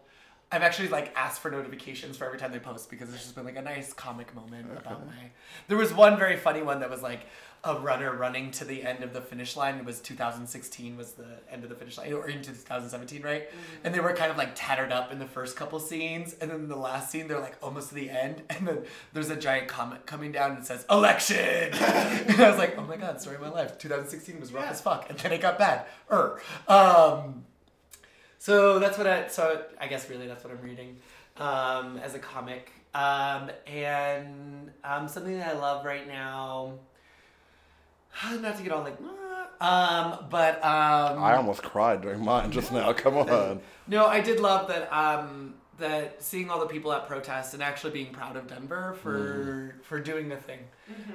I've 0.52 0.62
actually 0.62 0.90
like 0.90 1.12
asked 1.16 1.42
for 1.42 1.50
notifications 1.50 2.18
for 2.18 2.26
every 2.26 2.38
time 2.38 2.52
they 2.52 2.60
post 2.60 2.90
because 2.90 3.12
it's 3.14 3.24
just 3.24 3.34
been 3.36 3.46
like 3.46 3.56
a 3.56 3.62
nice 3.62 3.94
comic 3.94 4.36
moment 4.36 4.68
about 4.78 5.06
my. 5.08 5.32
There 5.68 5.78
was 5.78 5.94
one 5.94 6.18
very 6.18 6.38
funny 6.38 6.62
one 6.62 6.80
that 6.82 6.90
was 6.92 7.02
like 7.02 7.26
a 7.66 7.76
runner 7.80 8.14
running 8.14 8.52
to 8.52 8.66
the 8.66 8.84
end 8.84 9.04
of 9.06 9.14
the 9.14 9.22
finish 9.22 9.56
line. 9.56 9.78
It 9.78 9.86
was 9.86 10.02
2016 10.02 10.98
was 10.98 11.14
the 11.14 11.26
end 11.50 11.64
of 11.64 11.70
the 11.70 11.76
finish 11.76 11.98
line, 11.98 12.12
or 12.12 12.28
into 12.28 12.52
2017, 12.52 13.22
right? 13.22 13.50
And 13.86 13.96
they 13.96 14.02
were 14.02 14.14
kind 14.14 14.30
of 14.30 14.38
like 14.38 14.52
tattered 14.54 14.92
up 14.92 15.14
in 15.14 15.20
the 15.20 15.26
first 15.26 15.56
couple 15.56 15.80
scenes, 15.80 16.36
and 16.42 16.52
then 16.52 16.68
the 16.68 16.76
last 16.76 17.10
scene 17.10 17.28
they're 17.30 17.40
like 17.40 17.56
almost 17.64 17.90
to 17.90 17.96
the 17.96 18.10
end, 18.10 18.42
and 18.50 18.68
then 18.68 18.80
there's 19.14 19.30
a 19.30 19.36
giant 19.38 19.70
comment 19.70 20.06
coming 20.06 20.32
down 20.34 20.52
and 20.58 20.66
says 20.66 20.86
election, 20.90 21.38
and 21.74 22.42
I 22.42 22.50
was 22.50 22.58
like, 22.58 22.78
oh 22.78 22.84
my 22.84 22.98
god, 22.98 23.22
story 23.22 23.38
of 23.38 23.42
my 23.42 23.50
life. 23.50 23.78
2016 23.78 24.40
was 24.42 24.52
rough 24.52 24.66
Yeah. 24.66 24.72
as 24.72 24.82
fuck, 24.82 25.10
and 25.10 25.18
then 25.20 25.32
it 25.32 25.40
got 25.42 25.58
bad. 25.58 25.86
Er, 26.12 26.42
um, 26.68 27.46
so 28.40 28.78
that's 28.80 28.98
what 28.98 29.08
I. 29.08 29.28
So 29.30 29.64
I 29.80 29.88
guess 29.88 30.10
really 30.10 30.28
that's 30.28 30.44
what 30.44 30.52
I'm 30.52 30.62
reading 30.62 30.98
um, 31.38 31.98
as 31.98 32.14
a 32.14 32.20
comic, 32.20 32.72
um, 32.94 33.50
and 33.68 34.72
um, 34.84 35.08
something 35.08 35.38
that 35.40 35.56
I 35.56 35.58
love 35.58 35.86
right 35.86 36.06
now. 36.08 36.74
Not 38.42 38.58
to 38.58 38.64
get 38.64 38.72
all 38.72 38.84
like, 38.84 38.98
"Ah," 39.62 40.12
um, 40.20 40.26
but 40.30 40.56
um, 40.58 41.24
I 41.24 41.36
almost 41.36 41.64
cried 41.64 42.02
during 42.02 42.24
mine 42.24 42.52
just 42.52 42.72
now. 42.72 42.94
Come 43.04 43.18
on. 43.18 43.62
no, 43.88 44.06
I 44.06 44.22
did 44.22 44.40
love 44.40 44.68
that. 44.68 44.92
Um, 44.94 45.56
that 45.80 46.22
seeing 46.22 46.52
all 46.52 46.60
the 46.60 46.68
people 46.68 46.94
at 46.94 47.08
protest 47.08 47.56
and 47.56 47.64
actually 47.64 47.92
being 47.92 48.14
proud 48.14 48.36
of 48.36 48.46
Denver 48.48 48.96
for 49.02 49.76
for 49.82 50.00
doing 50.00 50.30
the 50.30 50.36
thing, 50.36 50.60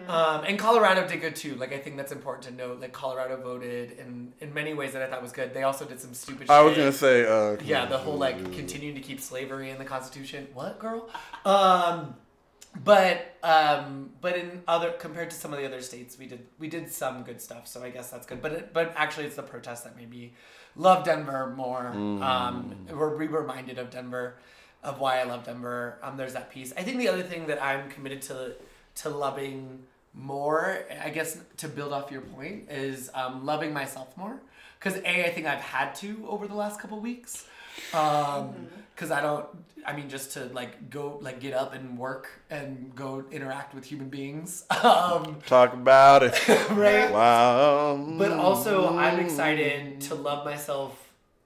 um, 0.08 0.42
and 0.44 0.58
Colorado 0.58 1.06
did 1.06 1.20
good 1.20 1.36
too. 1.36 1.54
Like 1.54 1.72
I 1.72 1.78
think 1.78 1.96
that's 1.96 2.10
important 2.10 2.42
to 2.46 2.50
note. 2.52 2.80
Like 2.80 2.92
Colorado 2.92 3.40
voted 3.40 3.92
in 3.92 4.32
in 4.40 4.52
many 4.52 4.74
ways 4.74 4.92
that 4.94 5.02
I 5.02 5.06
thought 5.06 5.22
was 5.22 5.30
good. 5.32 5.54
They 5.54 5.62
also 5.62 5.84
did 5.84 6.00
some 6.00 6.12
stupid. 6.12 6.50
I 6.50 6.62
was 6.62 6.76
gonna 6.76 6.92
say. 6.92 7.24
Uh, 7.24 7.56
Yeah, 7.64 7.86
the 7.86 7.98
whole 7.98 8.16
like 8.18 8.52
continuing 8.52 8.96
to 8.96 9.00
keep 9.00 9.20
slavery 9.20 9.70
in 9.70 9.78
the 9.78 9.84
Constitution. 9.84 10.48
What, 10.52 10.80
girl? 10.80 11.08
Um, 11.44 12.16
but 12.84 13.36
um, 13.42 14.10
but 14.20 14.36
in 14.36 14.62
other 14.68 14.92
compared 14.92 15.30
to 15.30 15.36
some 15.36 15.52
of 15.52 15.59
the 15.59 15.66
other 15.66 15.80
states, 15.80 16.18
we 16.18 16.26
did 16.26 16.46
we 16.59 16.68
did 16.68 16.90
some 16.90 17.22
good 17.22 17.40
stuff. 17.40 17.66
So 17.66 17.82
I 17.82 17.90
guess 17.90 18.10
that's 18.10 18.26
good. 18.26 18.40
But 18.40 18.52
it, 18.52 18.72
but 18.72 18.92
actually, 18.96 19.26
it's 19.26 19.36
the 19.36 19.42
protest 19.42 19.84
that 19.84 19.96
made 19.96 20.10
me 20.10 20.34
love 20.76 21.05
Denver 21.05 21.52
more. 21.56 21.88
Um, 21.88 22.76
we're 22.90 23.14
re 23.14 23.26
reminded 23.26 23.78
of 23.78 23.90
Denver, 23.90 24.36
of 24.82 25.00
why 25.00 25.20
I 25.20 25.24
love 25.24 25.44
Denver. 25.44 25.98
Um, 26.02 26.16
there's 26.16 26.34
that 26.34 26.50
piece. 26.50 26.72
I 26.76 26.82
think 26.82 26.98
the 26.98 27.09
other 27.09 27.22
thing 27.22 27.46
that 27.46 27.62
I'm 27.62 27.90
committed 27.90 28.22
to 28.22 28.55
to 28.96 29.10
loving 29.10 29.84
more, 30.14 30.78
I 31.02 31.10
guess, 31.10 31.38
to 31.59 31.68
build 31.68 31.92
off 31.92 32.10
your 32.10 32.22
point, 32.22 32.70
is 32.70 33.10
um, 33.14 33.44
loving 33.44 33.72
myself 33.72 34.16
more. 34.16 34.40
Because 34.78 34.98
a, 34.98 35.26
I 35.26 35.30
think 35.30 35.46
I've 35.46 35.60
had 35.60 35.94
to 35.96 36.24
over 36.28 36.46
the 36.46 36.55
last 36.55 36.80
couple 36.80 37.00
weeks. 37.00 37.46
Um, 37.94 38.68
because 38.94 39.10
I 39.10 39.20
don't. 39.20 39.46
I 39.86 39.94
mean, 39.96 40.09
just 40.10 40.32
to 40.32 40.46
like 40.46 40.90
go, 40.90 41.18
like 41.22 41.40
get 41.40 41.55
up 41.55 41.72
and 41.72 41.96
work 41.96 42.28
and 42.50 42.92
go 42.94 43.24
interact 43.30 43.74
with 43.74 43.84
human 43.84 44.09
beings. 44.09 44.64
Um, 44.84 45.38
Talk 45.46 45.72
about 45.72 46.22
it. 46.24 46.48
right. 46.70 47.10
Wow. 47.10 47.96
But 48.18 48.32
also, 48.32 48.96
I'm 48.96 49.18
excited 49.20 50.00
to 50.02 50.14
love 50.14 50.44
myself 50.44 50.92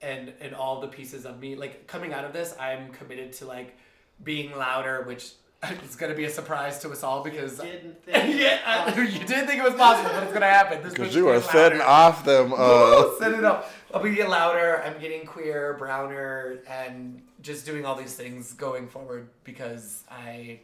and 0.00 0.32
and 0.40 0.54
all 0.54 0.80
the 0.80 0.88
pieces 0.88 1.24
of 1.26 1.38
me. 1.40 1.54
Like 1.56 1.86
coming 1.86 2.12
out 2.12 2.24
of 2.24 2.32
this, 2.32 2.54
I'm 2.58 2.90
committed 2.90 3.32
to 3.34 3.46
like 3.46 3.76
being 4.24 4.56
louder, 4.56 5.02
which 5.02 5.32
is 5.88 5.94
gonna 5.96 6.14
be 6.14 6.24
a 6.24 6.30
surprise 6.30 6.78
to 6.80 6.90
us 6.90 7.02
all 7.04 7.22
because. 7.22 7.58
Didn't 7.58 8.02
think. 8.04 8.40
yeah, 8.40 8.58
I- 8.66 9.00
you 9.00 9.18
didn't 9.24 9.46
think 9.46 9.60
it 9.60 9.64
was 9.64 9.74
possible, 9.74 10.10
but 10.14 10.24
it's 10.24 10.32
gonna 10.32 10.46
happen. 10.46 10.82
Because 10.82 11.14
you 11.14 11.28
are 11.28 11.34
getting 11.34 11.50
setting 11.50 11.80
off 11.80 12.24
them. 12.24 12.52
Uh, 12.56 13.10
Set 13.18 13.32
it 13.34 13.44
I'll 13.92 14.02
be 14.02 14.14
getting 14.14 14.30
louder. 14.30 14.82
I'm 14.84 14.98
getting 15.00 15.26
queer, 15.26 15.74
browner, 15.74 16.58
and 16.68 17.22
just 17.42 17.66
doing 17.66 17.84
all 17.84 17.94
these 17.94 18.14
things 18.14 18.52
going 18.54 18.88
forward 18.88 19.28
because 19.44 20.04
I 20.10 20.60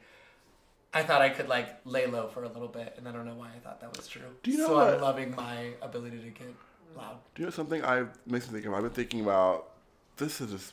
I 0.95 1.03
thought 1.03 1.21
I 1.21 1.29
could 1.29 1.49
like 1.49 1.77
lay 1.85 2.07
low 2.07 2.29
for 2.29 2.45
a 2.45 2.49
little 2.49 2.69
bit, 2.69 2.95
and 2.97 3.07
I 3.07 3.13
don't 3.13 3.27
know 3.27 3.35
why 3.35 3.49
I 3.55 3.59
thought 3.59 3.81
that 3.81 3.97
was 3.97 4.09
true. 4.09 4.23
Do 4.43 4.51
you 4.51 4.59
know 4.59 4.67
so 4.69 4.75
what- 4.77 4.95
I'm 4.95 5.01
loving 5.01 5.35
my 5.37 5.73
ability 5.83 6.19
to 6.19 6.31
get 6.31 6.55
loud. 6.97 7.19
Do 7.35 7.43
you 7.43 7.47
know 7.47 7.51
something 7.51 7.85
I 7.85 8.07
makes 8.27 8.47
me 8.49 8.55
think 8.55 8.67
of? 8.67 8.75
I've 8.75 8.83
been 8.83 8.91
thinking 8.93 9.21
about 9.21 9.71
this 10.17 10.41
is 10.41 10.51
just 10.51 10.73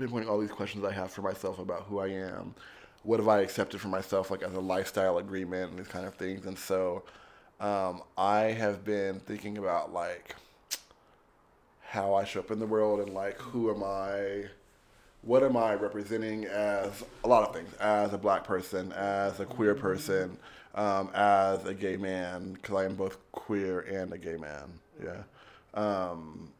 pinpointing 0.00 0.28
all 0.28 0.38
these 0.38 0.50
questions 0.50 0.84
I 0.84 0.92
have 0.92 1.10
for 1.12 1.22
myself 1.22 1.58
about 1.58 1.82
who 1.84 2.00
I 2.00 2.08
am. 2.08 2.54
What 3.04 3.20
have 3.20 3.28
I 3.28 3.40
accepted 3.40 3.80
for 3.80 3.88
myself, 3.88 4.30
like 4.30 4.42
as 4.42 4.54
a 4.54 4.60
lifestyle 4.60 5.18
agreement 5.18 5.70
and 5.70 5.78
these 5.78 5.88
kind 5.88 6.04
of 6.06 6.14
things? 6.14 6.46
And 6.46 6.58
so, 6.58 7.04
um, 7.60 8.02
I 8.16 8.40
have 8.46 8.84
been 8.84 9.20
thinking 9.20 9.56
about 9.58 9.92
like 9.92 10.34
how 11.88 12.14
I 12.14 12.24
show 12.24 12.40
up 12.40 12.50
in 12.50 12.58
the 12.58 12.66
world 12.66 13.00
and 13.00 13.14
like 13.14 13.38
who 13.40 13.74
am 13.74 13.82
I, 13.82 14.44
what 15.22 15.42
am 15.42 15.56
I 15.56 15.74
representing 15.74 16.44
as 16.46 17.02
a 17.24 17.28
lot 17.28 17.48
of 17.48 17.54
things, 17.54 17.72
as 17.80 18.12
a 18.12 18.18
black 18.18 18.44
person, 18.44 18.92
as 18.92 19.40
a 19.40 19.44
queer 19.46 19.74
person, 19.74 20.36
um, 20.74 21.08
as 21.14 21.64
a 21.64 21.72
gay 21.74 21.96
man, 21.96 22.52
because 22.52 22.76
I 22.76 22.84
am 22.84 22.94
both 22.94 23.16
queer 23.32 23.80
and 23.80 24.12
a 24.12 24.18
gay 24.18 24.36
man. 24.36 24.64
Yeah. 25.02 25.22
Um, 25.74 26.50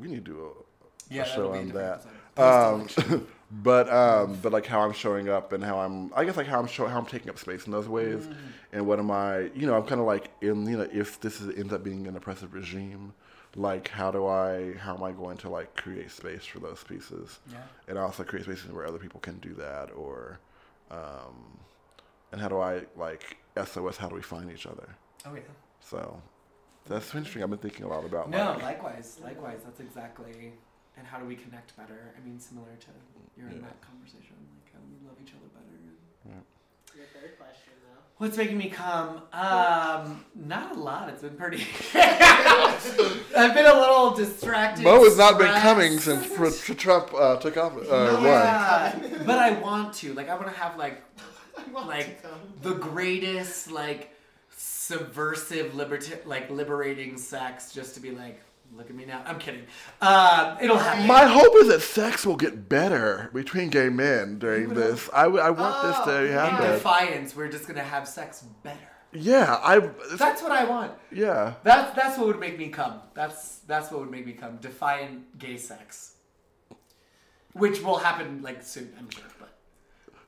we 0.00 0.08
need 0.08 0.24
to 0.24 0.30
do 0.32 0.44
a, 0.44 1.14
Yeah, 1.14 1.22
a 1.22 1.26
show 1.26 1.52
on 1.54 1.68
that. 1.70 2.04
Um, 2.36 2.88
but 3.62 3.90
um, 3.92 4.38
but 4.42 4.52
like 4.52 4.66
how 4.66 4.80
I'm 4.82 4.92
showing 4.92 5.28
up 5.28 5.52
and 5.52 5.62
how 5.64 5.78
I'm, 5.80 6.12
I 6.14 6.24
guess 6.24 6.36
like 6.36 6.46
how 6.46 6.58
I'm 6.60 6.66
showing, 6.66 6.90
how 6.90 6.98
I'm 6.98 7.06
taking 7.06 7.30
up 7.30 7.38
space 7.38 7.64
in 7.66 7.72
those 7.72 7.88
ways, 7.88 8.24
Mm-hmm. 8.24 8.32
and 8.74 8.86
what 8.86 8.98
am 8.98 9.10
I, 9.10 9.50
you 9.54 9.66
know, 9.66 9.74
I'm 9.76 9.84
kind 9.86 10.00
of 10.00 10.06
like 10.06 10.30
in, 10.42 10.66
you 10.66 10.76
know, 10.76 10.88
if 10.92 11.20
this 11.20 11.40
is, 11.40 11.56
ends 11.58 11.72
up 11.72 11.82
being 11.82 12.06
an 12.06 12.16
oppressive 12.16 12.54
regime, 12.54 13.12
like 13.56 13.88
how 13.88 14.10
do 14.10 14.26
I, 14.26 14.74
how 14.78 14.94
am 14.94 15.02
I 15.02 15.12
going 15.12 15.36
to 15.38 15.48
like 15.48 15.74
create 15.76 16.10
space 16.10 16.44
for 16.44 16.58
those 16.60 16.82
pieces, 16.84 17.38
Yeah. 17.50 17.58
and 17.88 17.98
also 17.98 18.24
create 18.24 18.44
spaces 18.44 18.70
where 18.72 18.86
other 18.86 18.98
people 18.98 19.20
can 19.20 19.38
do 19.38 19.52
that, 19.54 19.90
or, 19.94 20.40
um, 20.90 21.58
and 22.32 22.40
how 22.40 22.48
do 22.48 22.58
I 22.60 22.82
like 22.96 23.36
SOS? 23.56 23.96
How 23.98 24.08
do 24.08 24.14
we 24.14 24.22
find 24.22 24.50
each 24.50 24.66
other? 24.66 24.96
Oh 25.26 25.34
yeah. 25.34 25.42
So 25.80 26.22
that's 26.86 27.14
interesting. 27.14 27.42
I've 27.42 27.50
been 27.50 27.58
thinking 27.58 27.84
a 27.84 27.88
lot 27.88 28.04
about 28.04 28.30
No, 28.30 28.52
like, 28.52 28.62
likewise, 28.62 29.18
likewise. 29.22 29.60
That's 29.64 29.80
exactly. 29.80 30.54
And 30.96 31.06
how 31.06 31.18
do 31.18 31.24
we 31.26 31.36
connect 31.36 31.76
better? 31.76 32.14
I 32.16 32.24
mean, 32.26 32.38
similar 32.38 32.68
to 32.80 32.86
you're 33.36 33.48
in 33.48 33.62
that 33.62 33.80
conversation. 33.80 34.36
Like 34.54 34.72
how 34.72 34.78
do 34.80 34.86
we 34.92 35.06
love 35.08 35.16
each 35.22 35.32
other 35.32 35.48
better? 35.54 36.40
Your 36.96 37.06
third 37.06 37.38
question, 37.38 37.72
though. 37.84 38.00
What's 38.18 38.36
making 38.36 38.58
me 38.58 38.68
come? 38.68 39.22
Um, 39.32 40.24
not 40.34 40.76
a 40.76 40.78
lot. 40.78 41.08
It's 41.08 41.22
been 41.22 41.36
pretty. 41.36 41.66
I've 41.94 43.54
been 43.54 43.66
a 43.66 43.74
little 43.78 44.14
distracted. 44.14 44.84
Mo 44.84 45.02
has 45.04 45.16
not 45.16 45.38
been 45.38 45.48
stressed. 45.48 45.62
coming 45.62 45.98
since 45.98 46.26
Tr- 46.34 46.72
Tr- 46.72 46.78
Trump 46.78 47.14
uh, 47.14 47.36
took 47.36 47.56
off. 47.56 47.72
Uh, 47.76 47.78
won. 48.14 48.22
yeah, 48.24 48.98
but 49.26 49.38
I 49.38 49.52
want 49.58 49.94
to. 49.94 50.12
Like, 50.14 50.28
I 50.28 50.34
want 50.34 50.46
to 50.48 50.58
have 50.58 50.76
like 50.76 51.02
want 51.72 51.88
like 51.88 52.22
to 52.22 52.28
come. 52.28 52.40
the 52.62 52.74
greatest 52.74 53.70
like 53.70 54.10
subversive 54.56 55.72
liberta- 55.72 56.24
like 56.26 56.50
liberating 56.50 57.16
sex 57.16 57.72
just 57.72 57.94
to 57.94 58.00
be 58.00 58.10
like 58.10 58.40
look 58.76 58.88
at 58.90 58.96
me 58.96 59.04
now. 59.04 59.22
I'm 59.26 59.38
kidding. 59.38 59.64
Um 60.00 60.56
it'll 60.60 60.78
happen. 60.78 61.06
My 61.06 61.24
hope 61.26 61.52
is 61.56 61.68
that 61.68 61.80
sex 61.82 62.24
will 62.26 62.36
get 62.36 62.68
better 62.68 63.30
between 63.34 63.70
gay 63.70 63.88
men 63.88 64.38
during 64.38 64.74
this. 64.74 65.08
I, 65.12 65.24
w- 65.24 65.42
I 65.42 65.50
want 65.50 65.74
Oh, 65.78 65.86
this 65.88 65.98
to 66.06 66.24
in 66.26 66.32
happen. 66.32 66.70
defiance 66.72 67.36
we're 67.36 67.48
just 67.50 67.66
gonna 67.66 67.82
have 67.82 68.08
sex 68.08 68.44
better. 68.62 68.78
Yeah, 69.14 69.58
I. 69.62 69.90
that's 70.16 70.40
what 70.42 70.52
i 70.52 70.64
want. 70.64 70.92
Yeah, 71.10 71.54
that's 71.64 71.94
that's 71.94 72.16
what 72.16 72.26
would 72.28 72.40
make 72.40 72.56
me 72.58 72.68
come. 72.70 72.94
That's 73.14 73.58
that's 73.66 73.90
what 73.90 74.00
would 74.00 74.10
make 74.10 74.24
me 74.26 74.32
come. 74.32 74.56
Defiant 74.56 75.38
gay 75.38 75.58
sex. 75.58 76.14
Which 77.52 77.82
will 77.82 77.98
happen 77.98 78.40
like 78.42 78.62
soon 78.62 78.94
i'm 78.98 79.10
sure 79.10 79.24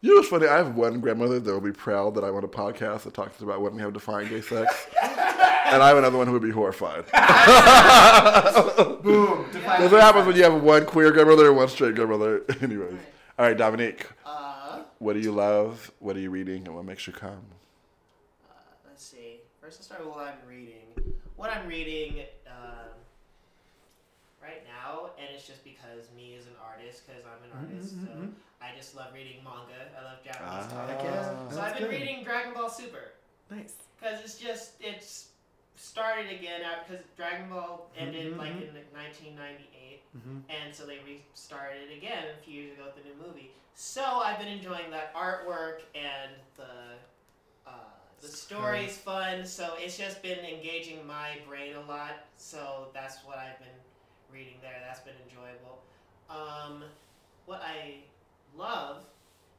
you 0.05 0.10
know 0.10 0.16
what's 0.16 0.28
funny? 0.28 0.47
I 0.47 0.59
have 0.59 0.76
one 0.76 1.01
grandmother 1.01 1.40
that 1.40 1.51
will 1.51 1.62
be 1.62 1.72
proud 1.72 2.14
that 2.16 2.24
I 2.24 2.31
want 2.31 2.44
a 2.44 2.48
podcast 2.48 3.05
that 3.05 3.14
talks 3.14 3.40
about 3.40 3.62
when 3.62 3.74
we 3.74 3.81
have 3.81 3.94
defined 3.94 4.28
gay 4.28 4.43
sex, 4.43 4.86
and 5.02 5.82
I 5.82 5.89
have 5.89 5.97
another 5.97 6.18
one 6.18 6.26
who 6.26 6.35
would 6.35 6.43
be 6.43 6.51
horrified. 6.51 7.06
boom 9.02 9.47
defiant 9.51 9.81
That's 9.81 9.93
what 9.93 10.02
happens 10.02 10.26
when 10.26 10.36
you 10.36 10.43
have 10.43 10.62
one 10.62 10.85
queer 10.85 11.10
grandmother 11.10 11.47
and 11.48 11.56
one 11.56 11.68
straight 11.68 11.94
grandmother. 11.94 12.43
Anyways, 12.60 12.98
all 13.39 13.47
right, 13.47 13.56
Dominique, 13.56 14.06
Uh, 14.26 14.81
what 14.98 15.14
do 15.14 15.20
you 15.20 15.32
love? 15.32 15.90
What 16.01 16.16
are 16.16 16.20
you 16.20 16.28
reading, 16.28 16.66
and 16.66 16.74
what 16.76 16.85
makes 16.85 17.06
you 17.06 17.14
come? 17.14 17.40
uh, 18.51 18.52
let's 18.86 19.02
see. 19.02 19.40
First, 19.59 19.81
I'll 19.81 19.85
start 19.85 20.05
with 20.05 20.14
what 20.14 20.26
I'm 20.26 20.47
reading. 20.47 21.14
What 21.36 21.48
I'm 21.48 21.66
reading 21.66 22.24
um, 22.47 22.90
right 24.43 24.62
now, 24.66 25.12
and 25.18 25.28
it's 25.35 25.47
just 25.47 25.64
because 25.64 26.10
me 26.14 26.36
as 26.39 26.44
an 26.44 26.52
artist, 26.62 27.06
because 27.06 27.22
I'm 27.24 27.43
an 27.51 27.72
artist, 27.72 27.94
so 27.94 28.28
I 28.65 28.74
just 28.77 28.97
love 28.97 29.12
reading 29.12 29.43
manga. 29.45 29.77
I 29.99 30.05
love 30.05 30.24
Japanese 30.24 30.73
Ah, 30.73 30.86
comics. 30.86 31.05
yeah. 31.05 31.49
So 31.51 31.61
I've 31.61 31.74
been 31.74 31.82
good. 31.85 31.91
reading 32.01 32.24
Dragon 32.24 32.55
Ball 32.55 32.70
Super. 32.70 33.12
nice 33.51 33.74
Because 34.01 34.20
it's 34.24 34.39
just, 34.39 34.73
it's 34.81 35.28
started 35.77 36.31
again 36.31 36.62
because 36.86 37.05
Dragon 37.16 37.49
Ball 37.51 37.91
ended 37.97 38.32
Mhm, 38.35 38.39
like 38.39 38.53
in 38.53 38.74
like, 38.74 38.93
1998. 38.95 40.03
Mhm. 40.16 40.43
And 40.49 40.74
so 40.74 40.86
they 40.86 40.99
restarted 41.01 41.91
it 41.91 41.97
again 41.97 42.24
a 42.39 42.43
few 42.43 42.62
years 42.62 42.73
ago 42.78 42.86
with 42.86 43.03
the 43.03 43.09
new 43.09 43.16
movie. 43.16 43.51
So 43.74 44.03
I've 44.03 44.39
been 44.39 44.49
enjoying 44.49 44.91
that 44.91 45.12
artwork 45.15 45.81
and 45.95 46.31
the 46.57 46.95
uh, 47.66 47.70
the 48.20 48.28
story's 48.28 48.97
fun. 48.97 49.45
So 49.45 49.74
it's 49.78 49.99
just 49.99 50.23
been 50.23 50.39
engaging 50.39 51.07
my 51.07 51.39
brain 51.47 51.74
a 51.77 51.81
lot. 51.82 52.24
So 52.36 52.89
that's 52.95 53.19
what 53.24 53.39
I've 53.39 53.59
been 53.59 53.69
reading 54.31 54.55
there. 54.62 54.81
That's 54.86 55.01
been 55.01 55.16
enjoyable. 55.28 55.82
Um, 56.31 56.85
what 57.47 57.62
I 57.62 57.97
love, 58.56 58.98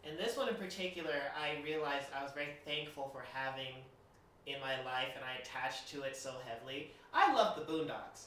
and 0.04 0.18
this 0.18 0.38
one 0.38 0.50
in 0.50 0.56
particular, 0.56 1.14
I 1.40 1.62
realized 1.64 2.08
I 2.18 2.24
was 2.24 2.32
very 2.34 2.54
thankful 2.66 3.10
for 3.14 3.24
having 3.34 3.74
in 4.46 4.60
my 4.62 4.76
life, 4.84 5.10
and 5.16 5.26
I 5.26 5.40
attached 5.42 5.90
to 5.92 6.04
it 6.04 6.16
so 6.16 6.32
heavily. 6.48 6.92
I 7.14 7.34
love 7.34 7.56
the 7.56 7.64
Boondocks. 7.72 8.26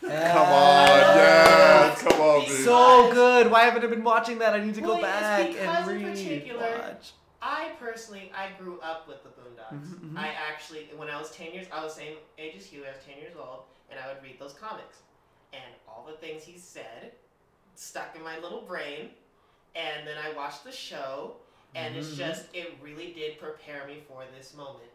Come 0.00 0.10
on, 0.10 0.88
yes, 0.88 2.02
come 2.02 2.20
on, 2.20 2.44
dude. 2.46 2.64
So 2.64 3.12
good. 3.12 3.50
Why 3.50 3.60
haven't 3.64 3.84
I 3.84 3.86
been 3.86 4.02
watching 4.02 4.38
that? 4.38 4.54
I 4.54 4.60
need 4.64 4.74
to 4.76 4.80
go 4.80 4.88
Well, 4.88 4.96
it's 4.96 5.02
back 5.04 5.46
because 5.48 5.88
and 5.88 6.00
in 6.00 6.06
read. 6.06 6.14
particular- 6.16 6.78
Watch. 6.78 7.12
I 7.42 7.72
personally, 7.78 8.32
I 8.34 8.50
grew 8.58 8.80
up 8.80 9.06
with 9.08 9.22
the 9.22 9.28
Boondocks. 9.30 9.72
Mhm, 9.86 10.12
mhm. 10.12 10.18
I 10.18 10.28
actually, 10.28 10.90
when 10.96 11.08
I 11.08 11.18
was 11.18 11.30
10 11.34 11.52
years, 11.52 11.66
I 11.72 11.82
was 11.84 11.94
same 11.94 12.16
age 12.38 12.56
as 12.56 12.66
Huey, 12.66 12.86
I 12.86 12.90
was 12.92 13.04
10 13.04 13.16
years 13.18 13.34
old, 13.36 13.64
and 13.90 13.98
I 14.00 14.08
would 14.12 14.22
read 14.22 14.38
those 14.38 14.52
comics. 14.54 14.98
And 15.52 15.62
all 15.88 16.04
the 16.06 16.16
things 16.18 16.44
he 16.44 16.58
said 16.58 17.12
stuck 17.74 18.14
in 18.16 18.22
my 18.22 18.38
little 18.38 18.60
brain, 18.62 19.10
and 19.74 20.06
then 20.06 20.16
I 20.18 20.32
watched 20.36 20.64
the 20.64 20.72
show, 20.72 21.36
and 21.74 21.96
it's 21.96 22.08
Mhm. 22.10 22.16
just, 22.16 22.44
it 22.54 22.74
really 22.82 23.12
did 23.12 23.38
prepare 23.38 23.86
me 23.86 24.02
for 24.08 24.24
this 24.36 24.54
moment. 24.54 24.90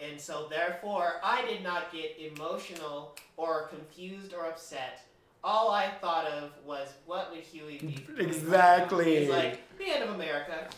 And 0.00 0.18
so, 0.20 0.46
therefore, 0.48 1.20
I 1.22 1.42
did 1.44 1.62
not 1.62 1.92
get 1.92 2.16
emotional 2.18 3.14
or 3.36 3.66
confused 3.68 4.32
or 4.32 4.46
upset. 4.46 5.02
All 5.44 5.70
I 5.70 5.88
thought 5.90 6.26
of 6.26 6.52
was, 6.64 6.88
what 7.04 7.30
would 7.30 7.40
Huey 7.40 7.78
be? 7.78 8.06
Exactly. 8.18 9.20
He's 9.20 9.28
like, 9.28 9.76
the 9.78 9.84
end 9.90 10.02
of 10.02 10.10
America. 10.14 10.68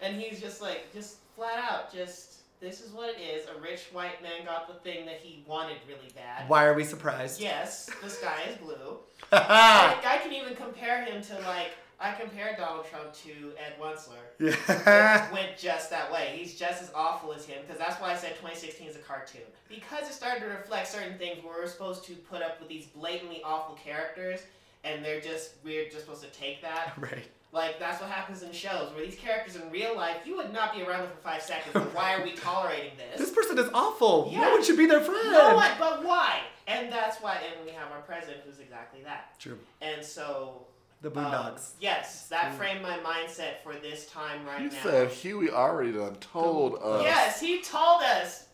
And 0.00 0.20
he's 0.20 0.40
just 0.40 0.60
like, 0.62 0.92
just 0.92 1.16
flat 1.34 1.58
out, 1.58 1.92
just, 1.92 2.36
this 2.60 2.80
is 2.80 2.92
what 2.92 3.10
it 3.10 3.20
is. 3.20 3.48
A 3.48 3.60
rich 3.60 3.86
white 3.92 4.22
man 4.22 4.44
got 4.44 4.68
the 4.68 4.74
thing 4.88 5.04
that 5.06 5.16
he 5.20 5.44
wanted 5.46 5.78
really 5.88 6.10
bad. 6.14 6.48
Why 6.48 6.64
are 6.64 6.74
we 6.74 6.84
surprised? 6.84 7.40
Yes, 7.40 7.90
the 8.02 8.08
sky 8.10 8.42
is 8.48 8.56
blue. 8.58 8.98
I, 9.32 9.96
I 10.04 10.18
can 10.18 10.32
even 10.32 10.54
compare 10.54 11.04
him 11.04 11.20
to, 11.22 11.34
like, 11.40 11.70
I 12.00 12.12
compare 12.12 12.54
Donald 12.56 12.86
Trump 12.86 13.12
to 13.24 13.52
Ed 13.58 13.74
Wuncler. 13.80 14.22
yeah. 14.38 15.26
It 15.26 15.32
went 15.32 15.58
just 15.58 15.90
that 15.90 16.12
way. 16.12 16.34
He's 16.36 16.54
just 16.54 16.80
as 16.80 16.92
awful 16.94 17.32
as 17.32 17.44
him 17.44 17.58
because 17.66 17.78
that's 17.78 18.00
why 18.00 18.12
I 18.12 18.16
said 18.16 18.36
2016 18.36 18.86
is 18.86 18.96
a 18.96 19.00
cartoon. 19.00 19.40
Because 19.68 20.08
it 20.08 20.12
started 20.12 20.40
to 20.40 20.46
reflect 20.46 20.86
certain 20.88 21.18
things 21.18 21.42
where 21.42 21.54
we're 21.54 21.66
supposed 21.66 22.04
to 22.04 22.14
put 22.14 22.40
up 22.40 22.60
with 22.60 22.68
these 22.68 22.86
blatantly 22.86 23.42
awful 23.44 23.74
characters 23.74 24.40
and 24.84 25.04
they're 25.04 25.20
just, 25.20 25.54
we're 25.64 25.86
just 25.86 26.00
supposed 26.00 26.22
to 26.22 26.30
take 26.30 26.62
that. 26.62 26.92
right. 26.98 27.26
Like, 27.50 27.78
that's 27.80 28.00
what 28.00 28.10
happens 28.10 28.42
in 28.42 28.52
shows 28.52 28.92
where 28.94 29.04
these 29.04 29.16
characters 29.16 29.56
in 29.56 29.70
real 29.70 29.96
life, 29.96 30.18
you 30.24 30.36
would 30.36 30.52
not 30.52 30.74
be 30.74 30.82
around 30.82 31.00
them 31.00 31.10
for 31.16 31.22
five 31.22 31.42
seconds, 31.42 31.72
but 31.72 31.94
why 31.94 32.14
are 32.14 32.22
we 32.22 32.32
tolerating 32.36 32.92
This 33.16 33.20
this? 33.20 33.30
person 33.30 33.58
is 33.58 33.70
awful. 33.72 34.28
Yeah. 34.30 34.42
No 34.42 34.50
one 34.52 34.62
should 34.62 34.76
be 34.76 34.86
their 34.86 35.00
friend. 35.00 35.32
No 35.32 35.54
one, 35.56 35.70
but 35.78 36.04
why? 36.04 36.40
And 36.66 36.92
that's 36.92 37.20
why, 37.22 37.36
and 37.36 37.64
we 37.64 37.72
have 37.72 37.90
our 37.90 38.02
president 38.02 38.42
who's 38.46 38.60
exactly 38.60 39.00
that. 39.02 39.38
True. 39.40 39.58
And 39.80 40.04
so, 40.04 40.66
The 41.00 41.08
um, 41.08 41.14
Boondocks. 41.14 41.72
yes, 41.80 42.26
that 42.28 42.48
True. 42.50 42.58
framed 42.58 42.82
my 42.82 42.98
mindset 42.98 43.62
for 43.62 43.74
this 43.74 44.06
time 44.10 44.44
right 44.44 44.62
You 44.62 44.70
now. 44.70 44.82
said 44.82 45.08
Huey 45.10 45.50
already 45.50 45.92
done 45.92 46.16
told 46.16 46.74
us. 46.82 47.02
Yes, 47.04 47.40
he 47.40 47.60
told 47.62 48.02
us 48.02 48.46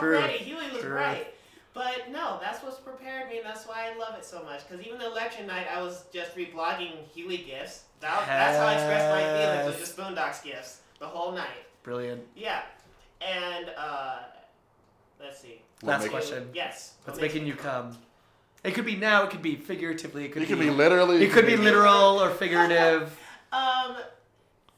True. 0.00 0.16
already. 0.18 0.38
Huey 0.38 0.70
was 0.72 0.80
True. 0.82 0.94
right. 0.94 1.26
But 1.74 2.10
no, 2.10 2.38
that's 2.42 2.62
what's 2.62 2.78
prepared 2.78 3.30
me, 3.30 3.38
and 3.38 3.46
that's 3.46 3.66
why 3.66 3.90
I 3.90 3.96
love 3.96 4.14
it 4.18 4.24
so 4.26 4.42
much. 4.42 4.68
Because 4.68 4.84
even 4.84 4.98
the 4.98 5.06
election 5.06 5.46
night, 5.46 5.66
I 5.74 5.80
was 5.80 6.04
just 6.12 6.36
reblogging 6.36 7.06
Huey 7.14 7.38
gifts. 7.38 7.84
That, 8.00 8.26
That's 8.26 8.58
how 8.58 8.66
I 8.66 8.74
expressed 8.74 9.08
my 9.08 9.22
feelings. 9.22 9.66
Was 9.66 9.78
Yes. 9.78 9.88
just 9.88 9.96
Boondocks 9.96 10.42
gifts 10.44 10.80
the 10.98 11.06
whole 11.06 11.32
night. 11.32 11.64
Brilliant. 11.84 12.22
Yeah, 12.36 12.62
and 13.26 13.70
uh, 13.78 14.18
let's 15.20 15.38
see. 15.38 15.62
Last 15.82 16.08
question. 16.10 16.48
Yes. 16.52 16.94
What's 17.04 17.16
what 17.18 17.22
makes 17.22 17.34
making 17.34 17.44
me 17.44 17.50
you 17.50 17.56
come? 17.56 17.96
It 18.64 18.74
could 18.74 18.84
be 18.86 18.96
now. 18.96 19.24
It 19.24 19.30
could 19.30 19.42
be 19.42 19.56
figuratively. 19.56 20.24
It 20.24 20.32
could 20.32 20.42
It 20.42 20.48
be. 20.48 20.54
could 20.54 20.60
be 20.60 20.70
literally. 20.70 21.22
It 21.24 21.32
could 21.32 21.46
be 21.46 21.56
literal 21.56 22.20
or 22.22 22.30
figurative. 22.42 23.18
Um, 23.52 23.96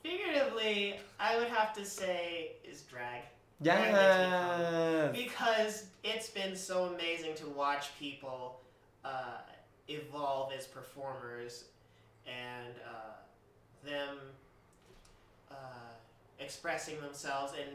figuratively, 0.03 0.99
I 1.21 1.37
would 1.37 1.49
have 1.49 1.75
to 1.75 1.85
say 1.85 2.53
is 2.65 2.83
drag. 2.83 3.23
Drag 3.63 3.79
makes 3.81 3.95
me 3.95 3.99
Yeah. 4.01 5.09
because 5.13 5.87
it's 6.03 6.31
been 6.31 6.57
so 6.57 6.87
amazing 6.87 7.35
to 7.37 7.47
watch 7.49 7.97
people 7.99 8.61
uh, 9.05 9.39
evolve 9.89 10.53
as 10.57 10.67
performers 10.67 11.65
and 12.27 12.75
uh, 12.89 13.89
them 13.89 14.17
uh, 15.51 15.55
expressing 16.41 16.99
themselves 17.03 17.53
and 17.59 17.71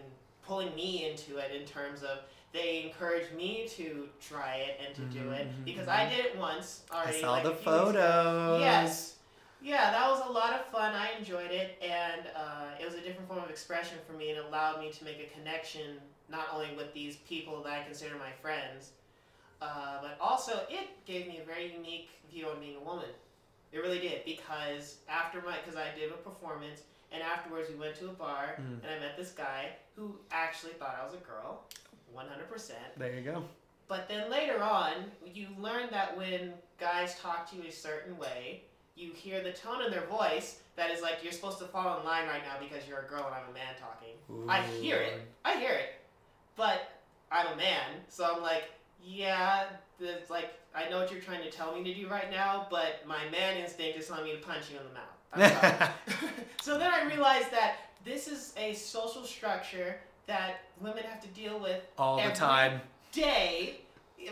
pulling 0.46 0.74
me 0.76 1.08
into 1.10 1.38
it 1.38 1.52
in 1.56 1.66
terms 1.68 2.02
of 2.02 2.20
they 2.52 2.84
encouraged 2.88 3.34
me 3.34 3.68
to 3.78 4.10
try 4.22 4.56
it 4.56 4.80
and 4.86 4.96
to 4.96 5.02
do 5.20 5.32
it 5.32 5.48
Mhm, 5.48 5.66
because. 5.66 5.88
I 5.88 6.10
did 6.10 6.26
it 6.26 6.38
once 6.38 6.84
already. 6.92 7.18
I 7.18 7.22
saw 7.22 7.32
like 7.32 7.44
the 7.44 7.52
a 7.52 7.56
few 7.56 7.72
weeks 7.72 7.82
ago. 7.90 7.92
photos. 7.92 8.62
Yes. 8.62 9.16
Yeah, 9.62 9.92
that 9.92 10.10
was 10.10 10.26
a 10.26 10.32
lot 10.32 10.54
of 10.54 10.66
fun. 10.68 10.94
I 10.96 11.12
enjoyed 11.20 11.52
it, 11.52 11.78
and 11.82 12.22
uh, 12.36 12.80
it 12.80 12.86
was 12.86 12.96
a 12.96 13.02
different 13.02 13.28
form 13.28 13.44
of 13.44 13.50
expression 13.50 13.98
for 14.08 14.14
me, 14.14 14.30
and 14.30 14.40
it 14.40 14.46
allowed 14.46 14.80
me 14.80 14.90
to 14.92 15.04
make 15.04 15.20
a 15.20 15.26
connection 15.38 16.00
not 16.30 16.48
only 16.54 16.74
with 16.78 16.94
these 16.94 17.18
people 17.28 17.62
that 17.64 17.74
I 17.74 17.84
consider 17.84 18.16
my 18.16 18.32
friends, 18.42 18.92
uh, 19.62 20.02
but 20.02 20.18
also 20.22 20.62
it 20.70 20.88
gave 21.06 21.28
me 21.28 21.40
a 21.42 21.46
very 21.46 21.74
unique 21.74 22.10
view 22.32 22.48
on 22.48 22.60
being 22.62 22.78
a 22.78 22.80
woman. 22.80 23.10
It 23.74 23.80
really 23.80 24.00
did 24.00 24.24
because 24.26 24.98
after 25.10 25.42
my 25.42 25.58
because 25.64 25.76
I 25.76 25.94
did 25.98 26.10
a 26.12 26.16
performance, 26.18 26.82
and 27.12 27.22
afterwards 27.22 27.70
we 27.70 27.76
went 27.76 27.96
to 27.96 28.06
a 28.10 28.14
bar, 28.14 28.56
Mm. 28.60 28.82
and 28.84 28.92
I 28.96 29.00
met 29.00 29.18
this 29.18 29.32
guy 29.32 29.72
who 29.96 30.16
actually 30.32 30.74
thought 30.74 30.98
I 31.02 31.04
was 31.06 31.14
a 31.16 31.18
girl, 31.18 31.64
one 32.14 32.28
hundred 32.28 32.50
percent. 32.50 32.80
There 32.98 33.14
you 33.14 33.22
go. 33.22 33.44
But 33.88 34.08
then 34.08 34.30
later 34.30 34.62
on, 34.62 34.94
you 35.34 35.48
learn 35.58 35.88
that 35.92 36.16
when 36.16 36.54
guys 36.80 37.20
talk 37.20 37.50
to 37.52 37.56
you 37.56 37.64
a 37.68 37.72
certain 37.72 38.18
way, 38.18 38.64
you 38.96 39.14
hear 39.14 39.42
the 39.42 39.52
tone 39.52 39.84
in 39.84 39.92
their 39.92 40.06
voice 40.06 40.60
that 40.76 40.92
is 40.92 41.02
like 41.02 41.24
you're 41.24 41.32
supposed 41.32 41.58
to 41.60 41.66
fall 41.66 42.00
in 42.00 42.06
line 42.06 42.28
right 42.28 42.42
now 42.44 42.64
because 42.64 42.88
you're 42.88 43.00
a 43.00 43.10
girl 43.10 43.26
and 43.26 43.34
I'm 43.34 43.50
a 43.50 43.54
man 43.54 43.74
talking. 43.80 44.50
I 44.50 44.62
hear 44.62 44.98
it. 44.98 45.22
I 45.44 45.58
hear 45.58 45.72
it. 45.72 45.96
But 46.56 46.92
I'm 47.32 47.48
a 47.54 47.56
man, 47.56 47.86
so 48.10 48.28
I'm 48.32 48.42
like, 48.42 48.64
yeah, 49.04 49.66
it's 50.00 50.30
like 50.30 50.54
I 50.76 50.90
know 50.90 51.00
what 51.00 51.12
you're 51.12 51.22
trying 51.22 51.42
to 51.44 51.50
tell 51.50 51.76
me 51.76 51.84
to 51.84 52.00
do 52.00 52.08
right 52.08 52.30
now, 52.30 52.68
but 52.70 53.06
my 53.08 53.28
man 53.32 53.58
instinct 53.58 53.98
is 53.98 54.08
telling 54.08 54.26
me 54.26 54.34
to 54.34 54.38
punch 54.38 54.66
you 54.72 54.78
in 54.78 54.84
the 54.86 54.94
mouth. 54.94 55.92
So 56.62 56.78
then 56.78 56.92
I 56.92 57.06
realized 57.06 57.52
that 57.52 57.78
this 58.04 58.28
is 58.28 58.54
a 58.58 58.74
social 58.74 59.24
structure 59.24 59.96
that 60.30 60.62
women 60.80 61.04
have 61.04 61.20
to 61.22 61.28
deal 61.30 61.60
with 61.60 61.82
All 61.98 62.18
the 62.24 62.30
time. 62.32 62.80
day, 63.12 63.82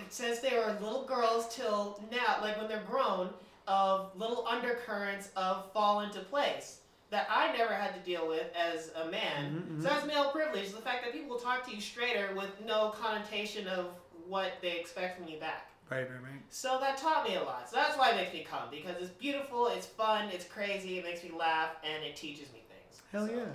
since 0.10 0.40
they 0.40 0.52
were 0.56 0.78
little 0.80 1.04
girls 1.06 1.54
till 1.54 2.02
now, 2.12 2.38
like 2.42 2.58
when 2.58 2.68
they're 2.70 2.84
grown, 2.90 3.30
of 3.68 4.12
little 4.16 4.48
undercurrents 4.48 5.30
of 5.36 5.70
fall 5.74 6.00
into 6.02 6.20
place 6.20 6.80
that 7.10 7.28
I 7.30 7.52
never 7.58 7.74
had 7.74 7.94
to 7.96 8.00
deal 8.02 8.28
with 8.28 8.46
as 8.56 8.92
a 8.96 9.06
man. 9.10 9.66
Mhm, 9.70 9.82
So 9.82 9.90
that's 9.90 10.06
male 10.06 10.32
privilege, 10.32 10.72
the 10.72 10.82
fact 10.82 11.04
that 11.04 11.14
people 11.14 11.30
will 11.30 11.40
talk 11.40 11.66
to 11.68 11.74
you 11.76 11.82
straighter 11.82 12.34
with 12.36 12.62
no 12.62 12.90
connotation 12.92 13.68
of 13.68 13.88
what 14.28 14.52
they 14.62 14.78
expect 14.80 15.18
from 15.18 15.28
you 15.28 15.40
back. 15.40 15.70
Right, 15.90 16.02
right, 16.10 16.22
right. 16.22 16.42
So 16.50 16.80
that 16.80 16.98
taught 16.98 17.24
me 17.28 17.36
a 17.36 17.44
lot. 17.44 17.70
So 17.70 17.78
that's 17.78 17.98
why 17.98 18.12
it 18.12 18.18
makes 18.18 18.34
me 18.34 18.44
come 18.50 18.70
because 18.70 19.02
it's 19.02 19.12
beautiful, 19.12 19.68
it's 19.68 19.86
fun, 19.88 20.30
it's 20.30 20.46
crazy, 20.46 21.00
it 21.00 21.06
makes 21.06 21.24
me 21.24 21.32
laugh, 21.32 21.72
and 21.84 22.04
it 22.04 22.16
teaches 22.18 22.52
me 22.54 22.62
things. 22.70 23.02
Hell 23.12 23.26
So- 23.28 23.34
yeah. 23.34 23.46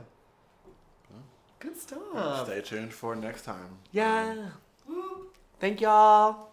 Good 1.63 1.79
stuff. 1.79 2.47
Stay 2.47 2.61
tuned 2.61 2.93
for 2.93 3.15
next 3.15 3.43
time. 3.43 3.79
Yeah. 3.93 4.49
Woo. 4.89 5.29
Thank 5.61 5.81
y'all. 5.81 6.52